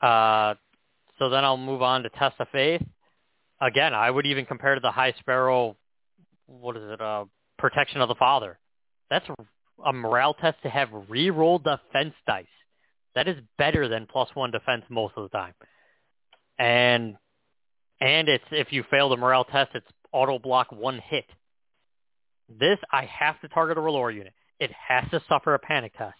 Uh, 0.00 0.54
so 1.22 1.28
then 1.28 1.44
I'll 1.44 1.56
move 1.56 1.82
on 1.82 2.02
to 2.02 2.08
Test 2.08 2.34
of 2.40 2.48
Faith. 2.50 2.82
Again, 3.60 3.94
I 3.94 4.10
would 4.10 4.26
even 4.26 4.44
compare 4.44 4.74
to 4.74 4.80
the 4.80 4.90
High 4.90 5.14
Sparrow, 5.20 5.76
what 6.46 6.76
is 6.76 6.82
it, 6.82 7.00
uh, 7.00 7.26
Protection 7.58 8.00
of 8.00 8.08
the 8.08 8.16
Father. 8.16 8.58
That's 9.08 9.24
a, 9.84 9.92
morale 9.92 10.34
test 10.34 10.56
to 10.64 10.68
have 10.68 10.88
re-roll 11.08 11.60
defense 11.60 12.14
dice. 12.26 12.46
That 13.14 13.28
is 13.28 13.36
better 13.56 13.86
than 13.86 14.08
plus 14.10 14.30
one 14.34 14.50
defense 14.50 14.82
most 14.88 15.14
of 15.16 15.22
the 15.22 15.28
time. 15.28 15.54
And 16.58 17.16
and 18.00 18.28
it's 18.28 18.44
if 18.50 18.72
you 18.72 18.82
fail 18.90 19.08
the 19.08 19.16
morale 19.16 19.44
test, 19.44 19.70
it's 19.74 19.86
auto 20.10 20.40
block 20.40 20.72
one 20.72 20.98
hit. 20.98 21.26
This 22.48 22.78
I 22.90 23.04
have 23.04 23.40
to 23.42 23.48
target 23.48 23.78
a 23.78 23.80
R'hllor 23.80 24.12
unit. 24.12 24.32
It 24.58 24.72
has 24.88 25.08
to 25.12 25.22
suffer 25.28 25.54
a 25.54 25.60
panic 25.60 25.96
test 25.96 26.16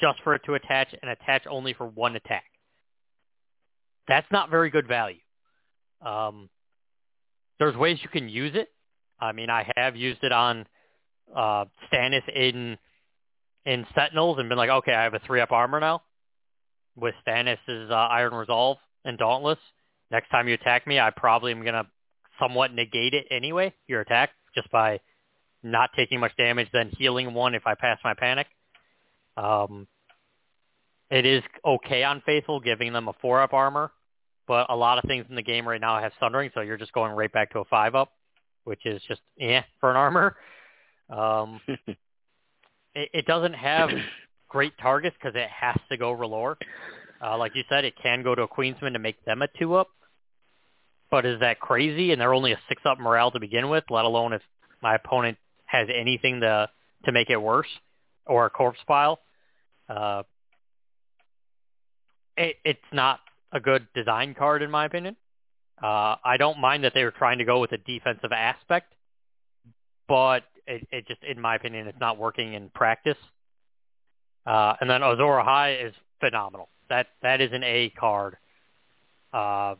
just 0.00 0.22
for 0.22 0.34
it 0.34 0.40
to 0.46 0.54
attach 0.54 0.94
and 1.02 1.10
attach 1.10 1.42
only 1.46 1.74
for 1.74 1.86
one 1.86 2.16
attack. 2.16 2.44
That's 4.10 4.30
not 4.30 4.50
very 4.50 4.70
good 4.70 4.88
value. 4.88 5.20
Um, 6.04 6.48
there's 7.58 7.76
ways 7.76 7.98
you 8.02 8.08
can 8.08 8.28
use 8.28 8.52
it. 8.54 8.68
I 9.20 9.32
mean, 9.32 9.50
I 9.50 9.70
have 9.76 9.96
used 9.96 10.24
it 10.24 10.32
on 10.32 10.66
uh, 11.34 11.66
Stannis 11.92 12.28
in 12.34 12.78
in 13.66 13.86
Sentinels 13.94 14.38
and 14.38 14.48
been 14.48 14.56
like, 14.58 14.70
okay, 14.70 14.94
I 14.94 15.04
have 15.04 15.14
a 15.14 15.20
three 15.26 15.40
up 15.40 15.52
armor 15.52 15.80
now 15.80 16.02
with 16.96 17.14
Stannis' 17.26 17.90
uh, 17.90 17.94
Iron 17.94 18.34
Resolve 18.34 18.78
and 19.04 19.18
Dauntless. 19.18 19.58
Next 20.10 20.30
time 20.30 20.48
you 20.48 20.54
attack 20.54 20.86
me, 20.86 20.98
I 20.98 21.10
probably 21.10 21.52
am 21.52 21.64
gonna 21.64 21.86
somewhat 22.40 22.72
negate 22.74 23.14
it 23.14 23.26
anyway, 23.30 23.74
your 23.86 24.00
attack, 24.00 24.30
just 24.54 24.70
by 24.70 25.00
not 25.62 25.90
taking 25.94 26.20
much 26.20 26.34
damage, 26.36 26.68
then 26.72 26.90
healing 26.98 27.34
one 27.34 27.54
if 27.54 27.66
I 27.66 27.74
pass 27.74 27.98
my 28.02 28.14
panic. 28.14 28.46
Um, 29.36 29.86
it 31.10 31.26
is 31.26 31.42
okay 31.64 32.02
on 32.02 32.22
Faithful, 32.24 32.60
giving 32.60 32.92
them 32.92 33.08
a 33.08 33.12
four 33.20 33.42
up 33.42 33.52
armor, 33.52 33.92
but 34.50 34.68
a 34.68 34.74
lot 34.74 34.98
of 34.98 35.04
things 35.06 35.24
in 35.28 35.36
the 35.36 35.42
game 35.42 35.66
right 35.66 35.80
now 35.80 36.00
have 36.00 36.10
Sundering, 36.18 36.50
so 36.52 36.60
you're 36.60 36.76
just 36.76 36.92
going 36.92 37.12
right 37.12 37.32
back 37.32 37.52
to 37.52 37.60
a 37.60 37.64
five 37.66 37.94
up, 37.94 38.10
which 38.64 38.84
is 38.84 39.00
just 39.06 39.20
yeah 39.36 39.62
for 39.78 39.92
an 39.92 39.96
armor. 39.96 40.34
Um, 41.08 41.60
it, 41.68 41.96
it 43.14 43.26
doesn't 43.26 43.52
have 43.52 43.90
great 44.48 44.72
targets 44.82 45.14
because 45.16 45.36
it 45.36 45.48
has 45.48 45.76
to 45.88 45.96
go 45.96 46.10
R'hllor. 46.12 46.56
Uh, 47.24 47.38
like 47.38 47.54
you 47.54 47.62
said, 47.68 47.84
it 47.84 47.94
can 48.02 48.24
go 48.24 48.34
to 48.34 48.42
a 48.42 48.48
Queensman 48.48 48.94
to 48.94 48.98
make 48.98 49.24
them 49.24 49.40
a 49.40 49.46
two 49.56 49.74
up. 49.74 49.86
But 51.12 51.26
is 51.26 51.38
that 51.38 51.60
crazy? 51.60 52.10
And 52.10 52.20
they're 52.20 52.34
only 52.34 52.50
a 52.50 52.58
six 52.68 52.82
up 52.84 52.98
morale 52.98 53.30
to 53.30 53.38
begin 53.38 53.68
with, 53.68 53.84
let 53.88 54.04
alone 54.04 54.32
if 54.32 54.42
my 54.82 54.96
opponent 54.96 55.38
has 55.66 55.86
anything 55.94 56.40
to 56.40 56.68
to 57.04 57.12
make 57.12 57.30
it 57.30 57.40
worse 57.40 57.68
or 58.26 58.46
a 58.46 58.50
corpse 58.50 58.80
pile. 58.88 59.20
Uh, 59.88 60.24
it, 62.36 62.56
it's 62.64 62.80
not 62.92 63.20
a 63.52 63.60
good 63.60 63.86
design 63.94 64.34
card 64.34 64.62
in 64.62 64.70
my 64.70 64.84
opinion. 64.84 65.16
Uh, 65.82 66.16
I 66.24 66.36
don't 66.38 66.58
mind 66.58 66.84
that 66.84 66.92
they 66.94 67.04
were 67.04 67.10
trying 67.10 67.38
to 67.38 67.44
go 67.44 67.60
with 67.60 67.72
a 67.72 67.78
defensive 67.78 68.32
aspect, 68.32 68.92
but 70.06 70.44
it, 70.66 70.86
it 70.92 71.08
just, 71.08 71.22
in 71.24 71.40
my 71.40 71.56
opinion, 71.56 71.86
it's 71.86 71.98
not 71.98 72.18
working 72.18 72.52
in 72.52 72.68
practice. 72.70 73.16
Uh, 74.46 74.74
and 74.80 74.90
then 74.90 75.02
Azor 75.02 75.22
Ahai 75.22 75.86
is 75.86 75.94
phenomenal. 76.20 76.68
That 76.88 77.06
that 77.22 77.40
is 77.40 77.50
an 77.52 77.62
A 77.62 77.90
card. 77.90 78.36
Uh, 79.32 79.76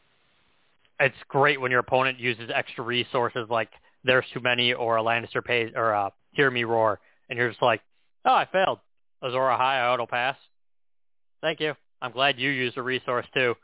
it's 0.98 1.16
great 1.28 1.60
when 1.60 1.70
your 1.70 1.80
opponent 1.80 2.18
uses 2.18 2.50
extra 2.54 2.84
resources 2.84 3.48
like 3.50 3.70
there's 4.04 4.24
too 4.32 4.40
many 4.40 4.72
or 4.72 4.96
a 4.96 5.02
Lannister 5.02 5.44
pays 5.44 5.72
or 5.74 5.94
uh, 5.94 6.10
hear 6.32 6.50
me 6.50 6.64
roar, 6.64 7.00
and 7.28 7.38
you're 7.38 7.48
just 7.48 7.62
like, 7.62 7.80
oh, 8.24 8.34
I 8.34 8.46
failed. 8.50 8.78
Azor 9.22 9.38
Ahai, 9.38 9.82
I 9.82 9.88
auto 9.88 10.06
pass. 10.06 10.36
Thank 11.42 11.60
you. 11.60 11.74
I'm 12.02 12.12
glad 12.12 12.38
you 12.38 12.50
used 12.50 12.76
a 12.76 12.82
resource 12.82 13.26
too. 13.34 13.54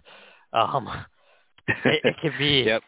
um, 0.52 0.88
it, 1.68 2.00
it 2.04 2.16
can 2.20 2.32
be 2.38 2.62
yep. 2.66 2.82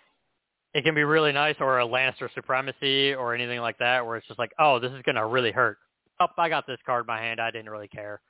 it 0.74 0.85
can 0.85 0.94
be 0.94 1.05
really 1.05 1.32
nice, 1.32 1.56
or 1.60 1.81
a 1.81 1.86
Lannister 1.86 2.32
supremacy, 2.35 3.14
or 3.14 3.35
anything 3.35 3.60
like 3.60 3.78
that, 3.78 4.05
where 4.05 4.16
it's 4.16 4.26
just 4.26 4.39
like, 4.39 4.52
oh, 4.59 4.78
this 4.78 4.93
is 4.93 5.02
gonna 5.05 5.26
really 5.26 5.52
hurt. 5.52 5.78
Oh, 6.20 6.26
I 6.39 6.48
got 6.48 6.66
this 6.66 6.78
card 6.86 7.02
in 7.02 7.06
my 7.06 7.20
hand. 7.20 7.40
I 7.40 7.51
didn't 7.51 7.70
really 7.70 7.89
care. 7.89 8.20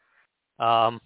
Um, 0.58 1.00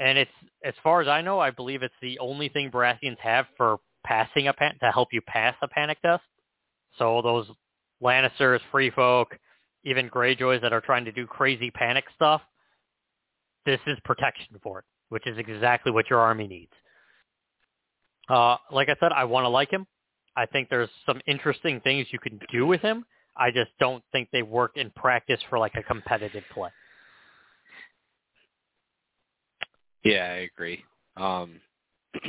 and 0.00 0.18
it's 0.18 0.30
as 0.64 0.74
far 0.82 1.00
as 1.00 1.08
I 1.08 1.22
know, 1.22 1.40
I 1.40 1.50
believe 1.50 1.82
it's 1.82 1.94
the 2.00 2.18
only 2.18 2.48
thing 2.48 2.70
Baratheons 2.70 3.18
have 3.18 3.46
for 3.56 3.78
passing 4.04 4.48
a 4.48 4.52
pan 4.52 4.74
to 4.80 4.90
help 4.90 5.08
you 5.12 5.20
pass 5.20 5.54
a 5.62 5.68
panic 5.68 6.00
test. 6.02 6.22
So 6.98 7.20
those 7.22 7.46
Lannisters, 8.02 8.60
Free 8.70 8.90
Folk, 8.90 9.36
even 9.84 10.08
Greyjoys 10.08 10.62
that 10.62 10.72
are 10.72 10.80
trying 10.80 11.04
to 11.04 11.12
do 11.12 11.26
crazy 11.26 11.70
panic 11.70 12.04
stuff, 12.14 12.40
this 13.66 13.80
is 13.86 13.98
protection 14.04 14.56
for 14.62 14.80
it, 14.80 14.84
which 15.08 15.26
is 15.26 15.38
exactly 15.38 15.92
what 15.92 16.08
your 16.10 16.20
army 16.20 16.46
needs. 16.46 16.72
Uh, 18.28 18.56
like 18.70 18.88
I 18.88 18.96
said, 19.00 19.12
I 19.12 19.24
want 19.24 19.44
to 19.44 19.48
like 19.48 19.70
him. 19.70 19.86
I 20.36 20.46
think 20.46 20.68
there's 20.68 20.90
some 21.06 21.20
interesting 21.26 21.80
things 21.80 22.06
you 22.10 22.18
can 22.18 22.38
do 22.52 22.66
with 22.66 22.80
him. 22.80 23.04
I 23.36 23.50
just 23.50 23.70
don't 23.80 24.02
think 24.12 24.28
they 24.32 24.42
work 24.42 24.76
in 24.76 24.90
practice 24.90 25.40
for 25.48 25.58
like 25.58 25.74
a 25.76 25.82
competitive 25.82 26.44
play. 26.52 26.70
Yeah, 30.04 30.24
I 30.24 30.48
agree. 30.54 30.84
Um, 31.16 31.60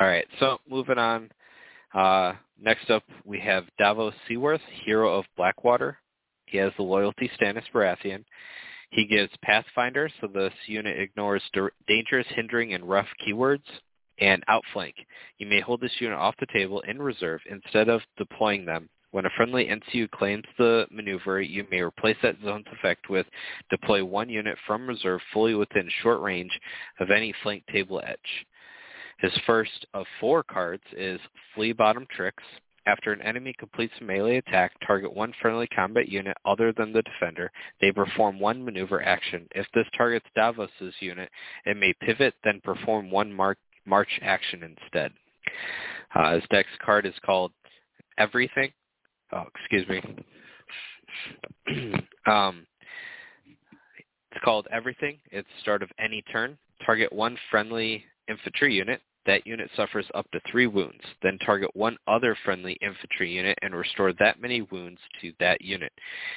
all 0.00 0.06
right, 0.06 0.26
so 0.38 0.58
moving 0.68 0.98
on. 0.98 1.30
Uh, 1.94 2.34
next 2.60 2.90
up, 2.90 3.02
we 3.24 3.40
have 3.40 3.64
Davos 3.78 4.14
Seaworth, 4.28 4.60
Hero 4.84 5.18
of 5.18 5.24
Blackwater. 5.36 5.98
He 6.46 6.58
has 6.58 6.72
the 6.76 6.82
loyalty 6.82 7.30
Stannis 7.40 7.64
Baratheon. 7.74 8.24
He 8.90 9.06
gives 9.06 9.32
Pathfinder, 9.42 10.10
so 10.20 10.26
this 10.26 10.52
unit 10.66 10.98
ignores 10.98 11.42
dangerous, 11.86 12.26
hindering, 12.30 12.74
and 12.74 12.88
rough 12.88 13.08
keywords, 13.24 13.64
and 14.18 14.42
Outflank. 14.48 14.94
You 15.38 15.46
may 15.46 15.60
hold 15.60 15.80
this 15.80 16.00
unit 16.00 16.18
off 16.18 16.34
the 16.40 16.46
table 16.52 16.80
in 16.82 17.00
reserve 17.00 17.40
instead 17.48 17.88
of 17.88 18.02
deploying 18.18 18.64
them. 18.64 18.88
When 19.12 19.26
a 19.26 19.30
friendly 19.36 19.66
NCU 19.66 20.10
claims 20.10 20.44
the 20.56 20.86
maneuver, 20.90 21.40
you 21.40 21.66
may 21.70 21.80
replace 21.80 22.16
that 22.22 22.36
zone's 22.44 22.66
effect 22.72 23.08
with 23.10 23.26
deploy 23.68 24.04
one 24.04 24.28
unit 24.28 24.56
from 24.66 24.86
reserve 24.86 25.20
fully 25.32 25.54
within 25.54 25.88
short 26.02 26.20
range 26.20 26.52
of 27.00 27.10
any 27.10 27.34
flank 27.42 27.64
table 27.72 28.00
edge. 28.04 28.46
His 29.18 29.32
first 29.46 29.86
of 29.94 30.06
four 30.20 30.42
cards 30.42 30.84
is 30.96 31.20
Flea 31.54 31.72
Bottom 31.72 32.06
Tricks. 32.14 32.42
After 32.90 33.12
an 33.12 33.22
enemy 33.22 33.54
completes 33.56 33.94
a 34.00 34.04
melee 34.04 34.38
attack, 34.38 34.72
target 34.84 35.14
one 35.14 35.32
friendly 35.40 35.68
combat 35.68 36.08
unit 36.08 36.36
other 36.44 36.72
than 36.72 36.92
the 36.92 37.02
defender. 37.02 37.52
They 37.80 37.92
perform 37.92 38.40
one 38.40 38.64
maneuver 38.64 39.00
action. 39.00 39.46
If 39.54 39.66
this 39.72 39.86
targets 39.96 40.26
Davos's 40.34 40.94
unit, 40.98 41.30
it 41.66 41.76
may 41.76 41.94
pivot, 42.00 42.34
then 42.42 42.60
perform 42.64 43.08
one 43.08 43.32
mark, 43.32 43.58
march 43.86 44.08
action 44.22 44.64
instead. 44.64 45.12
Uh, 46.16 46.34
his 46.34 46.42
next 46.50 46.76
card 46.84 47.06
is 47.06 47.14
called 47.24 47.52
Everything. 48.18 48.72
Oh, 49.32 49.44
excuse 49.54 49.86
me. 49.88 50.02
um, 52.26 52.66
it's 54.32 54.44
called 54.44 54.66
Everything. 54.72 55.18
It's 55.30 55.46
start 55.62 55.84
of 55.84 55.90
any 56.00 56.22
turn. 56.32 56.58
Target 56.84 57.12
one 57.12 57.38
friendly 57.52 58.04
infantry 58.28 58.74
unit. 58.74 59.00
That 59.30 59.46
unit 59.46 59.70
suffers 59.76 60.10
up 60.12 60.28
to 60.32 60.40
three 60.50 60.66
wounds. 60.66 61.04
Then 61.22 61.38
target 61.38 61.70
one 61.74 61.96
other 62.08 62.36
friendly 62.44 62.72
infantry 62.82 63.30
unit 63.30 63.56
and 63.62 63.72
restore 63.72 64.12
that 64.14 64.40
many 64.40 64.62
wounds 64.62 64.98
to 65.20 65.32
that 65.38 65.62
unit. 65.62 65.92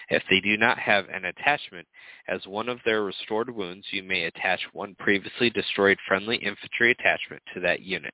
If 0.10 0.22
they 0.30 0.40
do 0.40 0.58
not 0.58 0.78
have 0.78 1.10
an 1.10 1.26
attachment, 1.26 1.88
as 2.28 2.46
one 2.46 2.70
of 2.70 2.78
their 2.86 3.02
restored 3.02 3.50
wounds, 3.50 3.88
you 3.90 4.04
may 4.04 4.26
attach 4.26 4.60
one 4.74 4.94
previously 5.00 5.50
destroyed 5.50 5.98
friendly 6.08 6.36
infantry 6.36 6.92
attachment 6.92 7.42
to 7.56 7.62
that 7.62 7.82
unit. 7.82 8.14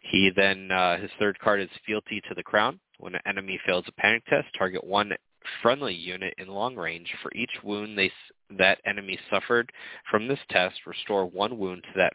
He 0.00 0.30
then, 0.34 0.70
uh, 0.70 0.96
his 0.96 1.10
third 1.18 1.38
card 1.38 1.60
is 1.60 1.68
Fealty 1.84 2.22
to 2.26 2.34
the 2.34 2.42
Crown. 2.42 2.80
When 2.96 3.14
an 3.14 3.20
enemy 3.26 3.60
fails 3.66 3.84
a 3.86 3.92
panic 4.00 4.24
test, 4.24 4.48
target 4.56 4.82
one 4.82 5.12
friendly 5.60 5.92
unit 5.92 6.32
in 6.38 6.48
long 6.48 6.76
range. 6.76 7.12
For 7.22 7.30
each 7.34 7.62
wound 7.62 7.98
they, 7.98 8.10
that 8.56 8.78
enemy 8.86 9.18
suffered 9.28 9.70
from 10.10 10.28
this 10.28 10.40
test, 10.48 10.76
restore 10.86 11.26
one 11.26 11.58
wound 11.58 11.82
to 11.82 11.98
that 11.98 12.14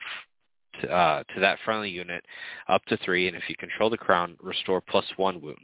uh, 0.85 1.23
to 1.34 1.39
that 1.39 1.60
friendly 1.65 1.89
unit 1.89 2.23
up 2.68 2.84
to 2.85 2.97
three, 2.97 3.27
and 3.27 3.35
if 3.35 3.43
you 3.49 3.56
control 3.56 3.89
the 3.89 3.97
crown, 3.97 4.38
restore 4.41 4.81
plus 4.81 5.06
one 5.18 5.41
wound 5.41 5.57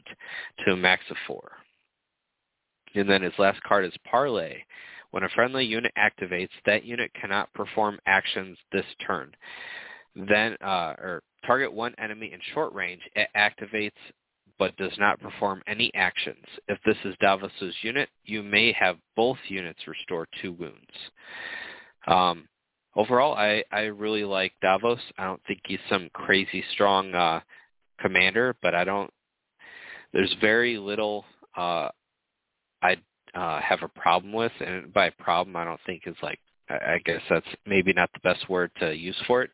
to 0.64 0.72
a 0.72 0.76
max 0.76 1.02
of 1.10 1.16
four. 1.26 1.52
And 2.94 3.08
then 3.08 3.22
his 3.22 3.32
last 3.38 3.62
card 3.62 3.84
is 3.84 3.92
Parlay. 4.10 4.62
When 5.10 5.22
a 5.22 5.28
friendly 5.30 5.64
unit 5.64 5.92
activates, 5.98 6.50
that 6.64 6.84
unit 6.84 7.10
cannot 7.20 7.52
perform 7.52 7.98
actions 8.06 8.58
this 8.72 8.86
turn. 9.06 9.32
Then, 10.14 10.56
uh, 10.62 10.94
or 10.98 11.22
target 11.46 11.72
one 11.72 11.94
enemy 11.98 12.32
in 12.32 12.40
short 12.54 12.72
range, 12.72 13.02
it 13.14 13.28
activates 13.36 13.92
but 14.58 14.76
does 14.76 14.92
not 14.98 15.20
perform 15.20 15.62
any 15.66 15.90
actions. 15.94 16.44
If 16.68 16.78
this 16.84 16.96
is 17.04 17.14
Davos's 17.20 17.74
unit, 17.82 18.08
you 18.24 18.42
may 18.42 18.72
have 18.72 18.96
both 19.14 19.36
units 19.48 19.86
restore 19.86 20.26
two 20.40 20.52
wounds. 20.52 20.80
Um, 22.06 22.48
overall, 22.96 23.34
I, 23.34 23.62
I 23.70 23.82
really 23.82 24.24
like 24.24 24.52
Davos. 24.60 24.98
I 25.18 25.24
don't 25.24 25.42
think 25.46 25.60
he's 25.66 25.78
some 25.88 26.10
crazy 26.12 26.64
strong 26.72 27.14
uh, 27.14 27.40
commander, 28.00 28.56
but 28.62 28.74
I 28.74 28.84
don't. 28.84 29.10
There's 30.12 30.34
very 30.40 30.78
little 30.78 31.24
uh, 31.56 31.88
I 32.82 32.96
uh, 33.34 33.60
have 33.60 33.82
a 33.82 33.88
problem 33.88 34.32
with, 34.32 34.52
and 34.60 34.92
by 34.92 35.10
problem, 35.10 35.56
I 35.56 35.64
don't 35.64 35.80
think 35.86 36.02
is 36.06 36.16
like. 36.22 36.40
I 36.68 36.98
guess 37.04 37.20
that's 37.30 37.46
maybe 37.64 37.92
not 37.92 38.10
the 38.12 38.28
best 38.28 38.48
word 38.48 38.72
to 38.80 38.92
use 38.92 39.16
for 39.28 39.42
it. 39.42 39.50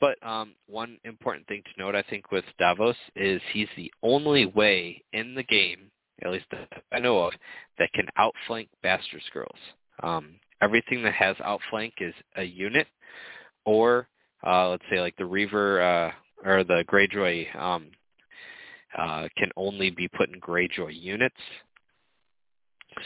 But 0.00 0.16
um, 0.26 0.54
one 0.66 0.96
important 1.04 1.46
thing 1.46 1.62
to 1.62 1.82
note, 1.82 1.94
I 1.94 2.02
think, 2.08 2.32
with 2.32 2.44
Davos 2.58 2.96
is 3.16 3.42
he's 3.52 3.68
the 3.76 3.92
only 4.02 4.46
way 4.46 5.02
in 5.12 5.34
the 5.34 5.42
game, 5.42 5.90
at 6.24 6.30
least 6.30 6.46
that 6.52 6.68
I 6.90 7.00
know 7.00 7.18
of, 7.18 7.34
that 7.78 7.92
can 7.92 8.06
outflank 8.16 8.70
Bastard 8.82 9.20
Girls. 9.34 9.58
Um, 10.02 10.36
everything 10.62 11.02
that 11.02 11.14
has 11.14 11.36
outflank 11.44 11.94
is 12.00 12.14
a 12.36 12.42
unit, 12.42 12.86
or 13.64 14.08
uh, 14.46 14.70
let's 14.70 14.84
say 14.90 15.00
like 15.00 15.16
the 15.16 15.24
Reaver 15.24 15.80
uh, 15.80 16.12
or 16.44 16.64
the 16.64 16.84
Greyjoy 16.88 17.54
um, 17.56 17.86
uh, 18.96 19.28
can 19.36 19.50
only 19.56 19.90
be 19.90 20.08
put 20.08 20.30
in 20.30 20.40
Greyjoy 20.40 20.90
units. 20.92 21.36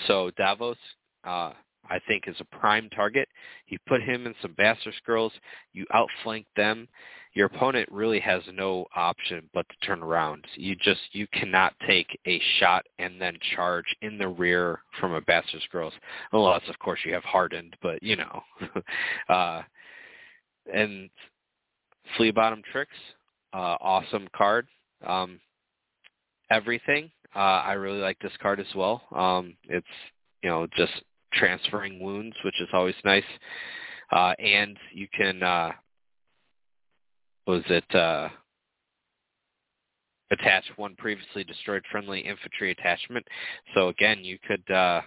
So 0.06 0.30
Davos, 0.36 0.76
uh, 1.24 1.52
I 1.90 1.98
think 2.06 2.24
is 2.26 2.36
a 2.40 2.56
prime 2.56 2.88
target. 2.90 3.28
You 3.66 3.78
put 3.86 4.02
him 4.02 4.26
in 4.26 4.34
some 4.40 4.54
bastard 4.54 4.94
girls, 5.04 5.32
you 5.72 5.86
outflank 5.92 6.46
them. 6.56 6.88
Your 7.34 7.46
opponent 7.46 7.88
really 7.90 8.20
has 8.20 8.42
no 8.52 8.86
option 8.94 9.48
but 9.54 9.66
to 9.68 9.86
turn 9.86 10.02
around. 10.02 10.44
You 10.54 10.76
just 10.76 11.00
you 11.12 11.26
cannot 11.32 11.74
take 11.86 12.18
a 12.26 12.40
shot 12.58 12.84
and 12.98 13.20
then 13.20 13.38
charge 13.54 13.86
in 14.02 14.18
the 14.18 14.28
rear 14.28 14.80
from 15.00 15.12
a 15.12 15.20
bastard 15.22 15.62
girls, 15.70 15.94
unless 16.32 16.62
of 16.68 16.78
course 16.78 17.00
you 17.04 17.14
have 17.14 17.24
hardened. 17.24 17.76
But 17.82 18.02
you 18.02 18.16
know, 18.16 18.42
uh, 19.28 19.62
and 20.72 21.08
flea 22.16 22.30
bottom 22.30 22.62
tricks, 22.70 22.96
uh, 23.54 23.76
awesome 23.80 24.28
card. 24.34 24.66
Um, 25.06 25.40
everything. 26.50 27.10
Uh, 27.34 27.62
I 27.64 27.72
really 27.72 28.00
like 28.00 28.18
this 28.20 28.32
card 28.40 28.60
as 28.60 28.66
well. 28.76 29.02
Um, 29.14 29.56
it's 29.68 29.86
you 30.42 30.50
know 30.50 30.66
just 30.76 30.92
transferring 31.32 31.98
wounds, 31.98 32.36
which 32.44 32.60
is 32.60 32.68
always 32.72 32.94
nice. 33.04 33.24
Uh, 34.10 34.34
and 34.38 34.76
you 34.92 35.08
can, 35.16 35.42
uh, 35.42 35.70
was 37.46 37.62
it, 37.68 37.94
uh, 37.94 38.28
attach 40.32 40.64
one 40.76 40.94
previously 40.96 41.44
destroyed 41.44 41.84
friendly 41.90 42.20
infantry 42.20 42.70
attachment. 42.70 43.26
So 43.74 43.88
again, 43.88 44.24
you 44.24 44.38
could, 44.46 44.68
uh, 44.74 45.02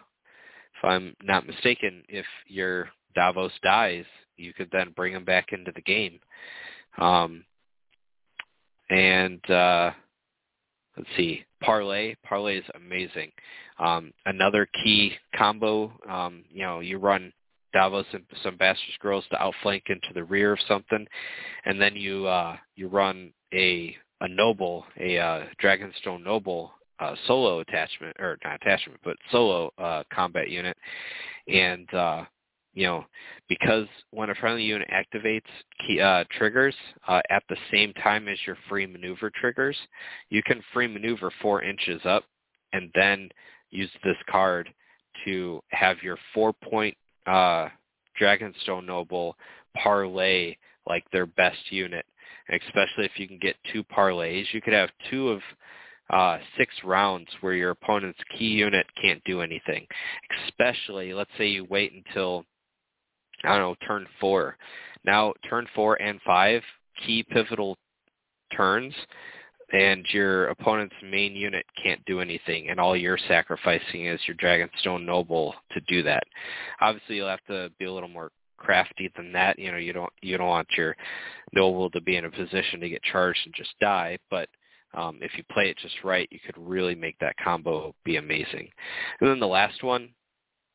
if 0.77 0.85
I'm 0.85 1.15
not 1.23 1.47
mistaken, 1.47 2.03
if 2.07 2.25
your 2.47 2.89
Davos 3.15 3.51
dies, 3.63 4.05
you 4.37 4.53
could 4.53 4.69
then 4.71 4.93
bring 4.95 5.13
him 5.13 5.25
back 5.25 5.51
into 5.51 5.71
the 5.73 5.81
game. 5.81 6.19
Um, 6.97 7.43
and 8.89 9.49
uh, 9.49 9.91
let's 10.97 11.09
see, 11.15 11.45
parlay. 11.61 12.15
Parlay 12.23 12.57
is 12.59 12.65
amazing. 12.75 13.31
Um, 13.79 14.13
another 14.25 14.67
key 14.83 15.13
combo, 15.35 15.91
um, 16.09 16.43
you 16.49 16.63
know, 16.63 16.81
you 16.81 16.97
run 16.97 17.33
Davos 17.75 18.05
and 18.13 18.23
some 18.41 18.55
Bastard 18.55 18.99
Girls 19.01 19.25
to 19.31 19.41
outflank 19.41 19.83
into 19.89 20.07
the 20.13 20.23
rear 20.23 20.53
of 20.53 20.59
something, 20.67 21.05
and 21.65 21.79
then 21.79 21.95
you 21.95 22.25
uh, 22.25 22.55
you 22.75 22.87
run 22.87 23.33
a 23.53 23.95
a 24.21 24.27
noble, 24.29 24.85
a 24.97 25.19
uh, 25.19 25.43
Dragonstone 25.61 26.23
noble 26.23 26.71
uh, 26.99 27.15
solo 27.27 27.59
attachment 27.59 28.15
or 28.17 28.37
not 28.45 28.55
attachment, 28.55 28.99
but 29.03 29.17
solo 29.29 29.71
uh, 29.77 30.03
combat 30.13 30.49
unit, 30.49 30.77
and 31.49 31.93
uh, 31.93 32.23
you 32.73 32.85
know, 32.85 33.05
because 33.49 33.87
when 34.11 34.29
a 34.29 34.35
friendly 34.35 34.63
unit 34.63 34.89
activates 34.89 35.41
key, 35.85 35.99
uh, 35.99 36.23
triggers 36.37 36.75
uh, 37.09 37.21
at 37.29 37.43
the 37.49 37.57
same 37.73 37.91
time 37.93 38.29
as 38.29 38.37
your 38.47 38.57
free 38.69 38.85
maneuver 38.85 39.29
triggers, 39.33 39.77
you 40.29 40.41
can 40.43 40.61
free 40.73 40.87
maneuver 40.87 41.31
four 41.41 41.61
inches 41.61 42.01
up 42.05 42.23
and 42.73 42.89
then 42.95 43.29
use 43.71 43.89
this 44.03 44.17
card 44.29 44.69
to 45.23 45.61
have 45.69 45.97
your 46.03 46.17
four-point 46.33 46.95
uh, 47.25 47.69
Dragonstone 48.19 48.85
Noble 48.85 49.35
parlay 49.75 50.55
like 50.87 51.03
their 51.11 51.25
best 51.25 51.71
unit. 51.71 52.05
Especially 52.49 53.05
if 53.05 53.17
you 53.17 53.27
can 53.27 53.39
get 53.39 53.55
two 53.73 53.83
parlays, 53.83 54.45
you 54.53 54.61
could 54.61 54.73
have 54.73 54.89
two 55.09 55.29
of 55.29 55.41
uh, 56.11 56.37
six 56.57 56.71
rounds 56.83 57.27
where 57.41 57.55
your 57.55 57.71
opponent's 57.71 58.19
key 58.37 58.49
unit 58.49 58.85
can't 59.01 59.23
do 59.23 59.41
anything. 59.41 59.87
Especially, 60.47 61.13
let's 61.13 61.31
say 61.37 61.47
you 61.47 61.65
wait 61.65 61.91
until 61.93 62.45
I 63.43 63.57
don't 63.57 63.59
know, 63.59 63.87
turn 63.87 64.05
four. 64.19 64.57
Now, 65.03 65.33
turn 65.49 65.67
four 65.75 66.01
and 66.01 66.19
five, 66.25 66.61
key 67.05 67.23
pivotal 67.23 67.77
turns, 68.55 68.93
and 69.71 70.05
your 70.11 70.47
opponent's 70.47 70.95
main 71.03 71.35
unit 71.35 71.65
can't 71.81 72.03
do 72.05 72.19
anything, 72.19 72.69
and 72.69 72.79
all 72.79 72.95
you're 72.95 73.17
sacrificing 73.27 74.05
is 74.05 74.19
your 74.27 74.37
Dragonstone 74.37 75.05
Noble 75.05 75.55
to 75.71 75.81
do 75.81 76.03
that. 76.03 76.23
Obviously, 76.81 77.15
you'll 77.15 77.27
have 77.27 77.43
to 77.47 77.71
be 77.79 77.85
a 77.85 77.91
little 77.91 78.09
more 78.09 78.31
crafty 78.57 79.11
than 79.15 79.31
that. 79.33 79.59
You 79.59 79.71
know, 79.71 79.77
you 79.77 79.93
don't 79.93 80.13
you 80.21 80.37
don't 80.37 80.47
want 80.47 80.67
your 80.77 80.95
noble 81.53 81.89
to 81.91 82.01
be 82.01 82.15
in 82.15 82.25
a 82.25 82.31
position 82.31 82.79
to 82.79 82.89
get 82.89 83.03
charged 83.03 83.39
and 83.45 83.53
just 83.55 83.73
die, 83.79 84.17
but 84.29 84.49
um, 84.93 85.19
if 85.21 85.31
you 85.37 85.43
play 85.51 85.69
it 85.69 85.77
just 85.77 85.95
right, 86.03 86.27
you 86.31 86.39
could 86.45 86.57
really 86.57 86.95
make 86.95 87.17
that 87.19 87.35
combo 87.43 87.93
be 88.03 88.15
amazing. 88.17 88.69
And 89.19 89.29
then 89.29 89.39
the 89.39 89.47
last 89.47 89.83
one, 89.83 90.09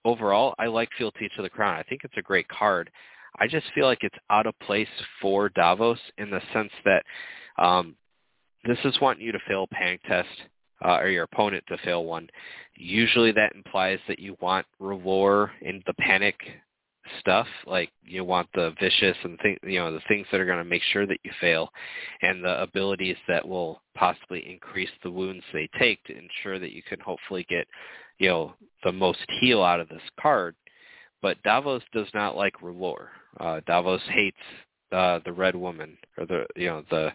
overall, 0.05 0.55
I 0.59 0.67
like 0.67 0.91
Fealty 0.99 1.29
to 1.37 1.43
the 1.43 1.49
Crown. 1.49 1.77
I 1.77 1.83
think 1.85 2.03
it's 2.05 2.17
a 2.19 2.23
great 2.23 2.49
card. 2.49 2.91
I 3.39 3.47
just 3.47 3.67
feel 3.75 3.87
like 3.87 4.03
it's 4.03 4.19
out 4.29 4.47
of 4.47 4.59
place 4.61 4.89
for 5.23 5.49
Davos 5.51 5.99
in 6.19 6.31
the 6.31 6.43
sense 6.53 6.73
that 6.85 7.05
um, 7.59 7.95
this 8.65 8.79
is 8.85 9.01
wanting 9.01 9.25
you 9.25 9.33
to 9.33 9.39
fail 9.47 9.67
panic 9.71 10.01
test 10.05 10.29
uh, 10.85 10.99
or 10.99 11.09
your 11.09 11.25
opponent 11.25 11.65
to 11.69 11.79
fail 11.79 12.05
one. 12.05 12.29
Usually 12.75 13.33
that 13.33 13.55
implies 13.55 13.99
that 14.09 14.19
you 14.19 14.37
want 14.41 14.67
R'hllor 14.81 15.51
in 15.63 15.83
the 15.87 15.95
panic 15.95 16.37
stuff, 17.19 17.47
like 17.67 17.91
you 18.05 18.25
want 18.25 18.49
the 18.55 18.75
vicious 18.81 19.17
and 19.25 19.39
think 19.41 19.59
you 19.63 19.79
know 19.79 19.93
the 19.93 20.03
things 20.09 20.27
that 20.31 20.41
are 20.41 20.47
going 20.47 20.59
to 20.59 20.65
make 20.65 20.83
sure 20.93 21.07
that 21.07 21.19
you 21.25 21.31
fail, 21.41 21.71
and 22.23 22.45
the 22.45 22.63
abilities 22.63 23.17
that 23.29 23.47
will 23.47 23.83
possibly 23.95 24.51
increase 24.51 24.91
the 25.03 25.11
wounds 25.11 25.45
they 25.53 25.69
take 25.79 26.03
to 26.05 26.17
ensure 26.17 26.59
that 26.59 26.73
you 26.73 26.83
can 26.83 27.01
hopefully 27.01 27.45
get 27.49 27.67
you 28.19 28.29
know 28.29 28.55
the 28.85 28.93
most 28.93 29.19
heal 29.41 29.63
out 29.63 29.81
of 29.81 29.89
this 29.89 30.03
card. 30.21 30.55
But 31.23 31.43
Davos 31.43 31.83
does 31.93 32.09
not 32.15 32.37
like 32.37 32.55
R'hllor. 32.63 33.09
Uh, 33.39 33.61
Davos 33.67 34.03
hates 34.09 34.37
uh, 34.93 35.21
the 35.25 35.33
Red 35.33 35.57
Woman, 35.57 35.97
or 36.19 36.27
the 36.27 36.47
you 36.57 36.67
know 36.67 36.85
the 36.91 37.13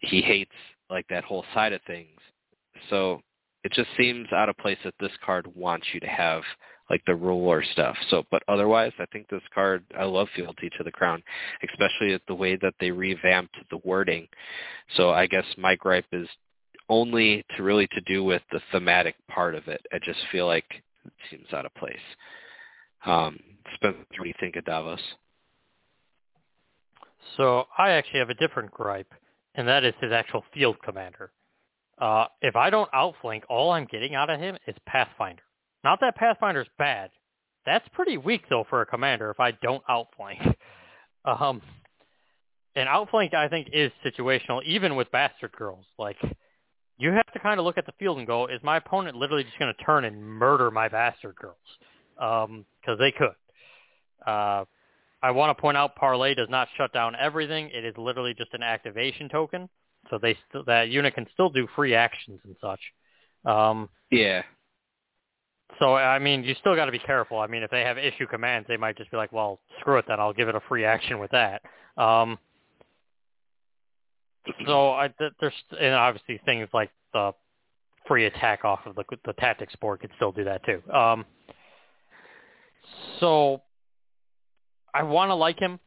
he 0.00 0.20
hates 0.20 0.52
like 0.90 1.06
that 1.08 1.24
whole 1.24 1.44
side 1.54 1.72
of 1.72 1.80
things. 1.86 2.18
So 2.90 3.20
it 3.64 3.72
just 3.72 3.88
seems 3.96 4.28
out 4.32 4.48
of 4.48 4.56
place 4.58 4.78
that 4.84 4.94
this 5.00 5.12
card 5.24 5.46
wants 5.54 5.86
you 5.92 6.00
to 6.00 6.06
have 6.06 6.42
like 6.90 7.02
the 7.06 7.12
R'hllor 7.12 7.62
stuff. 7.72 7.96
So, 8.10 8.24
but 8.30 8.42
otherwise, 8.46 8.92
I 8.98 9.06
think 9.06 9.28
this 9.28 9.42
card, 9.54 9.84
I 9.98 10.04
love 10.04 10.28
Fealty 10.36 10.70
to 10.76 10.84
the 10.84 10.92
Crown, 10.92 11.22
especially 11.66 12.12
at 12.12 12.20
the 12.28 12.34
way 12.34 12.56
that 12.56 12.74
they 12.78 12.90
revamped 12.90 13.56
the 13.70 13.78
wording. 13.84 14.28
So 14.96 15.10
I 15.10 15.26
guess 15.26 15.46
my 15.56 15.76
gripe 15.76 16.04
is 16.12 16.28
only 16.90 17.44
to 17.56 17.62
really 17.62 17.86
to 17.88 18.00
do 18.02 18.22
with 18.22 18.42
the 18.52 18.60
thematic 18.70 19.14
part 19.28 19.54
of 19.54 19.66
it. 19.68 19.80
I 19.92 19.98
just 20.04 20.20
feel 20.30 20.46
like 20.46 20.66
it 21.06 21.12
seems 21.30 21.50
out 21.54 21.64
of 21.64 21.74
place. 21.74 21.96
Um, 23.06 23.38
Spencer, 23.74 23.98
what 24.16 24.24
do 24.24 24.28
you 24.28 24.34
think 24.38 24.56
of 24.56 24.64
Davos? 24.66 25.00
So 27.36 27.64
I 27.76 27.90
actually 27.90 28.20
have 28.20 28.30
a 28.30 28.34
different 28.34 28.70
gripe, 28.70 29.12
and 29.54 29.66
that 29.68 29.84
is 29.84 29.94
his 30.00 30.12
actual 30.12 30.44
field 30.52 30.76
commander. 30.82 31.32
Uh, 31.98 32.26
if 32.42 32.56
I 32.56 32.70
don't 32.70 32.90
outflank, 32.92 33.44
all 33.48 33.70
I'm 33.70 33.86
getting 33.86 34.14
out 34.14 34.30
of 34.30 34.40
him 34.40 34.56
is 34.66 34.74
Pathfinder. 34.86 35.42
Not 35.84 36.00
that 36.00 36.16
Pathfinder's 36.16 36.68
bad. 36.78 37.10
That's 37.66 37.86
pretty 37.92 38.16
weak 38.16 38.42
though 38.50 38.64
for 38.68 38.80
a 38.80 38.86
commander 38.86 39.30
if 39.30 39.40
I 39.40 39.52
don't 39.52 39.82
outflank. 39.88 40.40
Um, 41.26 41.62
and 42.76 42.86
outflank 42.86 43.32
I 43.32 43.48
think 43.48 43.68
is 43.72 43.90
situational 44.04 44.62
even 44.66 44.94
with 44.94 45.10
bastard 45.10 45.52
girls. 45.52 45.86
Like 45.98 46.18
you 46.98 47.12
have 47.12 47.32
to 47.32 47.38
kind 47.38 47.58
of 47.58 47.64
look 47.64 47.78
at 47.78 47.86
the 47.86 47.94
field 47.98 48.18
and 48.18 48.26
go, 48.26 48.46
is 48.46 48.60
my 48.62 48.76
opponent 48.76 49.16
literally 49.16 49.42
just 49.44 49.58
going 49.58 49.72
to 49.74 49.84
turn 49.84 50.04
and 50.04 50.22
murder 50.22 50.70
my 50.70 50.88
bastard 50.88 51.34
girls? 51.36 51.56
Because 52.14 52.46
um, 52.46 52.98
they 52.98 53.10
could. 53.10 53.34
Uh, 54.26 54.64
I 55.24 55.30
want 55.30 55.56
to 55.56 55.58
point 55.60 55.78
out 55.78 55.96
Parlay 55.96 56.34
does 56.34 56.50
not 56.50 56.68
shut 56.76 56.92
down 56.92 57.16
everything. 57.18 57.70
It 57.72 57.82
is 57.82 57.94
literally 57.96 58.34
just 58.34 58.52
an 58.52 58.62
activation 58.62 59.30
token, 59.30 59.70
so 60.10 60.18
they 60.18 60.36
st- 60.50 60.66
that 60.66 60.90
unit 60.90 61.14
can 61.14 61.26
still 61.32 61.48
do 61.48 61.66
free 61.74 61.94
actions 61.94 62.40
and 62.44 62.54
such. 62.60 62.80
Um, 63.50 63.88
yeah. 64.10 64.42
So 65.78 65.94
I 65.94 66.18
mean, 66.18 66.44
you 66.44 66.54
still 66.60 66.76
got 66.76 66.84
to 66.84 66.92
be 66.92 66.98
careful. 66.98 67.38
I 67.38 67.46
mean, 67.46 67.62
if 67.62 67.70
they 67.70 67.80
have 67.80 67.96
issue 67.96 68.26
commands, 68.26 68.68
they 68.68 68.76
might 68.76 68.98
just 68.98 69.10
be 69.10 69.16
like, 69.16 69.32
"Well, 69.32 69.60
screw 69.80 69.96
it, 69.96 70.04
then 70.06 70.20
I'll 70.20 70.34
give 70.34 70.50
it 70.50 70.56
a 70.56 70.60
free 70.68 70.84
action 70.84 71.18
with 71.18 71.30
that." 71.30 71.62
Um, 71.96 72.38
so 74.66 74.90
I, 74.90 75.08
there's 75.40 75.54
and 75.80 75.94
obviously 75.94 76.38
things 76.44 76.68
like 76.74 76.90
the 77.14 77.32
free 78.06 78.26
attack 78.26 78.66
off 78.66 78.80
of 78.84 78.94
the 78.94 79.04
the 79.24 79.32
tactics 79.32 79.74
board 79.76 80.00
could 80.00 80.10
still 80.16 80.32
do 80.32 80.44
that 80.44 80.62
too. 80.66 80.82
Um, 80.92 81.24
so 83.20 83.62
I 84.94 85.02
want 85.02 85.30
to 85.30 85.34
like 85.34 85.58
him. 85.58 85.80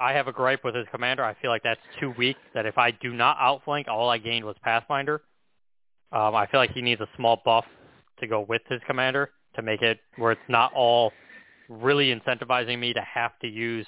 I 0.00 0.14
have 0.14 0.28
a 0.28 0.32
gripe 0.32 0.64
with 0.64 0.74
his 0.74 0.86
commander. 0.90 1.22
I 1.22 1.34
feel 1.42 1.50
like 1.50 1.62
that's 1.62 1.80
too 2.00 2.14
weak. 2.16 2.36
That 2.54 2.64
if 2.64 2.78
I 2.78 2.90
do 2.90 3.12
not 3.12 3.36
outflank, 3.38 3.86
all 3.86 4.08
I 4.08 4.16
gained 4.16 4.46
was 4.46 4.56
Pathfinder. 4.62 5.20
Um, 6.10 6.34
I 6.34 6.46
feel 6.46 6.58
like 6.58 6.72
he 6.72 6.80
needs 6.80 7.02
a 7.02 7.08
small 7.16 7.40
buff 7.44 7.66
to 8.20 8.26
go 8.26 8.40
with 8.40 8.62
his 8.68 8.80
commander 8.86 9.30
to 9.56 9.62
make 9.62 9.82
it 9.82 10.00
where 10.16 10.32
it's 10.32 10.40
not 10.48 10.72
all 10.72 11.12
really 11.68 12.14
incentivizing 12.14 12.78
me 12.78 12.94
to 12.94 13.00
have 13.00 13.38
to 13.40 13.48
use 13.48 13.86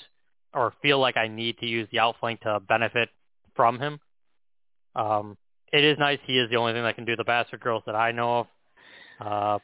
or 0.55 0.75
feel 0.83 0.99
like 0.99 1.17
I 1.17 1.29
need 1.29 1.59
to 1.59 1.67
use 1.67 1.89
the 1.91 1.99
outflank 1.99 2.43
to 2.43 2.61
benefit 2.61 3.09
from 3.57 3.79
him. 3.79 3.99
Um, 4.95 5.39
it 5.73 5.83
is 5.83 5.97
nice. 5.99 6.19
He 6.27 6.39
is 6.39 6.51
the 6.51 6.57
only 6.57 6.75
thing 6.75 6.83
that 6.83 6.95
can 6.95 7.07
do 7.07 7.17
the 7.17 7.25
Bastard 7.25 7.61
Girls 7.61 7.83
that 7.87 7.95
I 7.95 8.13
know 8.13 8.41
of. 8.41 8.47
Uh, 9.19 9.59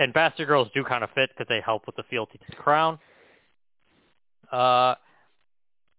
and 0.00 0.12
Bastard 0.12 0.48
Girls 0.48 0.68
do 0.74 0.82
kind 0.82 1.04
of 1.04 1.10
fit 1.14 1.30
because 1.30 1.46
they 1.48 1.60
help 1.64 1.86
with 1.86 1.94
the 1.94 2.02
fealty 2.10 2.38
to 2.38 2.44
the 2.50 2.56
crown. 2.56 2.98
Uh, 4.54 4.94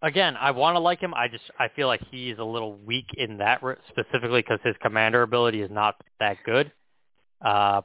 again, 0.01 0.35
I 0.39 0.51
want 0.51 0.75
to 0.75 0.79
like 0.79 0.99
him. 0.99 1.13
I 1.13 1.27
just 1.27 1.43
I 1.59 1.67
feel 1.75 1.87
like 1.87 2.01
he's 2.11 2.37
a 2.39 2.43
little 2.43 2.75
weak 2.77 3.07
in 3.17 3.37
that 3.39 3.61
re- 3.63 3.75
specifically 3.89 4.41
because 4.41 4.59
his 4.63 4.75
commander 4.81 5.21
ability 5.21 5.61
is 5.61 5.71
not 5.71 5.95
that 6.19 6.37
good. 6.45 6.71
Uh, 7.41 7.81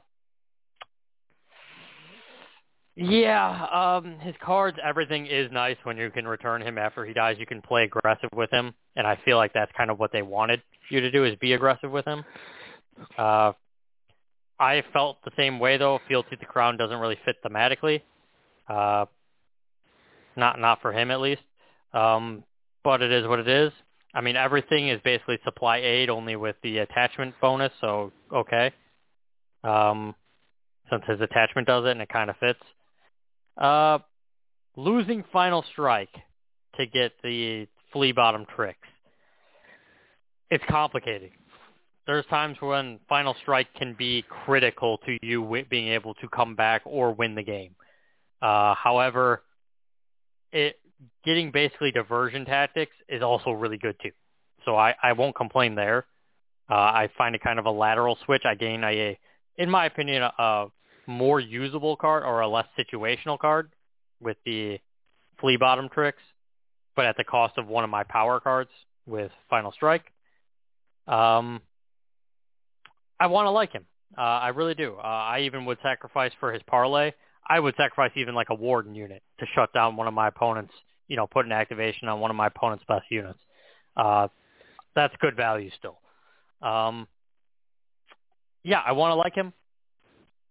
Yeah, 2.95 3.65
um, 3.71 4.19
his 4.19 4.35
cards, 4.43 4.77
everything 4.83 5.25
is 5.25 5.49
nice 5.51 5.77
when 5.83 5.95
you 5.97 6.11
can 6.11 6.27
return 6.27 6.61
him 6.61 6.77
after 6.77 7.05
he 7.05 7.13
dies. 7.13 7.37
You 7.39 7.45
can 7.45 7.61
play 7.61 7.83
aggressive 7.85 8.29
with 8.35 8.51
him, 8.51 8.73
and 8.97 9.07
I 9.07 9.17
feel 9.23 9.37
like 9.37 9.53
that's 9.53 9.71
kind 9.77 9.89
of 9.89 9.97
what 9.97 10.11
they 10.11 10.21
wanted 10.21 10.61
you 10.89 10.99
to 10.99 11.09
do 11.09 11.23
is 11.23 11.35
be 11.37 11.53
aggressive 11.53 11.89
with 11.89 12.05
him. 12.05 12.25
Uh, 13.17 13.53
I 14.59 14.83
felt 14.91 15.17
the 15.23 15.31
same 15.37 15.57
way 15.57 15.77
though. 15.77 15.99
Fealty 16.07 16.31
to 16.31 16.35
the 16.37 16.45
Crown 16.45 16.75
doesn't 16.77 16.99
really 16.99 17.17
fit 17.23 17.37
thematically. 17.43 18.01
Uh, 18.67 19.05
not 20.35 20.59
not 20.59 20.81
for 20.81 20.91
him 20.91 21.11
at 21.11 21.21
least. 21.21 21.41
Um, 21.93 22.43
but 22.83 23.01
it 23.01 23.11
is 23.11 23.27
what 23.27 23.39
it 23.39 23.47
is. 23.47 23.71
I 24.13 24.21
mean, 24.21 24.35
everything 24.35 24.89
is 24.89 24.99
basically 25.03 25.39
supply 25.43 25.77
aid, 25.77 26.09
only 26.09 26.35
with 26.35 26.55
the 26.63 26.79
attachment 26.79 27.35
bonus. 27.41 27.71
So 27.81 28.11
okay, 28.33 28.71
um, 29.63 30.15
since 30.89 31.03
his 31.07 31.21
attachment 31.21 31.67
does 31.67 31.85
it 31.85 31.91
and 31.91 32.01
it 32.01 32.09
kind 32.09 32.29
of 32.29 32.37
fits. 32.37 32.59
Uh, 33.57 33.99
losing 34.75 35.23
final 35.31 35.63
strike 35.71 36.13
to 36.77 36.85
get 36.85 37.11
the 37.23 37.67
flea 37.91 38.11
bottom 38.11 38.45
tricks. 38.55 38.87
It's 40.49 40.63
complicated. 40.69 41.31
There's 42.07 42.25
times 42.25 42.57
when 42.59 42.99
final 43.07 43.35
strike 43.41 43.67
can 43.77 43.95
be 43.97 44.25
critical 44.45 44.97
to 45.05 45.17
you 45.21 45.63
being 45.69 45.89
able 45.89 46.13
to 46.15 46.27
come 46.27 46.55
back 46.55 46.81
or 46.85 47.13
win 47.13 47.35
the 47.35 47.43
game. 47.43 47.75
Uh, 48.41 48.73
however, 48.75 49.43
it 50.51 50.79
getting 51.25 51.51
basically 51.51 51.91
diversion 51.91 52.45
tactics 52.45 52.95
is 53.07 53.21
also 53.21 53.51
really 53.51 53.77
good 53.77 53.95
too. 54.01 54.11
So 54.65 54.75
I, 54.75 54.95
I 55.01 55.13
won't 55.13 55.35
complain 55.35 55.75
there. 55.75 56.05
Uh, 56.69 56.75
I 56.75 57.09
find 57.17 57.35
it 57.35 57.41
kind 57.41 57.59
of 57.59 57.65
a 57.65 57.71
lateral 57.71 58.17
switch. 58.25 58.43
I 58.45 58.55
gain 58.55 58.83
a, 58.83 59.17
in 59.57 59.69
my 59.69 59.85
opinion, 59.85 60.23
a, 60.23 60.31
a 60.37 60.67
more 61.07 61.39
usable 61.39 61.95
card 61.95 62.23
or 62.23 62.41
a 62.41 62.47
less 62.47 62.67
situational 62.77 63.37
card 63.39 63.71
with 64.21 64.37
the 64.45 64.79
flea 65.39 65.57
bottom 65.57 65.89
tricks, 65.89 66.21
but 66.95 67.05
at 67.05 67.17
the 67.17 67.23
cost 67.23 67.57
of 67.57 67.67
one 67.67 67.83
of 67.83 67.89
my 67.89 68.03
power 68.03 68.39
cards 68.39 68.69
with 69.05 69.31
Final 69.49 69.71
Strike. 69.71 70.05
Um, 71.07 71.61
I 73.19 73.27
want 73.27 73.47
to 73.47 73.51
like 73.51 73.71
him. 73.71 73.85
Uh, 74.17 74.21
I 74.21 74.49
really 74.49 74.75
do. 74.75 74.95
Uh, 74.97 75.01
I 75.01 75.41
even 75.41 75.65
would 75.65 75.79
sacrifice 75.81 76.31
for 76.39 76.53
his 76.53 76.61
parlay. 76.67 77.11
I 77.51 77.59
would 77.59 77.75
sacrifice 77.75 78.11
even 78.15 78.33
like 78.33 78.47
a 78.49 78.55
warden 78.55 78.95
unit 78.95 79.21
to 79.41 79.45
shut 79.53 79.73
down 79.73 79.97
one 79.97 80.07
of 80.07 80.13
my 80.13 80.29
opponents. 80.29 80.73
You 81.09 81.17
know, 81.17 81.27
put 81.27 81.45
an 81.45 81.51
activation 81.51 82.07
on 82.07 82.21
one 82.21 82.31
of 82.31 82.37
my 82.37 82.47
opponent's 82.47 82.85
best 82.87 83.03
units. 83.09 83.39
Uh, 83.97 84.29
that's 84.95 85.13
good 85.19 85.35
value 85.35 85.69
still. 85.77 85.99
Um, 86.61 87.09
yeah, 88.63 88.79
I 88.85 88.93
want 88.93 89.11
to 89.11 89.15
like 89.15 89.35
him. 89.35 89.51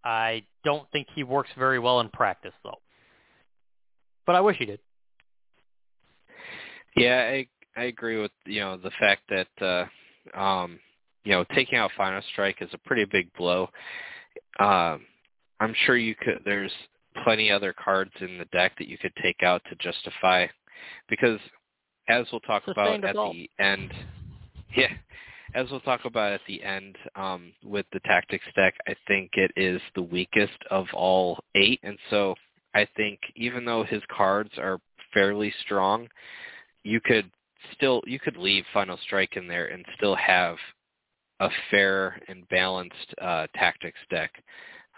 I 0.03 0.43
don't 0.63 0.87
think 0.91 1.07
he 1.15 1.23
works 1.23 1.49
very 1.57 1.79
well 1.79 2.01
in 2.01 2.09
practice 2.09 2.53
though. 2.63 2.77
But 4.27 4.35
I 4.35 4.41
wish 4.41 4.57
he 4.57 4.65
did. 4.65 4.79
Yeah, 6.95 7.17
I 7.33 7.47
I 7.75 7.85
agree 7.85 8.21
with 8.21 8.31
you 8.45 8.59
know 8.59 8.77
the 8.77 8.91
fact 8.99 9.23
that 9.29 9.47
uh 10.35 10.39
um 10.39 10.79
you 11.23 11.31
know 11.31 11.45
taking 11.55 11.79
out 11.79 11.89
final 11.97 12.21
strike 12.31 12.61
is 12.61 12.69
a 12.73 12.77
pretty 12.77 13.05
big 13.05 13.33
blow. 13.33 13.69
Um 14.59 15.01
I'm 15.61 15.73
sure 15.85 15.97
you 15.97 16.15
could 16.15 16.41
there's 16.43 16.71
plenty 17.23 17.51
other 17.51 17.73
cards 17.73 18.11
in 18.19 18.37
the 18.37 18.45
deck 18.45 18.73
that 18.77 18.87
you 18.87 18.97
could 18.97 19.13
take 19.21 19.43
out 19.43 19.61
to 19.69 19.75
justify 19.75 20.47
because 21.09 21.39
as 22.09 22.25
we'll 22.31 22.41
talk 22.41 22.63
about 22.67 23.03
at 23.03 23.15
the 23.15 23.49
end 23.59 23.93
yeah 24.75 24.87
as 25.53 25.69
we'll 25.69 25.81
talk 25.81 26.05
about 26.05 26.31
at 26.31 26.41
the 26.47 26.63
end 26.63 26.97
um, 27.15 27.51
with 27.63 27.85
the 27.91 27.99
tactics 28.01 28.45
deck, 28.55 28.73
I 28.87 28.95
think 29.07 29.31
it 29.33 29.51
is 29.55 29.81
the 29.95 30.01
weakest 30.01 30.57
of 30.69 30.85
all 30.93 31.39
eight, 31.55 31.79
and 31.83 31.97
so 32.09 32.35
I 32.73 32.87
think 32.95 33.19
even 33.35 33.65
though 33.65 33.83
his 33.83 34.01
cards 34.15 34.51
are 34.57 34.79
fairly 35.13 35.53
strong, 35.65 36.07
you 36.83 37.01
could 37.01 37.29
still 37.73 38.01
you 38.05 38.19
could 38.19 38.37
leave 38.37 38.63
Final 38.73 38.97
Strike 39.03 39.35
in 39.35 39.47
there 39.47 39.67
and 39.67 39.85
still 39.97 40.15
have 40.15 40.55
a 41.39 41.49
fair 41.69 42.19
and 42.27 42.47
balanced 42.49 43.13
uh, 43.21 43.47
tactics 43.55 43.99
deck. 44.09 44.31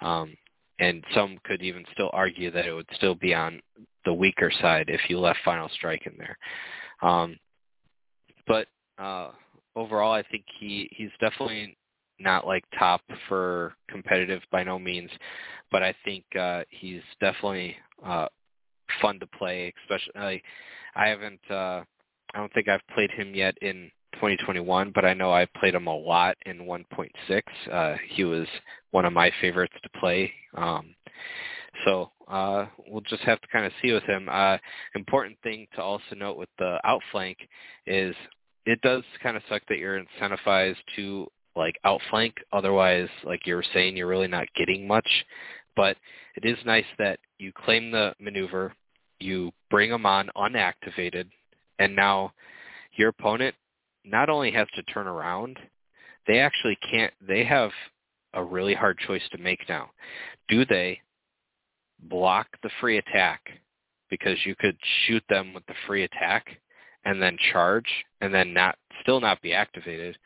Um, 0.01 0.35
and 0.79 1.03
some 1.13 1.37
could 1.43 1.61
even 1.61 1.85
still 1.91 2.09
argue 2.13 2.51
that 2.51 2.65
it 2.65 2.73
would 2.73 2.89
still 2.95 3.15
be 3.15 3.33
on 3.33 3.61
the 4.05 4.13
weaker 4.13 4.51
side 4.61 4.85
if 4.87 5.01
you 5.09 5.19
left 5.19 5.39
Final 5.45 5.69
Strike 5.69 6.05
in 6.05 6.13
there. 6.17 6.37
Um, 7.01 7.37
but 8.47 8.67
uh, 8.97 9.31
overall, 9.75 10.13
I 10.13 10.23
think 10.23 10.45
he 10.59 10.89
he's 10.91 11.11
definitely 11.19 11.77
not 12.19 12.45
like 12.45 12.63
top 12.77 13.01
for 13.27 13.73
competitive 13.89 14.41
by 14.51 14.63
no 14.63 14.79
means, 14.79 15.09
but 15.71 15.83
I 15.83 15.93
think 16.05 16.23
uh, 16.39 16.63
he's 16.69 17.01
definitely 17.19 17.75
uh, 18.05 18.27
fun 19.01 19.19
to 19.19 19.27
play. 19.27 19.73
Especially, 19.83 20.41
I 20.95 21.07
haven't, 21.07 21.41
uh, 21.49 21.83
I 22.33 22.37
don't 22.37 22.53
think 22.53 22.67
I've 22.67 22.87
played 22.93 23.11
him 23.11 23.33
yet 23.33 23.55
in 23.61 23.91
2021, 24.13 24.91
but 24.93 25.05
I 25.05 25.13
know 25.13 25.31
I 25.31 25.45
played 25.45 25.75
him 25.75 25.87
a 25.87 25.95
lot 25.95 26.37
in 26.45 26.59
1.6. 26.59 27.41
Uh, 27.71 27.97
he 28.09 28.23
was 28.23 28.47
one 28.91 29.05
of 29.05 29.13
my 29.13 29.31
favorites 29.41 29.73
to 29.83 29.99
play. 29.99 30.31
Um, 30.55 30.95
so 31.85 32.11
uh, 32.27 32.67
we'll 32.87 33.01
just 33.01 33.23
have 33.23 33.41
to 33.41 33.47
kind 33.47 33.65
of 33.65 33.71
see 33.81 33.91
with 33.91 34.03
him. 34.03 34.27
Uh, 34.31 34.57
important 34.95 35.37
thing 35.43 35.67
to 35.75 35.81
also 35.81 36.15
note 36.15 36.37
with 36.37 36.49
the 36.59 36.79
outflank 36.83 37.37
is 37.85 38.15
it 38.65 38.79
does 38.81 39.03
kind 39.21 39.35
of 39.35 39.43
suck 39.49 39.61
that 39.69 39.77
you're 39.77 40.01
incentivized 40.01 40.77
to 40.95 41.27
like 41.55 41.77
outflank. 41.83 42.35
Otherwise, 42.51 43.09
like 43.23 43.45
you 43.45 43.55
were 43.55 43.65
saying, 43.73 43.97
you're 43.97 44.07
really 44.07 44.27
not 44.27 44.47
getting 44.55 44.87
much. 44.87 45.07
But 45.75 45.97
it 46.35 46.45
is 46.45 46.57
nice 46.65 46.85
that 46.99 47.19
you 47.39 47.51
claim 47.51 47.91
the 47.91 48.13
maneuver, 48.19 48.73
you 49.19 49.51
bring 49.69 49.89
them 49.89 50.05
on 50.05 50.29
unactivated, 50.35 51.25
and 51.79 51.95
now 51.95 52.33
your 52.95 53.09
opponent 53.09 53.55
not 54.05 54.29
only 54.29 54.51
has 54.51 54.67
to 54.75 54.83
turn 54.83 55.07
around, 55.07 55.59
they 56.27 56.39
actually 56.39 56.77
can't. 56.89 57.13
They 57.25 57.43
have 57.43 57.71
a 58.33 58.43
really 58.43 58.73
hard 58.73 58.97
choice 58.97 59.21
to 59.31 59.37
make 59.37 59.67
now. 59.69 59.91
Do 60.47 60.65
they 60.65 60.99
block 62.09 62.47
the 62.61 62.69
free 62.79 62.97
attack 62.97 63.41
because 64.09 64.37
you 64.45 64.55
could 64.55 64.77
shoot 65.05 65.23
them 65.29 65.53
with 65.53 65.65
the 65.65 65.73
free 65.87 66.03
attack 66.03 66.45
and 67.05 67.21
then 67.21 67.37
charge 67.51 67.87
and 68.21 68.33
then 68.33 68.53
not 68.53 68.77
still 69.01 69.19
not 69.19 69.41
be 69.41 69.53
activated. 69.53 70.17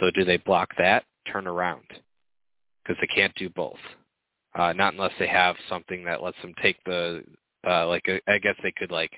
So 0.00 0.10
do 0.10 0.24
they 0.24 0.36
block 0.36 0.70
that? 0.78 1.04
Turn 1.30 1.46
around 1.46 1.84
because 2.82 3.00
they 3.00 3.06
can't 3.06 3.34
do 3.36 3.48
both. 3.48 3.78
Uh, 4.54 4.72
not 4.72 4.92
unless 4.92 5.12
they 5.18 5.28
have 5.28 5.56
something 5.68 6.04
that 6.04 6.22
lets 6.22 6.40
them 6.42 6.52
take 6.62 6.76
the 6.84 7.22
uh, 7.66 7.86
like 7.86 8.08
uh, 8.08 8.18
I 8.30 8.38
guess 8.38 8.56
they 8.62 8.72
could 8.72 8.90
like 8.90 9.12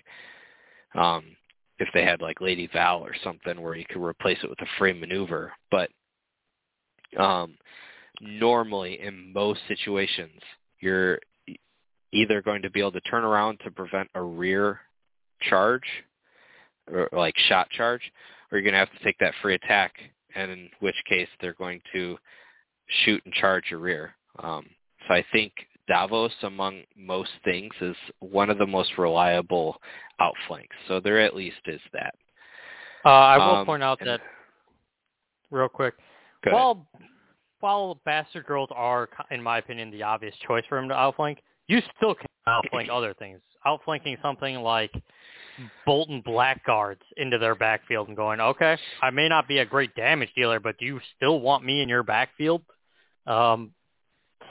um, 0.95 1.25
if 1.79 1.89
they 1.93 2.05
had 2.05 2.21
like 2.21 2.41
Lady 2.41 2.69
Val 2.73 3.01
or 3.01 3.15
something 3.23 3.61
where 3.61 3.75
you 3.75 3.85
could 3.89 4.03
replace 4.03 4.39
it 4.43 4.51
with 4.51 4.61
a 4.61 4.67
free 4.79 4.93
maneuver. 4.93 5.53
But 5.71 5.91
um, 7.19 7.57
normally 8.21 9.01
in 9.01 9.33
most 9.33 9.61
situations, 9.69 10.41
you're 10.81 11.19
either 12.13 12.43
going 12.43 12.63
to 12.63 12.71
be 12.71 12.81
able 12.81 12.93
to 12.93 13.01
turn 13.03 13.25
around 13.25 13.59
to 13.65 13.71
prevent 13.71 14.09
a 14.15 14.23
rear 14.23 14.81
charge 15.43 15.83
or 16.91 17.09
like 17.13 17.35
shot 17.49 17.69
charge, 17.71 18.03
or 18.51 18.59
you're 18.59 18.63
going 18.63 18.73
to 18.75 18.79
have 18.79 18.93
to 18.93 19.05
take 19.05 19.19
that 19.19 19.35
free 19.43 19.55
attack, 19.55 19.95
and 20.35 20.51
in 20.51 20.69
which 20.81 20.95
case 21.09 21.29
they're 21.41 21.55
going 21.55 21.81
to 21.93 22.17
shoot 23.05 23.23
and 23.25 23.35
charge 23.35 23.65
your 23.71 23.81
rear. 23.81 24.15
Um, 24.43 24.67
so 25.07 25.15
I 25.15 25.25
think 25.33 25.53
Davos, 25.89 26.32
among 26.43 26.82
most 26.97 27.31
things, 27.44 27.73
is 27.81 27.97
one 28.20 28.51
of 28.51 28.59
the 28.59 28.66
most 28.66 28.97
reliable 28.97 29.81
outflanks. 30.20 30.74
So 30.89 31.01
there 31.01 31.20
at 31.20 31.35
least 31.35 31.61
is 31.66 31.81
that. 31.93 32.15
Uh, 33.05 33.09
I 33.09 33.36
will 33.39 33.56
Um, 33.56 33.66
point 33.66 33.82
out 33.82 33.98
that 34.01 34.20
real 35.51 35.69
quick. 35.69 35.94
Ahead. 36.44 36.55
While 36.55 36.86
while 37.61 37.94
bastard 38.05 38.44
girls 38.44 38.69
are, 38.73 39.09
in 39.31 39.43
my 39.43 39.56
opinion, 39.56 39.90
the 39.90 40.02
obvious 40.02 40.35
choice 40.47 40.65
for 40.69 40.77
him 40.77 40.89
to 40.89 40.94
outflank, 40.94 41.43
you 41.66 41.81
still 41.97 42.15
can 42.15 42.27
outflank 42.47 42.90
other 42.90 43.15
things. 43.15 43.40
Outflanking 43.65 44.19
something 44.20 44.56
like 44.56 44.93
Bolton 45.86 46.20
Blackguards 46.20 47.01
into 47.16 47.39
their 47.39 47.55
backfield 47.55 48.09
and 48.09 48.16
going, 48.16 48.39
okay, 48.40 48.77
I 49.01 49.09
may 49.09 49.28
not 49.31 49.48
be 49.48 49.59
a 49.61 49.65
great 49.65 49.94
damage 49.94 50.28
dealer, 50.35 50.61
but 50.61 50.77
do 50.77 50.85
you 50.85 51.01
still 51.16 51.40
want 51.40 51.65
me 51.65 51.81
in 51.81 51.89
your 51.89 52.02
backfield? 52.02 52.62
Um, 53.27 53.70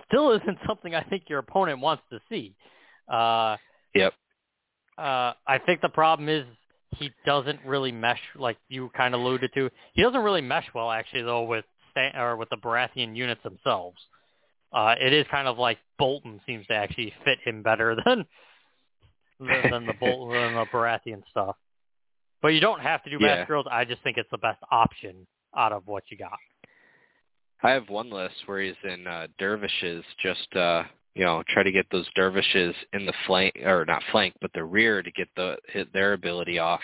still 0.07 0.32
isn't 0.41 0.57
something 0.68 0.94
I 0.95 1.03
think 1.03 1.24
your 1.28 1.40
opponent 1.40 1.80
wants 1.80 2.03
to 2.11 2.20
see. 2.30 2.56
Uh, 3.11 3.57
Yep. 3.95 4.14
uh, 4.98 5.34
I 5.48 5.60
think 5.65 5.82
the 5.82 5.90
problem 5.90 6.30
is 6.30 6.45
he 6.98 7.11
doesn't 7.26 7.60
really 7.65 7.91
mesh, 7.91 8.22
like 8.36 8.57
you 8.70 8.90
kind 8.95 9.14
of 9.14 9.22
alluded 9.22 9.52
to. 9.53 9.70
He 9.94 10.02
doesn't 10.02 10.22
really 10.24 10.41
mesh 10.41 10.65
well, 10.74 10.90
actually, 10.91 11.22
though, 11.24 11.44
with 11.44 11.65
Stan- 11.91 12.15
or 12.15 12.36
with 12.38 12.49
the 12.49 12.57
Baratheon 12.57 13.15
units 13.15 13.41
themselves. 13.44 13.98
Uh, 14.72 14.95
it 14.99 15.14
is 15.14 15.26
kind 15.30 15.48
of 15.48 15.60
like 15.60 15.78
Bolton 15.99 16.41
seems 16.48 16.65
to 16.68 16.74
actually 16.74 17.14
fit 17.24 17.38
him 17.45 17.61
better 17.61 17.95
than 18.06 18.26
than, 19.40 19.72
than 19.72 19.86
the 19.86 19.94
Bolton 19.99 20.34
than 20.41 20.53
the 20.56 20.65
Baratheon 20.65 21.22
stuff. 21.30 21.56
But 22.41 22.49
you 22.49 22.60
don't 22.60 22.80
have 22.82 23.03
to 23.03 23.10
do 23.11 23.18
Yeah. 23.22 23.36
Mass 23.36 23.48
Girls. 23.48 23.65
I 23.70 23.86
just 23.86 24.02
think 24.03 24.18
it's 24.18 24.30
the 24.32 24.38
best 24.40 24.60
option 24.72 25.28
out 25.56 25.72
of 25.72 25.84
what 25.86 26.03
you 26.10 26.18
got. 26.18 26.38
I 27.64 27.72
have 27.72 27.90
one 27.90 28.10
list 28.10 28.35
where 28.45 28.61
he's 28.61 28.76
in 28.84 29.07
uh, 29.07 29.27
dervishes, 29.40 30.03
just 30.22 30.53
uh, 30.56 30.84
you 31.15 31.23
know, 31.23 31.44
try 31.48 31.64
to 31.64 31.72
get 31.72 31.85
those 31.91 32.07
dervishes 32.15 32.76
in 32.94 33.06
the 33.06 33.14
flank 33.26 33.56
or 33.64 33.85
not 33.85 34.03
flank, 34.11 34.34
but 34.41 34.52
the 34.53 34.64
rear 34.64 35.02
to 35.02 35.11
get 35.11 35.30
the 35.35 35.57
hit 35.69 35.91
their 35.94 36.14
ability 36.14 36.60
off. 36.60 36.81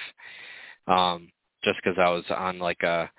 Um, 0.87 1.31
just 1.63 1.79
because 1.83 1.99
I 1.99 2.09
was 2.09 2.23
on 2.29 2.59
like 2.59 2.81
a 2.83 3.09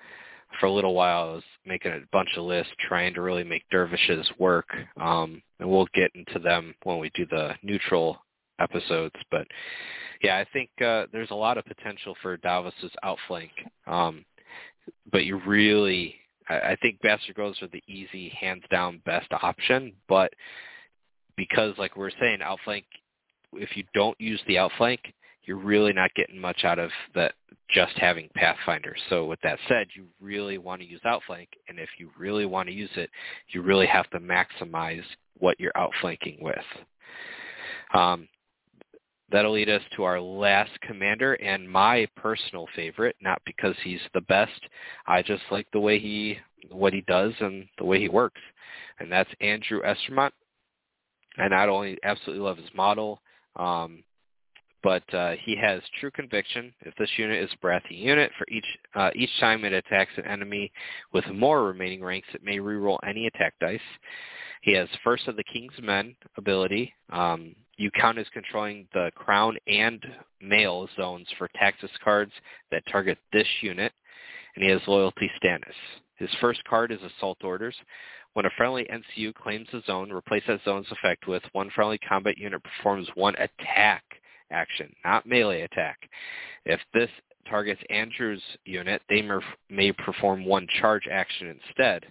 for 0.58 0.66
a 0.66 0.72
little 0.72 0.94
while, 0.94 1.28
I 1.28 1.32
was 1.34 1.42
making 1.64 1.92
a 1.92 2.00
bunch 2.12 2.30
of 2.36 2.44
lists 2.44 2.72
trying 2.88 3.14
to 3.14 3.22
really 3.22 3.44
make 3.44 3.68
dervishes 3.70 4.28
work. 4.38 4.68
Um, 5.00 5.42
and 5.58 5.68
we'll 5.68 5.86
get 5.94 6.10
into 6.14 6.38
them 6.38 6.74
when 6.82 6.98
we 6.98 7.10
do 7.14 7.26
the 7.26 7.54
neutral 7.62 8.18
episodes. 8.58 9.14
But 9.30 9.46
yeah, 10.22 10.38
I 10.38 10.46
think 10.52 10.70
uh, 10.84 11.06
there's 11.12 11.30
a 11.30 11.36
lot 11.36 11.58
of 11.58 11.64
potential 11.66 12.16
for 12.22 12.36
Davos's 12.38 12.90
outflank. 13.02 13.52
Um, 13.86 14.24
but 15.12 15.24
you 15.24 15.40
really, 15.46 16.16
I, 16.54 16.76
think 16.80 17.00
Bastard 17.00 17.36
Girls 17.36 17.60
are 17.62 17.68
the 17.68 17.82
easy, 17.86 18.28
hands 18.30 18.64
down 18.70 19.00
best 19.04 19.28
option. 19.42 19.92
But 20.08 20.32
because, 21.36 21.74
like 21.78 21.96
we 21.96 22.06
are 22.06 22.12
saying, 22.20 22.42
outflank, 22.42 22.84
if 23.52 23.76
you 23.76 23.84
don't 23.94 24.20
use 24.20 24.40
the 24.46 24.58
outflank, 24.58 25.00
you're 25.44 25.56
really 25.56 25.92
not 25.92 26.14
getting 26.14 26.40
much 26.40 26.64
out 26.64 26.78
of 26.78 26.90
that 27.14 27.34
just 27.70 27.96
having 27.96 28.28
Pathfinder. 28.34 28.94
So 29.08 29.24
with 29.26 29.40
that 29.42 29.58
said, 29.68 29.88
you 29.94 30.06
really 30.20 30.58
want 30.58 30.82
to 30.82 30.86
use 30.86 31.00
Outflank, 31.04 31.48
and 31.68 31.78
if 31.78 31.88
you 31.98 32.10
really 32.18 32.46
want 32.46 32.68
to 32.68 32.74
use 32.74 32.90
it, 32.96 33.10
you 33.48 33.62
really 33.62 33.86
have 33.86 34.08
to 34.10 34.18
maximize 34.18 35.02
what 35.38 35.58
you're 35.58 35.76
outflanking 35.76 36.38
with. 36.40 36.56
Um, 37.94 38.28
that'll 39.30 39.52
lead 39.52 39.68
us 39.68 39.82
to 39.96 40.04
our 40.04 40.20
last 40.20 40.70
commander 40.80 41.34
and 41.34 41.70
my 41.70 42.06
personal 42.16 42.66
favorite, 42.74 43.16
not 43.20 43.40
because 43.44 43.74
he's 43.82 44.00
the 44.14 44.20
best. 44.22 44.60
I 45.06 45.22
just 45.22 45.42
like 45.50 45.66
the 45.72 45.80
way 45.80 45.98
he, 45.98 46.38
what 46.70 46.92
he 46.92 47.02
does 47.02 47.32
and 47.40 47.66
the 47.78 47.84
way 47.84 48.00
he 48.00 48.08
works. 48.08 48.40
And 48.98 49.10
that's 49.10 49.30
Andrew 49.40 49.82
Estermont. 49.82 50.32
And 51.38 51.54
I 51.54 51.58
not 51.58 51.68
only 51.68 51.96
absolutely 52.02 52.44
love 52.44 52.58
his 52.58 52.70
model, 52.74 53.22
um, 53.56 54.02
but 54.82 55.02
uh, 55.14 55.32
he 55.44 55.56
has 55.56 55.80
true 56.00 56.10
conviction. 56.10 56.72
If 56.80 56.94
this 56.96 57.10
unit 57.16 57.42
is 57.42 57.50
a 57.52 57.64
Baratheon 57.64 57.98
unit, 57.98 58.30
for 58.38 58.46
each 58.50 58.64
uh, 58.94 59.10
each 59.14 59.30
time 59.38 59.64
it 59.64 59.72
attacks 59.72 60.12
an 60.16 60.24
enemy 60.24 60.72
with 61.12 61.24
more 61.32 61.64
remaining 61.64 62.02
ranks, 62.02 62.28
it 62.34 62.42
may 62.42 62.58
reroll 62.58 62.98
any 63.06 63.26
attack 63.26 63.54
dice. 63.60 63.80
He 64.62 64.72
has 64.72 64.88
First 65.04 65.28
of 65.28 65.36
the 65.36 65.44
King's 65.44 65.78
Men 65.82 66.14
ability. 66.36 66.92
Um, 67.10 67.54
you 67.80 67.90
count 67.92 68.18
as 68.18 68.26
controlling 68.34 68.86
the 68.92 69.10
crown 69.14 69.56
and 69.66 70.04
mail 70.42 70.86
zones 70.96 71.26
for 71.38 71.48
tactics 71.56 71.92
cards 72.04 72.30
that 72.70 72.82
target 72.92 73.16
this 73.32 73.46
unit, 73.62 73.90
and 74.54 74.62
he 74.62 74.70
has 74.70 74.82
Loyalty 74.86 75.30
status. 75.38 75.74
His 76.16 76.28
first 76.42 76.62
card 76.64 76.92
is 76.92 76.98
Assault 77.02 77.38
Orders. 77.42 77.74
When 78.34 78.44
a 78.44 78.50
friendly 78.54 78.86
NCU 78.92 79.34
claims 79.34 79.66
a 79.72 79.80
zone, 79.86 80.12
replace 80.12 80.42
that 80.46 80.60
zone's 80.62 80.92
effect 80.92 81.26
with 81.26 81.42
one 81.52 81.70
friendly 81.74 81.96
combat 82.06 82.36
unit 82.36 82.62
performs 82.62 83.08
one 83.14 83.34
attack 83.36 84.04
action, 84.50 84.94
not 85.02 85.26
melee 85.26 85.62
attack. 85.62 85.98
If 86.66 86.80
this 86.92 87.08
targets 87.48 87.80
Andrew's 87.88 88.42
unit, 88.66 89.00
they 89.08 89.26
may 89.70 89.92
perform 89.92 90.44
one 90.44 90.66
charge 90.82 91.08
action 91.10 91.46
instead. 91.48 92.04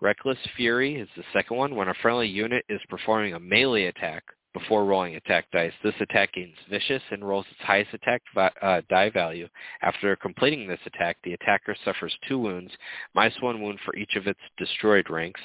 Reckless 0.00 0.38
Fury 0.56 0.94
is 0.94 1.08
the 1.16 1.24
second 1.32 1.56
one. 1.56 1.74
When 1.74 1.88
a 1.88 1.94
friendly 2.00 2.28
unit 2.28 2.64
is 2.68 2.80
performing 2.88 3.34
a 3.34 3.40
melee 3.40 3.86
attack 3.86 4.22
before 4.58 4.84
rolling 4.84 5.16
attack 5.16 5.46
dice, 5.52 5.72
this 5.82 5.94
attack 6.00 6.32
gains 6.32 6.54
Vicious 6.70 7.02
and 7.10 7.26
rolls 7.26 7.46
its 7.50 7.60
highest 7.60 7.92
attack 7.94 8.22
uh, 8.36 8.80
die 8.88 9.10
value. 9.10 9.48
After 9.82 10.14
completing 10.16 10.66
this 10.66 10.80
attack, 10.86 11.16
the 11.24 11.34
attacker 11.34 11.76
suffers 11.84 12.16
two 12.26 12.38
wounds, 12.38 12.72
minus 13.14 13.36
one 13.40 13.62
wound 13.62 13.78
for 13.84 13.94
each 13.96 14.16
of 14.16 14.26
its 14.26 14.40
destroyed 14.58 15.10
ranks. 15.10 15.40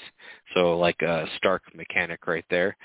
So 0.54 0.78
like 0.78 1.02
a 1.02 1.26
Stark 1.38 1.64
mechanic 1.76 2.28
right 2.28 2.46
there. 2.50 2.76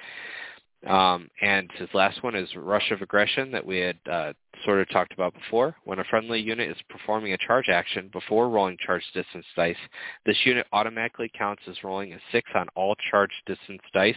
Um, 0.87 1.29
and 1.43 1.69
his 1.77 1.89
last 1.93 2.23
one 2.23 2.37
is 2.37 2.49
Rush 2.55 2.91
of 2.93 3.03
Aggression 3.03 3.51
that 3.51 3.67
we 3.67 3.79
had 3.79 3.99
uh, 4.11 4.33
sort 4.65 4.81
of 4.81 4.89
talked 4.91 5.13
about 5.13 5.35
before. 5.35 5.75
When 5.85 5.99
a 5.99 6.05
friendly 6.05 6.41
unit 6.41 6.71
is 6.71 6.77
performing 6.89 7.33
a 7.33 7.39
charge 7.39 7.69
action 7.69 8.11
before 8.13 8.49
rolling 8.49 8.77
charge 8.85 9.03
distance 9.13 9.45
dice, 9.57 9.77
this 10.25 10.37
unit 10.45 10.67
automatically 10.73 11.31
counts 11.37 11.63
as 11.69 11.83
rolling 11.83 12.13
a 12.13 12.19
6 12.31 12.51
on 12.55 12.69
all 12.77 12.95
charge 13.11 13.33
distance 13.45 13.83
dice, 13.93 14.15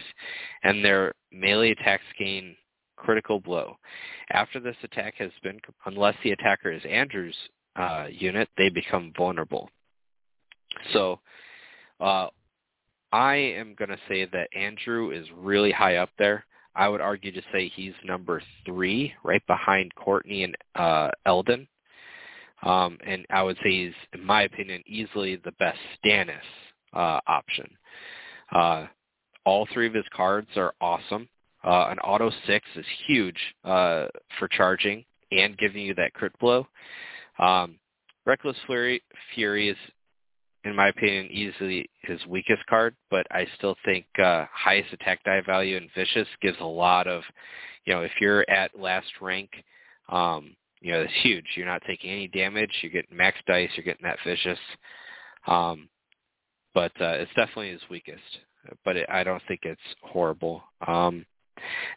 and 0.63 0.85
their 0.85 1.13
melee 1.31 1.71
attacks 1.71 2.03
gain 2.19 2.55
critical 2.95 3.39
blow. 3.39 3.75
After 4.31 4.59
this 4.59 4.77
attack 4.83 5.15
has 5.17 5.31
been, 5.41 5.59
unless 5.88 6.15
the 6.23 6.31
attacker 6.31 6.71
is 6.71 6.83
Andrew's 6.88 7.35
uh, 7.75 8.05
unit, 8.11 8.49
they 8.57 8.69
become 8.69 9.13
vulnerable. 9.17 9.67
So 10.93 11.19
uh, 11.99 12.27
I 13.11 13.35
am 13.35 13.75
going 13.77 13.89
to 13.89 13.99
say 14.07 14.25
that 14.25 14.55
Andrew 14.55 15.09
is 15.11 15.25
really 15.35 15.71
high 15.71 15.97
up 15.97 16.09
there. 16.19 16.45
I 16.76 16.88
would 16.88 17.02
argue 17.02 17.31
to 17.31 17.41
say 17.52 17.68
he's 17.68 17.93
number 18.06 18.41
three, 18.65 19.14
right 19.23 19.45
behind 19.48 19.93
Courtnay 19.95 20.45
and 20.45 20.56
uh, 20.76 21.10
Eldon. 21.26 21.68
Um, 22.64 22.98
and 23.06 23.26
I 23.30 23.43
would 23.43 23.57
say 23.57 23.72
he's, 23.72 23.93
in 24.14 24.23
my 24.23 24.43
opinion, 24.43 24.84
easily 24.85 25.35
the 25.35 25.52
best 25.53 25.80
Stannis 26.03 26.38
uh, 26.93 27.19
option. 27.27 27.69
Uh, 28.52 28.85
all 29.45 29.68
three 29.73 29.88
of 29.88 29.93
his 29.93 30.06
cards 30.15 30.49
are 30.56 30.73
awesome. 30.80 31.27
Uh, 31.64 31.88
an 31.89 31.99
auto 31.99 32.31
six 32.48 32.65
is 32.76 32.85
huge 33.07 33.38
uh, 33.64 34.06
for 34.39 34.48
charging 34.48 35.03
and 35.31 35.57
giving 35.57 35.84
you 35.84 35.93
that 35.95 36.14
crit 36.14 36.38
blow. 36.39 36.68
Um, 37.39 37.77
Reckless 38.26 38.57
Fury, 38.68 39.02
Fury 39.34 39.69
is 39.69 39.77
in 40.63 40.75
my 40.75 40.89
opinion, 40.89 41.27
easily 41.31 41.89
his 42.01 42.19
weakest 42.27 42.65
card, 42.67 42.95
but 43.09 43.25
I 43.31 43.47
still 43.57 43.75
think 43.83 44.05
uh, 44.23 44.45
highest 44.51 44.93
attack 44.93 45.23
die 45.23 45.41
value 45.45 45.77
and 45.77 45.89
vicious 45.95 46.27
gives 46.41 46.57
a 46.59 46.65
lot 46.65 47.07
of, 47.07 47.23
you 47.85 47.93
know, 47.93 48.01
if 48.01 48.11
you're 48.19 48.47
at 48.49 48.77
last 48.77 49.07
rank, 49.21 49.49
um, 50.09 50.55
you 50.81 50.91
know, 50.91 51.01
it's 51.01 51.13
huge. 51.21 51.45
You're 51.55 51.67
not 51.67 51.81
taking 51.88 52.11
any 52.11 52.27
damage. 52.27 52.71
You're 52.81 52.91
getting 52.91 53.15
max 53.15 53.38
dice. 53.47 53.69
You're 53.75 53.85
getting 53.85 54.05
that 54.05 54.19
vicious. 54.25 54.59
Um, 55.47 55.89
but 56.73 56.91
uh, 56.99 57.17
it's 57.17 57.33
definitely 57.35 57.71
his 57.71 57.81
weakest. 57.89 58.21
But 58.85 58.97
it, 58.97 59.09
I 59.09 59.23
don't 59.23 59.41
think 59.47 59.61
it's 59.63 59.81
horrible. 60.01 60.63
Um, 60.88 61.25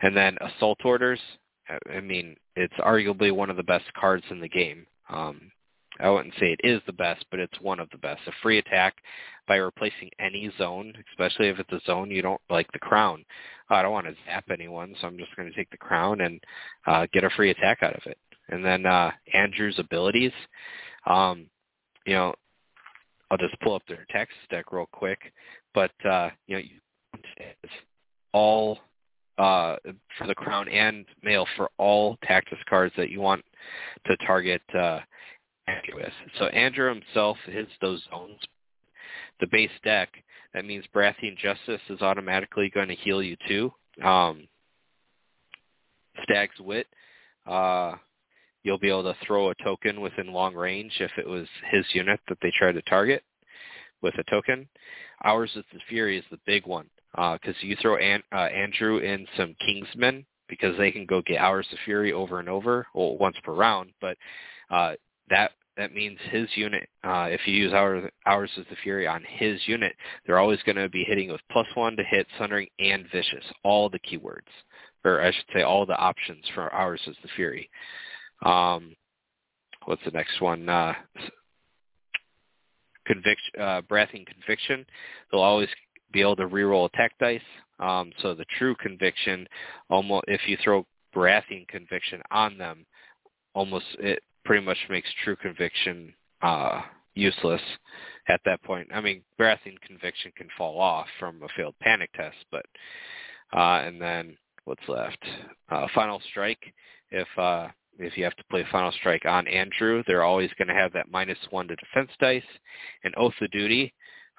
and 0.02 0.16
then 0.16 0.36
assault 0.40 0.78
orders. 0.84 1.20
I 1.90 2.00
mean, 2.00 2.36
it's 2.56 2.74
arguably 2.74 3.32
one 3.32 3.50
of 3.50 3.56
the 3.56 3.62
best 3.62 3.86
cards 3.94 4.24
in 4.30 4.40
the 4.40 4.48
game. 4.48 4.86
Um, 5.08 5.50
I 6.00 6.10
wouldn't 6.10 6.34
say 6.40 6.52
it 6.52 6.68
is 6.68 6.80
the 6.86 6.92
best, 6.92 7.24
but 7.30 7.40
it's 7.40 7.60
one 7.60 7.78
of 7.78 7.88
the 7.90 7.98
best. 7.98 8.20
A 8.26 8.32
free 8.42 8.58
attack 8.58 8.96
by 9.46 9.56
replacing 9.56 10.10
any 10.18 10.50
zone, 10.58 10.92
especially 11.12 11.48
if 11.48 11.58
it's 11.58 11.72
a 11.72 11.80
zone 11.86 12.10
you 12.10 12.22
don't 12.22 12.40
like 12.50 12.70
the 12.72 12.78
crown. 12.78 13.24
I 13.70 13.82
don't 13.82 13.92
want 13.92 14.06
to 14.06 14.14
zap 14.26 14.44
anyone, 14.50 14.94
so 15.00 15.06
I'm 15.06 15.18
just 15.18 15.34
going 15.36 15.48
to 15.48 15.56
take 15.56 15.70
the 15.70 15.76
crown 15.76 16.20
and 16.20 16.40
uh, 16.86 17.06
get 17.12 17.24
a 17.24 17.30
free 17.30 17.50
attack 17.50 17.82
out 17.82 17.94
of 17.94 18.02
it. 18.06 18.18
And 18.48 18.64
then 18.64 18.86
uh, 18.86 19.12
Andrew's 19.32 19.78
abilities, 19.78 20.32
um, 21.06 21.46
you 22.06 22.14
know, 22.14 22.34
I'll 23.30 23.38
just 23.38 23.58
pull 23.60 23.74
up 23.74 23.82
their 23.88 24.06
text 24.10 24.34
deck 24.50 24.72
real 24.72 24.88
quick. 24.92 25.18
But 25.74 25.92
uh, 26.04 26.30
you 26.46 26.56
know, 26.56 26.62
all 28.32 28.78
uh, 29.38 29.76
for 30.18 30.26
the 30.26 30.34
crown 30.34 30.68
and 30.68 31.04
mail 31.22 31.46
for 31.56 31.70
all 31.78 32.16
tactics 32.22 32.60
cards 32.68 32.94
that 32.96 33.10
you 33.10 33.20
want 33.20 33.44
to 34.06 34.16
target 34.18 34.62
uh, 34.78 35.00
So 36.38 36.46
Andrew 36.46 36.88
himself 36.88 37.36
hits 37.46 37.70
those 37.80 38.02
zones. 38.10 38.38
The 39.40 39.46
base 39.50 39.70
deck, 39.82 40.10
that 40.52 40.64
means 40.64 40.84
Baratheon 40.94 41.36
Justice 41.36 41.80
is 41.88 42.00
automatically 42.00 42.70
going 42.72 42.88
to 42.88 42.94
heal 42.94 43.22
you 43.22 43.36
too. 43.48 43.72
Um, 44.04 44.48
Stag's 46.22 46.58
Wit, 46.60 46.86
uh, 47.46 47.94
you'll 48.62 48.78
be 48.78 48.88
able 48.88 49.02
to 49.04 49.16
throw 49.26 49.50
a 49.50 49.54
token 49.62 50.00
within 50.00 50.32
long 50.32 50.54
range 50.54 50.92
if 51.00 51.10
it 51.18 51.28
was 51.28 51.46
his 51.70 51.84
unit 51.92 52.20
that 52.28 52.38
they 52.42 52.52
tried 52.56 52.72
to 52.72 52.82
target 52.82 53.22
with 54.02 54.14
a 54.18 54.30
token. 54.30 54.68
Ours 55.24 55.50
of 55.56 55.64
the 55.72 55.80
Fury 55.88 56.18
is 56.18 56.24
the 56.30 56.38
big 56.46 56.66
one 56.66 56.86
because 57.12 57.54
uh, 57.56 57.66
you 57.66 57.76
throw 57.80 57.96
An- 57.96 58.22
uh, 58.32 58.36
Andrew 58.46 58.98
in 58.98 59.26
some 59.36 59.54
Kingsmen 59.66 60.24
because 60.48 60.76
they 60.78 60.90
can 60.90 61.06
go 61.06 61.22
get 61.22 61.40
Ours 61.40 61.66
of 61.72 61.78
Fury 61.84 62.12
over 62.12 62.38
and 62.40 62.48
over, 62.48 62.86
well, 62.94 63.16
once 63.18 63.36
per 63.42 63.52
round, 63.52 63.90
but 64.00 64.16
uh, 64.70 64.94
that 65.30 65.52
that 65.76 65.92
means 65.92 66.18
his 66.30 66.48
unit, 66.54 66.88
uh, 67.02 67.26
if 67.28 67.40
you 67.46 67.54
use 67.54 67.72
ours, 67.72 68.08
ours 68.26 68.50
as 68.56 68.64
the 68.70 68.76
Fury 68.82 69.08
on 69.08 69.24
his 69.28 69.60
unit, 69.66 69.94
they're 70.24 70.38
always 70.38 70.62
going 70.62 70.76
to 70.76 70.88
be 70.88 71.02
hitting 71.02 71.32
with 71.32 71.40
plus 71.50 71.66
one 71.74 71.96
to 71.96 72.04
hit, 72.04 72.26
sundering, 72.38 72.68
and 72.78 73.06
vicious, 73.10 73.44
all 73.64 73.88
the 73.90 73.98
keywords, 73.98 74.46
or 75.04 75.20
I 75.20 75.32
should 75.32 75.46
say 75.52 75.62
all 75.62 75.84
the 75.84 75.96
options 75.96 76.44
for 76.54 76.72
ours 76.72 77.00
as 77.08 77.16
the 77.22 77.28
Fury. 77.34 77.68
Um, 78.44 78.94
what's 79.86 80.04
the 80.04 80.12
next 80.12 80.40
one? 80.40 80.68
Uh, 80.68 80.92
conviction, 83.06 83.60
uh, 83.60 83.82
Baratheon 83.82 84.26
Conviction. 84.26 84.86
They'll 85.30 85.40
always 85.40 85.68
be 86.12 86.20
able 86.20 86.36
to 86.36 86.46
reroll 86.46 86.86
attack 86.86 87.12
dice. 87.18 87.40
Um, 87.80 88.12
so 88.22 88.34
the 88.34 88.46
true 88.58 88.76
conviction, 88.76 89.48
almost 89.90 90.26
if 90.28 90.42
you 90.46 90.56
throw 90.62 90.86
Baratheon 91.14 91.66
Conviction 91.66 92.22
on 92.30 92.56
them, 92.56 92.86
almost 93.54 93.86
it 93.98 94.22
pretty 94.44 94.64
much 94.64 94.78
makes 94.88 95.08
true 95.24 95.36
conviction 95.36 96.14
uh, 96.42 96.82
useless 97.14 97.62
at 98.28 98.40
that 98.44 98.62
point. 98.62 98.88
I 98.92 99.00
mean, 99.00 99.22
Baratheon 99.38 99.80
conviction 99.86 100.32
can 100.36 100.48
fall 100.56 100.80
off 100.80 101.06
from 101.18 101.42
a 101.42 101.48
failed 101.56 101.74
panic 101.80 102.10
test, 102.14 102.36
but 102.50 102.66
uh, 103.54 103.82
and 103.84 104.00
then 104.00 104.36
what's 104.64 104.88
left? 104.88 105.24
Uh, 105.70 105.86
final 105.94 106.20
strike. 106.30 106.72
If 107.10 107.28
uh, 107.38 107.68
if 107.98 108.16
you 108.16 108.24
have 108.24 108.36
to 108.36 108.44
play 108.50 108.64
final 108.72 108.92
strike 108.92 109.24
on 109.24 109.46
Andrew, 109.46 110.02
they're 110.06 110.24
always 110.24 110.50
going 110.58 110.68
to 110.68 110.74
have 110.74 110.92
that 110.92 111.10
minus 111.10 111.38
one 111.50 111.68
to 111.68 111.76
defense 111.76 112.10
dice. 112.20 112.42
And 113.04 113.14
oath 113.16 113.34
of 113.40 113.50
duty. 113.50 113.92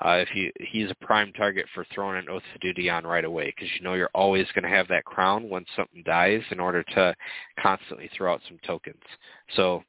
Uh, 0.03 0.18
if 0.18 0.27
you 0.36 0.52
he's 0.60 0.91
a 0.91 1.06
prime 1.06 1.32
target 1.32 1.65
for 1.73 1.86
throwing 1.94 2.18
an 2.18 2.27
oath 2.30 2.44
of 2.53 2.60
duty 2.60 2.90
on 2.90 3.07
right 3.07 3.23
away 3.23 3.53
because 3.56 3.73
you 3.77 3.82
know 3.82 3.94
you're 3.94 4.10
always 4.14 4.45
going 4.53 4.69
to 4.69 4.76
have 4.76 4.90
that 4.90 5.06
crown 5.06 5.48
when 5.48 5.64
something 5.73 6.03
dies 6.06 6.41
in 6.52 6.60
order 6.60 6.84
to 6.84 7.15
constantly 7.57 8.10
throw 8.14 8.34
out 8.34 8.41
some 8.45 8.60
tokens. 8.68 9.02
So, 9.56 9.84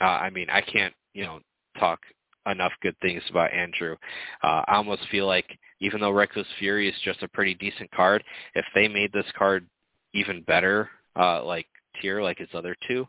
uh, 0.00 0.04
I 0.04 0.30
mean, 0.30 0.48
I 0.50 0.60
can't 0.60 0.94
you 1.14 1.24
know 1.24 1.40
talk 1.78 2.00
enough 2.46 2.72
good 2.82 2.96
things 3.00 3.22
about 3.30 3.52
Andrew. 3.52 3.96
Uh, 4.42 4.62
I 4.66 4.76
almost 4.76 5.02
feel 5.10 5.26
like 5.26 5.46
even 5.80 6.00
though 6.00 6.10
Reckless 6.10 6.46
Fury 6.58 6.88
is 6.88 6.94
just 7.04 7.22
a 7.22 7.28
pretty 7.28 7.54
decent 7.54 7.90
card, 7.92 8.24
if 8.54 8.64
they 8.74 8.88
made 8.88 9.12
this 9.12 9.26
card 9.36 9.66
even 10.14 10.42
better, 10.42 10.88
uh, 11.16 11.44
like 11.44 11.66
tier 12.00 12.22
like 12.22 12.38
his 12.38 12.48
other 12.54 12.76
two, 12.88 13.06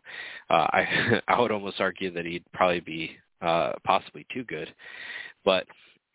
uh, 0.50 0.66
I 0.72 1.20
I 1.28 1.40
would 1.40 1.52
almost 1.52 1.80
argue 1.80 2.12
that 2.12 2.26
he'd 2.26 2.44
probably 2.52 2.80
be 2.80 3.16
uh, 3.40 3.72
possibly 3.84 4.26
too 4.32 4.44
good. 4.44 4.72
But 5.44 5.66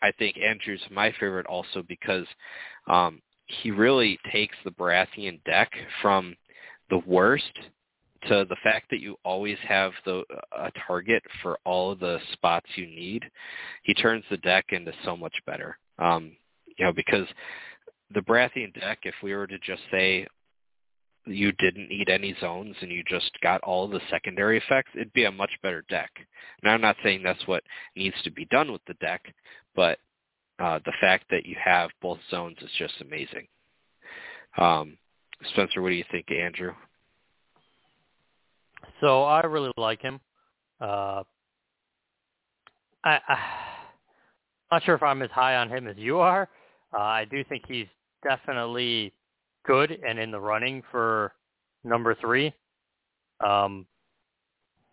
I 0.01 0.11
think 0.11 0.37
Andrew's 0.37 0.81
my 0.91 1.11
favorite 1.19 1.47
also 1.47 1.83
because 1.87 2.25
um, 2.87 3.21
he 3.47 3.71
really 3.71 4.19
takes 4.31 4.55
the 4.63 4.71
Baratheon 4.71 5.43
deck 5.43 5.71
from 6.01 6.35
the 6.89 6.99
worst 6.99 7.51
to 8.23 8.45
the 8.49 8.55
fact 8.63 8.89
that 8.89 8.99
you 8.99 9.15
always 9.23 9.57
have 9.67 9.91
the 10.05 10.23
a 10.57 10.71
target 10.85 11.23
for 11.41 11.57
all 11.65 11.91
of 11.91 11.99
the 11.99 12.19
spots 12.33 12.67
you 12.75 12.85
need. 12.87 13.23
He 13.83 13.93
turns 13.93 14.23
the 14.29 14.37
deck 14.37 14.65
into 14.69 14.91
so 15.03 15.15
much 15.15 15.35
better. 15.45 15.77
Um, 15.99 16.35
you 16.77 16.85
know, 16.85 16.93
because 16.93 17.27
the 18.13 18.21
Baratheon 18.21 18.73
deck, 18.79 18.99
if 19.03 19.15
we 19.21 19.33
were 19.33 19.47
to 19.47 19.59
just 19.59 19.81
say 19.91 20.27
you 21.25 21.51
didn't 21.53 21.89
need 21.89 22.09
any 22.09 22.35
zones 22.39 22.75
and 22.81 22.91
you 22.91 23.03
just 23.07 23.31
got 23.41 23.61
all 23.61 23.87
the 23.87 23.99
secondary 24.09 24.57
effects, 24.57 24.91
it'd 24.95 25.13
be 25.13 25.25
a 25.25 25.31
much 25.31 25.51
better 25.61 25.83
deck. 25.89 26.09
Now, 26.63 26.73
I'm 26.73 26.81
not 26.81 26.95
saying 27.03 27.21
that's 27.23 27.45
what 27.47 27.63
needs 27.95 28.15
to 28.23 28.31
be 28.31 28.45
done 28.45 28.71
with 28.71 28.81
the 28.87 28.93
deck, 28.95 29.33
but 29.75 29.99
uh, 30.59 30.79
the 30.85 30.93
fact 31.01 31.25
that 31.29 31.45
you 31.45 31.55
have 31.63 31.89
both 32.01 32.19
zones 32.31 32.57
is 32.61 32.71
just 32.77 32.93
amazing. 33.01 33.47
Um, 34.57 34.97
Spencer, 35.51 35.81
what 35.81 35.89
do 35.89 35.95
you 35.95 36.05
think, 36.11 36.31
Andrew? 36.31 36.73
So 39.01 39.23
I 39.23 39.41
really 39.41 39.71
like 39.77 40.01
him. 40.01 40.19
Uh, 40.81 41.23
I, 43.03 43.19
I'm 43.27 43.37
not 44.71 44.83
sure 44.83 44.95
if 44.95 45.03
I'm 45.03 45.21
as 45.21 45.31
high 45.31 45.55
on 45.55 45.69
him 45.69 45.87
as 45.87 45.97
you 45.97 46.19
are. 46.19 46.49
Uh, 46.93 47.01
I 47.01 47.25
do 47.25 47.43
think 47.43 47.63
he's 47.67 47.87
definitely 48.23 49.13
good 49.65 49.91
and 49.91 50.17
in 50.19 50.31
the 50.31 50.39
running 50.39 50.81
for 50.91 51.33
number 51.83 52.15
three, 52.15 52.53
um, 53.45 53.85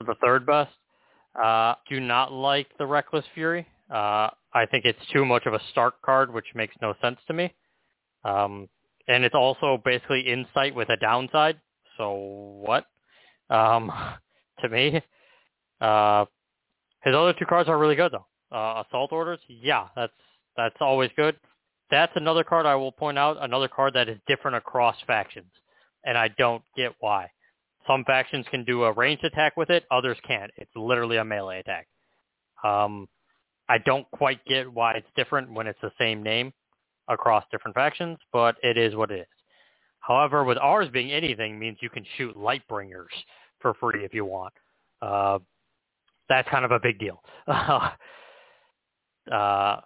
the 0.01 0.15
third 0.23 0.45
best. 0.47 0.73
Uh, 1.41 1.75
do 1.89 1.99
not 2.01 2.33
like 2.33 2.69
the 2.79 2.87
Reckless 2.87 3.25
Fury. 3.35 3.67
Uh, 3.91 4.29
I 4.53 4.67
think 4.71 4.85
it's 4.85 4.99
too 5.13 5.25
much 5.25 5.47
of 5.47 5.55
a 5.55 5.61
Stark 5.71 6.01
card, 6.03 6.33
which 6.33 6.47
makes 6.55 6.75
no 6.81 6.95
sense 7.03 7.19
to 7.27 7.33
me. 7.33 7.53
Um, 8.25 8.69
and 9.09 9.25
it's 9.25 9.35
also 9.35 9.81
basically 9.85 10.21
insight 10.21 10.75
with 10.75 10.89
a 10.91 10.97
downside. 10.97 11.61
So 11.99 12.13
what? 12.65 12.87
Um, 13.51 13.93
to 14.61 14.69
me, 14.69 15.01
uh, 15.81 16.25
his 17.03 17.15
other 17.15 17.35
two 17.35 17.47
cards 17.47 17.69
are 17.69 17.79
really 17.79 17.97
good 17.97 18.13
though. 18.13 18.27
Uh, 18.57 18.83
assault 18.87 19.13
orders, 19.13 19.41
yeah, 19.49 19.89
that's 19.97 20.13
that's 20.57 20.77
always 20.81 21.11
good. 21.17 21.37
That's 21.91 22.13
another 22.17 22.45
card 22.45 22.67
I 22.67 22.77
will 22.77 22.93
point 22.93 23.19
out, 23.19 23.37
another 23.41 23.69
card 23.69 23.95
that 23.95 24.09
is 24.09 24.19
different 24.27 24.57
across 24.57 24.97
factions, 25.07 25.51
and 26.05 26.17
I 26.17 26.29
don't 26.29 26.63
get 26.77 26.93
why. 27.01 27.31
Some 27.87 28.05
factions 28.05 28.47
can 28.51 28.65
do 28.65 28.85
a 28.85 28.93
ranged 28.93 29.25
attack 29.25 29.57
with 29.57 29.71
it, 29.71 29.85
others 29.91 30.17
can't. 30.27 30.51
It's 30.57 30.71
literally 30.75 31.19
a 31.19 31.25
melee 31.25 31.61
attack. 31.61 31.89
Um, 32.63 33.09
I 33.69 33.79
don't 33.79 34.11
quite 34.11 34.45
get 34.47 34.73
why 34.73 34.95
it's 34.95 35.07
different 35.17 35.53
when 35.53 35.67
it's 35.67 35.81
the 35.83 35.93
same 35.99 36.23
name 36.23 36.53
across 37.09 37.45
different 37.51 37.75
factions, 37.75 38.19
but 38.33 38.57
it 38.63 38.79
is 38.79 38.95
what 38.95 39.11
it 39.11 39.21
is. 39.21 39.34
However, 40.07 40.45
with 40.45 40.59
ours 40.59 40.89
being 40.93 41.11
anything 41.11 41.59
means 41.59 41.79
you 41.81 41.89
can 41.89 42.05
shoot 42.19 42.37
Lightbringers 42.37 43.07
for 43.61 43.73
free 43.75 44.05
if 44.05 44.13
you 44.13 44.27
want. 44.27 44.53
Uh, 45.01 45.39
that's 46.29 46.49
kind 46.51 46.65
of 46.65 46.73
a 46.73 46.79
big 46.79 46.99
deal. 46.99 47.23
uh, 47.47 47.91
uh, 49.33 49.81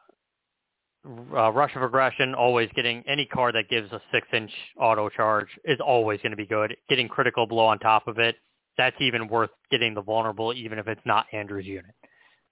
rush 1.05 1.77
of 1.77 1.83
aggression, 1.83 2.35
always 2.35 2.69
getting 2.75 3.05
any 3.07 3.27
card 3.27 3.55
that 3.55 3.69
gives 3.71 3.93
a 3.93 4.01
six-inch 4.13 4.51
auto 4.81 5.09
charge 5.09 5.47
is 5.65 5.79
always 5.81 6.21
going 6.21 6.33
to 6.33 6.37
be 6.37 6.47
good. 6.47 6.77
Getting 6.89 7.07
critical 7.09 7.47
blow 7.47 7.67
on 7.67 7.79
top 7.79 8.09
of 8.09 8.19
it, 8.19 8.35
that's 8.77 8.97
even 9.01 9.29
worth 9.29 9.51
getting 9.71 9.95
the 9.95 10.03
vulnerable, 10.03 10.53
even 10.53 10.81
if 10.81 10.89
it's 10.89 11.01
not 11.05 11.27
Andrew's 11.33 11.67
unit. 11.67 11.95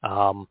Um, 0.05 0.47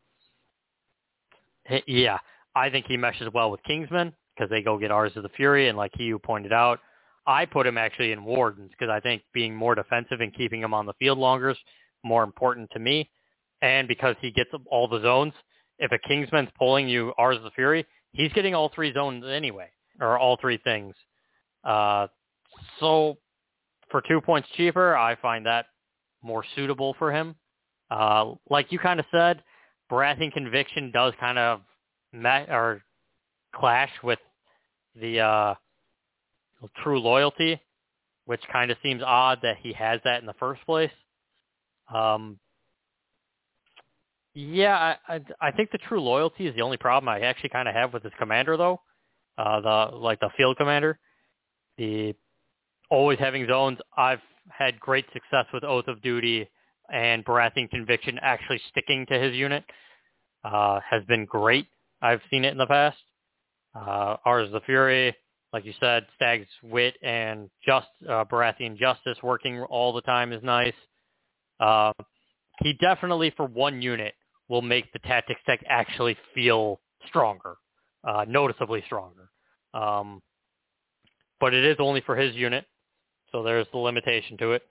yeah, 1.87 2.17
I 2.55 2.69
think 2.69 2.87
he 2.87 2.97
meshes 2.97 3.29
well 3.33 3.51
with 3.51 3.63
Kingsman 3.63 4.13
because 4.35 4.49
they 4.49 4.61
go 4.61 4.77
get 4.77 4.91
Ours 4.91 5.13
of 5.15 5.23
the 5.23 5.29
Fury, 5.29 5.69
and 5.69 5.77
like 5.77 5.93
you 5.97 6.19
pointed 6.19 6.51
out, 6.51 6.79
I 7.27 7.45
put 7.45 7.65
him 7.65 7.77
actually 7.77 8.11
in 8.11 8.23
Wardens 8.23 8.72
because 8.72 8.91
I 8.91 8.99
think 8.99 9.23
being 9.34 9.56
more 9.56 9.76
defensive 9.76 10.22
and 10.22 10.34
keeping 10.34 10.61
him 10.61 10.73
on 10.73 10.85
the 10.85 10.93
field 10.93 11.18
longer 11.18 11.49
is 11.49 11.57
more 12.03 12.23
important 12.23 12.69
to 12.72 12.80
me, 12.80 13.10
and 13.61 13.88
because 13.88 14.15
he 14.22 14.31
gets 14.31 14.52
all 14.68 14.88
the 14.88 15.02
zones 15.02 15.34
if 15.80 15.91
a 15.91 15.99
Kingsman's 16.07 16.49
pulling 16.57 16.88
you 16.88 17.14
Ours 17.18 17.38
the 17.43 17.52
Fury, 17.52 17.85
he's 18.14 18.31
getting 18.34 18.56
all 18.56 18.72
three 18.73 18.93
zones 18.93 19.26
anyway, 19.26 19.69
or 19.99 20.18
all 20.18 20.38
three 20.39 20.57
things. 20.57 20.95
Uh, 21.64 22.07
so 22.80 23.18
for 23.89 24.02
two 24.07 24.22
points 24.22 24.47
cheaper, 24.56 24.95
I 24.95 25.15
find 25.15 25.45
that 25.45 25.68
more 26.22 26.43
suitable 26.56 26.95
for 26.97 27.11
him. 27.11 27.35
Uh, 27.91 28.34
like 28.49 28.72
you 28.72 28.80
kind 28.80 28.99
of 28.99 29.06
said, 29.11 29.43
Baratheon 29.91 30.31
Conviction 30.31 30.91
does 30.91 31.14
kind 31.19 31.38
of 31.38 31.61
met 32.11 32.49
or 32.49 32.81
clash 33.53 33.91
with 34.03 34.19
the 34.99 35.19
uh, 35.19 35.56
true 36.84 36.99
loyalty, 36.99 37.60
which 38.26 38.41
kind 38.52 38.72
of 38.72 38.77
seems 38.84 39.02
odd 39.03 39.40
that 39.44 39.57
he 39.61 39.73
has 39.73 39.99
that 40.03 40.19
in 40.19 40.26
the 40.26 40.34
first 40.34 40.61
place. 40.65 40.91
Um, 41.94 42.40
yeah, 44.34 44.95
I, 45.07 45.15
I 45.15 45.22
I 45.40 45.52
think 45.52 45.72
the 45.72 45.77
true 45.77 46.02
loyalty 46.02 46.48
is 46.48 46.56
the 46.56 46.61
only 46.61 46.77
problem 46.77 47.07
I 47.07 47.22
actually 47.22 47.49
kind 47.49 47.69
of 47.69 47.76
have 47.76 47.94
with 47.94 48.03
this 48.03 48.11
commander 48.19 48.57
though. 48.57 48.82
Uh, 49.38 49.61
the 49.61 49.98
like 49.98 50.19
the 50.19 50.30
field 50.36 50.57
commander, 50.57 50.99
the 51.77 52.14
always 52.90 53.19
having 53.19 53.48
zones. 53.48 53.77
I've 53.98 54.22
had 54.49 54.80
great 54.80 55.06
success 55.14 55.45
with 55.53 55.64
Oath 55.64 55.88
of 55.88 56.02
Duty 56.02 56.49
and 56.91 57.23
Baratheon 57.26 57.69
Conviction 57.69 58.19
actually 58.22 58.61
sticking 58.69 59.06
to 59.07 59.19
his 59.19 59.34
unit. 59.34 59.64
Uh, 60.44 60.80
has 60.88 61.03
been 61.06 61.26
great. 61.26 61.68
I've 62.02 62.22
seen 62.30 62.45
it 62.45 62.52
in 62.52 62.57
the 62.57 62.68
past. 62.68 62.98
Uh, 63.73 64.18
ours 64.26 64.49
the 64.52 64.61
Fury, 64.61 65.15
like 65.56 65.64
you 65.64 65.73
said, 65.80 66.06
Stag's 66.18 66.49
Wit 66.64 66.95
and 67.02 67.49
Just 67.65 67.88
uh, 68.10 68.26
Baratheon 68.26 68.77
Justice 68.77 69.18
working 69.23 69.61
all 69.61 69.94
the 69.94 70.02
time 70.02 70.34
is 70.34 70.44
nice. 70.44 70.73
Uh, 71.61 71.94
he 72.60 72.73
definitely 72.73 73.34
for 73.38 73.45
one 73.45 73.82
unit 73.82 74.15
will 74.49 74.61
make 74.61 74.91
the 74.91 74.99
tactics 74.99 75.40
deck 75.48 75.64
actually 75.69 76.18
feel 76.34 76.82
stronger, 77.07 77.56
uh, 78.06 78.26
noticeably 78.27 78.84
stronger. 78.86 79.30
Um, 79.73 80.22
but 81.40 81.53
it 81.53 81.64
is 81.64 81.77
only 81.80 82.02
for 82.02 82.18
his 82.18 82.36
unit, 82.36 82.65
so 83.32 83.41
there's 83.41 83.68
the 83.72 83.77
limitation 83.77 84.36
to 84.40 84.52
it. 84.52 84.64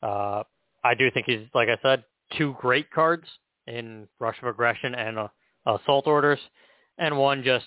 Uh, 0.00 0.44
I 0.84 0.94
do 0.94 1.10
think 1.10 1.26
he's, 1.26 1.40
like 1.54 1.68
I 1.68 1.76
said, 1.82 2.04
two 2.38 2.54
great 2.60 2.88
cards 2.92 3.26
in 3.66 4.06
Rush 4.20 4.36
of 4.40 4.46
Aggression 4.46 4.94
and 4.94 5.18
uh, 5.18 5.28
Assault 5.66 6.06
Orders, 6.06 6.38
and 6.98 7.18
one 7.18 7.42
just 7.42 7.66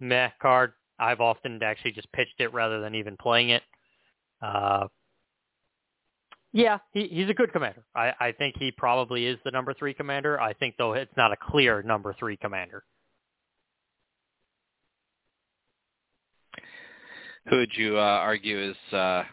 meh 0.00 0.30
card. 0.42 0.72
I've 0.98 1.20
often 1.20 1.62
actually 1.62 1.92
just 1.92 2.10
pitched 2.12 2.38
it 2.38 2.52
rather 2.52 2.80
than 2.80 2.94
even 2.94 3.16
playing 3.16 3.50
it. 3.50 3.62
Uh, 4.40 4.88
yeah, 6.52 6.78
he, 6.92 7.08
he's 7.08 7.28
a 7.28 7.34
good 7.34 7.52
commander. 7.52 7.84
I, 7.96 8.12
I 8.20 8.32
think 8.32 8.56
he 8.58 8.70
probably 8.70 9.26
is 9.26 9.38
the 9.44 9.50
number 9.50 9.74
three 9.74 9.92
commander. 9.92 10.40
I 10.40 10.52
think, 10.52 10.76
though, 10.78 10.92
it's 10.92 11.10
not 11.16 11.32
a 11.32 11.36
clear 11.36 11.82
number 11.82 12.14
three 12.18 12.36
commander. 12.36 12.84
Who 17.48 17.58
would 17.58 17.72
you 17.76 17.98
uh, 17.98 18.00
argue 18.00 18.70
is 18.70 18.76
uh, 18.92 19.24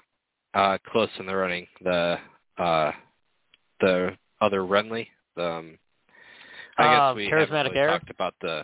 uh, 0.53 0.77
close 0.91 1.09
in 1.19 1.27
the 1.27 1.35
running? 1.35 1.67
The 1.81 2.17
uh, 2.57 2.91
the 3.79 4.17
other 4.41 4.61
Renly? 4.61 5.07
Um, 5.37 5.77
I 6.77 6.83
guess 6.83 7.01
uh, 7.01 7.13
we 7.15 7.29
haven't 7.29 7.51
really 7.51 7.87
talked 7.87 8.09
about 8.09 8.33
the 8.41 8.63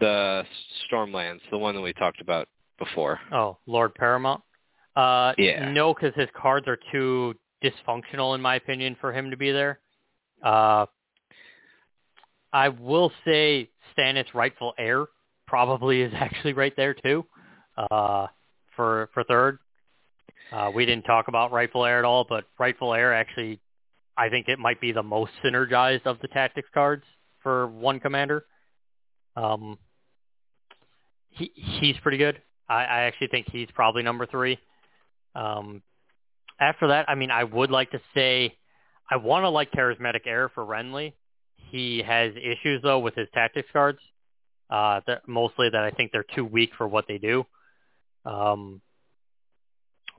the 0.00 0.44
Stormlands, 0.90 1.40
the 1.50 1.58
one 1.58 1.74
that 1.74 1.80
we 1.80 1.92
talked 1.92 2.20
about 2.20 2.48
before. 2.78 3.20
Oh, 3.32 3.58
Lord 3.66 3.94
Paramount. 3.94 4.42
Uh, 4.96 5.32
yeah. 5.38 5.70
No, 5.72 5.94
because 5.94 6.14
his 6.14 6.28
cards 6.40 6.66
are 6.68 6.78
too 6.92 7.34
dysfunctional, 7.62 8.34
in 8.34 8.40
my 8.40 8.56
opinion, 8.56 8.96
for 9.00 9.12
him 9.12 9.30
to 9.30 9.36
be 9.36 9.50
there. 9.50 9.80
Uh, 10.42 10.86
I 12.52 12.68
will 12.68 13.10
say 13.24 13.70
Stannis' 13.96 14.32
rightful 14.34 14.74
heir 14.78 15.06
probably 15.46 16.02
is 16.02 16.12
actually 16.16 16.52
right 16.52 16.74
there 16.76 16.94
too. 16.94 17.24
Uh, 17.76 18.28
for 18.76 19.10
for 19.14 19.24
third. 19.24 19.58
Uh, 20.52 20.70
we 20.72 20.86
didn't 20.86 21.04
talk 21.04 21.28
about 21.28 21.50
Rightful 21.52 21.84
Heir 21.84 21.98
at 21.98 22.04
all, 22.04 22.24
but 22.28 22.44
Rightful 22.58 22.94
Heir 22.94 23.12
actually, 23.12 23.60
I 24.16 24.28
think 24.28 24.48
it 24.48 24.58
might 24.58 24.80
be 24.80 24.92
the 24.92 25.02
most 25.02 25.32
synergized 25.44 26.06
of 26.06 26.18
the 26.20 26.28
tactics 26.28 26.68
cards 26.72 27.02
for 27.42 27.66
one 27.66 27.98
commander. 27.98 28.44
Um, 29.36 29.78
he 31.34 31.52
he's 31.54 31.96
pretty 32.02 32.18
good. 32.18 32.40
I, 32.68 32.84
I 32.84 33.00
actually 33.02 33.28
think 33.28 33.46
he's 33.50 33.68
probably 33.74 34.02
number 34.02 34.26
three. 34.26 34.58
Um, 35.34 35.82
after 36.60 36.88
that, 36.88 37.08
I 37.08 37.14
mean, 37.14 37.30
I 37.30 37.44
would 37.44 37.70
like 37.70 37.90
to 37.90 38.00
say 38.14 38.56
I 39.10 39.16
want 39.16 39.44
to 39.44 39.48
like 39.48 39.72
Charismatic 39.72 40.26
Heir 40.26 40.48
for 40.48 40.64
Renly. 40.64 41.12
He 41.70 42.02
has 42.02 42.32
issues 42.36 42.82
though 42.82 43.00
with 43.00 43.14
his 43.14 43.28
tactics 43.34 43.68
cards. 43.72 43.98
Uh, 44.70 45.00
that 45.06 45.28
mostly 45.28 45.68
that 45.70 45.82
I 45.84 45.90
think 45.90 46.10
they're 46.10 46.24
too 46.34 46.44
weak 46.44 46.70
for 46.76 46.88
what 46.88 47.06
they 47.06 47.18
do. 47.18 47.44
Um, 48.24 48.80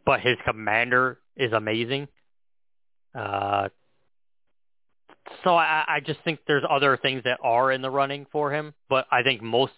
but 0.06 0.22
his 0.22 0.38
commander 0.46 1.20
is 1.36 1.52
amazing. 1.52 2.08
Uh, 3.18 3.70
so 5.44 5.56
I, 5.56 5.84
I 5.88 6.00
just 6.00 6.20
think 6.24 6.40
there's 6.46 6.64
other 6.70 6.98
things 6.98 7.24
that 7.24 7.40
are 7.42 7.72
in 7.72 7.82
the 7.82 7.90
running 7.90 8.28
for 8.32 8.52
him, 8.54 8.74
but 8.88 9.08
I 9.12 9.24
think 9.24 9.42
most 9.42 9.74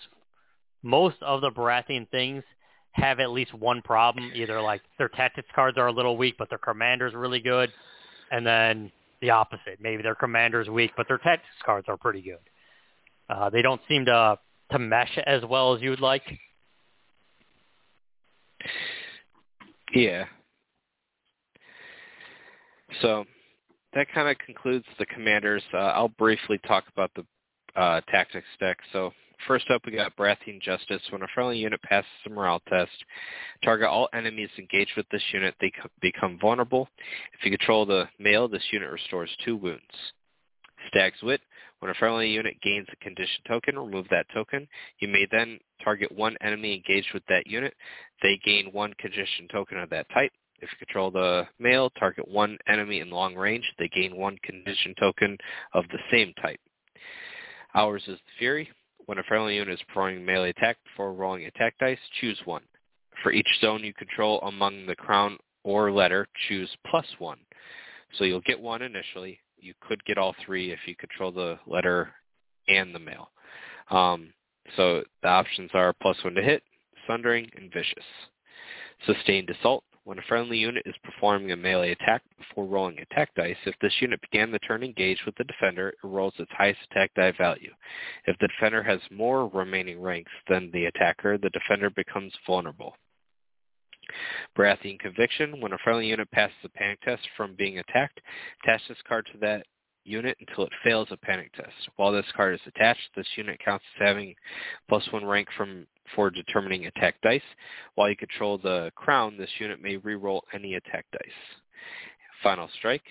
most 0.83 1.17
of 1.21 1.41
the 1.41 1.51
Baratheon 1.51 2.09
things 2.09 2.43
have 2.91 3.19
at 3.19 3.31
least 3.31 3.53
one 3.53 3.81
problem. 3.81 4.31
Either 4.33 4.61
like 4.61 4.81
their 4.97 5.09
tactics 5.09 5.47
cards 5.53 5.77
are 5.77 5.87
a 5.87 5.91
little 5.91 6.17
weak, 6.17 6.35
but 6.37 6.49
their 6.49 6.57
commander's 6.57 7.13
really 7.13 7.39
good, 7.39 7.71
and 8.31 8.45
then 8.45 8.91
the 9.21 9.29
opposite. 9.29 9.79
Maybe 9.79 10.03
their 10.03 10.15
commander's 10.15 10.69
weak, 10.69 10.91
but 10.97 11.07
their 11.07 11.17
tactics 11.17 11.49
cards 11.65 11.87
are 11.89 11.97
pretty 11.97 12.21
good. 12.21 12.37
Uh, 13.29 13.49
they 13.49 13.61
don't 13.61 13.81
seem 13.87 14.05
to 14.05 14.39
to 14.71 14.79
mesh 14.79 15.17
as 15.25 15.43
well 15.49 15.73
as 15.73 15.81
you 15.81 15.89
would 15.91 16.01
like. 16.01 16.23
Yeah. 19.93 20.25
So 23.01 23.25
that 23.93 24.07
kind 24.13 24.27
of 24.29 24.37
concludes 24.45 24.85
the 24.99 25.05
commanders. 25.05 25.63
Uh, 25.73 25.77
I'll 25.77 26.09
briefly 26.09 26.59
talk 26.67 26.85
about 26.91 27.11
the 27.15 27.25
uh, 27.79 28.01
tactics 28.09 28.47
deck. 28.59 28.77
So 28.91 29.11
first 29.47 29.69
up, 29.69 29.81
we 29.85 29.91
got 29.91 30.15
Baratheon 30.15 30.61
Justice. 30.61 31.01
When 31.09 31.21
a 31.21 31.27
friendly 31.33 31.57
unit 31.57 31.81
passes 31.81 32.09
a 32.25 32.29
morale 32.29 32.61
test, 32.67 32.91
target 33.63 33.87
all 33.87 34.09
enemies 34.13 34.49
engaged 34.57 34.91
with 34.97 35.07
this 35.09 35.23
unit. 35.33 35.55
They 35.59 35.71
become 36.01 36.39
vulnerable. 36.39 36.87
If 37.37 37.45
you 37.45 37.55
control 37.55 37.85
the 37.85 38.07
male, 38.19 38.47
this 38.47 38.63
unit 38.71 38.89
restores 38.91 39.29
two 39.45 39.55
wounds. 39.55 39.81
Stag's 40.87 41.21
Wit. 41.21 41.41
When 41.79 41.91
a 41.91 41.95
friendly 41.95 42.29
unit 42.29 42.55
gains 42.63 42.87
a 42.91 42.95
condition 43.03 43.43
token, 43.47 43.77
remove 43.77 44.07
that 44.09 44.25
token. 44.33 44.67
You 44.99 45.07
may 45.07 45.27
then 45.31 45.59
target 45.83 46.11
one 46.11 46.35
enemy 46.41 46.73
engaged 46.73 47.13
with 47.13 47.23
that 47.29 47.45
unit. 47.45 47.75
They 48.23 48.39
gain 48.43 48.71
one 48.71 48.93
condition 48.95 49.47
token 49.51 49.77
of 49.77 49.89
that 49.91 50.09
type. 50.09 50.31
If 50.59 50.69
you 50.71 50.85
control 50.85 51.11
the 51.11 51.47
male, 51.59 51.91
target 51.91 52.27
one 52.27 52.57
enemy 52.67 53.01
in 53.01 53.11
long 53.11 53.35
range. 53.35 53.63
They 53.77 53.89
gain 53.89 54.15
one 54.15 54.37
condition 54.43 54.95
token 54.99 55.37
of 55.73 55.85
the 55.89 55.99
same 56.11 56.33
type. 56.41 56.59
Ours 57.75 58.01
is 58.07 58.17
the 58.17 58.31
Fury. 58.39 58.69
When 59.07 59.19
a 59.19 59.23
friendly 59.23 59.55
unit 59.55 59.73
is 59.73 59.83
performing 59.87 60.25
melee 60.25 60.49
attack 60.49 60.77
before 60.83 61.13
rolling 61.13 61.45
attack 61.45 61.75
dice, 61.79 61.97
choose 62.19 62.39
one. 62.43 62.63
For 63.23 63.31
each 63.31 63.47
zone 63.61 63.83
you 63.83 63.93
control 63.93 64.41
among 64.41 64.85
the 64.85 64.97
crown 64.97 65.37
or 65.63 65.91
letter, 65.91 66.27
choose 66.47 66.69
plus 66.85 67.05
one. 67.17 67.39
So 68.17 68.25
you'll 68.25 68.41
get 68.41 68.59
one 68.59 68.81
initially. 68.81 69.39
You 69.59 69.73
could 69.79 70.03
get 70.03 70.17
all 70.17 70.35
three 70.45 70.71
if 70.71 70.79
you 70.85 70.95
control 70.95 71.31
the 71.31 71.57
letter 71.65 72.13
and 72.67 72.93
the 72.93 72.99
male. 72.99 73.31
Um, 73.89 74.33
so 74.75 75.03
the 75.23 75.29
options 75.29 75.71
are 75.73 75.93
plus 76.01 76.17
one 76.23 76.33
to 76.35 76.41
hit, 76.41 76.61
sundering, 77.07 77.49
and 77.55 77.71
vicious. 77.71 78.03
Sustained 79.05 79.49
assault. 79.49 79.85
When 80.07 80.19
a 80.19 80.29
friendly 80.29 80.57
unit 80.57 80.83
is 80.85 80.95
performing 81.03 81.51
a 81.51 81.57
melee 81.57 81.91
attack 81.91 82.21
before 82.37 82.65
rolling 82.65 82.97
attack 82.99 83.35
dice, 83.35 83.57
if 83.65 83.75
this 83.81 83.93
unit 83.99 84.21
began 84.21 84.51
the 84.51 84.59
turn 84.59 84.81
engaged 84.81 85.25
with 85.25 85.35
the 85.35 85.43
defender, 85.43 85.89
it 85.89 85.97
rolls 86.01 86.33
its 86.39 86.49
highest 86.53 86.79
attack 86.89 87.13
die 87.13 87.33
value. 87.37 87.73
If 88.25 88.37
the 88.39 88.47
defender 88.47 88.81
has 88.81 89.01
more 89.11 89.49
remaining 89.49 89.99
ranks 89.99 90.31
than 90.47 90.71
the 90.71 90.85
attacker, 90.85 91.37
the 91.37 91.49
defender 91.49 91.89
becomes 91.89 92.31
vulnerable. 92.45 92.95
Baratheon 94.57 94.97
Conviction. 94.97 95.59
When 95.59 95.73
a 95.73 95.77
friendly 95.79 96.07
unit 96.07 96.31
passes 96.31 96.55
a 96.63 96.69
panic 96.69 97.01
test 97.01 97.27
from 97.35 97.55
being 97.55 97.79
attacked, 97.79 98.21
attach 98.63 98.87
this 98.87 99.01
card 99.09 99.27
to 99.33 99.37
that 99.39 99.65
unit 100.05 100.37
until 100.39 100.63
it 100.63 100.71
fails 100.85 101.09
a 101.11 101.17
panic 101.17 101.51
test. 101.51 101.89
While 101.97 102.13
this 102.13 102.31
card 102.33 102.55
is 102.55 102.61
attached, 102.65 103.09
this 103.17 103.27
unit 103.35 103.59
counts 103.59 103.83
as 103.97 104.07
having 104.07 104.35
plus 104.87 105.05
one 105.11 105.25
rank 105.25 105.49
from 105.57 105.85
for 106.15 106.29
determining 106.29 106.85
attack 106.85 107.15
dice. 107.21 107.41
While 107.95 108.09
you 108.09 108.15
control 108.15 108.57
the 108.57 108.91
crown, 108.95 109.37
this 109.37 109.49
unit 109.59 109.81
may 109.81 109.97
reroll 109.97 110.41
any 110.53 110.75
attack 110.75 111.05
dice. 111.11 111.31
Final 112.43 112.69
strike. 112.77 113.03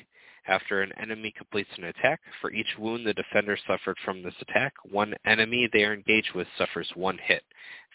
After 0.49 0.81
an 0.81 0.93
enemy 1.01 1.35
completes 1.37 1.71
an 1.77 1.85
attack, 1.85 2.21
for 2.41 2.53
each 2.53 2.79
wound 2.79 3.05
the 3.05 3.15
defender 3.15 3.59
suffered 3.67 3.97
from 4.05 4.23
this 4.23 4.35
attack, 4.41 4.75
one 4.85 5.13
enemy 5.25 5.69
they 5.73 5.85
are 5.85 5.93
engaged 5.93 6.35
with 6.35 6.47
suffers 6.57 6.89
one 6.95 7.19
hit. 7.19 7.43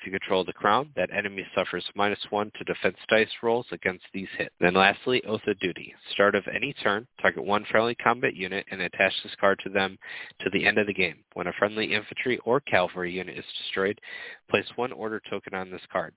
If 0.02 0.08
you 0.08 0.14
control 0.14 0.44
the 0.44 0.52
crown, 0.52 0.90
that 0.96 1.14
enemy 1.14 1.46
suffers 1.54 1.86
minus 1.94 2.26
one 2.32 2.52
to 2.58 2.64
defense 2.64 2.98
dice 3.08 3.30
rolls 3.44 3.68
against 3.72 4.06
these 4.12 4.30
hits. 4.36 4.56
Then 4.60 4.74
lastly, 4.74 5.24
Oath 5.26 5.46
of 5.46 5.60
Duty. 5.60 5.94
Start 6.12 6.34
of 6.34 6.48
any 6.48 6.74
turn, 6.74 7.06
target 7.22 7.44
one 7.44 7.66
friendly 7.66 7.94
combat 7.94 8.36
unit 8.36 8.66
and 8.72 8.82
attach 8.82 9.14
this 9.22 9.36
card 9.40 9.60
to 9.60 9.70
them 9.70 10.00
to 10.40 10.50
the 10.50 10.66
end 10.66 10.80
of 10.80 10.88
the 10.88 10.94
game. 10.94 11.18
When 11.34 11.46
a 11.46 11.54
friendly 11.54 11.94
infantry 11.94 12.40
or 12.40 12.62
cavalry 12.62 13.12
unit 13.12 13.38
is 13.38 13.46
destroyed, 13.60 14.02
place 14.50 14.66
one 14.76 14.92
order 14.92 15.22
token 15.30 15.54
on 15.54 15.70
this 15.70 15.86
card. 15.92 16.16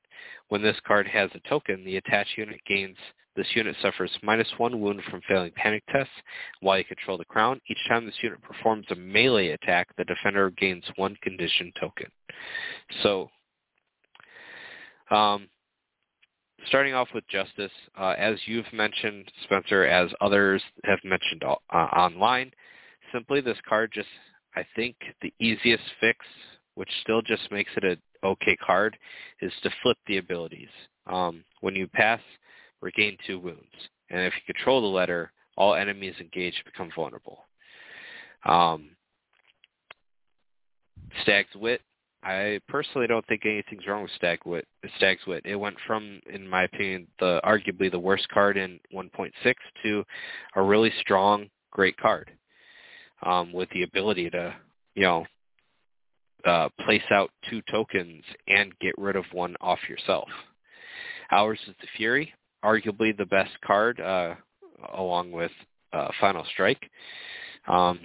When 0.48 0.62
this 0.62 0.80
card 0.86 1.06
has 1.08 1.28
a 1.34 1.46
token, 1.46 1.84
the 1.84 1.98
attached 1.98 2.38
unit 2.38 2.62
gains 2.66 2.96
this 3.36 3.54
unit 3.54 3.76
suffers 3.82 4.16
minus 4.22 4.48
one 4.56 4.80
wound 4.80 5.02
from 5.10 5.20
failing 5.28 5.52
panic 5.56 5.82
tests. 5.92 6.14
While 6.60 6.78
you 6.78 6.84
control 6.84 7.18
the 7.18 7.26
crown, 7.26 7.60
each 7.68 7.86
time 7.86 8.06
this 8.06 8.14
unit 8.22 8.40
performs 8.40 8.86
a 8.90 8.94
melee 8.94 9.48
attack, 9.48 9.88
the 9.98 10.04
defender 10.04 10.50
gains 10.52 10.84
one 10.96 11.16
condition 11.20 11.70
token. 11.78 12.06
So 13.02 13.28
um, 15.10 15.48
starting 16.66 16.94
off 16.94 17.08
with 17.14 17.26
justice, 17.28 17.72
uh, 17.98 18.14
as 18.18 18.38
you've 18.46 18.72
mentioned, 18.72 19.30
Spencer, 19.44 19.84
as 19.84 20.10
others 20.20 20.62
have 20.84 20.98
mentioned 21.04 21.42
uh, 21.44 21.76
online, 21.76 22.50
simply 23.12 23.40
this 23.40 23.58
card 23.68 23.90
just, 23.92 24.08
I 24.56 24.64
think, 24.76 24.96
the 25.22 25.32
easiest 25.38 25.84
fix, 26.00 26.24
which 26.74 26.90
still 27.02 27.22
just 27.22 27.50
makes 27.50 27.70
it 27.76 27.84
an 27.84 28.00
okay 28.24 28.56
card, 28.56 28.96
is 29.40 29.52
to 29.62 29.70
flip 29.82 29.98
the 30.06 30.18
abilities. 30.18 30.68
Um, 31.06 31.44
when 31.60 31.74
you 31.74 31.86
pass, 31.86 32.20
regain 32.80 33.16
two 33.26 33.38
wounds, 33.38 33.60
and 34.10 34.20
if 34.20 34.32
you 34.34 34.54
control 34.54 34.80
the 34.80 34.86
letter, 34.86 35.32
all 35.56 35.74
enemies 35.74 36.14
engaged 36.20 36.64
become 36.64 36.90
vulnerable. 36.94 37.44
Um, 38.44 38.90
Stag's 41.22 41.54
Wit, 41.54 41.80
I 42.24 42.58
personally 42.68 43.06
don't 43.06 43.26
think 43.26 43.42
anything's 43.44 43.86
wrong 43.86 44.02
with 44.02 44.10
Stag 44.12 44.40
Wit, 44.46 44.66
Stag's 44.96 45.26
Wit. 45.26 45.42
It 45.44 45.56
went 45.56 45.76
from, 45.86 46.20
in 46.32 46.48
my 46.48 46.62
opinion, 46.64 47.06
the 47.20 47.38
arguably 47.44 47.90
the 47.90 47.98
worst 47.98 48.26
card 48.30 48.56
in 48.56 48.80
1.6 48.94 49.30
to 49.82 50.04
a 50.56 50.62
really 50.62 50.90
strong, 51.00 51.50
great 51.70 51.96
card 51.98 52.30
um, 53.24 53.52
with 53.52 53.68
the 53.70 53.82
ability 53.82 54.30
to, 54.30 54.54
you 54.94 55.02
know, 55.02 55.26
uh, 56.46 56.68
place 56.84 57.02
out 57.10 57.30
two 57.50 57.60
tokens 57.70 58.24
and 58.48 58.72
get 58.78 58.94
rid 58.96 59.16
of 59.16 59.24
one 59.32 59.54
off 59.60 59.78
yourself. 59.88 60.28
Ours 61.30 61.58
is 61.68 61.74
the 61.80 61.86
Fury, 61.96 62.32
arguably 62.64 63.16
the 63.16 63.26
best 63.26 63.52
card 63.62 64.00
uh, 64.00 64.34
along 64.94 65.30
with 65.30 65.52
uh, 65.92 66.08
Final 66.20 66.44
Strike. 66.52 66.90
Um, 67.68 68.00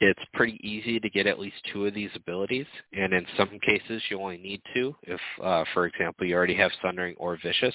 it's 0.00 0.20
pretty 0.34 0.60
easy 0.62 1.00
to 1.00 1.08
get 1.08 1.26
at 1.26 1.38
least 1.38 1.56
two 1.72 1.86
of 1.86 1.94
these 1.94 2.10
abilities, 2.14 2.66
and 2.92 3.12
in 3.14 3.26
some 3.36 3.58
cases 3.60 4.02
you 4.10 4.20
only 4.20 4.36
need 4.36 4.60
two. 4.74 4.94
If, 5.02 5.20
uh, 5.42 5.64
for 5.72 5.86
example, 5.86 6.26
you 6.26 6.34
already 6.34 6.54
have 6.56 6.70
Sundering 6.82 7.14
or 7.18 7.38
Vicious, 7.42 7.74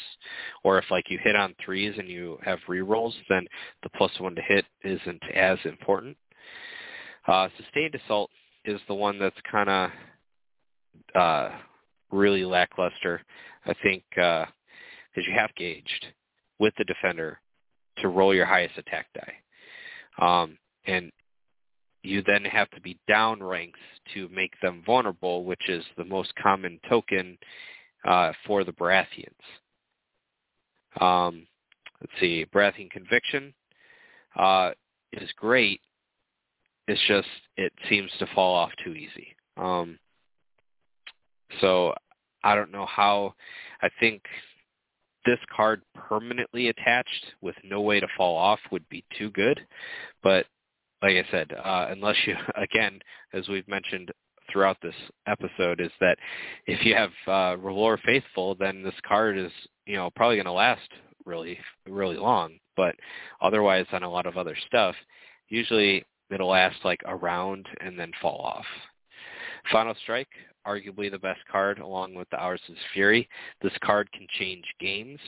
or 0.64 0.78
if 0.78 0.86
like 0.92 1.06
you 1.10 1.18
hit 1.24 1.36
on 1.36 1.56
threes 1.64 1.96
and 1.98 2.08
you 2.08 2.38
have 2.44 2.60
rerolls, 2.70 3.14
then 3.30 3.46
the 3.84 3.90
plus 3.90 4.12
one 4.20 4.36
to 4.36 4.42
hit 4.42 4.66
isn't 4.84 5.22
as 5.34 5.58
important. 5.66 6.16
Uh, 7.28 7.50
Sustained 7.58 7.96
Assault 7.96 8.30
is 8.66 8.80
the 8.88 8.94
one 8.94 9.18
that's 9.18 9.36
kind 9.52 9.70
of 9.70 9.90
uh, 11.16 11.50
really 12.12 12.46
lackluster. 12.46 13.22
I 13.66 13.74
think 13.82 14.04
because 14.14 14.48
uh, 15.18 15.22
you 15.22 15.34
have 15.34 15.54
gauged 15.56 16.06
with 16.60 16.74
the 16.78 16.84
defender 16.84 17.40
to 17.98 18.10
roll 18.10 18.34
your 18.34 18.46
highest 18.46 18.78
attack 18.78 19.08
die. 19.14 19.34
Um, 20.20 20.58
and 20.86 21.12
you 22.04 22.24
then 22.24 22.44
have 22.46 22.70
to 22.72 22.82
be 22.82 23.00
down 23.08 23.42
ranks 23.44 23.80
to 24.14 24.28
make 24.30 24.54
them 24.62 24.84
vulnerable, 24.86 25.44
which 25.44 25.70
is 25.70 25.84
the 25.98 26.06
most 26.06 26.34
common 26.36 26.80
token 26.90 27.38
uh, 28.06 28.32
for 28.46 28.64
the 28.64 28.72
Baratheons. 28.74 29.30
Um, 31.00 31.46
let's 32.02 32.14
see, 32.20 32.46
Baratheon 32.54 32.90
Conviction 32.90 33.54
uh, 34.36 34.72
is 35.14 35.30
great. 35.38 35.82
It's 36.88 37.02
just 37.08 37.28
it 37.58 37.72
seems 37.90 38.12
to 38.20 38.28
fall 38.34 38.56
off 38.56 38.72
too 38.84 38.94
easy. 38.94 39.36
Um, 39.56 40.00
so 41.60 41.94
I 42.44 42.56
don't 42.56 42.72
know 42.72 42.86
how. 42.86 43.36
I 43.82 43.90
think 44.00 44.24
this 45.26 45.40
card 45.56 45.82
permanently 45.94 46.70
attached 46.70 47.34
with 47.42 47.56
no 47.64 47.82
way 47.82 48.00
to 48.00 48.08
fall 48.18 48.36
off 48.36 48.60
would 48.72 48.88
be 48.90 49.04
too 49.18 49.30
good. 49.32 49.60
But 50.24 50.48
like 51.02 51.16
I 51.16 51.26
said, 51.32 51.52
uh, 51.54 51.88
unless 51.90 52.16
you, 52.26 52.36
again, 52.56 53.00
as 53.34 53.48
we've 53.48 53.68
mentioned 53.68 54.12
throughout 54.52 54.78
this 54.82 54.96
episode, 55.28 55.80
is 55.80 55.92
that 56.00 56.18
if 56.68 56.86
you 56.86 56.96
have 56.96 57.12
uh, 57.28 57.58
R'hllor 57.62 58.00
Faithful, 58.02 58.56
then 58.56 58.84
this 58.84 58.96
card 59.08 59.38
is, 59.38 59.52
you 59.86 59.96
know, 59.96 60.10
probably 60.16 60.38
going 60.38 60.46
to 60.46 60.52
last 60.52 60.90
really, 61.26 61.58
really 61.88 62.18
long. 62.18 62.58
But 62.76 62.96
otherwise, 63.42 63.86
on 63.92 64.04
a 64.04 64.10
lot 64.10 64.26
of 64.26 64.38
other 64.38 64.56
stuff, 64.68 64.96
usually 65.50 66.04
it'll 66.30 66.50
last 66.50 66.78
like 66.84 67.02
a 67.06 67.16
round 67.16 67.68
and 67.82 67.98
then 67.98 68.12
fall 68.22 68.40
off. 68.40 68.66
Final 69.72 69.96
Strike, 70.02 70.30
arguably 70.66 71.10
the 71.10 71.20
best 71.20 71.42
card 71.52 71.80
along 71.80 72.14
with 72.14 72.30
the 72.30 72.38
Ours 72.38 72.62
of 72.70 72.76
Fury. 72.94 73.28
This 73.62 73.74
card 73.84 74.12
can 74.12 74.28
change 74.40 74.66
games. 74.80 75.20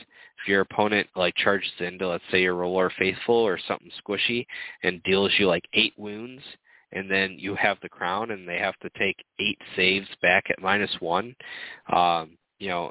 If 0.42 0.48
your 0.48 0.62
opponent 0.62 1.08
like 1.16 1.34
charges 1.36 1.70
into 1.80 2.08
let's 2.08 2.24
say 2.30 2.42
your 2.42 2.54
R'hllor 2.54 2.90
Faithful 2.98 3.34
or 3.34 3.58
something 3.66 3.90
squishy 4.06 4.46
and 4.82 5.02
deals 5.02 5.32
you 5.38 5.48
like 5.48 5.64
eight 5.72 5.94
wounds 5.96 6.42
and 6.92 7.10
then 7.10 7.36
you 7.38 7.54
have 7.56 7.78
the 7.82 7.88
crown 7.88 8.30
and 8.30 8.48
they 8.48 8.58
have 8.58 8.78
to 8.80 8.90
take 8.98 9.16
eight 9.40 9.58
saves 9.76 10.08
back 10.22 10.44
at 10.48 10.62
minus 10.62 10.94
one, 11.00 11.34
um, 11.92 12.38
you 12.58 12.68
know, 12.68 12.90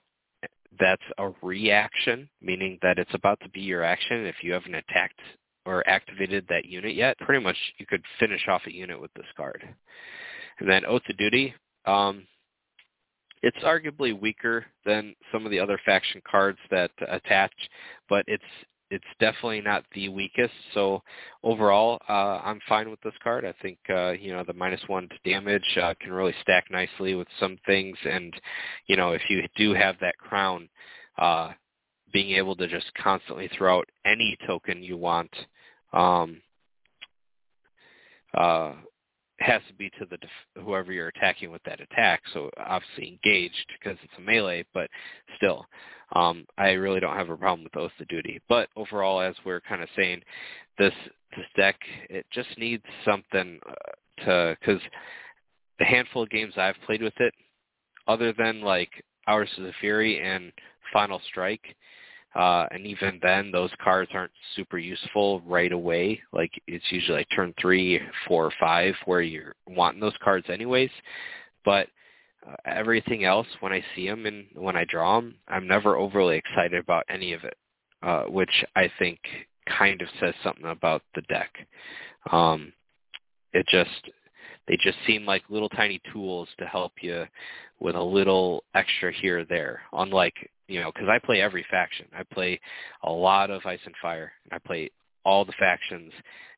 that's 0.79 1.03
a 1.17 1.29
reaction, 1.41 2.29
meaning 2.41 2.77
that 2.81 2.99
it's 2.99 3.13
about 3.13 3.39
to 3.41 3.49
be 3.49 3.61
your 3.61 3.83
action. 3.83 4.25
If 4.25 4.35
you 4.41 4.53
haven't 4.53 4.75
attacked 4.75 5.19
or 5.65 5.87
activated 5.87 6.45
that 6.49 6.65
unit 6.65 6.95
yet, 6.95 7.17
pretty 7.19 7.43
much 7.43 7.55
you 7.77 7.85
could 7.85 8.03
finish 8.19 8.47
off 8.47 8.63
a 8.67 8.73
unit 8.73 8.99
with 8.99 9.13
this 9.13 9.25
card. 9.37 9.63
And 10.59 10.69
then 10.69 10.85
Oath 10.85 11.03
of 11.09 11.17
Duty, 11.17 11.53
um, 11.85 12.25
it's 13.43 13.57
arguably 13.57 14.17
weaker 14.19 14.65
than 14.85 15.13
some 15.31 15.45
of 15.45 15.51
the 15.51 15.59
other 15.59 15.79
faction 15.85 16.21
cards 16.29 16.57
that 16.71 16.91
attach, 17.07 17.51
but 18.09 18.23
it's 18.27 18.43
it's 18.89 19.03
definitely 19.19 19.59
not 19.59 19.83
the 19.95 20.07
weakest. 20.07 20.53
So 20.73 21.01
overall, 21.43 21.99
uh, 22.07 22.39
I'm 22.43 22.59
fine 22.69 22.91
with 22.91 23.01
this 23.01 23.13
card. 23.23 23.43
I 23.43 23.53
think 23.61 23.79
uh, 23.89 24.11
you 24.11 24.31
know 24.33 24.43
the 24.47 24.53
minus 24.53 24.81
one 24.87 25.09
to 25.09 25.29
damage 25.29 25.77
uh, 25.81 25.93
can 25.99 26.13
really 26.13 26.33
stack 26.41 26.65
nicely 26.71 27.15
with 27.15 27.27
some 27.39 27.57
things, 27.65 27.97
and 28.09 28.33
you 28.87 28.95
know 28.95 29.11
if 29.11 29.21
you 29.29 29.43
do 29.57 29.73
have 29.73 29.95
that 29.99 30.17
crown, 30.17 30.69
uh, 31.17 31.51
being 32.13 32.37
able 32.37 32.55
to 32.55 32.67
just 32.67 32.91
constantly 32.95 33.49
throw 33.57 33.79
out 33.79 33.89
any 34.05 34.37
token 34.47 34.81
you 34.81 34.95
want. 34.95 35.35
Um, 35.91 36.41
uh, 38.33 38.73
has 39.39 39.61
to 39.67 39.73
be 39.73 39.89
to 39.91 40.05
the 40.09 40.17
def- 40.17 40.63
whoever 40.63 40.91
you're 40.91 41.09
attacking 41.09 41.51
with 41.51 41.63
that 41.63 41.81
attack. 41.81 42.21
So 42.33 42.49
obviously 42.57 43.19
engaged 43.23 43.65
because 43.79 43.97
it's 44.03 44.13
a 44.17 44.21
melee, 44.21 44.65
but 44.73 44.89
still, 45.37 45.65
um, 46.15 46.45
I 46.57 46.71
really 46.71 46.99
don't 46.99 47.17
have 47.17 47.29
a 47.29 47.37
problem 47.37 47.63
with 47.63 47.75
Oath 47.75 47.91
of 47.99 48.07
Duty. 48.07 48.41
But 48.47 48.69
overall, 48.75 49.21
as 49.21 49.35
we're 49.45 49.61
kind 49.61 49.81
of 49.81 49.89
saying, 49.95 50.21
this 50.77 50.93
this 51.35 51.45
deck 51.55 51.75
it 52.09 52.25
just 52.31 52.49
needs 52.57 52.83
something 53.03 53.59
uh, 53.67 54.23
to 54.25 54.57
because 54.59 54.81
the 55.79 55.85
handful 55.85 56.23
of 56.23 56.29
games 56.29 56.53
I've 56.57 56.75
played 56.85 57.01
with 57.01 57.19
it, 57.19 57.33
other 58.07 58.33
than 58.33 58.61
like 58.61 58.91
Ours 59.27 59.49
of 59.57 59.63
the 59.63 59.73
Fury 59.79 60.21
and 60.21 60.51
Final 60.91 61.21
Strike, 61.27 61.75
uh, 62.35 62.65
and 62.71 62.85
even 62.87 63.19
then, 63.21 63.51
those 63.51 63.69
cards 63.83 64.11
aren't 64.13 64.31
super 64.55 64.77
useful 64.77 65.41
right 65.41 65.71
away. 65.71 66.21
Like 66.31 66.51
it's 66.67 66.85
usually 66.91 67.19
like 67.19 67.27
turn 67.35 67.53
three, 67.59 67.99
four, 68.27 68.45
or 68.45 68.53
five 68.59 68.95
where 69.05 69.21
you're 69.21 69.55
wanting 69.67 70.01
those 70.01 70.17
cards 70.23 70.47
anyways. 70.49 70.89
But 71.63 71.87
uh, 72.47 72.55
everything 72.65 73.23
else, 73.23 73.47
when 73.59 73.71
I 73.71 73.83
see 73.95 74.07
them 74.07 74.25
and 74.25 74.47
when 74.55 74.75
I 74.75 74.85
draw 74.85 75.19
them, 75.19 75.35
I'm 75.47 75.67
never 75.67 75.95
overly 75.95 76.37
excited 76.37 76.79
about 76.79 77.05
any 77.07 77.33
of 77.33 77.43
it, 77.43 77.55
uh, 78.01 78.23
which 78.23 78.65
I 78.75 78.89
think 78.97 79.19
kind 79.77 80.01
of 80.01 80.07
says 80.19 80.33
something 80.43 80.65
about 80.65 81.03
the 81.15 81.21
deck. 81.23 81.51
Um, 82.31 82.73
it 83.53 83.67
just 83.67 84.09
they 84.67 84.77
just 84.77 84.97
seem 85.05 85.25
like 85.25 85.43
little 85.49 85.69
tiny 85.69 86.01
tools 86.11 86.47
to 86.57 86.65
help 86.65 86.93
you 87.01 87.25
with 87.79 87.95
a 87.95 88.03
little 88.03 88.63
extra 88.73 89.11
here 89.13 89.39
or 89.39 89.45
there. 89.45 89.81
Unlike 89.91 90.49
you 90.67 90.79
know, 90.79 90.91
because 90.93 91.09
I 91.09 91.19
play 91.19 91.41
every 91.41 91.65
faction. 91.69 92.05
I 92.17 92.23
play 92.23 92.59
a 93.03 93.11
lot 93.11 93.49
of 93.49 93.65
Ice 93.65 93.79
and 93.85 93.95
Fire, 94.01 94.31
I 94.51 94.59
play 94.59 94.89
all 95.25 95.45
the 95.45 95.53
factions, 95.53 96.11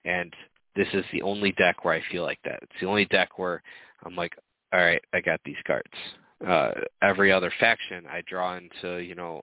and 0.05 0.33
this 0.75 0.87
is 0.93 1.05
the 1.11 1.21
only 1.21 1.51
deck 1.53 1.85
where 1.85 1.93
I 1.93 2.01
feel 2.11 2.23
like 2.23 2.39
that. 2.45 2.59
It's 2.63 2.79
the 2.81 2.87
only 2.87 3.05
deck 3.05 3.37
where 3.37 3.61
I'm 4.05 4.15
like, 4.15 4.33
all 4.73 4.79
right, 4.79 5.01
I 5.13 5.21
got 5.21 5.39
these 5.45 5.55
cards. 5.65 5.91
Uh, 6.45 6.71
every 7.01 7.31
other 7.31 7.51
faction, 7.59 8.05
I 8.07 8.21
draw 8.27 8.57
into, 8.57 8.97
you 8.97 9.15
know, 9.15 9.41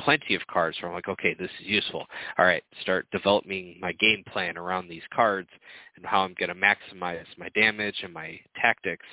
plenty 0.00 0.34
of 0.34 0.46
cards 0.46 0.76
where 0.80 0.88
I'm 0.88 0.94
like, 0.94 1.08
okay, 1.08 1.34
this 1.38 1.50
is 1.60 1.66
useful. 1.66 2.06
All 2.38 2.44
right, 2.44 2.62
start 2.80 3.06
developing 3.10 3.76
my 3.80 3.92
game 3.92 4.22
plan 4.32 4.56
around 4.56 4.88
these 4.88 5.02
cards 5.12 5.48
and 5.96 6.06
how 6.06 6.20
I'm 6.20 6.34
going 6.38 6.48
to 6.48 6.54
maximize 6.54 7.24
my 7.36 7.48
damage 7.50 7.96
and 8.02 8.12
my 8.12 8.38
tactics. 8.60 9.06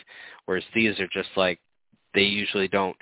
Whereas 0.46 0.64
these 0.74 1.00
are 1.00 1.08
just 1.12 1.30
like, 1.36 1.60
they 2.14 2.22
usually 2.22 2.68
don't 2.68 2.96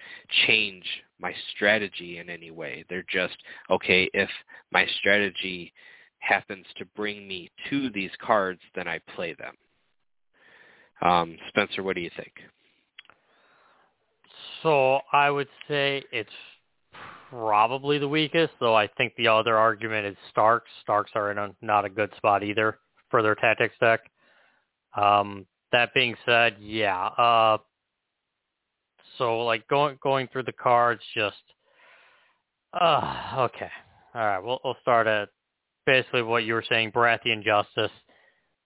change 0.47 0.85
my 1.23 1.33
strategy 1.55 2.19
in 2.19 2.29
any 2.29 2.51
way. 2.51 2.85
They're 2.89 3.05
just, 3.09 3.37
okay, 3.71 4.09
if 4.13 4.29
my 4.71 4.85
strategy 4.99 5.73
happens 6.19 6.65
to 6.77 6.85
bring 6.95 7.27
me 7.27 7.49
to 7.69 7.89
these 7.89 8.11
cards, 8.21 8.59
then 8.75 8.87
I 8.87 8.99
play 9.15 9.33
them. 9.33 9.55
Um, 11.01 11.37
Spencer, 11.47 11.81
what 11.81 11.95
do 11.95 12.01
you 12.01 12.11
think? 12.15 12.33
So 14.61 14.99
I 15.11 15.29
would 15.31 15.47
say 15.67 16.03
it's 16.11 16.29
probably 17.29 17.97
the 17.97 18.07
weakest, 18.07 18.53
though 18.59 18.75
I 18.75 18.87
think 18.87 19.13
the 19.15 19.27
other 19.27 19.57
argument 19.57 20.05
is 20.05 20.15
Starks. 20.29 20.69
Starks 20.81 21.11
are 21.15 21.31
in 21.31 21.37
a, 21.37 21.49
not 21.61 21.85
a 21.85 21.89
good 21.89 22.11
spot 22.17 22.43
either 22.43 22.79
for 23.09 23.21
their 23.21 23.35
tactics 23.35 23.75
deck. 23.79 24.01
Um, 24.95 25.45
that 25.71 25.93
being 25.93 26.15
said, 26.25 26.57
yeah, 26.59 27.07
uh, 27.17 27.57
so 29.17 29.39
like 29.45 29.67
going 29.67 29.97
going 30.01 30.27
through 30.27 30.43
the 30.43 30.53
cards, 30.53 31.01
just 31.15 31.35
uh 32.79 33.49
okay. 33.53 33.69
All 34.15 34.25
right, 34.25 34.39
we'll 34.39 34.59
we'll 34.63 34.77
start 34.81 35.07
at 35.07 35.29
basically 35.85 36.21
what 36.21 36.45
you 36.45 36.53
were 36.53 36.65
saying, 36.69 36.91
Baratheon 36.91 37.43
Justice. 37.43 37.91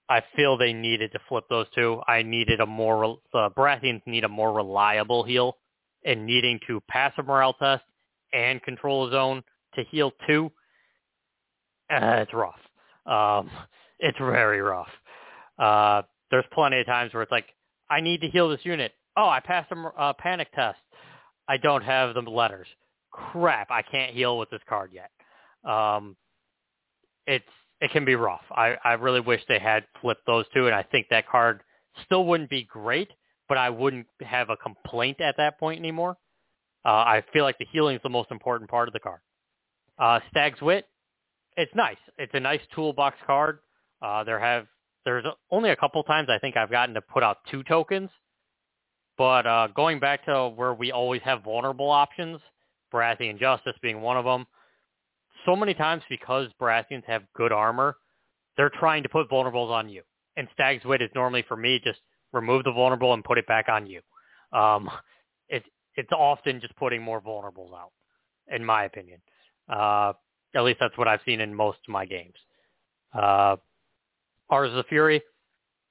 I 0.09 0.23
feel 0.35 0.57
they 0.57 0.71
needed 0.71 1.11
to 1.13 1.19
flip 1.27 1.45
those 1.49 1.67
two. 1.75 2.01
I 2.07 2.23
needed 2.23 2.61
a 2.61 2.65
more 2.65 3.17
uh, 3.33 3.49
Baratheons 3.49 4.01
need 4.05 4.23
a 4.23 4.29
more 4.29 4.53
reliable 4.53 5.23
heal, 5.23 5.57
and 6.05 6.25
needing 6.25 6.59
to 6.67 6.81
pass 6.89 7.13
a 7.17 7.23
morale 7.23 7.53
test 7.53 7.83
and 8.33 8.61
control 8.63 9.07
a 9.07 9.11
zone 9.11 9.43
to 9.75 9.83
heal 9.91 10.11
two. 10.27 10.51
Uh, 11.89 12.23
it's 12.25 12.33
rough. 12.33 12.59
Um, 13.05 13.49
it's 13.99 14.17
very 14.17 14.61
rough. 14.61 14.89
Uh, 15.57 16.01
there's 16.31 16.45
plenty 16.53 16.79
of 16.79 16.85
times 16.85 17.13
where 17.13 17.23
it's 17.23 17.31
like, 17.31 17.45
I 17.89 18.01
need 18.01 18.21
to 18.21 18.27
heal 18.27 18.49
this 18.49 18.59
unit 18.63 18.93
oh, 19.17 19.27
I 19.27 19.39
passed 19.39 19.71
a 19.71 20.01
uh, 20.01 20.13
panic 20.13 20.47
test. 20.53 20.77
I 21.47 21.57
don't 21.57 21.83
have 21.83 22.13
the 22.13 22.21
letters. 22.21 22.67
Crap, 23.11 23.71
I 23.71 23.81
can't 23.81 24.13
heal 24.13 24.37
with 24.37 24.49
this 24.49 24.61
card 24.69 24.91
yet. 24.93 25.09
Um, 25.69 26.15
it's 27.25 27.45
it 27.81 27.91
can 27.91 28.05
be 28.05 28.15
rough. 28.15 28.41
I, 28.51 28.75
I 28.83 28.93
really 28.93 29.19
wish 29.19 29.41
they 29.47 29.59
had 29.59 29.85
flipped 30.01 30.25
those 30.25 30.45
two, 30.53 30.65
and 30.65 30.73
I 30.73 30.83
think 30.83 31.07
that 31.09 31.27
card 31.27 31.61
still 32.05 32.25
wouldn't 32.25 32.49
be 32.49 32.63
great, 32.63 33.09
but 33.47 33.57
I 33.57 33.69
wouldn't 33.69 34.07
have 34.21 34.49
a 34.49 34.57
complaint 34.57 35.21
at 35.21 35.37
that 35.37 35.59
point 35.59 35.79
anymore. 35.79 36.17
Uh, 36.85 36.89
I 36.89 37.23
feel 37.33 37.43
like 37.43 37.57
the 37.59 37.67
healing 37.71 37.95
is 37.95 38.01
the 38.01 38.09
most 38.09 38.31
important 38.31 38.69
part 38.69 38.87
of 38.87 38.93
the 38.93 38.99
card. 38.99 39.19
Uh, 39.99 40.19
Stag's 40.31 40.61
Wit, 40.61 40.85
it's 41.55 41.73
nice. 41.75 41.97
It's 42.17 42.33
a 42.33 42.39
nice 42.39 42.61
toolbox 42.73 43.17
card. 43.25 43.59
Uh, 44.01 44.23
there 44.23 44.39
have 44.39 44.67
there's 45.05 45.25
only 45.51 45.69
a 45.69 45.75
couple 45.75 46.03
times 46.03 46.29
I 46.29 46.39
think 46.39 46.57
I've 46.57 46.71
gotten 46.71 46.95
to 46.95 47.01
put 47.01 47.23
out 47.23 47.37
two 47.49 47.63
tokens, 47.63 48.09
but 49.17 49.47
uh, 49.47 49.67
going 49.75 49.99
back 49.99 50.25
to 50.25 50.49
where 50.49 50.73
we 50.73 50.91
always 50.91 51.21
have 51.23 51.43
vulnerable 51.43 51.89
options, 51.89 52.39
Baratheon 52.93 53.39
Justice 53.39 53.75
being 53.81 54.01
one 54.01 54.17
of 54.17 54.25
them, 54.25 54.45
so 55.45 55.55
many 55.55 55.73
times 55.73 56.03
because 56.09 56.47
Baratheons 56.61 57.05
have 57.05 57.23
good 57.35 57.51
armor, 57.51 57.97
they're 58.57 58.71
trying 58.79 59.03
to 59.03 59.09
put 59.09 59.29
vulnerables 59.29 59.69
on 59.69 59.89
you. 59.89 60.03
And 60.35 60.47
Stag's 60.53 60.85
Wit 60.85 61.01
is 61.01 61.09
normally 61.15 61.43
for 61.47 61.57
me 61.57 61.79
just 61.83 61.99
remove 62.33 62.63
the 62.63 62.71
vulnerable 62.71 63.13
and 63.13 63.23
put 63.23 63.37
it 63.37 63.47
back 63.47 63.69
on 63.69 63.87
you. 63.87 64.01
Um, 64.51 64.89
it's 65.49 65.65
it's 65.95 66.11
often 66.11 66.61
just 66.61 66.75
putting 66.75 67.01
more 67.01 67.21
vulnerables 67.21 67.73
out, 67.73 67.91
in 68.49 68.63
my 68.63 68.85
opinion. 68.85 69.19
Uh, 69.67 70.13
at 70.55 70.63
least 70.63 70.79
that's 70.79 70.97
what 70.97 71.07
I've 71.07 71.21
seen 71.25 71.41
in 71.41 71.53
most 71.53 71.79
of 71.87 71.91
my 71.91 72.05
games. 72.05 72.35
Uh, 73.13 73.55
Ours 74.49 74.69
of 74.69 74.75
the 74.75 74.83
Fury, 74.83 75.21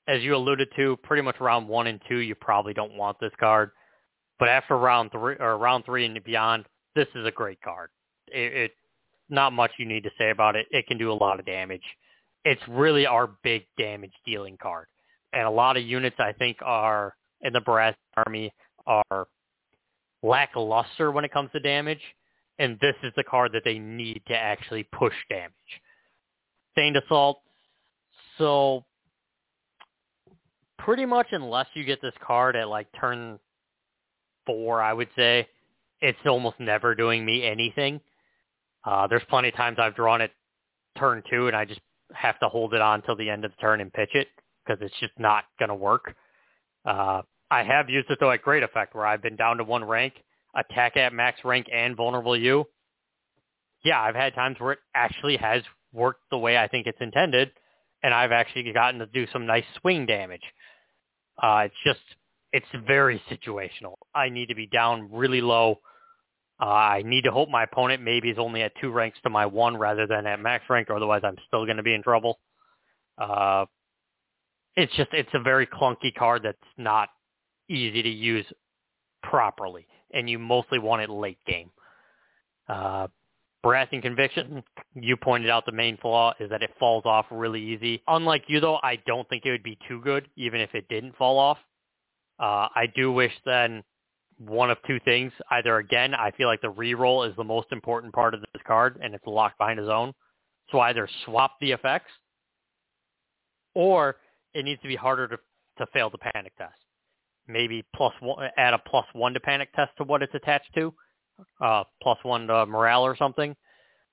as 0.08 0.22
you 0.22 0.34
alluded 0.36 0.68
to, 0.76 0.96
pretty 1.02 1.22
much 1.22 1.40
round 1.40 1.68
one 1.68 1.86
and 1.86 2.00
two, 2.08 2.18
you 2.18 2.34
probably 2.34 2.72
don't 2.72 2.96
want 2.96 3.18
this 3.20 3.32
card. 3.38 3.70
But 4.38 4.48
after 4.48 4.76
round 4.76 5.10
three 5.12 5.36
or 5.40 5.58
round 5.58 5.84
three 5.84 6.04
and 6.04 6.22
beyond, 6.22 6.66
this 6.94 7.08
is 7.14 7.26
a 7.26 7.30
great 7.30 7.60
card. 7.62 7.90
It, 8.28 8.52
it 8.52 8.72
not 9.28 9.52
much 9.52 9.72
you 9.78 9.86
need 9.86 10.04
to 10.04 10.10
say 10.18 10.30
about 10.30 10.56
it. 10.56 10.66
It 10.70 10.86
can 10.86 10.98
do 10.98 11.10
a 11.10 11.14
lot 11.14 11.40
of 11.40 11.46
damage. 11.46 11.82
It's 12.44 12.62
really 12.68 13.06
our 13.06 13.30
big 13.42 13.64
damage 13.76 14.12
dealing 14.24 14.56
card, 14.62 14.86
and 15.32 15.42
a 15.46 15.50
lot 15.50 15.76
of 15.76 15.84
units 15.84 16.16
I 16.18 16.32
think 16.32 16.58
are 16.62 17.16
in 17.42 17.52
the 17.52 17.60
Brass 17.60 17.96
Army 18.16 18.52
are 18.86 19.26
lackluster 20.22 21.10
when 21.10 21.24
it 21.24 21.32
comes 21.32 21.50
to 21.52 21.60
damage, 21.60 22.00
and 22.58 22.78
this 22.80 22.94
is 23.02 23.12
the 23.16 23.24
card 23.24 23.52
that 23.52 23.62
they 23.64 23.78
need 23.78 24.22
to 24.28 24.36
actually 24.36 24.84
push 24.84 25.14
damage. 25.28 25.52
Stained 26.72 26.96
Assault. 26.96 27.40
So 28.38 28.84
pretty 30.78 31.04
much 31.04 31.28
unless 31.32 31.66
you 31.74 31.84
get 31.84 32.00
this 32.02 32.14
card 32.24 32.56
at 32.56 32.68
like 32.68 32.86
turn 32.98 33.38
four, 34.46 34.82
I 34.82 34.92
would 34.92 35.08
say, 35.16 35.48
it's 36.00 36.18
almost 36.26 36.60
never 36.60 36.94
doing 36.94 37.24
me 37.24 37.46
anything. 37.46 38.00
Uh, 38.84 39.06
there's 39.06 39.22
plenty 39.28 39.48
of 39.48 39.54
times 39.54 39.78
I've 39.80 39.96
drawn 39.96 40.20
it 40.20 40.30
turn 40.98 41.22
two 41.30 41.46
and 41.46 41.56
I 41.56 41.64
just 41.64 41.80
have 42.14 42.38
to 42.40 42.48
hold 42.48 42.74
it 42.74 42.80
on 42.80 43.02
till 43.02 43.16
the 43.16 43.28
end 43.28 43.44
of 43.44 43.50
the 43.50 43.56
turn 43.60 43.80
and 43.80 43.92
pitch 43.92 44.10
it 44.14 44.28
because 44.64 44.80
it's 44.82 44.94
just 45.00 45.12
not 45.18 45.44
going 45.58 45.68
to 45.68 45.74
work. 45.74 46.14
Uh, 46.84 47.22
I 47.50 47.62
have 47.62 47.90
used 47.90 48.10
it 48.10 48.18
though 48.20 48.30
at 48.30 48.42
great 48.42 48.62
effect 48.62 48.94
where 48.94 49.06
I've 49.06 49.22
been 49.22 49.36
down 49.36 49.58
to 49.58 49.64
one 49.64 49.84
rank, 49.84 50.14
attack 50.54 50.96
at 50.96 51.12
max 51.12 51.40
rank 51.44 51.66
and 51.72 51.96
vulnerable 51.96 52.36
you. 52.36 52.66
Yeah, 53.84 54.00
I've 54.00 54.14
had 54.14 54.34
times 54.34 54.56
where 54.58 54.72
it 54.72 54.78
actually 54.94 55.36
has 55.36 55.62
worked 55.92 56.22
the 56.30 56.38
way 56.38 56.58
I 56.58 56.66
think 56.66 56.86
it's 56.86 57.00
intended, 57.00 57.52
and 58.02 58.12
I've 58.12 58.32
actually 58.32 58.72
gotten 58.72 59.00
to 59.00 59.06
do 59.06 59.26
some 59.32 59.46
nice 59.46 59.64
swing 59.80 60.06
damage. 60.06 60.42
Uh, 61.42 61.62
it's 61.66 61.74
just, 61.84 62.00
it's 62.52 62.86
very 62.86 63.22
situational. 63.30 63.94
I 64.14 64.28
need 64.28 64.48
to 64.48 64.54
be 64.54 64.66
down 64.66 65.10
really 65.12 65.40
low. 65.40 65.80
Uh, 66.60 66.64
I 66.64 67.02
need 67.04 67.22
to 67.24 67.30
hope 67.30 67.50
my 67.50 67.64
opponent 67.64 68.02
maybe 68.02 68.30
is 68.30 68.38
only 68.38 68.62
at 68.62 68.72
two 68.80 68.90
ranks 68.90 69.18
to 69.24 69.30
my 69.30 69.44
one 69.44 69.76
rather 69.76 70.06
than 70.06 70.26
at 70.26 70.40
max 70.40 70.64
rank, 70.70 70.88
or 70.88 70.96
otherwise 70.96 71.20
I'm 71.22 71.36
still 71.46 71.66
going 71.66 71.76
to 71.76 71.82
be 71.82 71.92
in 71.92 72.02
trouble. 72.02 72.38
Uh, 73.18 73.66
it's 74.74 74.94
just, 74.96 75.10
it's 75.12 75.28
a 75.34 75.40
very 75.40 75.66
clunky 75.66 76.14
card 76.14 76.42
that's 76.44 76.58
not 76.78 77.10
easy 77.68 78.02
to 78.02 78.08
use 78.08 78.46
properly, 79.22 79.86
and 80.12 80.30
you 80.30 80.38
mostly 80.38 80.78
want 80.78 81.02
it 81.02 81.10
late 81.10 81.38
game. 81.46 81.70
Uh, 82.68 83.08
Baratheon 83.64 84.02
Conviction, 84.02 84.62
you 84.94 85.16
pointed 85.16 85.50
out 85.50 85.66
the 85.66 85.72
main 85.72 85.96
flaw 85.96 86.32
is 86.38 86.50
that 86.50 86.62
it 86.62 86.70
falls 86.78 87.04
off 87.04 87.26
really 87.30 87.60
easy. 87.60 88.02
Unlike 88.06 88.44
you, 88.48 88.60
though, 88.60 88.78
I 88.82 88.96
don't 89.06 89.28
think 89.28 89.44
it 89.44 89.50
would 89.50 89.62
be 89.62 89.78
too 89.88 90.00
good, 90.02 90.28
even 90.36 90.60
if 90.60 90.74
it 90.74 90.88
didn't 90.88 91.16
fall 91.16 91.38
off. 91.38 91.58
Uh, 92.38 92.68
I 92.74 92.86
do 92.94 93.10
wish 93.10 93.32
then 93.44 93.82
one 94.38 94.70
of 94.70 94.78
two 94.86 95.00
things. 95.04 95.32
Either, 95.50 95.78
again, 95.78 96.14
I 96.14 96.30
feel 96.32 96.46
like 96.46 96.60
the 96.60 96.72
reroll 96.72 97.28
is 97.28 97.34
the 97.36 97.44
most 97.44 97.68
important 97.72 98.12
part 98.12 98.34
of 98.34 98.40
this 98.40 98.62
card, 98.66 99.00
and 99.02 99.14
it's 99.14 99.26
locked 99.26 99.58
behind 99.58 99.80
a 99.80 99.86
zone. 99.86 100.12
So 100.70 100.80
either 100.80 101.08
swap 101.24 101.52
the 101.60 101.72
effects, 101.72 102.10
or 103.74 104.16
it 104.54 104.64
needs 104.64 104.80
to 104.82 104.88
be 104.88 104.96
harder 104.96 105.28
to, 105.28 105.38
to 105.78 105.86
fail 105.92 106.10
the 106.10 106.18
panic 106.18 106.56
test. 106.56 106.74
Maybe 107.48 107.84
plus 107.94 108.12
one, 108.20 108.48
add 108.56 108.74
a 108.74 108.78
plus 108.78 109.06
one 109.12 109.32
to 109.34 109.40
panic 109.40 109.72
test 109.74 109.92
to 109.98 110.04
what 110.04 110.22
it's 110.22 110.34
attached 110.34 110.72
to 110.74 110.92
uh, 111.60 111.84
plus 112.02 112.18
one 112.22 112.46
to 112.46 112.66
morale 112.66 113.04
or 113.04 113.16
something, 113.16 113.54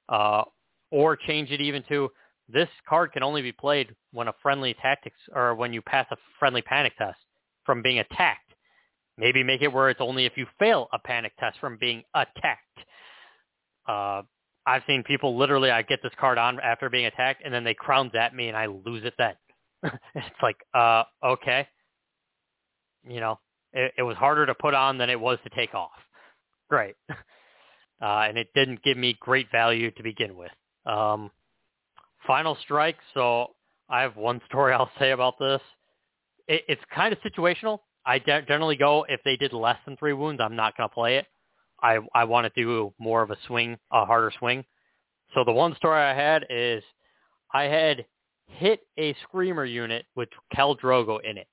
uh, 0.09 0.43
or 0.91 1.15
change 1.15 1.51
it 1.51 1.61
even 1.61 1.83
to 1.89 2.09
this 2.49 2.69
card 2.87 3.11
can 3.13 3.23
only 3.23 3.41
be 3.41 3.51
played 3.51 3.95
when 4.11 4.27
a 4.27 4.33
friendly 4.41 4.75
tactics 4.81 5.17
or 5.33 5.55
when 5.55 5.73
you 5.73 5.81
pass 5.81 6.05
a 6.11 6.17
friendly 6.39 6.61
panic 6.61 6.93
test 6.97 7.19
from 7.65 7.81
being 7.81 7.99
attacked. 7.99 8.39
Maybe 9.17 9.43
make 9.43 9.61
it 9.61 9.71
where 9.71 9.89
it's 9.89 10.01
only 10.01 10.25
if 10.25 10.33
you 10.35 10.45
fail 10.59 10.87
a 10.91 10.99
panic 10.99 11.33
test 11.39 11.57
from 11.59 11.77
being 11.79 12.03
attacked. 12.13 12.79
Uh, 13.87 14.23
I've 14.65 14.81
seen 14.87 15.03
people 15.03 15.37
literally, 15.37 15.71
I 15.71 15.81
get 15.83 15.99
this 16.01 16.13
card 16.19 16.37
on 16.37 16.59
after 16.59 16.89
being 16.89 17.05
attacked, 17.05 17.41
and 17.43 17.53
then 17.53 17.63
they 17.63 17.73
crowns 17.73 18.11
at 18.15 18.33
me, 18.33 18.47
and 18.47 18.57
I 18.57 18.67
lose 18.67 19.03
it 19.03 19.13
then. 19.17 19.35
it's 20.15 20.41
like, 20.41 20.57
uh, 20.73 21.03
okay. 21.23 21.67
You 23.07 23.19
know, 23.19 23.39
it, 23.73 23.93
it 23.97 24.03
was 24.03 24.15
harder 24.15 24.45
to 24.45 24.55
put 24.55 24.73
on 24.73 24.97
than 24.97 25.09
it 25.09 25.19
was 25.19 25.37
to 25.43 25.49
take 25.49 25.75
off 25.75 25.91
great. 26.73 26.95
Uh, 28.01 28.25
and 28.27 28.37
it 28.37 28.49
didn't 28.53 28.83
give 28.83 28.97
me 28.97 29.15
great 29.21 29.49
value 29.49 29.89
to 29.89 30.03
begin 30.03 30.35
with. 30.35 30.51
Um, 30.85 31.31
final 32.27 32.57
strike. 32.61 32.97
So 33.13 33.51
I 33.87 34.01
have 34.01 34.17
one 34.17 34.41
story 34.49 34.73
I'll 34.73 34.91
say 34.99 35.11
about 35.11 35.35
this. 35.39 35.61
It, 36.49 36.63
it's 36.67 36.81
kind 36.93 37.13
of 37.13 37.19
situational. 37.21 37.79
I 38.05 38.19
de- 38.19 38.41
generally 38.41 38.75
go 38.75 39.05
if 39.07 39.21
they 39.23 39.37
did 39.37 39.53
less 39.53 39.77
than 39.85 39.95
three 39.95 40.11
wounds, 40.11 40.41
I'm 40.43 40.57
not 40.57 40.75
going 40.75 40.89
to 40.89 40.93
play 40.93 41.15
it. 41.15 41.27
I 41.81 41.99
I 42.13 42.25
want 42.25 42.53
to 42.53 42.61
do 42.61 42.93
more 42.99 43.21
of 43.21 43.31
a 43.31 43.37
swing, 43.47 43.77
a 43.89 44.03
harder 44.03 44.33
swing. 44.37 44.65
So 45.33 45.45
the 45.45 45.53
one 45.53 45.73
story 45.77 46.01
I 46.01 46.13
had 46.13 46.45
is 46.49 46.83
I 47.53 47.63
had 47.63 48.05
hit 48.47 48.81
a 48.99 49.15
screamer 49.23 49.63
unit 49.63 50.07
with 50.17 50.27
Khal 50.53 50.77
Drogo 50.77 51.19
in 51.23 51.37
it, 51.37 51.47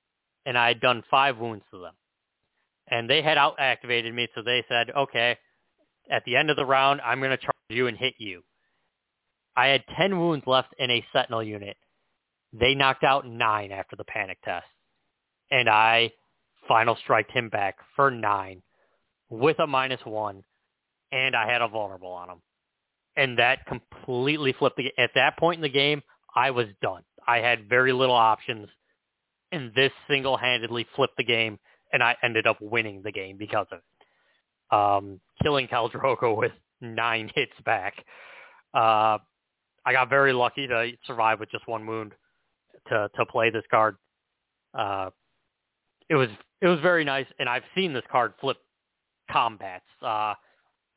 and 0.46 0.58
I 0.58 0.66
had 0.66 0.80
done 0.80 1.04
five 1.08 1.38
wounds 1.38 1.64
to 1.70 1.78
them 1.78 1.94
and 2.90 3.08
they 3.08 3.22
had 3.22 3.38
out 3.38 3.54
activated 3.58 4.12
me, 4.14 4.28
so 4.34 4.42
they 4.42 4.64
said, 4.68 4.90
okay, 4.90 5.38
at 6.10 6.24
the 6.24 6.36
end 6.36 6.50
of 6.50 6.56
the 6.56 6.66
round, 6.66 7.00
I'm 7.00 7.20
going 7.20 7.30
to 7.30 7.36
charge 7.36 7.54
you 7.68 7.86
and 7.86 7.96
hit 7.96 8.14
you. 8.18 8.42
I 9.56 9.68
had 9.68 9.84
10 9.96 10.18
wounds 10.18 10.46
left 10.46 10.74
in 10.78 10.90
a 10.90 11.04
Sentinel 11.12 11.42
unit. 11.42 11.76
They 12.52 12.74
knocked 12.74 13.04
out 13.04 13.26
nine 13.26 13.70
after 13.70 13.94
the 13.96 14.04
panic 14.04 14.38
test. 14.44 14.66
And 15.50 15.68
I 15.68 16.12
final 16.66 16.96
striked 16.96 17.32
him 17.32 17.48
back 17.48 17.76
for 17.94 18.10
nine 18.10 18.62
with 19.28 19.58
a 19.60 19.66
minus 19.66 20.00
one, 20.04 20.42
and 21.12 21.36
I 21.36 21.50
had 21.50 21.62
a 21.62 21.68
vulnerable 21.68 22.10
on 22.10 22.30
him. 22.30 22.42
And 23.16 23.38
that 23.38 23.66
completely 23.66 24.52
flipped 24.52 24.76
the 24.76 24.92
At 24.98 25.10
that 25.14 25.38
point 25.38 25.58
in 25.58 25.62
the 25.62 25.68
game, 25.68 26.02
I 26.34 26.50
was 26.50 26.66
done. 26.82 27.02
I 27.26 27.38
had 27.38 27.68
very 27.68 27.92
little 27.92 28.14
options, 28.14 28.68
and 29.52 29.72
this 29.74 29.92
single-handedly 30.08 30.86
flipped 30.96 31.16
the 31.16 31.24
game 31.24 31.58
and 31.92 32.02
I 32.02 32.16
ended 32.22 32.46
up 32.46 32.58
winning 32.60 33.02
the 33.02 33.12
game 33.12 33.36
because 33.36 33.66
of 33.70 33.78
it. 33.78 34.74
Um, 34.74 35.20
killing 35.42 35.66
Khal 35.66 35.90
Drogo 35.90 36.36
with 36.36 36.52
nine 36.80 37.30
hits 37.34 37.52
back. 37.64 37.94
Uh, 38.74 39.18
I 39.84 39.92
got 39.92 40.08
very 40.08 40.32
lucky 40.32 40.66
to 40.66 40.92
survive 41.06 41.40
with 41.40 41.50
just 41.50 41.66
one 41.66 41.86
wound 41.86 42.12
to 42.88 43.08
to 43.16 43.26
play 43.26 43.50
this 43.50 43.64
card. 43.70 43.96
Uh, 44.74 45.10
it 46.08 46.14
was 46.14 46.28
it 46.60 46.66
was 46.66 46.80
very 46.80 47.04
nice, 47.04 47.26
and 47.38 47.48
I've 47.48 47.64
seen 47.74 47.92
this 47.92 48.04
card 48.10 48.34
flip 48.40 48.58
combats. 49.30 49.84
Uh, 50.02 50.34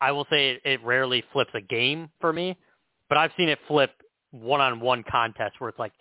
I 0.01 0.11
will 0.11 0.25
say 0.29 0.51
it, 0.51 0.61
it 0.65 0.83
rarely 0.83 1.23
flips 1.31 1.51
a 1.53 1.61
game 1.61 2.09
for 2.19 2.33
me, 2.33 2.57
but 3.09 3.17
I've 3.17 3.31
seen 3.37 3.49
it 3.49 3.59
flip 3.67 3.91
one-on-one 4.31 5.05
contests 5.09 5.53
where 5.59 5.69
it's 5.69 5.79
like 5.79 5.93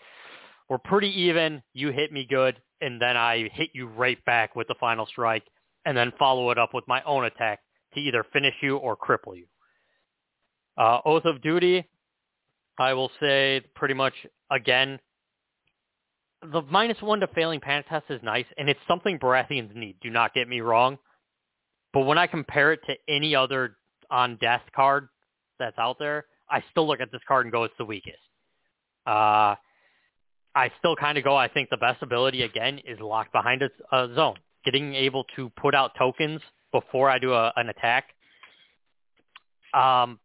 we're 0.68 0.78
pretty 0.78 1.10
even. 1.22 1.62
You 1.72 1.90
hit 1.90 2.12
me 2.12 2.26
good 2.28 2.60
and 2.82 3.00
then 3.00 3.16
I 3.16 3.48
hit 3.52 3.70
you 3.72 3.86
right 3.86 4.22
back 4.26 4.54
with 4.54 4.68
the 4.68 4.74
final 4.78 5.06
strike, 5.06 5.44
and 5.86 5.96
then 5.96 6.12
follow 6.18 6.50
it 6.50 6.58
up 6.58 6.74
with 6.74 6.84
my 6.86 7.02
own 7.04 7.24
attack 7.24 7.60
to 7.94 8.00
either 8.00 8.24
finish 8.32 8.54
you 8.60 8.76
or 8.76 8.96
cripple 8.96 9.36
you. 9.36 9.46
Uh, 10.76 11.00
Oath 11.04 11.24
of 11.24 11.40
Duty, 11.42 11.88
I 12.78 12.92
will 12.94 13.10
say 13.20 13.62
pretty 13.74 13.94
much 13.94 14.14
again, 14.50 14.98
the 16.52 16.62
minus 16.62 17.00
one 17.00 17.20
to 17.20 17.28
failing 17.28 17.60
panic 17.60 17.88
test 17.88 18.06
is 18.10 18.20
nice, 18.22 18.46
and 18.58 18.68
it's 18.68 18.80
something 18.88 19.18
Baratheons 19.18 19.74
need. 19.74 19.96
Do 20.02 20.10
not 20.10 20.34
get 20.34 20.48
me 20.48 20.60
wrong, 20.60 20.98
but 21.92 22.00
when 22.00 22.18
I 22.18 22.26
compare 22.26 22.72
it 22.72 22.80
to 22.86 22.94
any 23.08 23.34
other 23.34 23.76
on 24.10 24.36
death 24.40 24.62
card 24.74 25.08
that's 25.58 25.78
out 25.78 25.98
there, 25.98 26.24
I 26.50 26.62
still 26.70 26.86
look 26.86 27.00
at 27.00 27.12
this 27.12 27.20
card 27.28 27.46
and 27.46 27.52
go, 27.52 27.64
it's 27.64 27.74
the 27.78 27.84
weakest. 27.84 28.18
Uh, 29.06 29.54
I 30.54 30.70
still 30.78 30.96
kind 30.96 31.16
of 31.16 31.24
go, 31.24 31.36
I 31.36 31.48
think 31.48 31.70
the 31.70 31.76
best 31.76 32.02
ability, 32.02 32.42
again, 32.42 32.80
is 32.86 33.00
locked 33.00 33.32
behind 33.32 33.62
a, 33.62 33.70
a 33.96 34.14
zone. 34.14 34.36
Getting 34.64 34.94
able 34.94 35.24
to 35.36 35.50
put 35.50 35.74
out 35.74 35.92
tokens 35.98 36.40
before 36.72 37.08
I 37.08 37.18
do 37.18 37.32
a, 37.32 37.52
an 37.56 37.68
attack. 37.68 38.04
Um, 39.74 40.18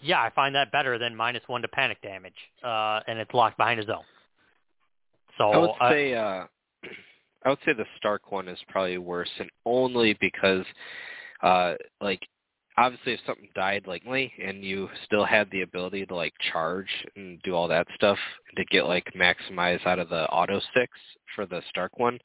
yeah, 0.00 0.20
I 0.20 0.30
find 0.30 0.54
that 0.54 0.70
better 0.70 0.98
than 0.98 1.16
minus 1.16 1.42
one 1.46 1.62
to 1.62 1.68
panic 1.68 2.00
damage, 2.02 2.34
uh, 2.62 3.00
and 3.06 3.18
it's 3.18 3.32
locked 3.34 3.56
behind 3.56 3.80
a 3.80 3.84
zone. 3.84 4.04
So 5.38 5.50
I 5.50 5.56
would 5.58 5.70
say, 5.90 6.14
uh, 6.14 6.44
I 7.44 7.48
would 7.48 7.58
say 7.64 7.72
the 7.72 7.86
Stark 7.96 8.30
one 8.30 8.48
is 8.48 8.58
probably 8.68 8.98
worse, 8.98 9.30
and 9.38 9.50
only 9.64 10.16
because, 10.20 10.64
uh, 11.42 11.74
like 12.00 12.20
obviously 12.78 13.14
if 13.14 13.20
something 13.26 13.48
died 13.54 13.84
like 13.86 14.06
me 14.06 14.32
and 14.42 14.62
you 14.62 14.88
still 15.04 15.24
had 15.24 15.50
the 15.50 15.62
ability 15.62 16.06
to 16.06 16.14
like 16.14 16.34
charge 16.52 16.88
and 17.16 17.40
do 17.42 17.54
all 17.54 17.68
that 17.68 17.86
stuff 17.94 18.18
to 18.56 18.64
get 18.66 18.86
like 18.86 19.06
maximize 19.16 19.84
out 19.86 19.98
of 19.98 20.08
the 20.08 20.28
auto 20.28 20.60
sticks 20.70 20.98
for 21.34 21.46
the 21.46 21.62
Stark 21.68 21.98
one, 21.98 22.18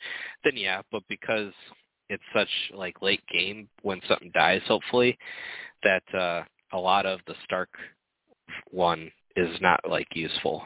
then 0.43 0.55
yeah, 0.55 0.81
but 0.91 1.03
because 1.09 1.53
it's 2.09 2.23
such 2.35 2.49
like 2.73 3.01
late 3.01 3.23
game 3.31 3.69
when 3.83 4.01
something 4.07 4.31
dies 4.33 4.61
hopefully 4.67 5.17
that 5.83 6.03
uh 6.13 6.43
a 6.73 6.77
lot 6.77 7.05
of 7.05 7.19
the 7.27 7.35
Stark 7.43 7.69
one 8.71 9.11
is 9.35 9.49
not 9.61 9.79
like 9.89 10.07
useful. 10.13 10.63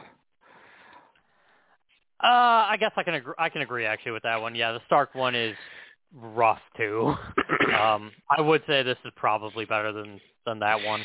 Uh, 2.23 2.71
I 2.71 2.77
guess 2.79 2.91
I 2.95 3.03
can 3.03 3.15
agree. 3.15 3.33
I 3.37 3.49
can 3.49 3.61
agree 3.61 3.85
actually 3.85 4.13
with 4.13 4.23
that 4.23 4.41
one. 4.41 4.55
Yeah, 4.55 4.71
the 4.71 4.79
Stark 4.85 5.13
one 5.13 5.35
is 5.35 5.55
rough 6.15 6.61
too. 6.77 7.13
um, 7.79 8.11
I 8.35 8.41
would 8.41 8.63
say 8.67 8.83
this 8.83 8.97
is 9.05 9.11
probably 9.15 9.65
better 9.65 9.91
than 9.91 10.19
than 10.45 10.59
that 10.59 10.83
one, 10.83 11.01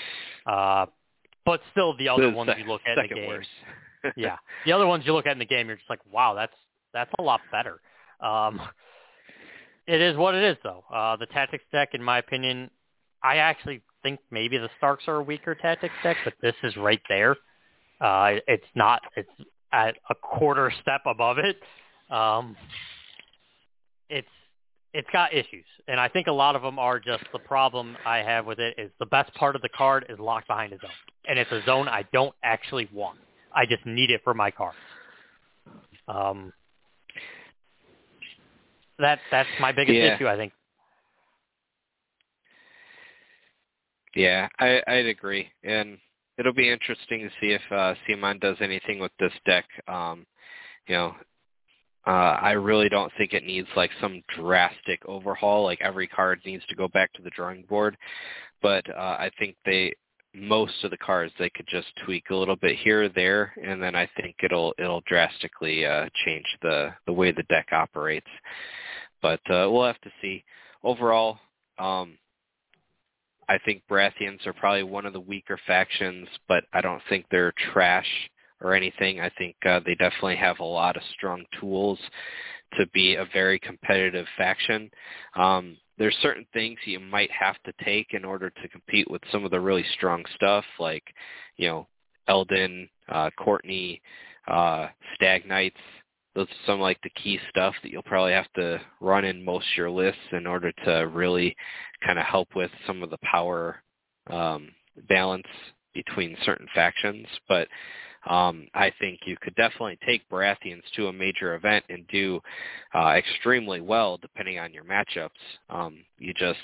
uh, 0.47 0.87
but 1.45 1.61
still 1.73 1.97
the 1.97 2.09
other 2.09 2.31
the 2.31 2.37
ones 2.37 2.51
you 2.59 2.65
look 2.65 2.83
at 2.87 2.99
in 2.99 3.09
the 3.09 3.15
game. 3.15 3.29
Worse. 3.29 3.47
yeah, 4.17 4.37
the 4.67 4.73
other 4.73 4.87
ones 4.87 5.05
you 5.07 5.13
look 5.13 5.27
at 5.27 5.33
in 5.33 5.39
the 5.39 5.45
game, 5.45 5.67
you're 5.67 5.77
just 5.77 5.91
like, 5.91 6.01
wow, 6.11 6.35
that's 6.35 6.55
that's 6.93 7.11
a 7.19 7.23
lot 7.23 7.41
better. 7.51 7.81
Um, 8.21 8.61
it 9.87 10.01
is 10.01 10.17
what 10.17 10.35
it 10.35 10.45
is, 10.45 10.57
though. 10.63 10.85
Uh, 10.93 11.17
the 11.17 11.27
tactics 11.27 11.65
deck, 11.73 11.91
in 11.95 12.03
my 12.03 12.19
opinion, 12.19 12.71
I 13.23 13.37
actually 13.37 13.83
think 14.03 14.21
maybe 14.31 14.59
the 14.59 14.71
Starks 14.79 15.05
are 15.09 15.17
a 15.17 15.23
weaker 15.23 15.55
tactics 15.55 15.95
deck, 16.03 16.17
but 16.25 16.35
this 16.41 16.55
is 16.63 16.77
right 16.77 17.03
there. 17.09 17.37
Uh, 18.01 18.37
it's 18.47 18.65
not. 18.75 19.03
It's 19.17 19.31
at 19.73 19.97
a 20.09 20.15
quarter 20.15 20.73
step 20.81 21.03
above 21.07 21.39
it. 21.39 21.57
Um, 22.13 22.57
it's 24.09 24.29
it's 24.93 25.09
got 25.13 25.33
issues, 25.33 25.65
and 25.89 26.01
I 26.01 26.09
think 26.09 26.27
a 26.27 26.33
lot 26.33 26.57
of 26.57 26.63
them 26.63 26.79
are 26.79 26.99
just 26.99 27.25
the 27.33 27.39
problem 27.39 27.97
I 28.05 28.19
have 28.19 28.47
with 28.47 28.59
it 28.59 28.75
is 28.79 28.91
the 28.99 29.07
best 29.07 29.33
part 29.35 29.55
of 29.55 29.63
the 29.63 29.69
card 29.69 30.07
is 30.09 30.19
locked 30.19 30.49
behind 30.49 30.73
a 30.73 30.79
zone, 30.81 30.91
and 31.29 31.39
it's 31.39 31.51
a 31.53 31.63
zone 31.65 31.89
I 31.89 32.05
don't 32.13 32.35
actually 32.43 32.89
want. 32.93 33.19
I 33.53 33.67
just 33.67 33.85
need 33.87 34.11
it 34.11 34.21
for 34.25 34.35
my 34.35 34.51
cards. 34.51 34.77
Um, 36.09 36.53
that 38.99 39.21
that's 39.31 39.49
my 39.61 39.73
biggest 39.73 39.97
Yeah. 39.97 40.15
issue. 40.17 40.27
I 40.29 40.37
think. 40.37 40.53
Yeah, 44.15 44.49
I, 44.59 44.83
I'd 44.89 45.07
agree, 45.07 45.49
and 45.63 45.97
it'll 46.37 46.53
be 46.53 46.69
interesting 46.71 47.21
to 47.21 47.31
see 47.41 47.53
if 47.53 47.63
uh, 47.71 47.95
Simon 48.09 48.39
does 48.41 48.57
anything 48.61 48.99
with 48.99 49.13
this 49.21 49.33
deck. 49.47 49.67
Um, 49.87 50.27
you 50.89 50.97
know, 50.97 51.15
uh, 52.07 52.11
I 52.11 52.53
really 52.53 52.89
don't 52.89 53.13
think 53.19 53.33
it 53.33 53.45
needs 53.45 53.69
like 53.77 53.91
some 54.01 54.23
drastic 54.37 55.01
overhaul. 55.07 55.65
Like 55.65 55.81
every 55.83 56.07
card 56.07 56.41
needs 56.45 56.65
to 56.69 56.77
go 56.77 56.89
back 56.89 57.13
to 57.15 57.23
the 57.23 57.31
drawing 57.31 57.63
board, 57.69 57.97
but 58.63 58.89
uh, 58.91 59.17
I 59.19 59.31
think 59.39 59.57
they 59.65 59.93
most 60.35 60.85
of 60.85 60.91
the 60.91 60.97
cards 60.97 61.33
they 61.39 61.51
could 61.51 61.67
just 61.67 61.89
tweak 62.05 62.31
a 62.31 62.37
little 62.37 62.57
bit 62.57 62.79
here 62.79 63.05
or 63.05 63.09
there, 63.09 63.53
and 63.63 63.83
then 63.83 63.95
I 63.95 64.09
think 64.21 64.37
it'll 64.43 64.75
it'll 64.79 65.03
drastically 65.07 65.85
uh, 65.85 66.09
change 66.25 66.47
the 66.63 66.91
the 67.07 67.13
way 67.13 67.33
the 67.33 67.43
deck 67.45 67.69
operates. 67.73 68.29
But 69.21 69.41
uh, 69.51 69.69
we'll 69.71 69.87
have 69.87 70.01
to 70.03 70.11
see. 70.23 70.45
Overall, 70.83 71.39
um, 71.79 72.17
I 73.49 73.59
think 73.59 73.83
Baratheons 73.91 74.47
are 74.47 74.53
probably 74.53 74.85
one 74.85 75.05
of 75.05 75.13
the 75.13 75.21
weaker 75.21 75.59
factions, 75.67 76.29
but 76.49 76.65
I 76.73 76.81
don't 76.81 77.03
think 77.09 77.27
they're 77.31 77.53
trash 77.73 78.07
or 78.61 78.75
anything. 78.75 79.21
I 79.21 79.31
think 79.39 79.57
uh, 79.65 79.81
they 79.85 79.95
definitely 79.95 80.37
have 80.37 80.61
a 80.61 80.65
lot 80.65 80.97
of 80.97 81.03
strong 81.15 81.45
tools 81.61 81.99
to 82.79 82.87
be 82.89 83.17
a 83.17 83.27
very 83.33 83.59
competitive 83.59 84.27
faction. 84.37 84.91
Um, 85.37 85.77
there's 85.99 86.17
certain 86.23 86.47
things 86.53 86.79
you 86.87 87.01
might 87.01 87.31
have 87.31 87.57
to 87.65 87.85
take 87.85 88.15
in 88.15 88.25
order 88.25 88.51
to 88.51 88.69
compete 88.69 89.11
with 89.11 89.23
some 89.31 89.45
of 89.45 89.51
the 89.51 89.61
really 89.61 89.85
strong 89.95 90.25
stuff, 90.35 90.65
like 90.79 91.05
you 91.57 91.69
know 91.69 91.87
Eldon, 92.29 92.89
uh, 93.09 93.31
Courtnay, 93.39 94.01
uh, 94.49 94.89
Stag 95.15 95.47
Knights. 95.47 95.81
Those 96.35 96.47
are 96.47 96.67
some 96.67 96.81
like 96.81 96.99
the 97.03 97.11
key 97.11 97.39
stuff 97.51 97.75
that 97.83 97.91
you'll 97.91 98.03
probably 98.03 98.33
have 98.33 98.51
to 98.55 98.81
run 99.01 99.25
in 99.25 99.45
most 99.45 99.67
of 99.73 99.77
your 99.77 99.91
lists 99.91 100.21
in 100.33 100.47
order 100.47 100.73
to 100.85 101.09
really 101.09 101.57
kind 102.07 102.19
of 102.19 102.25
help 102.25 102.49
with 102.55 102.71
some 102.87 103.03
of 103.03 103.11
the 103.11 103.19
power 103.19 103.83
um, 104.29 104.69
balance 105.09 105.47
between 105.93 106.37
certain 106.45 106.69
factions. 106.75 107.27
But 107.49 107.67
um, 108.27 108.67
I 108.75 108.93
think 109.01 109.21
you 109.25 109.37
could 109.41 109.55
definitely 109.55 109.99
take 110.07 110.29
Baratheons 110.29 110.83
to 110.97 111.09
a 111.09 111.13
major 111.13 111.55
event 111.55 111.85
and 111.89 112.07
do 112.09 112.41
uh, 112.95 113.15
extremely 113.17 113.81
well 113.81 114.19
depending 114.19 114.59
on 114.59 114.73
your 114.73 114.85
matchups. 114.85 115.31
Um, 115.71 116.05
you 116.19 116.35
just, 116.35 116.59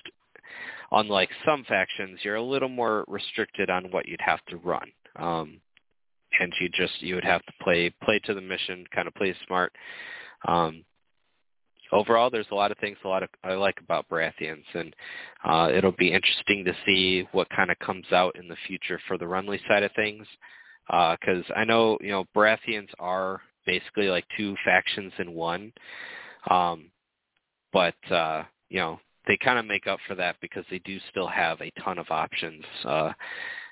unlike 0.92 1.30
some 1.46 1.64
factions, 1.64 2.18
you're 2.22 2.36
a 2.36 2.42
little 2.42 2.68
more 2.68 3.04
restricted 3.08 3.70
on 3.70 3.90
what 3.90 4.06
you'd 4.06 4.20
have 4.20 4.44
to 4.46 4.58
run. 4.58 4.88
Um, 5.16 5.60
and 6.40 6.52
you 6.60 6.68
just 6.68 7.00
you 7.00 7.14
would 7.14 7.24
have 7.24 7.44
to 7.46 7.52
play 7.62 7.92
play 8.02 8.20
to 8.24 8.34
the 8.34 8.40
mission, 8.40 8.84
kind 8.94 9.08
of 9.08 9.14
play 9.14 9.34
smart. 9.46 9.72
Um, 10.46 10.84
overall, 11.92 12.30
there's 12.30 12.48
a 12.50 12.54
lot 12.54 12.70
of 12.70 12.78
things 12.78 12.98
a 13.04 13.08
lot 13.08 13.22
of 13.22 13.30
I 13.44 13.54
like 13.54 13.80
about 13.80 14.08
Baratheons, 14.08 14.64
and 14.74 14.94
uh, 15.44 15.70
it'll 15.72 15.92
be 15.92 16.12
interesting 16.12 16.64
to 16.64 16.76
see 16.84 17.26
what 17.32 17.48
kind 17.50 17.70
of 17.70 17.78
comes 17.78 18.06
out 18.12 18.36
in 18.36 18.48
the 18.48 18.56
future 18.66 19.00
for 19.06 19.16
the 19.18 19.24
Renly 19.24 19.58
side 19.68 19.82
of 19.82 19.92
things. 19.92 20.26
Because 20.86 21.44
uh, 21.50 21.54
I 21.54 21.64
know 21.64 21.98
you 22.00 22.10
know 22.10 22.24
Baratheons 22.34 22.88
are 22.98 23.40
basically 23.66 24.08
like 24.08 24.24
two 24.36 24.54
factions 24.64 25.12
in 25.18 25.32
one, 25.32 25.72
um, 26.50 26.90
but 27.72 27.94
uh, 28.10 28.44
you 28.68 28.78
know 28.78 29.00
they 29.26 29.36
kind 29.36 29.58
of 29.58 29.66
make 29.66 29.86
up 29.86 29.98
for 30.06 30.14
that 30.14 30.36
because 30.40 30.64
they 30.70 30.78
do 30.80 30.98
still 31.10 31.26
have 31.26 31.60
a 31.60 31.72
ton 31.82 31.98
of 31.98 32.06
options. 32.10 32.64
Uh, 32.84 33.12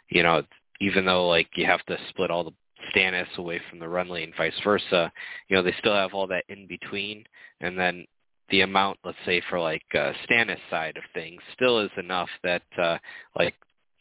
you 0.08 0.22
know, 0.22 0.42
even 0.80 1.04
though 1.04 1.28
like 1.28 1.48
you 1.54 1.64
have 1.66 1.84
to 1.86 1.96
split 2.08 2.30
all 2.30 2.44
the 2.44 2.52
Stannis 2.94 3.38
away 3.38 3.60
from 3.70 3.78
the 3.78 3.86
Renly 3.86 4.24
and 4.24 4.34
vice 4.36 4.52
versa, 4.62 5.12
you 5.48 5.56
know, 5.56 5.62
they 5.62 5.74
still 5.78 5.94
have 5.94 6.12
all 6.12 6.26
that 6.26 6.44
in 6.48 6.66
between 6.66 7.24
and 7.60 7.78
then 7.78 8.06
the 8.50 8.60
amount, 8.60 8.98
let's 9.04 9.18
say 9.24 9.42
for 9.48 9.58
like 9.58 9.82
uh, 9.94 10.12
Stannis 10.28 10.58
side 10.70 10.96
of 10.96 11.02
things 11.14 11.40
still 11.54 11.78
is 11.78 11.90
enough 11.96 12.28
that 12.42 12.62
uh 12.80 12.98
like 13.36 13.54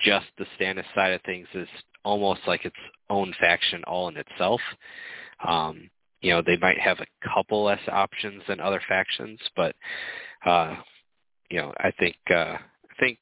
just 0.04 0.26
the 0.38 0.46
Stannis 0.60 0.86
side 0.94 1.14
of 1.14 1.22
things 1.22 1.48
is 1.54 1.68
almost 2.04 2.42
like 2.48 2.66
its 2.66 2.76
own 3.10 3.34
faction 3.40 3.84
all 3.86 4.08
in 4.10 4.18
itself. 4.18 4.62
Um, 5.48 5.90
you 6.22 6.32
know, 6.32 6.42
they 6.46 6.58
might 6.58 6.80
have 6.80 7.00
a 7.00 7.28
couple 7.34 7.64
less 7.64 7.82
options 7.92 8.44
than 8.48 8.60
other 8.60 8.82
factions, 8.88 9.40
but 9.56 9.76
uh 10.46 10.76
you 11.50 11.58
know, 11.58 11.74
I 11.78 11.92
think 12.00 12.16
uh 12.30 12.58
I 12.58 12.96
think 13.00 13.20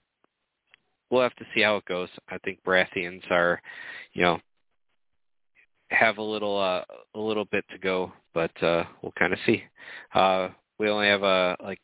we'll 1.09 1.21
have 1.21 1.35
to 1.35 1.45
see 1.53 1.61
how 1.61 1.77
it 1.77 1.85
goes. 1.85 2.09
I 2.29 2.37
think 2.39 2.59
Baratheons 2.65 3.29
are, 3.29 3.61
you 4.13 4.23
know, 4.23 4.39
have 5.91 6.17
a 6.17 6.23
little 6.23 6.57
uh, 6.57 6.83
a 7.15 7.19
little 7.19 7.45
bit 7.45 7.65
to 7.71 7.77
go, 7.77 8.11
but 8.33 8.51
uh, 8.63 8.85
we'll 9.01 9.13
kind 9.19 9.33
of 9.33 9.39
see. 9.45 9.63
Uh, 10.15 10.49
we 10.79 10.89
only 10.89 11.07
have 11.07 11.23
uh, 11.23 11.55
like 11.61 11.79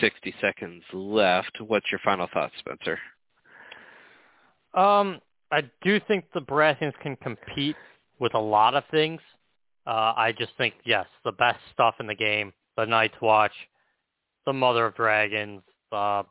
60 0.00 0.34
seconds 0.40 0.82
left. 0.92 1.60
What's 1.60 1.90
your 1.90 2.00
final 2.04 2.28
thoughts, 2.32 2.54
Spencer? 2.60 2.98
Um, 4.74 5.20
I 5.50 5.62
do 5.82 6.00
think 6.08 6.24
the 6.32 6.40
Baratheons 6.40 6.94
can 7.02 7.16
compete 7.16 7.76
with 8.18 8.34
a 8.34 8.40
lot 8.40 8.74
of 8.74 8.84
things. 8.90 9.20
Uh, 9.86 10.14
I 10.16 10.32
just 10.36 10.52
think 10.56 10.74
yes, 10.84 11.06
the 11.24 11.32
best 11.32 11.58
stuff 11.72 11.96
in 12.00 12.06
the 12.06 12.14
game, 12.14 12.52
the 12.76 12.86
Night's 12.86 13.20
Watch, 13.20 13.52
the 14.46 14.52
Mother 14.52 14.86
of 14.86 14.94
Dragons, 14.94 15.62
uh, 15.90 16.22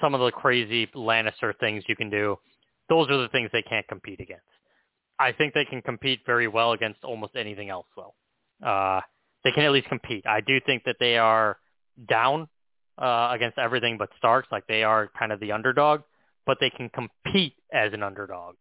some 0.00 0.14
of 0.14 0.20
the 0.20 0.30
crazy 0.30 0.86
Lannister 0.94 1.52
things 1.58 1.84
you 1.88 1.96
can 1.96 2.10
do. 2.10 2.36
Those 2.88 3.08
are 3.10 3.16
the 3.16 3.28
things 3.28 3.50
they 3.52 3.62
can't 3.62 3.86
compete 3.88 4.20
against. 4.20 4.44
I 5.18 5.32
think 5.32 5.54
they 5.54 5.64
can 5.64 5.82
compete 5.82 6.20
very 6.26 6.48
well 6.48 6.72
against 6.72 7.04
almost 7.04 7.36
anything 7.36 7.70
else, 7.70 7.86
though. 7.96 8.14
Uh, 8.66 9.00
they 9.44 9.52
can 9.52 9.64
at 9.64 9.72
least 9.72 9.88
compete. 9.88 10.26
I 10.26 10.40
do 10.40 10.60
think 10.66 10.84
that 10.84 10.96
they 11.00 11.16
are 11.16 11.58
down 12.08 12.48
uh, 12.98 13.30
against 13.32 13.58
everything 13.58 13.98
but 13.98 14.10
Starks. 14.18 14.48
Like 14.50 14.66
they 14.66 14.82
are 14.82 15.10
kind 15.18 15.32
of 15.32 15.40
the 15.40 15.52
underdog, 15.52 16.02
but 16.46 16.58
they 16.60 16.70
can 16.70 16.88
compete 16.88 17.54
as 17.72 17.92
an 17.92 18.02
underdog. 18.02 18.56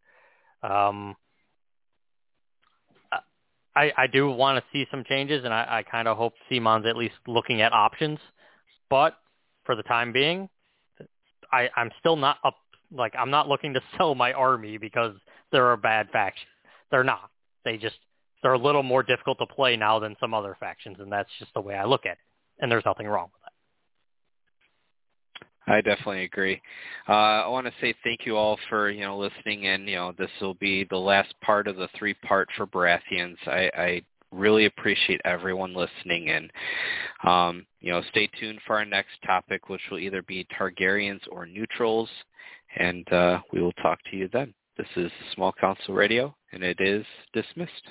Um, 0.63 1.15
I, 3.75 3.91
I 3.97 4.07
do 4.07 4.29
want 4.29 4.57
to 4.57 4.63
see 4.73 4.85
some 4.91 5.03
changes, 5.07 5.45
and 5.45 5.53
I, 5.53 5.79
I 5.79 5.83
kind 5.83 6.07
of 6.07 6.17
hope 6.17 6.33
Simon's 6.49 6.85
at 6.85 6.97
least 6.97 7.15
looking 7.25 7.61
at 7.61 7.71
options. 7.71 8.19
But 8.89 9.15
for 9.65 9.75
the 9.75 9.83
time 9.83 10.11
being, 10.11 10.49
I, 11.51 11.69
I'm 11.75 11.91
still 11.99 12.15
not 12.15 12.37
up. 12.43 12.55
Like 12.91 13.13
I'm 13.17 13.31
not 13.31 13.47
looking 13.47 13.73
to 13.75 13.81
sell 13.97 14.15
my 14.15 14.33
army 14.33 14.77
because 14.77 15.13
they're 15.51 15.71
a 15.71 15.77
bad 15.77 16.09
faction. 16.11 16.47
They're 16.91 17.03
not. 17.03 17.29
They 17.63 17.77
just 17.77 17.95
they're 18.41 18.53
a 18.53 18.59
little 18.59 18.83
more 18.83 19.03
difficult 19.03 19.37
to 19.39 19.45
play 19.45 19.77
now 19.77 19.99
than 19.99 20.15
some 20.19 20.33
other 20.33 20.57
factions, 20.59 20.97
and 20.99 21.11
that's 21.11 21.29
just 21.39 21.53
the 21.53 21.61
way 21.61 21.75
I 21.75 21.85
look 21.85 22.05
at 22.05 22.13
it. 22.13 22.17
And 22.59 22.71
there's 22.71 22.85
nothing 22.85 23.07
wrong 23.07 23.29
with. 23.33 23.40
I 25.67 25.81
definitely 25.81 26.23
agree. 26.23 26.61
Uh, 27.07 27.43
I 27.43 27.47
want 27.47 27.67
to 27.67 27.73
say 27.79 27.93
thank 28.03 28.25
you 28.25 28.35
all 28.35 28.57
for 28.67 28.89
you 28.89 29.01
know 29.01 29.17
listening, 29.17 29.67
and 29.67 29.87
you 29.87 29.95
know 29.95 30.13
this 30.17 30.31
will 30.41 30.55
be 30.55 30.85
the 30.89 30.97
last 30.97 31.33
part 31.41 31.67
of 31.67 31.75
the 31.75 31.87
three 31.97 32.15
part 32.15 32.49
for 32.57 32.65
Baratheons. 32.65 33.37
I, 33.45 33.69
I 33.77 34.01
really 34.31 34.65
appreciate 34.65 35.21
everyone 35.25 35.73
listening 35.73 36.29
and 36.29 36.51
um, 37.23 37.65
you 37.79 37.91
know 37.91 38.01
stay 38.09 38.29
tuned 38.39 38.59
for 38.65 38.77
our 38.77 38.85
next 38.85 39.11
topic 39.25 39.69
which 39.69 39.81
will 39.91 39.99
either 39.99 40.21
be 40.23 40.47
targaryens 40.57 41.19
or 41.29 41.45
neutrals 41.45 42.09
and 42.77 43.11
uh, 43.11 43.39
we 43.51 43.61
will 43.61 43.73
talk 43.73 43.99
to 44.09 44.15
you 44.15 44.29
then 44.31 44.53
this 44.77 44.87
is 44.95 45.11
small 45.35 45.51
council 45.59 45.93
radio 45.93 46.33
and 46.53 46.63
it 46.63 46.77
is 46.79 47.05
dismissed 47.33 47.89